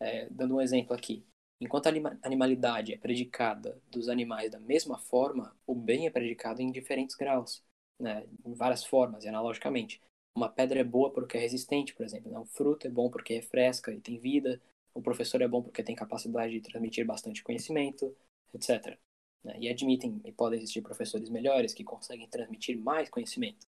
É, 0.00 0.28
dando 0.30 0.56
um 0.56 0.60
exemplo 0.60 0.94
aqui, 0.94 1.24
enquanto 1.60 1.86
a 1.86 1.92
animalidade 2.22 2.92
é 2.92 2.98
predicada 2.98 3.80
dos 3.88 4.08
animais 4.08 4.50
da 4.50 4.58
mesma 4.58 4.98
forma, 4.98 5.56
o 5.66 5.74
bem 5.74 6.06
é 6.06 6.10
predicado 6.10 6.60
em 6.60 6.72
diferentes 6.72 7.14
graus, 7.14 7.62
né, 8.00 8.26
em 8.44 8.54
várias 8.54 8.84
formas, 8.84 9.24
e 9.24 9.28
analogicamente. 9.28 10.00
Uma 10.34 10.48
pedra 10.48 10.80
é 10.80 10.84
boa 10.84 11.10
porque 11.10 11.36
é 11.36 11.40
resistente, 11.40 11.94
por 11.94 12.04
exemplo. 12.04 12.30
Né? 12.30 12.38
Um 12.38 12.46
fruto 12.46 12.86
é 12.86 12.90
bom 12.90 13.10
porque 13.10 13.34
refresca 13.34 13.92
e 13.92 14.00
tem 14.00 14.18
vida. 14.18 14.60
O 14.94 15.02
professor 15.02 15.40
é 15.42 15.48
bom 15.48 15.62
porque 15.62 15.82
tem 15.82 15.94
capacidade 15.94 16.52
de 16.52 16.60
transmitir 16.60 17.06
bastante 17.06 17.42
conhecimento, 17.42 18.14
etc. 18.54 18.98
Né? 19.44 19.56
E 19.58 19.68
admitem 19.68 20.20
e 20.24 20.32
podem 20.32 20.58
existir 20.58 20.80
professores 20.80 21.28
melhores 21.28 21.74
que 21.74 21.84
conseguem 21.84 22.28
transmitir 22.28 22.78
mais 22.78 23.10
conhecimento. 23.10 23.66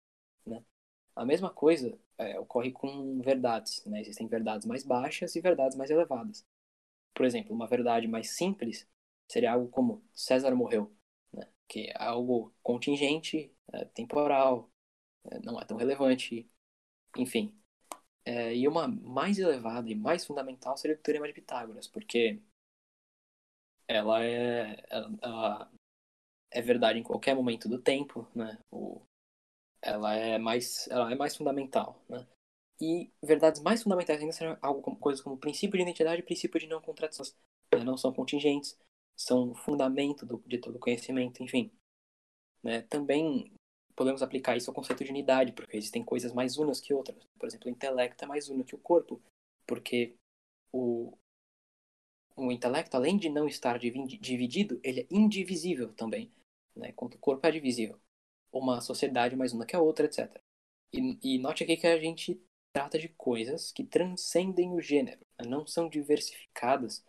Né? 0.45 0.63
A 1.15 1.25
mesma 1.25 1.49
coisa 1.49 1.97
é, 2.17 2.39
ocorre 2.39 2.71
com 2.71 3.19
verdades. 3.21 3.83
Né? 3.85 4.01
Existem 4.01 4.27
verdades 4.27 4.67
mais 4.67 4.83
baixas 4.83 5.35
e 5.35 5.41
verdades 5.41 5.75
mais 5.77 5.89
elevadas. 5.89 6.45
Por 7.13 7.25
exemplo, 7.25 7.55
uma 7.55 7.67
verdade 7.67 8.07
mais 8.07 8.31
simples 8.31 8.87
seria 9.27 9.53
algo 9.53 9.67
como 9.69 10.03
César 10.13 10.55
morreu? 10.55 10.91
Que 11.71 11.87
é 11.89 12.03
algo 12.03 12.53
contingente, 12.61 13.49
é, 13.71 13.85
temporal, 13.85 14.69
é, 15.31 15.39
não 15.39 15.57
é 15.57 15.63
tão 15.63 15.77
relevante, 15.77 16.51
enfim. 17.17 17.57
É, 18.25 18.53
e 18.53 18.67
uma 18.67 18.89
mais 18.89 19.39
elevada 19.39 19.89
e 19.89 19.95
mais 19.95 20.25
fundamental 20.25 20.75
seria 20.77 20.97
o 20.97 20.99
Teorema 20.99 21.27
de 21.27 21.33
Pitágoras, 21.33 21.87
porque 21.87 22.41
ela 23.87 24.21
é, 24.23 24.83
ela, 24.89 25.17
ela 25.21 25.71
é 26.51 26.61
verdade 26.61 26.99
em 26.99 27.03
qualquer 27.03 27.35
momento 27.35 27.69
do 27.69 27.81
tempo, 27.81 28.27
né? 28.35 28.59
O, 28.69 29.01
ela 29.81 30.13
é 30.15 30.37
mais, 30.37 30.87
ela 30.89 31.11
é 31.11 31.15
mais 31.15 31.37
fundamental, 31.37 32.03
né? 32.09 32.27
E 32.81 33.11
verdades 33.23 33.61
mais 33.61 33.81
fundamentais 33.83 34.19
ainda 34.19 34.33
são 34.33 34.57
algo 34.61 34.81
como 34.81 34.97
coisas 34.97 35.23
como 35.23 35.37
princípio 35.37 35.77
de 35.77 35.83
identidade 35.83 36.21
e 36.21 36.25
princípio 36.25 36.59
de 36.59 36.67
não 36.67 36.81
contradição. 36.81 37.25
Né? 37.73 37.83
Não 37.83 37.95
são 37.95 38.13
contingentes, 38.13 38.77
são 39.23 39.53
fundamento 39.53 40.25
do, 40.25 40.41
de 40.45 40.57
todo 40.57 40.79
conhecimento, 40.79 41.43
enfim. 41.43 41.71
Né? 42.63 42.81
Também 42.83 43.51
podemos 43.95 44.21
aplicar 44.21 44.55
isso 44.55 44.69
ao 44.69 44.75
conceito 44.75 45.03
de 45.03 45.11
unidade, 45.11 45.51
porque 45.51 45.77
existem 45.77 46.03
coisas 46.03 46.33
mais 46.33 46.57
unas 46.57 46.79
que 46.79 46.93
outras. 46.93 47.23
Por 47.37 47.47
exemplo, 47.47 47.67
o 47.67 47.71
intelecto 47.71 48.23
é 48.23 48.27
mais 48.27 48.49
uno 48.49 48.63
que 48.63 48.75
o 48.75 48.79
corpo, 48.79 49.21
porque 49.67 50.15
o, 50.71 51.13
o 52.35 52.51
intelecto, 52.51 52.95
além 52.95 53.17
de 53.17 53.29
não 53.29 53.47
estar 53.47 53.77
dividido, 53.77 54.79
ele 54.83 55.01
é 55.01 55.07
indivisível 55.09 55.93
também, 55.93 56.31
né? 56.75 56.89
enquanto 56.89 57.15
o 57.15 57.19
corpo 57.19 57.45
é 57.45 57.51
divisível 57.51 57.99
uma 58.51 58.81
sociedade 58.81 59.35
mais 59.35 59.53
uma 59.53 59.65
que 59.65 59.75
a 59.75 59.81
outra, 59.81 60.05
etc. 60.05 60.41
E, 60.93 61.17
e 61.23 61.39
note 61.39 61.63
aqui 61.63 61.77
que 61.77 61.87
a 61.87 61.99
gente 61.99 62.41
trata 62.73 62.99
de 62.99 63.09
coisas 63.09 63.71
que 63.71 63.83
transcendem 63.83 64.73
o 64.73 64.81
gênero, 64.81 65.25
né? 65.39 65.47
não 65.47 65.65
são 65.65 65.87
diversificadas 65.87 67.03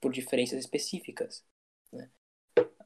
por 0.00 0.12
diferenças 0.12 0.58
específicas. 0.58 1.44
Né? 1.96 2.10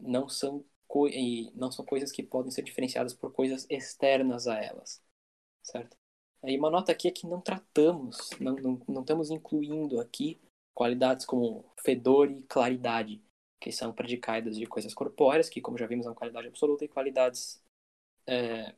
Não, 0.01 0.29
são 0.29 0.65
e 1.13 1.53
não 1.55 1.71
são 1.71 1.85
coisas 1.85 2.11
que 2.11 2.23
podem 2.23 2.51
ser 2.51 2.63
diferenciadas 2.63 3.15
por 3.15 3.33
coisas 3.33 3.67
externas 3.71 4.49
a 4.49 4.57
elas. 4.59 5.03
Certo? 5.63 5.97
E 6.45 6.59
uma 6.59 6.71
nota 6.71 6.93
aqui 6.93 7.09
é 7.09 7.11
que 7.13 7.27
não 7.27 7.41
tratamos, 7.41 8.31
não, 8.41 8.55
não, 8.57 8.83
não 8.89 9.01
estamos 9.03 9.31
incluindo 9.31 10.01
aqui 10.01 10.41
qualidades 10.75 11.27
como 11.27 11.65
fedor 11.85 12.31
e 12.31 12.43
claridade, 12.45 13.23
que 13.61 13.71
são 13.71 13.93
predicadas 13.93 14.57
de 14.57 14.67
coisas 14.67 14.95
corpóreas, 14.95 15.49
que, 15.51 15.61
como 15.61 15.77
já 15.79 15.87
vimos, 15.87 16.07
são 16.07 16.15
qualidade 16.15 16.49
absoluta, 16.49 16.85
e 16.85 16.89
qualidades 16.89 17.63
é, 18.27 18.75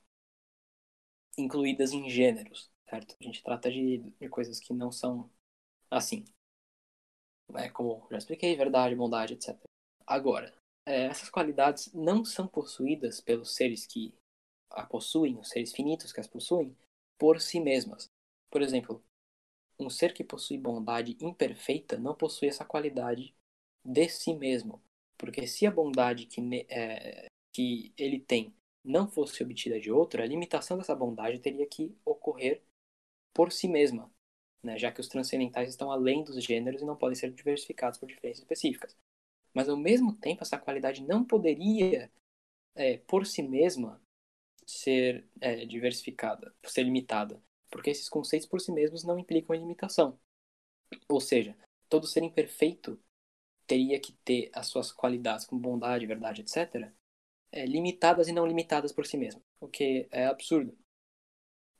incluídas 1.37 1.93
em 1.93 2.09
gêneros, 2.09 2.71
certo? 2.89 3.17
A 3.21 3.25
gente 3.25 3.43
trata 3.43 3.71
de, 3.71 3.99
de 4.21 4.29
coisas 4.29 4.59
que 4.61 4.73
não 4.73 4.91
são 4.91 5.31
assim. 5.91 6.25
É, 7.55 7.69
como 7.71 8.07
já 8.11 8.19
expliquei, 8.19 8.57
verdade, 8.57 8.95
bondade, 8.97 9.35
etc. 9.35 9.59
Agora, 10.07 10.55
é, 10.87 11.05
essas 11.07 11.31
qualidades 11.31 11.93
não 11.93 12.25
são 12.25 12.47
possuídas 12.47 13.21
pelos 13.21 13.55
seres 13.55 13.87
que 13.87 14.15
a 14.71 14.85
possuem, 14.85 15.39
os 15.39 15.49
seres 15.49 15.73
finitos 15.73 16.13
que 16.13 16.21
as 16.21 16.27
possuem, 16.27 16.77
por 17.19 17.41
si 17.41 17.61
mesmas. 17.61 18.07
Por 18.51 18.63
exemplo, 18.63 19.03
um 19.79 19.91
ser 19.91 20.13
que 20.13 20.25
possui 20.25 20.59
bondade 20.59 21.17
imperfeita 21.21 21.99
não 21.99 22.15
possui 22.15 22.49
essa 22.49 22.65
qualidade 22.65 23.35
de 23.85 24.09
si 24.09 24.35
mesmo. 24.35 24.83
Porque 25.17 25.47
se 25.47 25.67
a 25.67 25.71
bondade 25.71 26.27
que, 26.27 26.41
é, 26.69 27.27
que 27.53 27.93
ele 27.97 28.19
tem 28.19 28.55
não 28.85 29.09
fosse 29.09 29.43
obtida 29.43 29.79
de 29.79 29.91
outro, 29.91 30.23
a 30.23 30.27
limitação 30.27 30.77
dessa 30.77 30.95
bondade 30.95 31.39
teria 31.39 31.67
que 31.67 31.97
ocorrer 32.05 32.63
por 33.33 33.53
si 33.53 33.69
mesma, 33.69 34.11
né? 34.63 34.77
já 34.79 34.91
que 34.91 35.01
os 35.01 35.09
transcendentais 35.09 35.69
estão 35.69 35.91
além 35.91 36.25
dos 36.25 36.43
gêneros 36.43 36.83
e 36.83 36.85
não 36.85 36.97
podem 36.97 37.15
ser 37.15 37.31
diversificados 37.33 37.99
por 37.99 38.09
diferenças 38.09 38.41
específicas. 38.43 38.97
Mas 39.55 39.69
ao 39.69 39.77
mesmo 39.77 40.15
tempo, 40.15 40.43
essa 40.43 40.59
qualidade 40.59 41.03
não 41.03 41.25
poderia, 41.25 42.11
é, 42.75 42.99
por 42.99 43.27
si 43.27 43.43
mesma, 43.43 44.01
ser 44.67 45.27
é, 45.41 45.67
diversificada, 45.67 46.55
ser 46.65 46.85
limitada, 46.85 47.43
porque 47.71 47.91
esses 47.91 48.09
conceitos 48.09 48.49
por 48.49 48.61
si 48.61 48.73
mesmos 48.73 49.05
não 49.05 49.19
implicam 49.19 49.57
limitação. 49.57 50.19
Ou 51.09 51.21
seja, 51.21 51.57
todo 51.89 52.07
ser 52.07 52.23
imperfeito 52.23 52.99
teria 53.67 53.99
que 54.01 54.13
ter 54.25 54.51
as 54.53 54.67
suas 54.67 54.93
qualidades 54.93 55.47
como 55.47 55.61
bondade, 55.61 56.07
verdade, 56.07 56.43
etc., 56.43 56.91
é, 57.51 57.67
limitadas 57.67 58.29
e 58.29 58.33
não 58.33 58.47
limitadas 58.47 58.93
por 58.93 59.07
si 59.07 59.17
mesmo, 59.17 59.43
o 59.61 59.69
que 59.69 60.09
é 60.11 60.27
absurdo. 60.27 60.77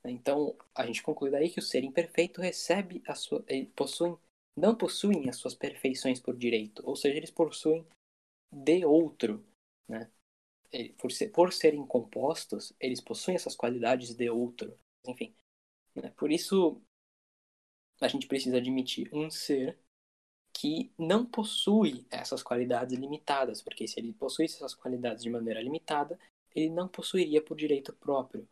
Então, 0.05 0.55
a 0.75 0.85
gente 0.85 1.01
conclui 1.01 1.31
daí 1.31 1.49
que 1.49 1.59
o 1.59 1.63
ser 1.63 1.83
imperfeito 1.83 2.41
recebe 2.41 3.01
a 3.07 3.15
sua, 3.15 3.43
possuem, 3.75 4.17
não 4.55 4.75
possuem 4.75 5.29
as 5.29 5.37
suas 5.37 5.55
perfeições 5.55 6.19
por 6.19 6.35
direito, 6.35 6.83
ou 6.85 6.95
seja, 6.95 7.17
eles 7.17 7.31
possuem 7.31 7.85
de 8.51 8.85
outro, 8.85 9.43
né? 9.87 10.09
por, 10.97 11.11
ser, 11.11 11.29
por 11.29 11.53
serem 11.53 11.85
compostos, 11.85 12.73
eles 12.79 13.01
possuem 13.01 13.35
essas 13.35 13.55
qualidades 13.55 14.13
de 14.13 14.29
outro. 14.29 14.77
Enfim. 15.07 15.33
Né? 15.95 16.11
Por 16.17 16.31
isso, 16.31 16.81
a 18.01 18.07
gente 18.07 18.27
precisa 18.27 18.57
admitir 18.57 19.09
um 19.13 19.29
ser 19.29 19.77
que 20.55 20.91
não 20.97 21.25
possui 21.25 22.05
essas 22.11 22.43
qualidades 22.43 22.97
limitadas, 22.97 23.61
porque 23.61 23.87
se 23.87 23.99
ele 23.99 24.13
possuísse 24.13 24.57
essas 24.57 24.75
qualidades 24.75 25.23
de 25.23 25.29
maneira 25.29 25.61
limitada, 25.61 26.19
ele 26.55 26.69
não 26.69 26.87
possuiria 26.87 27.41
por 27.41 27.57
direito 27.57 27.91
próprio. 27.93 28.47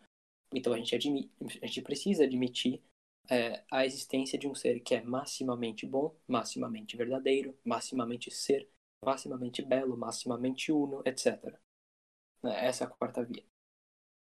Então 0.53 0.73
a 0.73 0.77
gente, 0.77 0.95
admite, 0.95 1.31
a 1.61 1.67
gente 1.67 1.81
precisa 1.81 2.23
admitir 2.23 2.81
é, 3.29 3.63
a 3.71 3.85
existência 3.85 4.37
de 4.37 4.47
um 4.47 4.55
ser 4.55 4.79
que 4.79 4.95
é 4.95 5.01
maximamente 5.01 5.85
bom, 5.85 6.15
maximamente 6.27 6.97
verdadeiro, 6.97 7.57
maximamente 7.63 8.29
ser, 8.31 8.69
maximamente 9.03 9.61
belo, 9.61 9.97
maximamente 9.97 10.71
uno, 10.71 11.01
etc. 11.05 11.57
Né, 12.43 12.65
essa 12.65 12.83
é 12.83 12.87
a 12.87 12.89
quarta 12.89 13.23
via. 13.23 13.43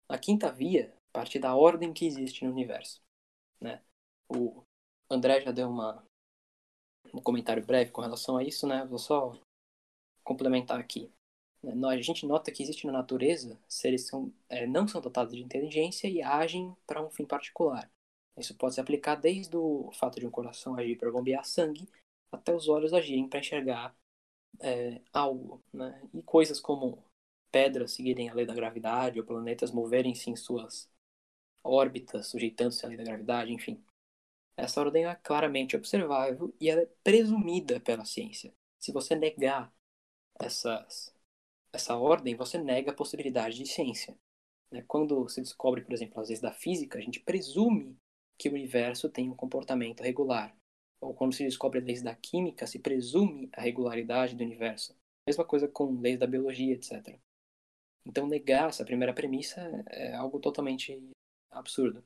A 0.08 0.18
quinta 0.18 0.52
via 0.52 0.94
parte 1.14 1.40
da 1.40 1.56
ordem 1.56 1.94
que 1.94 2.06
existe 2.06 2.44
no 2.44 2.52
universo. 2.52 3.02
Né? 3.62 3.82
O 4.30 4.64
André 5.10 5.42
já 5.42 5.52
deu 5.52 5.70
uma, 5.70 6.04
um 7.14 7.22
comentário 7.22 7.66
breve 7.66 7.92
com 7.92 8.02
relação 8.02 8.38
a 8.38 8.44
isso, 8.44 8.68
né? 8.68 8.86
Vou 8.86 9.00
só 9.00 9.40
complementar 10.24 10.80
aqui. 10.80 11.12
A 11.64 12.02
gente 12.02 12.26
nota 12.26 12.52
que 12.52 12.64
existe 12.64 12.86
na 12.86 12.94
natureza 12.94 13.60
seres 13.68 14.04
que 14.04 14.10
são, 14.10 14.34
é, 14.48 14.66
não 14.66 14.88
são 14.88 15.02
dotados 15.02 15.36
de 15.36 15.44
inteligência 15.44 16.08
e 16.08 16.22
agem 16.22 16.74
para 16.88 17.04
um 17.04 17.10
fim 17.10 17.26
particular. 17.26 17.92
Isso 18.40 18.56
pode 18.56 18.76
se 18.76 18.82
aplicar 18.82 19.16
desde 19.16 19.56
o 19.58 19.92
fato 19.94 20.20
de 20.20 20.26
um 20.26 20.32
coração 20.32 20.76
agir 20.76 20.98
para 20.98 21.12
bombear 21.12 21.46
sangue 21.46 21.88
até 22.32 22.54
os 22.54 22.70
olhos 22.70 22.94
agirem 22.94 23.28
para 23.28 23.40
enxergar 23.40 23.96
é, 24.60 25.02
algo. 25.12 25.62
Né? 25.74 26.02
E 26.14 26.22
coisas 26.24 26.60
como 26.60 27.04
pedras 27.52 27.92
seguirem 27.92 28.30
a 28.30 28.34
lei 28.34 28.46
da 28.46 28.54
gravidade 28.54 29.20
ou 29.20 29.26
planetas 29.26 29.72
moverem-se 29.72 30.30
em 30.30 30.36
suas 30.36 30.90
órbitas, 31.64 32.28
sujeitando-se 32.28 32.86
à 32.86 32.90
lei 32.90 32.98
da 32.98 33.04
gravidade, 33.04 33.52
enfim. 33.52 33.84
Essa 34.56 34.82
ordem 34.82 35.06
é 35.06 35.16
claramente 35.16 35.76
observável 35.76 36.54
e 36.60 36.70
ela 36.70 36.82
é 36.82 36.90
presumida 37.04 37.80
pela 37.80 38.06
ciência. 38.06 38.54
Se 38.80 38.92
você 38.92 39.16
negar 39.16 39.74
essas, 40.40 41.14
essa 41.74 41.96
ordem, 41.98 42.36
você 42.36 42.58
nega 42.58 42.92
a 42.92 42.96
possibilidade 42.96 43.58
de 43.58 43.66
ciência. 43.66 44.18
Né? 44.72 44.84
Quando 44.88 45.28
se 45.30 45.42
descobre, 45.42 45.82
por 45.82 45.94
exemplo, 45.94 46.20
as 46.22 46.30
leis 46.30 46.42
da 46.42 46.52
física, 46.52 46.98
a 46.98 47.02
gente 47.02 47.20
presume 47.20 47.98
que 48.40 48.48
o 48.48 48.54
universo 48.54 49.10
tem 49.10 49.30
um 49.30 49.36
comportamento 49.36 50.02
regular. 50.02 50.56
Ou 51.02 51.14
quando 51.14 51.34
se 51.34 51.44
descobre 51.44 51.82
leis 51.82 52.02
da 52.02 52.16
química, 52.16 52.66
se 52.66 52.80
presume 52.80 53.50
a 53.54 53.62
regularidade 53.62 54.36
do 54.36 54.44
universo. 54.44 54.96
Mesma 55.28 55.46
coisa 55.46 55.68
com 55.68 56.00
leis 56.00 56.18
da 56.18 56.26
biologia, 56.26 56.74
etc. 56.74 57.20
Então, 58.06 58.26
negar 58.28 58.70
essa 58.70 58.86
primeira 58.86 59.14
premissa 59.14 59.62
é 59.88 60.14
algo 60.14 60.40
totalmente 60.40 61.00
absurdo. 61.52 62.04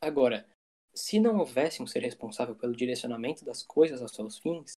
Agora, 0.00 0.48
se 0.94 1.20
não 1.20 1.38
houvesse 1.38 1.82
um 1.82 1.86
ser 1.86 2.00
responsável 2.00 2.56
pelo 2.56 2.74
direcionamento 2.74 3.44
das 3.44 3.62
coisas 3.62 4.00
aos 4.00 4.12
seus 4.12 4.38
fins, 4.38 4.72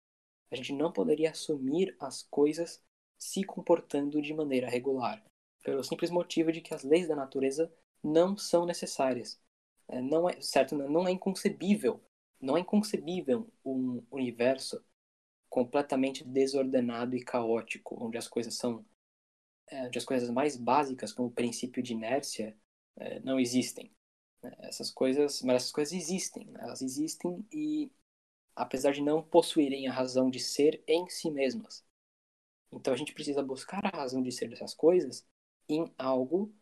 a 0.51 0.57
gente 0.57 0.73
não 0.73 0.93
poderia 0.93 1.31
assumir 1.31 1.97
as 2.01 2.23
coisas 2.25 2.83
se 3.19 3.45
comportando 3.45 4.21
de 4.21 4.35
maneira 4.35 4.69
regular, 4.69 5.23
pelo 5.63 5.85
simples 5.85 6.11
motivo 6.11 6.51
de 6.51 6.61
que 6.61 6.75
as 6.75 6.83
leis 6.83 7.07
da 7.07 7.15
natureza 7.15 7.73
não 8.03 8.37
são 8.37 8.67
necessárias. 8.67 9.39
É, 9.91 10.01
não 10.01 10.29
é 10.29 10.41
certo, 10.41 10.77
não 10.77 11.07
é 11.07 11.11
inconcebível, 11.11 12.01
não 12.41 12.57
é 12.57 12.61
inconcebível 12.61 13.51
um 13.65 14.03
universo 14.11 14.83
completamente 15.49 16.25
desordenado 16.25 17.17
e 17.17 17.25
caótico, 17.25 17.97
onde 18.05 18.17
as 18.17 18.29
coisas 18.29 18.55
são, 18.55 18.85
é, 19.69 19.87
onde 19.87 19.99
as 19.99 20.05
coisas 20.05 20.31
mais 20.31 20.57
básicas, 20.57 21.13
como 21.13 21.29
o 21.29 21.33
princípio 21.33 21.83
de 21.83 21.93
inércia, 21.93 22.57
é, 22.97 23.21
não 23.21 23.39
existem. 23.41 23.93
Essas 24.61 24.91
coisas, 24.91 25.43
mas 25.43 25.57
essas 25.57 25.73
coisas 25.73 25.93
existem, 25.93 26.47
né? 26.47 26.61
elas 26.63 26.81
existem 26.81 27.47
e 27.53 27.91
apesar 28.57 28.93
de 28.93 29.03
não 29.03 29.23
possuírem 29.23 29.89
a 29.89 29.93
razão 29.93 30.31
de 30.31 30.41
ser 30.41 30.83
em 30.87 31.09
si 31.11 31.31
mesmas. 31.31 31.85
Então 32.73 32.95
a 32.95 32.97
gente 32.97 33.15
precisa 33.15 33.43
buscar 33.43 33.85
a 33.85 33.97
razão 33.97 34.23
de 34.23 34.33
ser 34.33 34.49
dessas 34.49 34.75
coisas 34.75 35.27
em 35.69 35.93
algo 35.99 36.55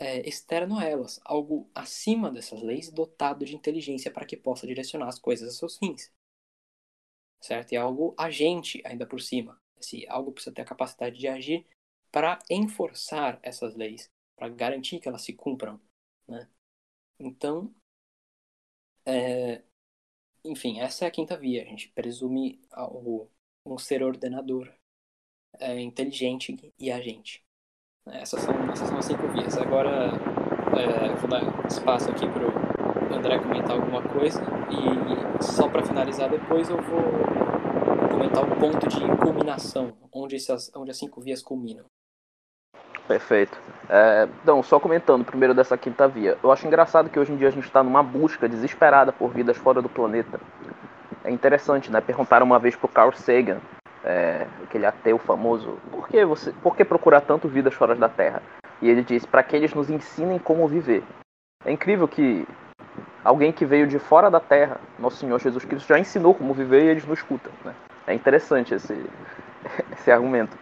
é, 0.00 0.26
externo 0.26 0.78
a 0.78 0.84
elas, 0.84 1.20
algo 1.24 1.70
acima 1.74 2.30
dessas 2.32 2.62
leis, 2.62 2.90
dotado 2.90 3.44
de 3.44 3.54
inteligência 3.54 4.10
para 4.10 4.24
que 4.26 4.36
possa 4.36 4.66
direcionar 4.66 5.08
as 5.08 5.18
coisas 5.18 5.48
a 5.50 5.52
seus 5.52 5.76
fins. 5.78 6.10
Certo? 7.40 7.72
E 7.72 7.76
algo 7.76 8.14
agente 8.18 8.82
ainda 8.84 9.06
por 9.06 9.20
cima. 9.20 9.60
Esse 9.78 10.06
algo 10.08 10.32
precisa 10.32 10.54
ter 10.54 10.62
a 10.62 10.64
capacidade 10.64 11.18
de 11.18 11.28
agir 11.28 11.66
para 12.10 12.38
enforçar 12.50 13.38
essas 13.42 13.74
leis, 13.76 14.10
para 14.36 14.48
garantir 14.48 15.00
que 15.00 15.08
elas 15.08 15.22
se 15.22 15.34
cumpram. 15.34 15.80
Né? 16.26 16.48
Então, 17.18 17.74
é, 19.04 19.62
enfim, 20.44 20.80
essa 20.80 21.04
é 21.04 21.08
a 21.08 21.10
quinta 21.10 21.36
via. 21.36 21.62
A 21.62 21.66
gente 21.66 21.88
presume 21.90 22.60
algo, 22.70 23.30
um 23.66 23.78
ser 23.78 24.02
ordenador, 24.02 24.72
é, 25.60 25.80
inteligente 25.80 26.74
e 26.78 26.90
agente. 26.90 27.44
Essas 28.08 28.40
são, 28.40 28.54
essas 28.70 28.88
são 28.88 28.98
as 28.98 29.04
cinco 29.04 29.28
vias. 29.28 29.56
Agora 29.58 30.10
é, 30.76 31.14
vou 31.14 31.28
dar 31.28 31.42
espaço 31.66 32.10
aqui 32.10 32.26
para 32.28 32.46
o 32.46 33.14
André 33.14 33.38
comentar 33.38 33.72
alguma 33.72 34.02
coisa 34.02 34.42
e 34.70 35.42
só 35.42 35.68
para 35.68 35.82
finalizar 35.82 36.28
depois 36.28 36.68
eu 36.68 36.80
vou 36.80 37.02
comentar 38.10 38.44
o 38.44 38.56
ponto 38.56 38.88
de 38.88 39.00
culminação, 39.16 39.92
onde, 40.12 40.36
essas, 40.36 40.70
onde 40.76 40.90
as 40.90 40.98
cinco 40.98 41.20
vias 41.20 41.42
culminam. 41.42 41.84
Perfeito. 43.06 43.60
É, 43.88 44.28
então, 44.42 44.62
só 44.62 44.78
comentando 44.78 45.24
primeiro 45.24 45.52
dessa 45.52 45.76
quinta 45.76 46.06
via. 46.06 46.38
Eu 46.42 46.52
acho 46.52 46.66
engraçado 46.66 47.10
que 47.10 47.18
hoje 47.18 47.32
em 47.32 47.36
dia 47.36 47.48
a 47.48 47.50
gente 47.50 47.64
está 47.64 47.82
numa 47.82 48.02
busca 48.02 48.48
desesperada 48.48 49.12
por 49.12 49.32
vidas 49.32 49.56
fora 49.56 49.82
do 49.82 49.88
planeta. 49.88 50.40
É 51.24 51.30
interessante, 51.30 51.90
né? 51.90 52.00
Perguntaram 52.00 52.46
uma 52.46 52.58
vez 52.58 52.76
pro 52.76 52.86
Carl 52.86 53.12
Sagan 53.12 53.60
é, 54.04 54.46
aquele 54.62 54.86
ateu 54.86 55.18
famoso, 55.18 55.78
por 55.90 56.08
que, 56.08 56.24
você, 56.24 56.52
por 56.62 56.76
que 56.76 56.84
procurar 56.84 57.20
tanto 57.20 57.48
vidas 57.48 57.74
fora 57.74 57.94
da 57.94 58.08
Terra? 58.08 58.42
E 58.80 58.88
ele 58.88 59.02
diz, 59.02 59.26
para 59.26 59.42
que 59.42 59.54
eles 59.54 59.74
nos 59.74 59.90
ensinem 59.90 60.38
como 60.38 60.66
viver. 60.66 61.02
É 61.64 61.70
incrível 61.70 62.08
que 62.08 62.46
alguém 63.22 63.52
que 63.52 63.66
veio 63.66 63.86
de 63.86 63.98
fora 63.98 64.30
da 64.30 64.40
Terra, 64.40 64.80
nosso 64.98 65.16
Senhor 65.16 65.38
Jesus 65.38 65.64
Cristo, 65.64 65.88
já 65.88 65.98
ensinou 65.98 66.34
como 66.34 66.54
viver 66.54 66.84
e 66.84 66.88
eles 66.88 67.06
não 67.06 67.14
escutam. 67.14 67.52
Né? 67.64 67.74
É 68.06 68.14
interessante 68.14 68.74
esse, 68.74 68.94
esse 69.92 70.10
argumento. 70.10 70.56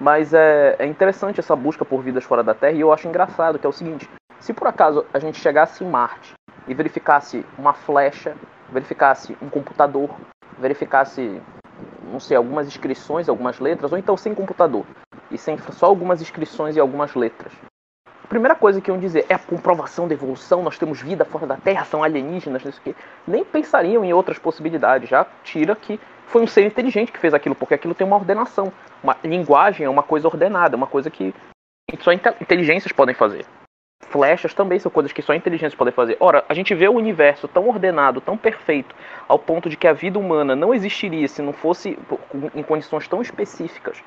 Mas 0.00 0.34
é, 0.34 0.76
é 0.78 0.86
interessante 0.86 1.40
essa 1.40 1.56
busca 1.56 1.84
por 1.84 2.02
vidas 2.02 2.24
fora 2.24 2.42
da 2.42 2.54
Terra 2.54 2.72
e 2.72 2.80
eu 2.80 2.92
acho 2.92 3.08
engraçado 3.08 3.58
que 3.58 3.66
é 3.66 3.68
o 3.68 3.72
seguinte: 3.72 4.08
se 4.40 4.52
por 4.52 4.66
acaso 4.66 5.06
a 5.12 5.18
gente 5.18 5.38
chegasse 5.38 5.84
em 5.84 5.88
Marte 5.88 6.32
e 6.66 6.74
verificasse 6.74 7.44
uma 7.58 7.72
flecha, 7.72 8.34
verificasse 8.70 9.36
um 9.40 9.48
computador, 9.48 10.10
verificasse 10.58 11.40
não 12.12 12.20
sei, 12.20 12.36
algumas 12.36 12.66
inscrições, 12.66 13.28
algumas 13.28 13.58
letras, 13.58 13.90
ou 13.90 13.98
então 13.98 14.16
sem 14.16 14.34
computador, 14.34 14.84
e 15.30 15.38
sem 15.38 15.56
só 15.72 15.86
algumas 15.86 16.20
inscrições 16.20 16.76
e 16.76 16.80
algumas 16.80 17.14
letras. 17.14 17.52
A 18.24 18.28
primeira 18.28 18.54
coisa 18.54 18.80
que 18.80 18.90
iam 18.90 18.98
dizer 18.98 19.26
é 19.28 19.34
a 19.34 19.38
comprovação 19.38 20.06
da 20.06 20.14
evolução, 20.14 20.62
nós 20.62 20.78
temos 20.78 21.00
vida 21.00 21.24
fora 21.24 21.46
da 21.46 21.56
Terra, 21.56 21.84
são 21.84 22.02
alienígenas, 22.02 22.64
não 22.64 22.72
sei 22.72 22.80
o 22.80 22.84
quê. 22.84 22.94
Nem 23.26 23.44
pensariam 23.44 24.04
em 24.04 24.12
outras 24.12 24.38
possibilidades, 24.38 25.08
já 25.08 25.26
tira 25.42 25.74
que 25.74 25.98
foi 26.26 26.42
um 26.42 26.46
ser 26.46 26.64
inteligente 26.64 27.12
que 27.12 27.18
fez 27.18 27.34
aquilo, 27.34 27.54
porque 27.54 27.74
aquilo 27.74 27.94
tem 27.94 28.06
uma 28.06 28.16
ordenação. 28.16 28.72
Uma 29.02 29.16
linguagem 29.22 29.84
é 29.84 29.90
uma 29.90 30.02
coisa 30.02 30.28
ordenada, 30.28 30.76
uma 30.76 30.86
coisa 30.86 31.10
que 31.10 31.34
só 32.00 32.10
inteligências 32.12 32.92
podem 32.92 33.14
fazer 33.14 33.44
flechas 34.08 34.52
também 34.54 34.78
são 34.78 34.90
coisas 34.90 35.12
que 35.12 35.22
só 35.22 35.34
inteligência 35.34 35.76
pode 35.76 35.92
fazer. 35.92 36.16
Ora, 36.20 36.44
a 36.48 36.54
gente 36.54 36.74
vê 36.74 36.88
o 36.88 36.94
universo 36.94 37.48
tão 37.48 37.68
ordenado, 37.68 38.20
tão 38.20 38.36
perfeito, 38.36 38.94
ao 39.26 39.38
ponto 39.38 39.68
de 39.68 39.76
que 39.76 39.88
a 39.88 39.92
vida 39.92 40.18
humana 40.18 40.54
não 40.54 40.74
existiria 40.74 41.26
se 41.28 41.42
não 41.42 41.52
fosse 41.52 41.98
em 42.54 42.62
condições 42.62 43.08
tão 43.08 43.22
específicas 43.22 44.02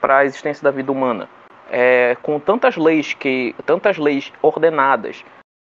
para 0.00 0.18
a 0.18 0.24
existência 0.24 0.62
da 0.62 0.70
vida 0.70 0.90
humana. 0.90 1.28
É, 1.68 2.14
com 2.22 2.38
tantas 2.38 2.76
leis 2.76 3.12
que 3.12 3.54
tantas 3.64 3.98
leis 3.98 4.32
ordenadas, 4.40 5.24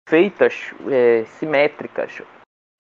feitas 0.08 0.74
é, 0.90 1.24
simétricas, 1.26 2.22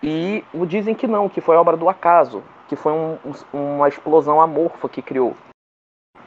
e 0.04 0.44
dizem 0.68 0.94
que 0.94 1.08
não, 1.08 1.30
que 1.30 1.40
foi 1.40 1.56
obra 1.56 1.78
do 1.78 1.88
acaso, 1.88 2.44
que 2.68 2.76
foi 2.76 2.92
um, 2.92 3.18
uma 3.54 3.88
explosão 3.88 4.42
amorfa 4.42 4.90
que 4.90 5.02
criou. 5.02 5.36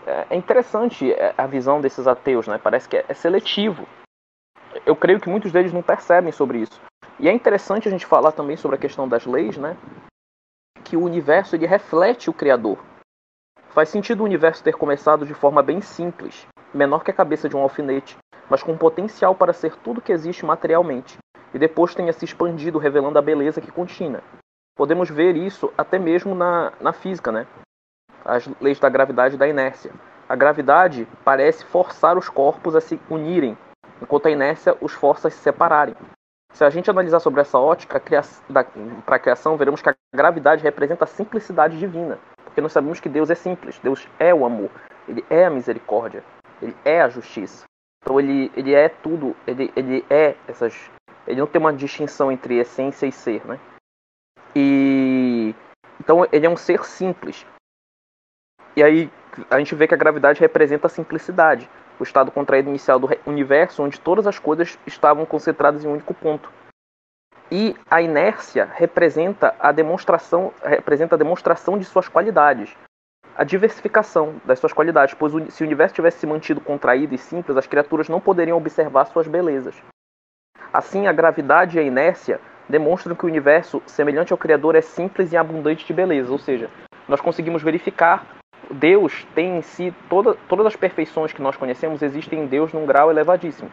É, 0.07 0.27
é 0.31 0.37
interessante 0.37 1.13
é, 1.13 1.35
a 1.37 1.47
visão 1.47 1.81
desses 1.81 2.07
ateus, 2.07 2.49
né? 2.49 2.59
Parece 2.63 2.89
que 2.89 2.97
é, 2.97 3.05
é 3.09 3.15
seletivo 3.15 3.87
eu 4.85 4.97
creio 4.97 5.21
que 5.21 5.29
muitos 5.29 5.53
deles 5.53 5.73
não 5.73 5.83
percebem 5.83 6.33
sobre 6.33 6.59
isso. 6.59 6.81
E 7.19 7.29
é 7.29 7.33
interessante 7.33 7.89
a 7.89 7.91
gente 7.91 8.07
falar 8.07 8.33
também 8.33 8.57
sobre 8.57 8.77
a 8.77 8.81
questão 8.81 9.09
das 9.09 9.27
leis, 9.27 9.57
né? 9.57 9.77
Que 10.85 10.97
o 10.97 11.03
universo 11.03 11.57
ele 11.57 11.67
reflete 11.67 12.31
o 12.31 12.33
Criador. 12.33 12.79
Faz 13.71 13.89
sentido 13.89 14.21
o 14.21 14.25
universo 14.25 14.63
ter 14.63 14.75
começado 14.75 15.27
de 15.27 15.35
forma 15.35 15.63
bem 15.63 15.81
simples, 15.81 16.47
menor 16.73 17.05
que 17.05 17.11
a 17.11 17.15
cabeça 17.15 17.49
de 17.49 17.57
um 17.57 17.61
alfinete, 17.61 18.17
mas 18.49 18.63
com 18.63 18.77
potencial 18.77 19.35
para 19.35 19.53
ser 19.53 19.77
tudo 19.77 20.01
que 20.01 20.13
existe 20.13 20.45
materialmente, 20.45 21.19
e 21.53 21.59
depois 21.59 21.95
tenha 21.95 22.13
se 22.13 22.25
expandido 22.25 22.79
revelando 22.79 23.19
a 23.19 23.23
beleza 23.23 23.61
que 23.61 23.71
continha. 23.71 24.23
Podemos 24.77 25.11
ver 25.11 25.37
isso 25.37 25.73
até 25.77 25.99
mesmo 25.99 26.35
na, 26.35 26.73
na 26.81 26.93
física, 26.93 27.31
né? 27.31 27.47
As 28.25 28.49
leis 28.61 28.79
da 28.79 28.89
gravidade 28.89 29.35
e 29.35 29.39
da 29.39 29.49
inércia. 29.49 29.93
a 30.29 30.37
gravidade 30.37 31.09
parece 31.25 31.65
forçar 31.65 32.19
os 32.19 32.29
corpos 32.29 32.77
a 32.77 32.81
se 32.81 33.01
unirem, 33.09 33.57
enquanto 34.01 34.27
a 34.27 34.31
inércia 34.31 34.77
os 34.81 34.93
força 34.93 35.29
a 35.29 35.31
se 35.31 35.39
separarem. 35.39 35.95
Se 36.53 36.65
a 36.65 36.71
gente 36.71 36.91
analisar 36.91 37.21
sobre 37.21 37.41
essa 37.41 37.59
ótica 37.59 38.01
para 39.05 39.17
a 39.17 39.19
criação, 39.19 39.57
veremos 39.57 39.83
que 39.83 39.91
a 39.91 39.95
gravidade 40.15 40.63
representa 40.63 41.05
a 41.05 41.07
simplicidade 41.07 41.79
divina, 41.79 42.19
porque 42.45 42.61
nós 42.61 42.73
sabemos 42.73 43.01
que 43.01 43.09
Deus 43.09 43.31
é 43.31 43.35
simples, 43.35 43.79
Deus 43.79 44.09
é 44.19 44.35
o 44.35 44.45
amor, 44.45 44.71
Ele 45.07 45.25
é 45.29 45.45
a 45.45 45.51
misericórdia, 45.51 46.25
Ele 46.61 46.75
é 46.85 47.03
a 47.03 47.09
justiça. 47.09 47.69
Então 48.03 48.19
ele, 48.19 48.51
ele 48.57 48.75
é 48.75 48.89
tudo, 48.89 49.37
ele, 49.47 49.71
ele 49.77 50.05
é 50.09 50.35
essas. 50.47 50.91
Ele 51.27 51.41
não 51.41 51.47
tem 51.47 51.61
uma 51.61 51.73
distinção 51.73 52.33
entre 52.33 52.59
essência 52.59 53.07
e 53.07 53.13
ser, 53.13 53.47
né? 53.47 53.59
E 54.57 55.55
então 56.01 56.27
ele 56.33 56.47
é 56.47 56.49
um 56.49 56.57
ser 56.57 56.85
simples. 56.85 57.47
E 58.75 58.83
aí 58.83 59.11
a 59.51 59.59
gente 59.59 59.75
vê 59.75 59.87
que 59.87 59.95
a 59.95 59.99
gravidade 59.99 60.41
representa 60.41 60.87
a 60.87 60.91
simplicidade, 60.91 61.69
o 61.99 62.03
estado 62.03 62.31
contraído 62.31 62.69
inicial 62.69 62.99
do 62.99 63.09
universo, 63.27 63.83
onde 63.83 64.01
todas 64.01 64.27
as 64.27 64.39
coisas 64.39 64.79
estavam 64.87 65.25
concentradas 65.27 65.85
em 65.85 65.89
um 65.89 65.93
único 65.93 66.15
ponto. 66.15 66.51
E 67.51 67.75
a 67.91 68.03
inércia 68.03 68.69
representa 68.75 69.55
a 69.59 69.73
demonstração, 69.73 70.53
representa 70.63 71.15
a 71.15 71.19
demonstração 71.19 71.79
de 71.79 71.85
suas 71.85 72.07
qualidades, 72.07 72.77
a 73.35 73.45
diversificação 73.45 74.35
das 74.45 74.59
suas 74.59 74.73
qualidades, 74.73 75.15
pois 75.15 75.33
se 75.53 75.63
o 75.63 75.67
universo 75.67 75.95
tivesse 75.95 76.19
se 76.19 76.27
mantido 76.27 76.61
contraído 76.61 77.15
e 77.15 77.19
simples, 77.19 77.57
as 77.57 77.67
criaturas 77.67 78.09
não 78.09 78.21
poderiam 78.21 78.59
observar 78.59 79.07
suas 79.07 79.27
belezas. 79.27 79.81
Assim, 80.73 81.07
a 81.07 81.13
gravidade 81.13 81.77
e 81.77 81.81
a 81.81 81.83
inércia 81.83 82.41
demonstram 82.69 83.15
que 83.15 83.25
o 83.25 83.29
universo, 83.29 83.83
semelhante 83.87 84.33
ao 84.33 84.39
Criador, 84.39 84.75
é 84.75 84.83
simples 84.83 85.33
e 85.33 85.37
abundante 85.37 85.87
de 85.87 85.93
beleza, 85.95 86.31
ou 86.31 86.39
seja, 86.39 86.69
nós 87.09 87.21
conseguimos 87.21 87.63
verificar 87.63 88.27
Deus 88.71 89.27
tem 89.35 89.59
em 89.59 89.63
si 89.63 89.95
toda, 90.09 90.35
todas 90.49 90.67
as 90.67 90.77
perfeições 90.77 91.33
que 91.33 91.43
nós 91.43 91.57
conhecemos 91.57 92.03
existem 92.03 92.41
em 92.41 92.47
Deus 92.47 92.73
num 92.73 92.87
grau 92.87 93.11
elevadíssimo. 93.11 93.71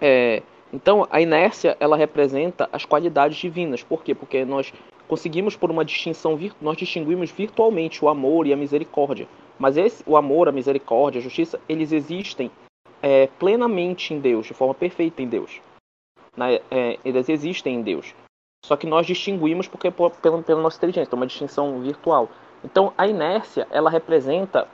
É, 0.00 0.42
então 0.72 1.06
a 1.10 1.20
inércia 1.20 1.76
ela 1.78 1.96
representa 1.96 2.68
as 2.72 2.84
qualidades 2.84 3.36
divinas. 3.36 3.82
Por 3.82 4.02
quê? 4.02 4.14
Porque 4.14 4.44
nós 4.44 4.72
conseguimos 5.08 5.56
por 5.56 5.70
uma 5.70 5.84
distinção 5.84 6.38
nós 6.60 6.76
distinguimos 6.76 7.30
virtualmente 7.30 8.04
o 8.04 8.08
amor 8.08 8.46
e 8.46 8.52
a 8.52 8.56
misericórdia. 8.56 9.26
Mas 9.58 9.76
esse, 9.76 10.02
o 10.06 10.16
amor, 10.16 10.48
a 10.48 10.52
misericórdia, 10.52 11.18
a 11.18 11.22
justiça, 11.22 11.60
eles 11.68 11.92
existem 11.92 12.50
é, 13.02 13.26
plenamente 13.38 14.14
em 14.14 14.20
Deus, 14.20 14.46
de 14.46 14.54
forma 14.54 14.74
perfeita 14.74 15.20
em 15.20 15.28
Deus. 15.28 15.60
Né? 16.36 16.60
É, 16.70 16.98
eles 17.04 17.28
existem 17.28 17.76
em 17.76 17.82
Deus. 17.82 18.14
Só 18.64 18.76
que 18.76 18.86
nós 18.86 19.06
distinguimos 19.06 19.66
porque 19.66 19.90
pela, 19.90 20.10
pela 20.10 20.62
nossa 20.62 20.76
inteligência, 20.76 21.08
então, 21.08 21.18
uma 21.18 21.26
distinção 21.26 21.80
virtual. 21.80 22.28
Então 22.64 22.92
a 22.96 23.06
inércia 23.06 23.66
ela 23.70 23.90
representa 23.90 24.68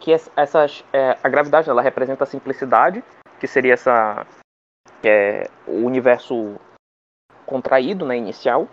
que 0.00 0.12
essas 0.12 0.84
é, 0.92 1.16
a 1.22 1.28
gravidade 1.28 1.70
ela 1.70 1.82
representa 1.82 2.24
a 2.24 2.26
simplicidade, 2.26 3.04
que 3.38 3.46
seria 3.46 3.74
essa 3.74 4.26
é, 5.02 5.48
o 5.66 5.84
universo 5.84 6.56
contraído, 7.46 8.06
né, 8.06 8.16
inicial, 8.16 8.68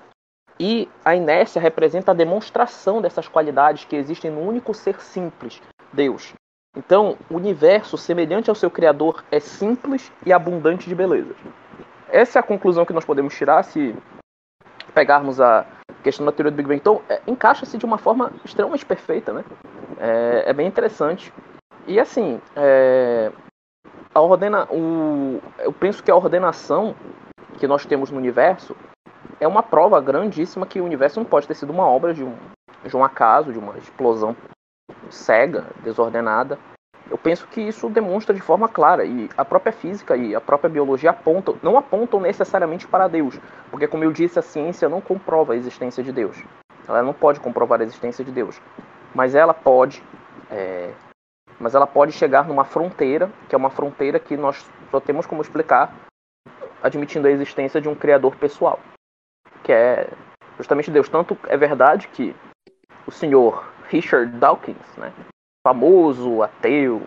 e 0.59 0.89
a 1.03 1.15
inércia 1.15 1.61
representa 1.61 2.11
a 2.11 2.15
demonstração 2.15 3.01
dessas 3.01 3.27
qualidades 3.27 3.85
que 3.85 3.95
existem 3.95 4.29
no 4.29 4.41
único 4.41 4.73
ser 4.73 4.99
simples, 5.01 5.61
Deus. 5.93 6.33
Então, 6.75 7.17
o 7.29 7.35
universo, 7.35 7.97
semelhante 7.97 8.49
ao 8.49 8.55
seu 8.55 8.69
Criador, 8.69 9.23
é 9.31 9.39
simples 9.39 10.11
e 10.25 10.31
abundante 10.31 10.87
de 10.87 10.95
beleza. 10.95 11.35
Essa 12.09 12.39
é 12.39 12.41
a 12.41 12.43
conclusão 12.43 12.85
que 12.85 12.93
nós 12.93 13.05
podemos 13.05 13.35
tirar 13.35 13.63
se 13.63 13.95
pegarmos 14.93 15.39
a 15.39 15.65
questão 16.03 16.25
da 16.25 16.31
teoria 16.31 16.51
do 16.51 16.55
Big 16.55 16.67
Bang. 16.67 16.79
Então, 16.79 17.01
é, 17.09 17.21
encaixa-se 17.27 17.77
de 17.77 17.85
uma 17.85 17.97
forma 17.97 18.31
extremamente 18.43 18.85
perfeita, 18.85 19.33
né? 19.33 19.43
É, 19.99 20.43
é 20.47 20.53
bem 20.53 20.67
interessante. 20.67 21.33
E 21.87 21.99
assim, 21.99 22.39
é, 22.55 23.31
a 24.13 24.21
ordena, 24.21 24.65
o, 24.71 25.41
eu 25.59 25.71
penso 25.73 26.03
que 26.03 26.11
a 26.11 26.15
ordenação 26.15 26.95
que 27.57 27.67
nós 27.67 27.85
temos 27.85 28.11
no 28.11 28.17
universo 28.17 28.75
é 29.39 29.47
uma 29.47 29.63
prova 29.63 29.99
grandíssima 29.99 30.65
que 30.65 30.79
o 30.79 30.85
universo 30.85 31.19
não 31.19 31.25
pode 31.25 31.47
ter 31.47 31.55
sido 31.55 31.71
uma 31.71 31.85
obra 31.85 32.13
de 32.13 32.23
um, 32.23 32.35
de 32.85 32.95
um 32.95 33.03
acaso, 33.03 33.51
de 33.51 33.59
uma 33.59 33.77
explosão 33.77 34.35
cega, 35.09 35.65
desordenada. 35.83 36.57
Eu 37.09 37.17
penso 37.17 37.47
que 37.47 37.59
isso 37.59 37.89
demonstra 37.89 38.35
de 38.35 38.41
forma 38.41 38.69
clara 38.69 39.03
e 39.03 39.29
a 39.35 39.43
própria 39.43 39.73
física 39.73 40.15
e 40.15 40.35
a 40.35 40.41
própria 40.41 40.69
biologia 40.69 41.09
apontam, 41.09 41.57
não 41.63 41.77
apontam 41.77 42.19
necessariamente 42.19 42.87
para 42.87 43.07
Deus, 43.07 43.39
porque 43.71 43.87
como 43.87 44.03
eu 44.03 44.11
disse, 44.11 44.37
a 44.37 44.43
ciência 44.43 44.87
não 44.87 45.01
comprova 45.01 45.53
a 45.53 45.55
existência 45.55 46.03
de 46.03 46.11
Deus. 46.11 46.37
Ela 46.87 47.01
não 47.01 47.13
pode 47.13 47.39
comprovar 47.39 47.81
a 47.81 47.83
existência 47.83 48.23
de 48.23 48.31
Deus, 48.31 48.61
mas 49.13 49.33
ela 49.33 49.53
pode, 49.53 50.03
é, 50.51 50.93
mas 51.59 51.73
ela 51.73 51.87
pode 51.87 52.11
chegar 52.11 52.47
numa 52.47 52.63
fronteira, 52.63 53.31
que 53.47 53.55
é 53.55 53.57
uma 53.57 53.71
fronteira 53.71 54.19
que 54.19 54.37
nós 54.37 54.63
só 54.91 54.99
temos 54.99 55.25
como 55.25 55.41
explicar 55.41 55.93
admitindo 56.81 57.27
a 57.27 57.31
existência 57.31 57.81
de 57.81 57.89
um 57.89 57.95
criador 57.95 58.35
pessoal, 58.35 58.79
que 59.63 59.71
é 59.71 60.09
justamente 60.57 60.91
Deus. 60.91 61.09
Tanto 61.09 61.37
é 61.47 61.57
verdade 61.57 62.07
que 62.07 62.35
o 63.07 63.11
senhor 63.11 63.67
Richard 63.87 64.31
Dawkins, 64.37 64.95
né, 64.97 65.11
famoso, 65.69 66.41
ateu, 66.41 67.03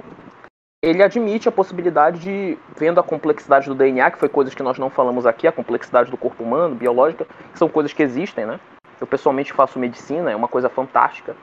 ele 0.81 1.03
admite 1.03 1.49
a 1.49 1.53
possibilidade 1.53 2.21
de, 2.21 2.59
vendo 2.77 3.01
a 3.01 3.03
complexidade 3.03 3.69
do 3.69 3.75
DNA, 3.75 4.11
que 4.13 4.19
foi 4.19 4.29
coisas 4.29 4.55
que 4.55 4.63
nós 4.63 4.79
não 4.79 4.89
falamos 4.89 5.27
aqui, 5.27 5.49
a 5.49 5.53
complexidade 5.53 6.11
do 6.11 6.17
corpo 6.17 6.45
humano, 6.45 6.77
biológica, 6.77 7.27
que 7.53 7.59
são 7.59 7.69
coisas 7.69 7.93
que 7.93 8.03
existem, 8.03 8.47
né? 8.47 8.61
Eu 9.01 9.07
pessoalmente 9.07 9.53
faço 9.53 9.81
medicina, 9.81 10.31
é 10.31 10.37
uma 10.37 10.47
coisa 10.47 10.69
fantástica. 10.69 11.37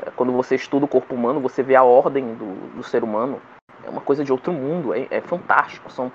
É, 0.00 0.10
quando 0.10 0.32
você 0.32 0.54
estuda 0.54 0.84
o 0.84 0.88
corpo 0.88 1.14
humano, 1.14 1.40
você 1.40 1.60
vê 1.60 1.74
a 1.74 1.82
ordem 1.82 2.34
do, 2.34 2.76
do 2.76 2.82
ser 2.84 3.02
humano. 3.02 3.40
É 3.84 3.90
uma 3.90 4.00
coisa 4.00 4.24
de 4.24 4.30
outro 4.30 4.52
mundo, 4.52 4.94
é, 4.94 5.08
é 5.10 5.20
fantástico. 5.20 5.90
São, 5.90 6.12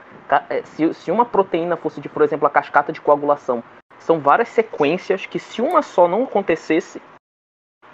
é, 0.50 0.62
se, 0.64 0.94
se 0.94 1.12
uma 1.12 1.26
proteína 1.26 1.76
fosse 1.76 2.00
de, 2.00 2.08
por 2.08 2.22
exemplo, 2.22 2.48
a 2.48 2.50
cascata 2.50 2.94
de 2.94 3.02
coagulação, 3.02 3.62
são 4.00 4.20
várias 4.20 4.50
sequências 4.50 5.26
que, 5.26 5.40
se 5.40 5.62
uma 5.62 5.82
só 5.82 6.08
não 6.08 6.24
acontecesse, 6.24 7.02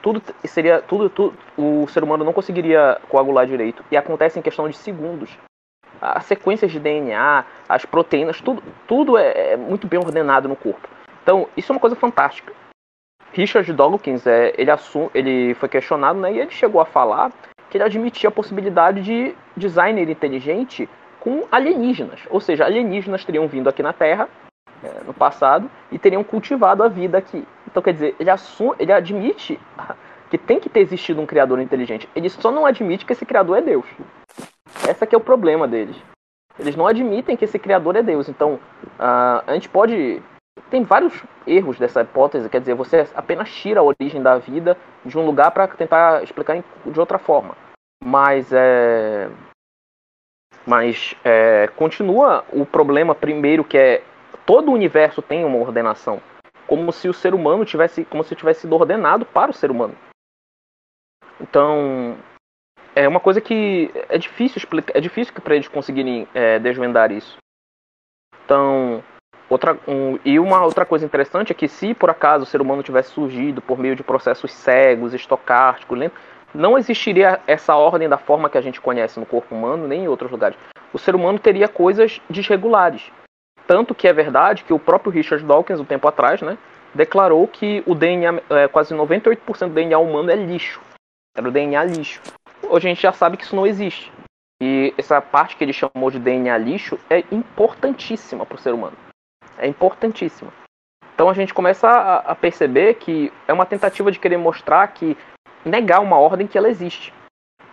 tudo 0.01 0.21
seria 0.45 0.81
tudo, 0.81 1.09
tudo, 1.09 1.37
o 1.57 1.87
ser 1.87 2.03
humano 2.03 2.23
não 2.23 2.33
conseguiria 2.33 2.99
coagular 3.09 3.45
direito. 3.45 3.83
E 3.91 3.97
acontece 3.97 4.39
em 4.39 4.41
questão 4.41 4.67
de 4.67 4.75
segundos. 4.75 5.37
As 6.01 6.25
sequências 6.25 6.71
de 6.71 6.79
DNA 6.79 7.45
as 7.69 7.85
proteínas 7.85 8.41
tudo 8.41 8.63
tudo 8.87 9.17
é, 9.17 9.53
é 9.53 9.57
muito 9.57 9.87
bem 9.87 9.99
ordenado 9.99 10.49
no 10.49 10.55
corpo. 10.55 10.87
Então 11.21 11.47
isso 11.55 11.71
é 11.71 11.75
uma 11.75 11.79
coisa 11.79 11.95
fantástica. 11.95 12.53
Richard 13.33 13.71
Dawkins 13.71 14.27
é, 14.27 14.53
ele 14.57 14.71
assum, 14.71 15.09
ele 15.13 15.53
foi 15.53 15.69
questionado 15.69 16.19
né, 16.19 16.33
e 16.33 16.39
ele 16.39 16.51
chegou 16.51 16.81
a 16.81 16.85
falar 16.85 17.31
que 17.69 17.77
ele 17.77 17.85
admitia 17.85 18.27
a 18.27 18.31
possibilidade 18.31 19.01
de 19.01 19.33
designer 19.55 20.09
inteligente 20.09 20.89
com 21.19 21.47
alienígenas. 21.49 22.19
Ou 22.29 22.41
seja 22.41 22.65
alienígenas 22.65 23.23
teriam 23.23 23.47
vindo 23.47 23.69
aqui 23.69 23.81
na 23.81 23.93
Terra 23.93 24.27
é, 24.83 25.03
no 25.05 25.13
passado 25.13 25.71
e 25.91 25.97
teriam 25.97 26.23
cultivado 26.23 26.83
a 26.83 26.89
vida 26.89 27.17
aqui. 27.17 27.47
Então, 27.72 27.81
quer 27.81 27.93
dizer, 27.93 28.15
ele, 28.19 28.30
assume, 28.30 28.76
ele 28.77 28.91
admite 28.91 29.60
que 30.30 30.38
tem 30.38 30.60
que 30.60 30.69
ter 30.69 30.81
existido 30.81 31.22
um 31.22 31.26
criador 31.26 31.60
inteligente. 31.60 32.07
Ele 32.15 32.30
só 32.30 32.52
não 32.52 32.65
admite 32.65 33.06
que 33.06 33.14
esse 33.14 33.26
criador 33.26 33.57
é 33.57 33.61
Deus. 33.61 33.85
Que 35.10 35.15
é 35.15 35.18
o 35.18 35.22
problema 35.22 35.68
deles. 35.68 35.95
Eles 36.60 36.76
não 36.76 36.85
admitem 36.85 37.35
que 37.35 37.45
esse 37.45 37.57
criador 37.57 37.95
é 37.95 38.03
Deus. 38.03 38.30
Então, 38.30 38.56
uh, 38.99 39.43
a 39.48 39.53
gente 39.53 39.68
pode. 39.68 40.22
Tem 40.69 40.84
vários 40.84 41.23
erros 41.48 41.80
dessa 41.80 42.02
hipótese. 42.02 42.49
Quer 42.49 42.60
dizer, 42.60 42.76
você 42.76 43.07
apenas 43.15 43.52
tira 43.52 43.80
a 43.80 43.84
origem 43.84 44.22
da 44.22 44.38
vida 44.38 44.77
de 45.03 45.18
um 45.18 45.26
lugar 45.26 45.52
para 45.52 45.68
tentar 45.68 46.23
explicar 46.23 46.61
de 46.85 46.99
outra 46.99 47.18
forma. 47.18 47.56
Mas 48.03 48.52
é. 48.52 49.30
Mas 50.65 51.15
é, 51.26 51.68
continua 51.76 52.45
o 52.52 52.65
problema 52.65 53.15
primeiro 53.15 53.64
que 53.64 53.77
é 53.77 54.03
todo 54.45 54.69
o 54.69 54.73
universo 54.73 55.22
tem 55.22 55.43
uma 55.43 55.57
ordenação, 55.57 56.22
como 56.72 56.89
se 56.93 57.10
o 57.10 57.14
ser 57.14 57.34
humano 57.34 57.65
tivesse, 57.65 58.06
como 58.06 58.23
se 58.23 58.34
tivesse 58.34 58.61
sido 58.61 58.73
ordenado 58.73 59.26
para 59.26 59.52
o 59.52 59.53
ser 59.53 59.69
humano. 59.69 59.93
Então, 61.41 62.18
é 62.95 63.06
uma 63.06 63.19
coisa 63.19 63.41
que 63.41 63.91
é 64.07 64.18
difícil 64.18 64.57
explicar, 64.57 64.95
é 64.95 65.02
difícil 65.02 65.34
para 65.34 65.53
eles 65.53 65.68
conseguirem 65.68 66.30
é, 66.34 66.60
desvendar 66.60 67.11
isso. 67.11 67.35
Então, 68.45 69.03
outra 69.49 69.77
um, 69.85 70.18
e 70.23 70.39
uma 70.39 70.64
outra 70.64 70.85
coisa 70.85 71.06
interessante 71.06 71.52
é 71.52 71.53
que 71.53 71.68
se 71.68 71.93
por 71.93 72.10
acaso 72.10 72.43
o 72.43 72.48
ser 72.48 72.61
humano 72.61 72.81
tivesse 72.81 73.11
surgido 73.11 73.61
por 73.61 73.77
meio 73.77 73.98
de 73.98 74.02
processos 74.02 74.53
cegos, 74.53 75.14
estocásticos, 75.14 75.99
não 76.56 76.77
existiria 76.77 77.41
essa 77.45 77.76
ordem 77.76 78.07
da 78.07 78.18
forma 78.18 78.49
que 78.49 78.57
a 78.57 78.61
gente 78.61 78.80
conhece 78.80 79.19
no 79.19 79.26
corpo 79.26 79.53
humano 79.53 79.89
nem 79.89 80.06
em 80.06 80.07
outros 80.07 80.31
lugares. 80.31 80.57
O 80.93 80.98
ser 80.98 81.15
humano 81.15 81.38
teria 81.38 81.68
coisas 81.68 82.22
desregulares. 82.30 83.11
Tanto 83.72 83.95
que 83.95 84.06
é 84.06 84.11
verdade 84.11 84.65
que 84.65 84.73
o 84.73 84.77
próprio 84.77 85.14
Richard 85.14 85.45
Dawkins, 85.45 85.80
um 85.80 85.85
tempo 85.85 86.06
atrás, 86.06 86.41
né, 86.41 86.57
declarou 86.93 87.48
que 87.48 87.81
o 87.88 87.95
DNA, 87.95 88.41
é, 88.49 88.68
quase 88.68 88.93
98% 88.93 89.69
do 89.69 89.73
DNA 89.73 89.98
humano 89.98 90.30
é 90.30 90.35
lixo. 90.35 90.81
Era 91.34 91.48
o 91.48 91.52
DNA 91.52 91.81
lixo. 91.85 92.22
Hoje 92.64 92.89
a 92.89 92.93
gente 92.93 93.02
já 93.02 93.14
sabe 93.14 93.38
que 93.38 93.45
isso 93.45 93.56
não 93.56 93.65
existe. 93.65 94.11
E 94.61 94.93
essa 94.98 95.22
parte 95.22 95.56
que 95.56 95.64
ele 95.64 95.72
chamou 95.72 96.11
de 96.11 96.19
DNA 96.19 96.57
lixo 96.57 96.99
é 97.10 97.23
importantíssima 97.31 98.45
para 98.45 98.56
o 98.56 98.60
ser 98.60 98.73
humano. 98.73 98.98
É 99.57 99.65
importantíssima. 99.68 100.52
Então 101.15 101.30
a 101.30 101.34
gente 101.34 101.53
começa 101.53 101.88
a, 101.88 102.18
a 102.18 102.35
perceber 102.35 102.95
que 102.95 103.31
é 103.48 103.53
uma 103.53 103.65
tentativa 103.65 104.11
de 104.11 104.19
querer 104.19 104.35
mostrar 104.35 104.85
que 104.89 105.15
negar 105.64 106.02
uma 106.02 106.18
ordem 106.18 106.45
que 106.45 106.57
ela 106.57 106.68
existe. 106.68 107.14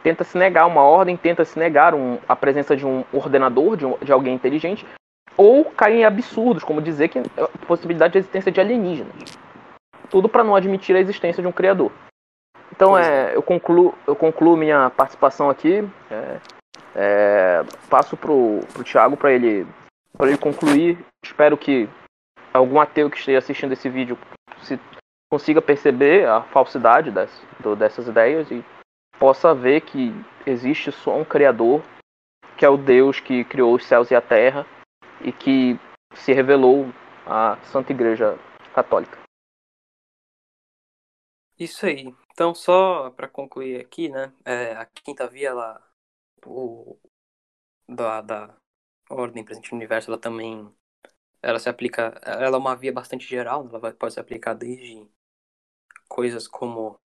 tenta 0.05 0.23
se 0.23 0.39
negar 0.39 0.65
uma 0.65 0.83
ordem, 0.83 1.16
tenta 1.16 1.45
se 1.45 1.59
negar 1.59 1.93
um, 1.93 2.19
a 2.29 2.37
presença 2.37 2.77
de 2.77 2.87
um 2.87 3.03
ordenador, 3.12 3.77
de, 3.77 3.85
um, 3.85 3.99
de 3.99 4.12
alguém 4.12 4.33
inteligente, 4.33 4.87
ou 5.39 5.65
cai 5.65 5.94
em 5.94 6.05
absurdos, 6.05 6.65
como 6.65 6.82
dizer 6.82 7.09
que 7.09 7.20
a 7.20 7.66
possibilidade 7.66 8.15
de 8.15 8.19
existência 8.19 8.51
de 8.51 8.60
alienígenas. 8.60 9.15
Tudo 10.10 10.28
para 10.28 10.43
não 10.43 10.56
admitir 10.56 10.97
a 10.97 11.01
existência 11.01 11.40
de 11.40 11.48
um 11.48 11.52
criador. 11.52 11.93
Então 12.73 12.98
é, 12.98 13.36
eu 13.36 13.43
concluo, 13.43 13.94
eu 14.05 14.16
concluo 14.16 14.56
minha 14.56 14.90
participação 14.90 15.48
aqui. 15.48 15.89
É, 16.10 16.40
é, 16.97 17.62
passo 17.89 18.16
pro, 18.16 18.60
pro 18.73 18.82
Thiago 18.82 19.16
para 19.16 19.32
ele, 19.32 19.65
para 20.16 20.28
ele 20.28 20.39
concluir. 20.39 20.98
Espero 21.24 21.56
que 21.56 21.89
algum 22.52 22.81
ateu 22.81 23.09
que 23.09 23.19
esteja 23.19 23.39
assistindo 23.39 23.73
esse 23.73 23.89
vídeo 23.89 24.19
se 24.62 24.78
consiga 25.31 25.62
perceber 25.62 26.27
a 26.27 26.43
falsidade 26.43 27.12
das, 27.12 27.31
do, 27.60 27.77
dessas 27.77 28.09
ideias 28.09 28.51
e 28.51 28.65
possa 29.20 29.55
ver 29.55 29.82
que 29.82 30.12
existe 30.44 30.90
só 30.90 31.16
um 31.16 31.24
Criador, 31.24 31.82
que 32.56 32.65
é 32.65 32.69
o 32.69 32.77
Deus 32.77 33.20
que 33.20 33.44
criou 33.44 33.74
os 33.74 33.85
céus 33.85 34.10
e 34.10 34.16
a 34.16 34.20
terra 34.20 34.66
e 35.24 35.32
que 35.32 35.78
se 36.15 36.32
revelou 36.32 36.86
à 37.27 37.59
Santa 37.65 37.93
Igreja 37.93 38.39
Católica. 38.74 39.19
Isso 41.59 41.86
aí. 41.86 42.15
Então, 42.32 42.55
só 42.55 43.11
para 43.11 43.28
concluir 43.28 43.81
aqui, 43.81 44.09
né? 44.09 44.32
É, 44.45 44.73
a 44.73 44.86
quinta 44.86 45.27
via, 45.27 45.49
ela, 45.49 45.82
o, 46.47 46.97
da, 47.89 48.20
da 48.20 48.57
ordem 49.11 49.45
presente 49.45 49.73
no 49.73 49.77
universo, 49.77 50.11
ela 50.11 50.20
também 50.20 50.73
ela 51.43 51.59
se 51.59 51.69
aplica, 51.69 52.20
ela 52.24 52.57
é 52.57 52.61
uma 52.61 52.77
via 52.77 52.93
bastante 52.93 53.27
geral, 53.27 53.69
ela 53.73 53.93
pode 53.93 54.15
ser 54.15 54.20
aplicada 54.20 54.61
desde 54.61 55.09
coisas 56.09 56.49
como 56.49 56.99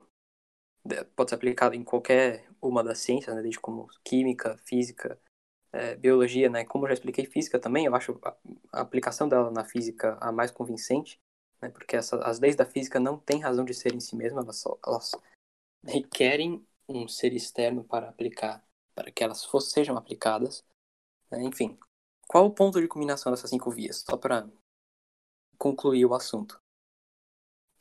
pode 1.15 1.29
ser 1.29 1.35
aplicada 1.35 1.75
em 1.75 1.83
qualquer 1.83 2.47
uma 2.61 2.83
das 2.83 2.99
ciências, 2.99 3.35
né, 3.35 3.41
desde 3.41 3.59
como 3.59 3.87
química, 4.03 4.57
física, 4.65 5.19
é, 5.73 5.95
biologia, 5.95 6.49
né? 6.49 6.63
Como 6.63 6.85
eu 6.85 6.89
já 6.89 6.93
expliquei 6.93 7.25
física 7.25 7.59
também, 7.59 7.85
eu 7.85 7.95
acho 7.95 8.19
a, 8.23 8.35
a 8.71 8.81
aplicação 8.81 9.27
dela 9.27 9.49
na 9.49 9.65
física 9.65 10.17
a 10.21 10.31
mais 10.31 10.51
convincente, 10.51 11.19
né? 11.59 11.69
Porque 11.69 11.95
essa, 11.95 12.17
as 12.23 12.39
leis 12.39 12.55
da 12.55 12.65
física 12.65 12.99
não 12.99 13.17
têm 13.17 13.41
razão 13.41 13.65
de 13.65 13.73
ser 13.73 13.93
em 13.93 13.99
si 13.99 14.15
mesmas, 14.15 14.43
elas, 14.45 14.63
elas 14.85 15.11
requerem 15.83 16.65
um 16.87 17.07
ser 17.07 17.33
externo 17.33 17.83
para 17.83 18.07
aplicar, 18.07 18.63
para 18.93 19.11
que 19.11 19.23
elas 19.23 19.43
fossem, 19.43 19.71
sejam 19.71 19.97
aplicadas. 19.97 20.63
Né? 21.31 21.43
Enfim, 21.43 21.77
qual 22.27 22.45
o 22.45 22.53
ponto 22.53 22.79
de 22.79 22.87
combinação 22.87 23.31
dessas 23.31 23.49
cinco 23.49 23.71
vias? 23.71 24.03
Só 24.07 24.15
para 24.15 24.47
concluir 25.57 26.05
o 26.05 26.13
assunto. 26.13 26.61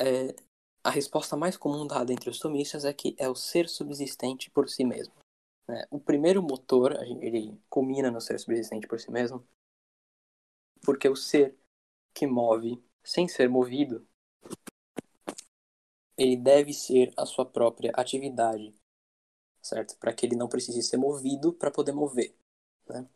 É, 0.00 0.34
a 0.82 0.90
resposta 0.90 1.36
mais 1.36 1.56
comum 1.56 1.86
dada 1.86 2.12
entre 2.12 2.30
os 2.30 2.38
tomistas 2.38 2.84
é 2.84 2.92
que 2.92 3.14
é 3.18 3.28
o 3.28 3.34
ser 3.34 3.68
subsistente 3.68 4.50
por 4.50 4.68
si 4.68 4.84
mesmo. 4.84 5.21
Né? 5.68 5.86
O 5.90 6.00
primeiro 6.00 6.42
motor, 6.42 6.92
ele 7.20 7.58
culmina 7.68 8.10
no 8.10 8.20
ser 8.20 8.38
subsistente 8.38 8.86
por 8.86 9.00
si 9.00 9.10
mesmo, 9.10 9.46
porque 10.84 11.08
o 11.08 11.16
ser 11.16 11.56
que 12.14 12.26
move 12.26 12.82
sem 13.04 13.28
ser 13.28 13.48
movido, 13.48 14.06
ele 16.16 16.36
deve 16.36 16.72
ser 16.72 17.12
a 17.16 17.26
sua 17.26 17.44
própria 17.44 17.90
atividade, 17.94 18.74
certo? 19.62 19.96
Para 19.98 20.12
que 20.14 20.26
ele 20.26 20.36
não 20.36 20.48
precise 20.48 20.82
ser 20.82 20.96
movido 20.96 21.52
para 21.52 21.70
poder 21.70 21.92
mover, 21.92 22.34
né? 22.88 23.08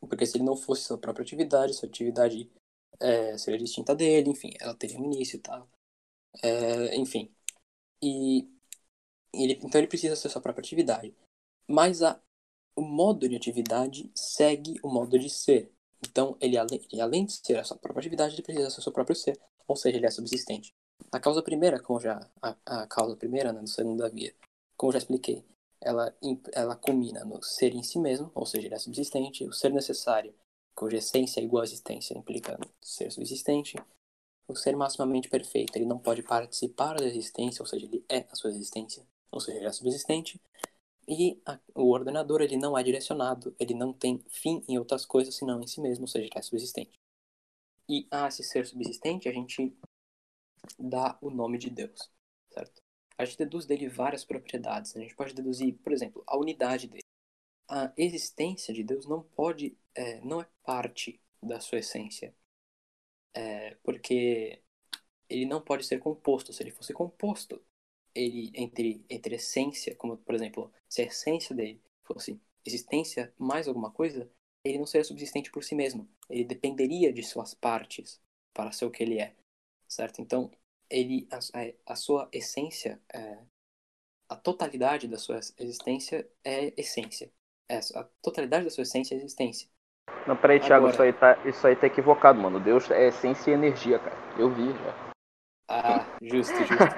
Porque 0.00 0.26
se 0.26 0.36
ele 0.36 0.44
não 0.44 0.56
fosse 0.56 0.82
sua 0.84 0.98
própria 0.98 1.22
atividade, 1.22 1.74
sua 1.74 1.88
atividade 1.88 2.50
é, 3.00 3.36
seria 3.38 3.58
distinta 3.58 3.94
dele, 3.94 4.30
enfim, 4.30 4.50
ela 4.60 4.74
teria 4.74 4.98
um 4.98 5.04
início 5.04 5.36
e 5.36 5.40
tal. 5.40 5.68
É, 6.42 6.96
enfim. 6.96 7.34
E 8.02 8.48
ele, 9.34 9.58
então 9.62 9.80
ele 9.80 9.88
precisa 9.88 10.16
ser 10.16 10.28
sua 10.28 10.42
própria 10.42 10.62
atividade. 10.62 11.14
Mas 11.68 12.02
a, 12.02 12.20
o 12.76 12.82
modo 12.82 13.28
de 13.28 13.36
atividade 13.36 14.10
segue 14.14 14.78
o 14.82 14.88
modo 14.88 15.18
de 15.18 15.30
ser. 15.30 15.70
Então, 16.04 16.36
ele 16.40 16.56
além, 16.56 16.80
ele, 16.90 17.00
além 17.00 17.24
de 17.24 17.32
ser 17.34 17.58
a 17.58 17.64
sua 17.64 17.76
própria 17.76 18.00
atividade, 18.00 18.34
ele 18.34 18.42
precisa 18.42 18.70
ser 18.70 18.80
o 18.80 18.82
seu 18.82 18.92
próprio 18.92 19.16
ser. 19.16 19.38
Ou 19.66 19.76
seja, 19.76 19.96
ele 19.96 20.06
é 20.06 20.10
subsistente. 20.10 20.74
A 21.10 21.20
causa 21.20 21.42
primeira, 21.42 21.80
como 21.80 22.00
já. 22.00 22.28
A, 22.42 22.56
a 22.66 22.86
causa 22.86 23.16
primeira, 23.16 23.52
né, 23.52 23.60
do 23.60 23.68
segundo 23.68 24.08
via, 24.10 24.34
como 24.76 24.92
já 24.92 24.98
expliquei, 24.98 25.44
ela, 25.80 26.14
ela 26.52 26.76
culmina 26.76 27.24
no 27.24 27.42
ser 27.42 27.74
em 27.74 27.82
si 27.82 27.98
mesmo, 27.98 28.30
ou 28.34 28.46
seja, 28.46 28.66
ele 28.66 28.74
é 28.74 28.78
subsistente, 28.78 29.44
o 29.44 29.52
ser 29.52 29.72
necessário, 29.72 30.34
cuja 30.74 30.96
essência 30.96 31.40
é 31.40 31.44
igual 31.44 31.62
à 31.62 31.64
existência, 31.64 32.16
implica 32.16 32.58
ser 32.80 33.10
subsistente, 33.10 33.76
o 34.46 34.54
ser 34.54 34.76
maximamente 34.76 35.28
perfeito, 35.28 35.76
ele 35.76 35.84
não 35.84 35.98
pode 35.98 36.22
participar 36.22 36.96
da 36.96 37.04
existência, 37.04 37.62
ou 37.62 37.66
seja, 37.66 37.86
ele 37.86 38.04
é 38.08 38.26
a 38.30 38.36
sua 38.36 38.50
existência, 38.50 39.06
ou 39.32 39.40
seja, 39.40 39.58
ele 39.58 39.66
é 39.66 39.72
subsistente, 39.72 40.40
e 41.08 41.40
a, 41.46 41.58
o 41.74 41.90
ordenador, 41.90 42.42
ele 42.42 42.56
não 42.56 42.78
é 42.78 42.82
direcionado, 42.82 43.54
ele 43.58 43.74
não 43.74 43.92
tem 43.92 44.24
fim 44.30 44.62
em 44.68 44.78
outras 44.78 45.04
coisas 45.04 45.34
senão 45.34 45.60
em 45.60 45.66
si 45.66 45.80
mesmo, 45.80 46.04
ou 46.04 46.08
seja, 46.08 46.26
ele 46.26 46.32
é 46.36 46.42
subsistente. 46.42 46.98
E 47.88 48.06
a 48.10 48.28
esse 48.28 48.44
ser 48.44 48.66
subsistente, 48.66 49.28
a 49.28 49.32
gente 49.32 49.76
dá 50.78 51.18
o 51.20 51.30
nome 51.30 51.58
de 51.58 51.70
Deus, 51.70 52.10
certo? 52.52 52.82
a 53.22 53.24
gente 53.24 53.38
deduz 53.38 53.66
dele 53.66 53.88
várias 53.88 54.24
propriedades. 54.24 54.96
A 54.96 55.00
gente 55.00 55.14
pode 55.14 55.34
deduzir, 55.34 55.74
por 55.78 55.92
exemplo, 55.92 56.22
a 56.26 56.36
unidade 56.36 56.88
dele. 56.88 57.02
A 57.68 57.92
existência 57.96 58.74
de 58.74 58.82
Deus 58.82 59.06
não 59.06 59.22
pode, 59.22 59.76
é, 59.94 60.20
não 60.20 60.40
é 60.40 60.48
parte 60.64 61.20
da 61.42 61.60
sua 61.60 61.78
essência, 61.78 62.34
é, 63.34 63.76
porque 63.82 64.62
ele 65.28 65.46
não 65.46 65.60
pode 65.60 65.84
ser 65.84 65.98
composto. 65.98 66.52
Se 66.52 66.62
ele 66.62 66.70
fosse 66.70 66.92
composto, 66.92 67.62
ele 68.14 68.50
entre 68.54 69.04
entre 69.08 69.36
essência, 69.36 69.94
como 69.94 70.16
por 70.16 70.34
exemplo, 70.34 70.72
se 70.88 71.02
a 71.02 71.06
essência 71.06 71.54
dele 71.54 71.80
fosse 72.04 72.40
existência 72.64 73.32
mais 73.38 73.68
alguma 73.68 73.90
coisa, 73.90 74.30
ele 74.64 74.78
não 74.78 74.86
seria 74.86 75.04
subsistente 75.04 75.50
por 75.50 75.64
si 75.64 75.74
mesmo. 75.74 76.08
Ele 76.28 76.44
dependeria 76.44 77.12
de 77.12 77.22
suas 77.22 77.54
partes 77.54 78.20
para 78.54 78.72
ser 78.72 78.84
o 78.84 78.90
que 78.90 79.02
ele 79.02 79.18
é, 79.18 79.34
certo? 79.88 80.20
Então, 80.20 80.50
ele 80.88 81.26
a, 81.30 81.92
a 81.92 81.96
sua 81.96 82.28
essência, 82.32 83.00
é, 83.12 83.38
a 84.28 84.36
totalidade 84.36 85.08
da 85.08 85.18
sua 85.18 85.40
existência 85.58 86.28
é 86.44 86.72
essência. 86.80 87.32
É, 87.68 87.78
a 87.94 88.04
totalidade 88.20 88.64
da 88.64 88.70
sua 88.70 88.82
essência 88.82 89.14
é 89.14 89.18
existência. 89.18 89.68
Não, 90.26 90.36
peraí, 90.36 90.60
Thiago, 90.60 90.86
Agora... 90.86 90.92
isso, 90.92 91.02
aí 91.02 91.12
tá, 91.12 91.48
isso 91.48 91.66
aí 91.66 91.76
tá 91.76 91.86
equivocado, 91.86 92.40
mano. 92.40 92.60
Deus 92.60 92.90
é 92.90 93.08
essência 93.08 93.50
e 93.50 93.54
energia, 93.54 93.98
cara. 93.98 94.16
Eu 94.38 94.50
vi 94.50 94.68
já. 94.72 95.12
Ah, 95.68 96.11
justo, 96.30 96.54
justo. 96.64 96.94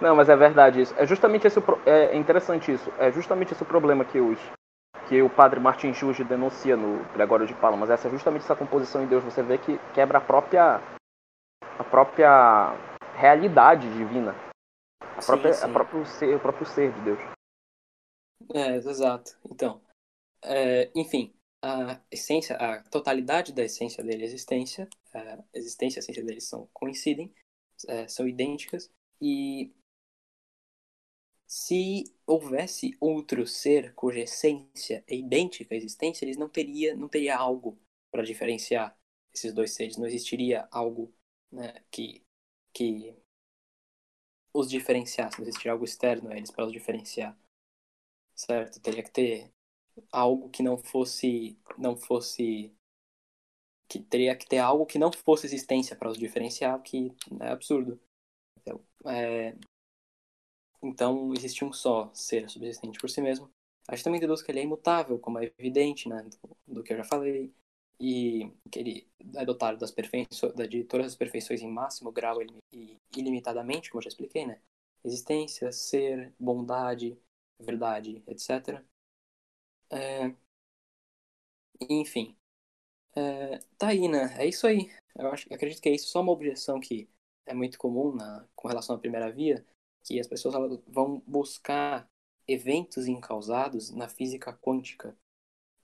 Não, 0.00 0.16
mas 0.16 0.28
é 0.28 0.36
verdade 0.36 0.80
isso. 0.80 0.94
É 0.96 1.06
justamente 1.06 1.46
esse 1.46 1.62
é 1.86 2.16
interessante 2.16 2.72
isso. 2.72 2.90
É 2.98 3.12
justamente 3.12 3.52
esse 3.52 3.62
o 3.62 3.66
problema 3.66 4.04
que 4.04 4.18
os 4.18 4.38
que 5.08 5.20
o 5.20 5.28
padre 5.28 5.58
Martin 5.58 5.92
Juge 5.92 6.22
denuncia 6.22 6.76
no 6.76 7.02
Gregório 7.12 7.46
de 7.46 7.54
Palamas. 7.54 7.90
Essa 7.90 8.06
é 8.06 8.10
justamente 8.10 8.42
essa 8.42 8.54
composição 8.54 9.02
em 9.02 9.06
Deus. 9.06 9.24
Você 9.24 9.42
vê 9.42 9.58
que 9.58 9.76
quebra 9.92 10.18
a 10.18 10.20
própria 10.20 10.80
a 11.78 11.84
própria 11.84 12.76
realidade 13.16 13.90
divina. 13.92 14.34
A 15.00 15.22
própria, 15.22 15.52
sim, 15.52 15.60
sim. 15.60 15.66
A 15.66 15.72
próprio 15.72 16.06
ser, 16.06 16.36
o 16.36 16.40
próprio 16.40 16.66
ser 16.66 16.92
de 16.92 17.00
Deus. 17.00 17.18
É, 18.54 18.76
exato. 18.76 19.36
Então, 19.50 19.80
é, 20.44 20.90
enfim, 20.94 21.34
a 21.62 22.00
essência, 22.10 22.56
a 22.56 22.82
totalidade 22.84 23.52
da 23.52 23.62
essência 23.62 24.02
dele, 24.02 24.22
a 24.22 24.26
existência, 24.26 24.88
a 25.12 25.38
existência 25.54 25.98
e 25.98 26.00
a 26.00 26.02
essência 26.02 26.24
deles 26.24 26.48
são 26.48 26.68
coincidem, 26.72 27.32
é, 27.88 28.08
são 28.08 28.28
idênticas. 28.28 28.90
E 29.20 29.72
se 31.46 32.04
houvesse 32.26 32.96
outro 33.00 33.46
ser 33.46 33.94
cuja 33.94 34.20
essência 34.20 35.04
é 35.06 35.16
idêntica 35.16 35.74
à 35.74 35.76
existência, 35.76 36.24
eles 36.24 36.36
não 36.36 36.48
teria 36.48 36.94
não 36.96 37.08
teria 37.08 37.36
algo 37.36 37.78
para 38.10 38.22
diferenciar 38.22 38.96
esses 39.32 39.52
dois 39.52 39.72
seres, 39.72 39.96
não 39.96 40.06
existiria 40.06 40.68
algo 40.70 41.12
né, 41.50 41.74
que, 41.90 42.22
que 42.72 43.16
os 44.52 44.68
diferenciasse, 44.68 45.38
não 45.40 45.46
existir 45.46 45.68
algo 45.68 45.84
externo 45.84 46.30
a 46.30 46.36
eles 46.36 46.50
para 46.50 46.64
os 46.66 46.72
diferenciar, 46.72 47.36
certo? 48.34 48.80
Teria 48.80 49.02
que 49.02 49.10
ter 49.10 49.52
algo 50.12 50.48
que 50.50 50.62
não 50.62 50.76
fosse, 50.76 51.58
não 51.78 51.96
fosse, 51.96 52.72
que 53.90 53.98
teria 53.98 54.36
que 54.36 54.46
ter 54.46 54.58
algo 54.58 54.86
que 54.86 55.00
não 55.00 55.10
fosse 55.12 55.46
existência 55.46 55.96
para 55.96 56.08
os 56.08 56.16
diferenciar, 56.16 56.80
que 56.80 57.12
é 57.40 57.48
absurdo. 57.48 58.00
Então, 58.60 58.80
é, 59.06 59.56
então 60.80 61.34
existe 61.34 61.64
um 61.64 61.72
só 61.72 62.08
ser 62.14 62.48
subsistente 62.48 63.00
por 63.00 63.10
si 63.10 63.20
mesmo. 63.20 63.50
A 63.88 63.96
gente 63.96 64.04
também 64.04 64.20
deduz 64.20 64.42
que 64.42 64.52
ele 64.52 64.60
é 64.60 64.62
imutável, 64.62 65.18
como 65.18 65.40
é 65.40 65.52
evidente, 65.58 66.08
né, 66.08 66.22
do, 66.22 66.74
do 66.74 66.82
que 66.84 66.92
eu 66.92 66.98
já 66.98 67.04
falei 67.04 67.52
e 67.98 68.50
que 68.70 68.78
ele 68.78 69.08
é 69.34 69.44
dotado 69.44 69.76
das 69.76 69.90
perfeições, 69.90 70.54
de 70.68 70.84
todas 70.84 71.06
as 71.08 71.16
perfeições 71.16 71.60
em 71.60 71.68
máximo 71.68 72.12
grau 72.12 72.40
e 72.72 72.96
ilimitadamente, 73.16 73.90
como 73.90 73.98
eu 73.98 74.04
já 74.04 74.08
expliquei, 74.08 74.46
né? 74.46 74.60
Existência, 75.04 75.72
ser, 75.72 76.32
bondade, 76.38 77.18
verdade, 77.60 78.22
etc. 78.28 78.82
É... 79.90 80.34
Enfim. 81.88 82.39
É... 83.14 83.58
Tá 83.78 83.88
aí, 83.88 84.08
né? 84.08 84.34
É 84.38 84.46
isso 84.46 84.66
aí. 84.66 84.90
Eu 85.16 85.28
acho, 85.28 85.52
acredito 85.52 85.80
que 85.82 85.88
é 85.88 85.94
isso. 85.94 86.08
Só 86.08 86.20
uma 86.20 86.32
objeção 86.32 86.80
que 86.80 87.08
é 87.46 87.54
muito 87.54 87.78
comum 87.78 88.14
na, 88.14 88.46
com 88.54 88.68
relação 88.68 88.94
à 88.96 88.98
primeira 88.98 89.30
via 89.30 89.64
que 90.02 90.18
as 90.18 90.26
pessoas 90.26 90.54
vão 90.86 91.22
buscar 91.26 92.08
eventos 92.46 93.06
incausados 93.06 93.90
na 93.90 94.08
física 94.08 94.52
quântica, 94.52 95.16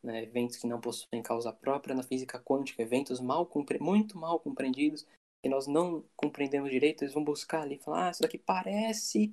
né? 0.02 0.22
eventos 0.22 0.56
que 0.56 0.66
não 0.66 0.80
possuem 0.80 1.22
causa 1.22 1.52
própria 1.52 1.94
na 1.94 2.02
física 2.02 2.40
quântica, 2.40 2.82
eventos 2.82 3.20
mal 3.20 3.48
muito 3.80 4.18
mal 4.18 4.40
compreendidos 4.40 5.06
que 5.42 5.48
nós 5.48 5.66
não 5.66 6.04
compreendemos 6.16 6.70
direito, 6.70 7.02
eles 7.02 7.14
vão 7.14 7.22
buscar 7.22 7.62
ali 7.62 7.76
e 7.76 7.78
falar, 7.78 8.08
ah, 8.08 8.10
isso 8.10 8.22
daqui 8.22 8.38
parece 8.38 9.32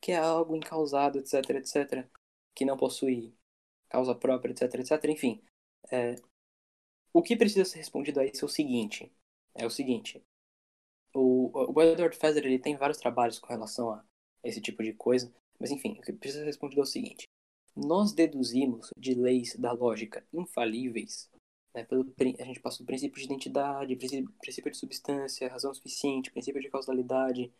que 0.00 0.12
é 0.12 0.18
algo 0.18 0.54
incausado, 0.54 1.18
etc, 1.18 1.50
etc, 1.50 2.06
que 2.54 2.64
não 2.64 2.76
possui 2.76 3.34
causa 3.88 4.14
própria, 4.14 4.52
etc, 4.52 4.74
etc, 4.74 5.04
enfim. 5.06 5.40
É, 5.90 6.16
o 7.18 7.22
que 7.22 7.34
precisa 7.34 7.64
ser 7.64 7.78
respondido 7.78 8.20
a 8.20 8.26
isso 8.26 8.44
é 8.44 8.46
o 8.46 8.48
seguinte, 8.48 9.10
é 9.54 9.64
o 9.64 9.70
seguinte, 9.70 10.22
o, 11.14 11.50
o 11.72 11.82
Edward 11.82 12.14
Feather 12.14 12.44
ele 12.44 12.58
tem 12.58 12.76
vários 12.76 12.98
trabalhos 12.98 13.38
com 13.38 13.46
relação 13.46 13.90
a 13.90 14.04
esse 14.44 14.60
tipo 14.60 14.82
de 14.82 14.92
coisa, 14.92 15.32
mas 15.58 15.70
enfim, 15.70 15.92
o 15.98 16.02
que 16.02 16.12
precisa 16.12 16.40
ser 16.40 16.46
respondido 16.46 16.80
é 16.80 16.84
o 16.84 16.86
seguinte, 16.86 17.26
nós 17.74 18.12
deduzimos 18.12 18.90
de 18.98 19.14
leis 19.14 19.56
da 19.56 19.72
lógica 19.72 20.26
infalíveis 20.30 21.30
né, 21.74 21.84
pelo, 21.84 22.06
a 22.38 22.44
gente 22.44 22.60
passa 22.60 22.78
do 22.78 22.86
princípio 22.86 23.18
de 23.18 23.24
identidade, 23.24 23.96
princípio, 23.96 24.32
princípio 24.38 24.70
de 24.70 24.76
substância, 24.76 25.48
razão 25.48 25.72
suficiente, 25.72 26.30
princípio 26.30 26.60
de 26.60 26.70
causalidade, 26.70 27.50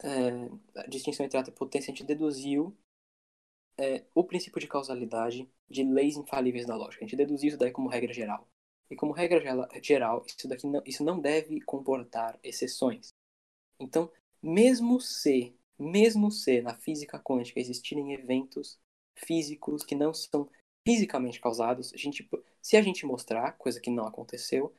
é, 0.00 0.80
a 0.80 0.86
distinção 0.86 1.26
entre 1.26 1.38
ato 1.38 1.50
e 1.50 1.52
potência, 1.52 1.90
a 1.90 1.94
gente 1.94 2.06
deduziu 2.06 2.76
é, 3.78 4.04
o 4.14 4.22
princípio 4.22 4.60
de 4.60 4.68
causalidade 4.68 5.48
de 5.68 5.82
leis 5.82 6.16
infalíveis 6.16 6.66
da 6.66 6.76
lógica. 6.76 7.04
A 7.04 7.08
gente 7.08 7.16
deduziu 7.16 7.48
isso 7.48 7.58
daí 7.58 7.72
como 7.72 7.88
regra 7.88 8.12
geral. 8.12 8.48
E 8.90 8.96
como 8.96 9.12
regra 9.12 9.40
geral, 9.82 10.24
isso, 10.26 10.48
daqui 10.48 10.66
não, 10.66 10.82
isso 10.86 11.04
não 11.04 11.20
deve 11.20 11.60
comportar 11.60 12.38
exceções. 12.42 13.12
Então, 13.80 14.10
mesmo 14.42 15.00
se, 15.00 15.54
mesmo 15.78 16.30
se 16.30 16.62
na 16.62 16.74
física 16.74 17.18
quântica 17.18 17.60
existirem 17.60 18.12
eventos 18.12 18.78
físicos 19.14 19.84
que 19.84 19.94
não 19.94 20.14
são 20.14 20.48
fisicamente 20.86 21.40
causados, 21.40 21.92
a 21.92 21.96
gente, 21.96 22.28
se 22.62 22.76
a 22.76 22.82
gente 22.82 23.04
mostrar, 23.04 23.52
coisa 23.52 23.80
que 23.80 23.90
não 23.90 24.06
aconteceu, 24.06 24.74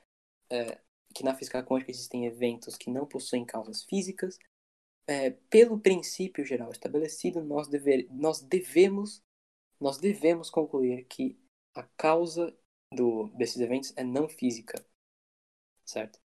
é, 0.49 0.79
que 1.13 1.23
na 1.23 1.35
física 1.35 1.63
quântica 1.63 1.91
existem 1.91 2.25
eventos 2.25 2.77
que 2.77 2.89
não 2.89 3.05
possuem 3.05 3.45
causas 3.45 3.84
físicas, 3.84 4.39
é, 5.05 5.31
pelo 5.49 5.79
princípio 5.79 6.45
geral 6.45 6.71
estabelecido, 6.71 7.43
nós, 7.43 7.67
dever, 7.67 8.07
nós 8.11 8.41
devemos 8.41 9.21
nós 9.79 9.97
devemos 9.97 10.49
concluir 10.49 11.05
que 11.05 11.38
a 11.75 11.84
causa 11.84 12.55
do, 12.93 13.27
desses 13.30 13.59
eventos 13.59 13.93
é 13.95 14.03
não 14.03 14.27
física, 14.27 14.84
certo? 15.85 16.19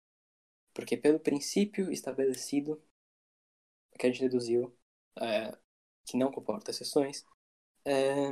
Porque 0.73 0.97
pelo 0.97 1.19
princípio 1.19 1.91
estabelecido 1.91 2.81
que 3.97 4.05
a 4.05 4.09
gente 4.11 4.21
deduziu, 4.21 4.73
é, 5.19 5.57
que 6.05 6.17
não 6.17 6.31
comporta 6.31 6.71
exceções, 6.71 7.25
é, 7.85 8.29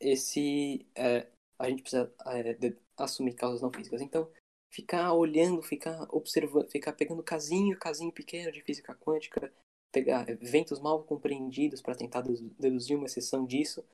esse 0.00 0.86
é, 0.94 1.26
a 1.58 1.68
gente 1.68 1.82
precisa 1.82 2.12
é, 2.26 2.54
de, 2.54 2.76
assumir 2.96 3.34
causas 3.34 3.62
não 3.62 3.72
físicas. 3.72 4.00
Então, 4.00 4.30
ficar 4.70 5.12
olhando, 5.14 5.62
ficar 5.62 6.06
observando, 6.10 6.70
ficar 6.70 6.92
pegando 6.92 7.22
casinho, 7.22 7.78
casinho 7.78 8.12
pequeno 8.12 8.52
de 8.52 8.62
física 8.62 8.94
quântica, 8.94 9.52
pegar 9.90 10.28
eventos 10.28 10.80
mal 10.80 11.02
compreendidos 11.04 11.80
para 11.80 11.94
tentar 11.94 12.22
deduzir 12.22 12.96
uma 12.96 13.06
exceção 13.06 13.46
disso, 13.46 13.84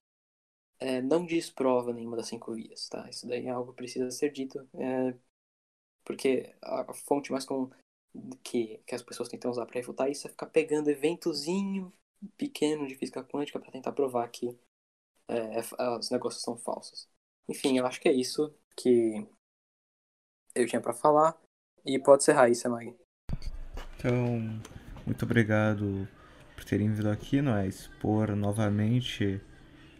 é, 0.78 1.00
não 1.00 1.24
desprova 1.24 1.92
nenhuma 1.92 2.16
das 2.16 2.28
cinco 2.28 2.52
vias, 2.54 2.88
tá? 2.88 3.08
Isso 3.08 3.26
daí 3.26 3.46
é 3.46 3.50
algo 3.50 3.72
que 3.72 3.76
precisa 3.76 4.10
ser 4.10 4.30
dito, 4.30 4.66
é, 4.74 5.14
porque 6.04 6.54
a 6.62 6.92
fonte 6.92 7.32
mais 7.32 7.44
comum 7.44 7.70
que, 8.42 8.80
que 8.86 8.94
as 8.94 9.02
pessoas 9.02 9.28
tentam 9.28 9.50
usar 9.50 9.66
para 9.66 9.74
refutar 9.74 10.10
isso 10.10 10.26
é 10.26 10.30
ficar 10.30 10.46
pegando 10.46 10.90
eventozinho 10.90 11.92
pequeno 12.36 12.86
de 12.86 12.94
física 12.94 13.24
quântica 13.24 13.58
para 13.58 13.72
tentar 13.72 13.92
provar 13.92 14.28
que 14.28 14.56
é, 15.28 15.58
é, 15.58 15.98
os 15.98 16.10
negócios 16.10 16.42
são 16.42 16.56
falsos. 16.56 17.08
Enfim, 17.48 17.78
eu 17.78 17.86
acho 17.86 18.00
que 18.00 18.08
é 18.08 18.12
isso 18.12 18.54
que 18.76 19.26
eu 20.54 20.66
tinha 20.66 20.80
para 20.80 20.94
falar. 20.94 21.36
E 21.84 21.98
pode 21.98 22.24
ser 22.24 22.32
Raíssa, 22.32 22.68
Mag. 22.68 22.96
Então, 23.96 24.40
muito 25.04 25.24
obrigado 25.24 26.08
por 26.54 26.64
terem 26.64 26.90
vindo 26.92 27.10
aqui, 27.10 27.42
não 27.42 27.56
é? 27.56 27.66
Expor 27.66 28.34
novamente 28.34 29.40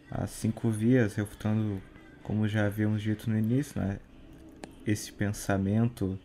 as 0.09 0.29
cinco 0.29 0.69
vias, 0.69 1.15
refutando, 1.15 1.81
como 2.23 2.47
já 2.47 2.65
havíamos 2.65 3.01
dito 3.01 3.29
no 3.29 3.37
início, 3.37 3.79
né? 3.81 3.99
Esse 4.85 5.11
pensamento 5.11 6.19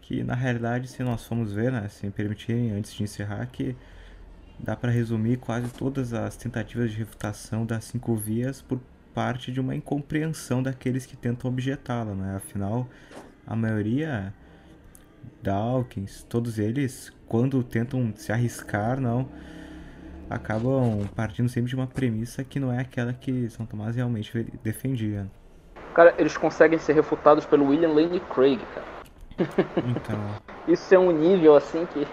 que, 0.00 0.22
na 0.22 0.34
realidade, 0.34 0.88
se 0.88 1.02
nós 1.02 1.24
formos 1.24 1.52
ver, 1.52 1.70
né? 1.70 1.88
Se 1.88 2.06
me 2.06 2.12
permitirem, 2.12 2.72
antes 2.72 2.94
de 2.94 3.02
encerrar, 3.02 3.46
que 3.46 3.76
dá 4.58 4.74
para 4.74 4.90
resumir 4.90 5.36
quase 5.36 5.72
todas 5.72 6.12
as 6.12 6.36
tentativas 6.36 6.90
de 6.90 6.96
refutação 6.96 7.64
das 7.64 7.84
cinco 7.84 8.16
vias 8.16 8.62
por 8.62 8.80
parte 9.14 9.52
de 9.52 9.60
uma 9.60 9.74
incompreensão 9.74 10.62
daqueles 10.62 11.04
que 11.04 11.16
tentam 11.16 11.50
objetá-la, 11.50 12.14
né? 12.14 12.36
Afinal, 12.36 12.88
a 13.46 13.54
maioria 13.54 14.32
Dawkins, 15.42 16.24
todos 16.28 16.58
eles, 16.58 17.12
quando 17.26 17.62
tentam 17.62 18.12
se 18.16 18.32
arriscar, 18.32 19.00
não 19.00 19.28
acabam 20.30 21.06
partindo 21.14 21.48
sempre 21.48 21.68
de 21.68 21.76
uma 21.76 21.86
premissa 21.86 22.44
que 22.44 22.60
não 22.60 22.72
é 22.72 22.80
aquela 22.80 23.12
que 23.12 23.48
São 23.50 23.66
Tomás 23.66 23.96
realmente 23.96 24.46
defendia. 24.62 25.26
Cara, 25.94 26.14
eles 26.18 26.36
conseguem 26.36 26.78
ser 26.78 26.92
refutados 26.92 27.44
pelo 27.44 27.66
William 27.66 27.92
Lane 27.92 28.20
Craig, 28.20 28.60
cara. 28.74 28.86
Então. 29.86 30.18
Isso 30.68 30.94
é 30.94 30.98
um 30.98 31.10
nível 31.10 31.56
assim 31.56 31.86
que. 31.86 32.06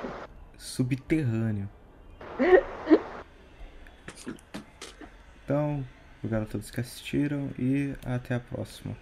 Subterrâneo. 0.58 1.70
Então, 5.44 5.86
obrigado 6.20 6.44
a 6.44 6.46
todos 6.46 6.72
que 6.72 6.80
assistiram 6.80 7.50
e 7.60 7.94
até 8.06 8.36
a 8.36 8.40
próxima. 8.40 8.96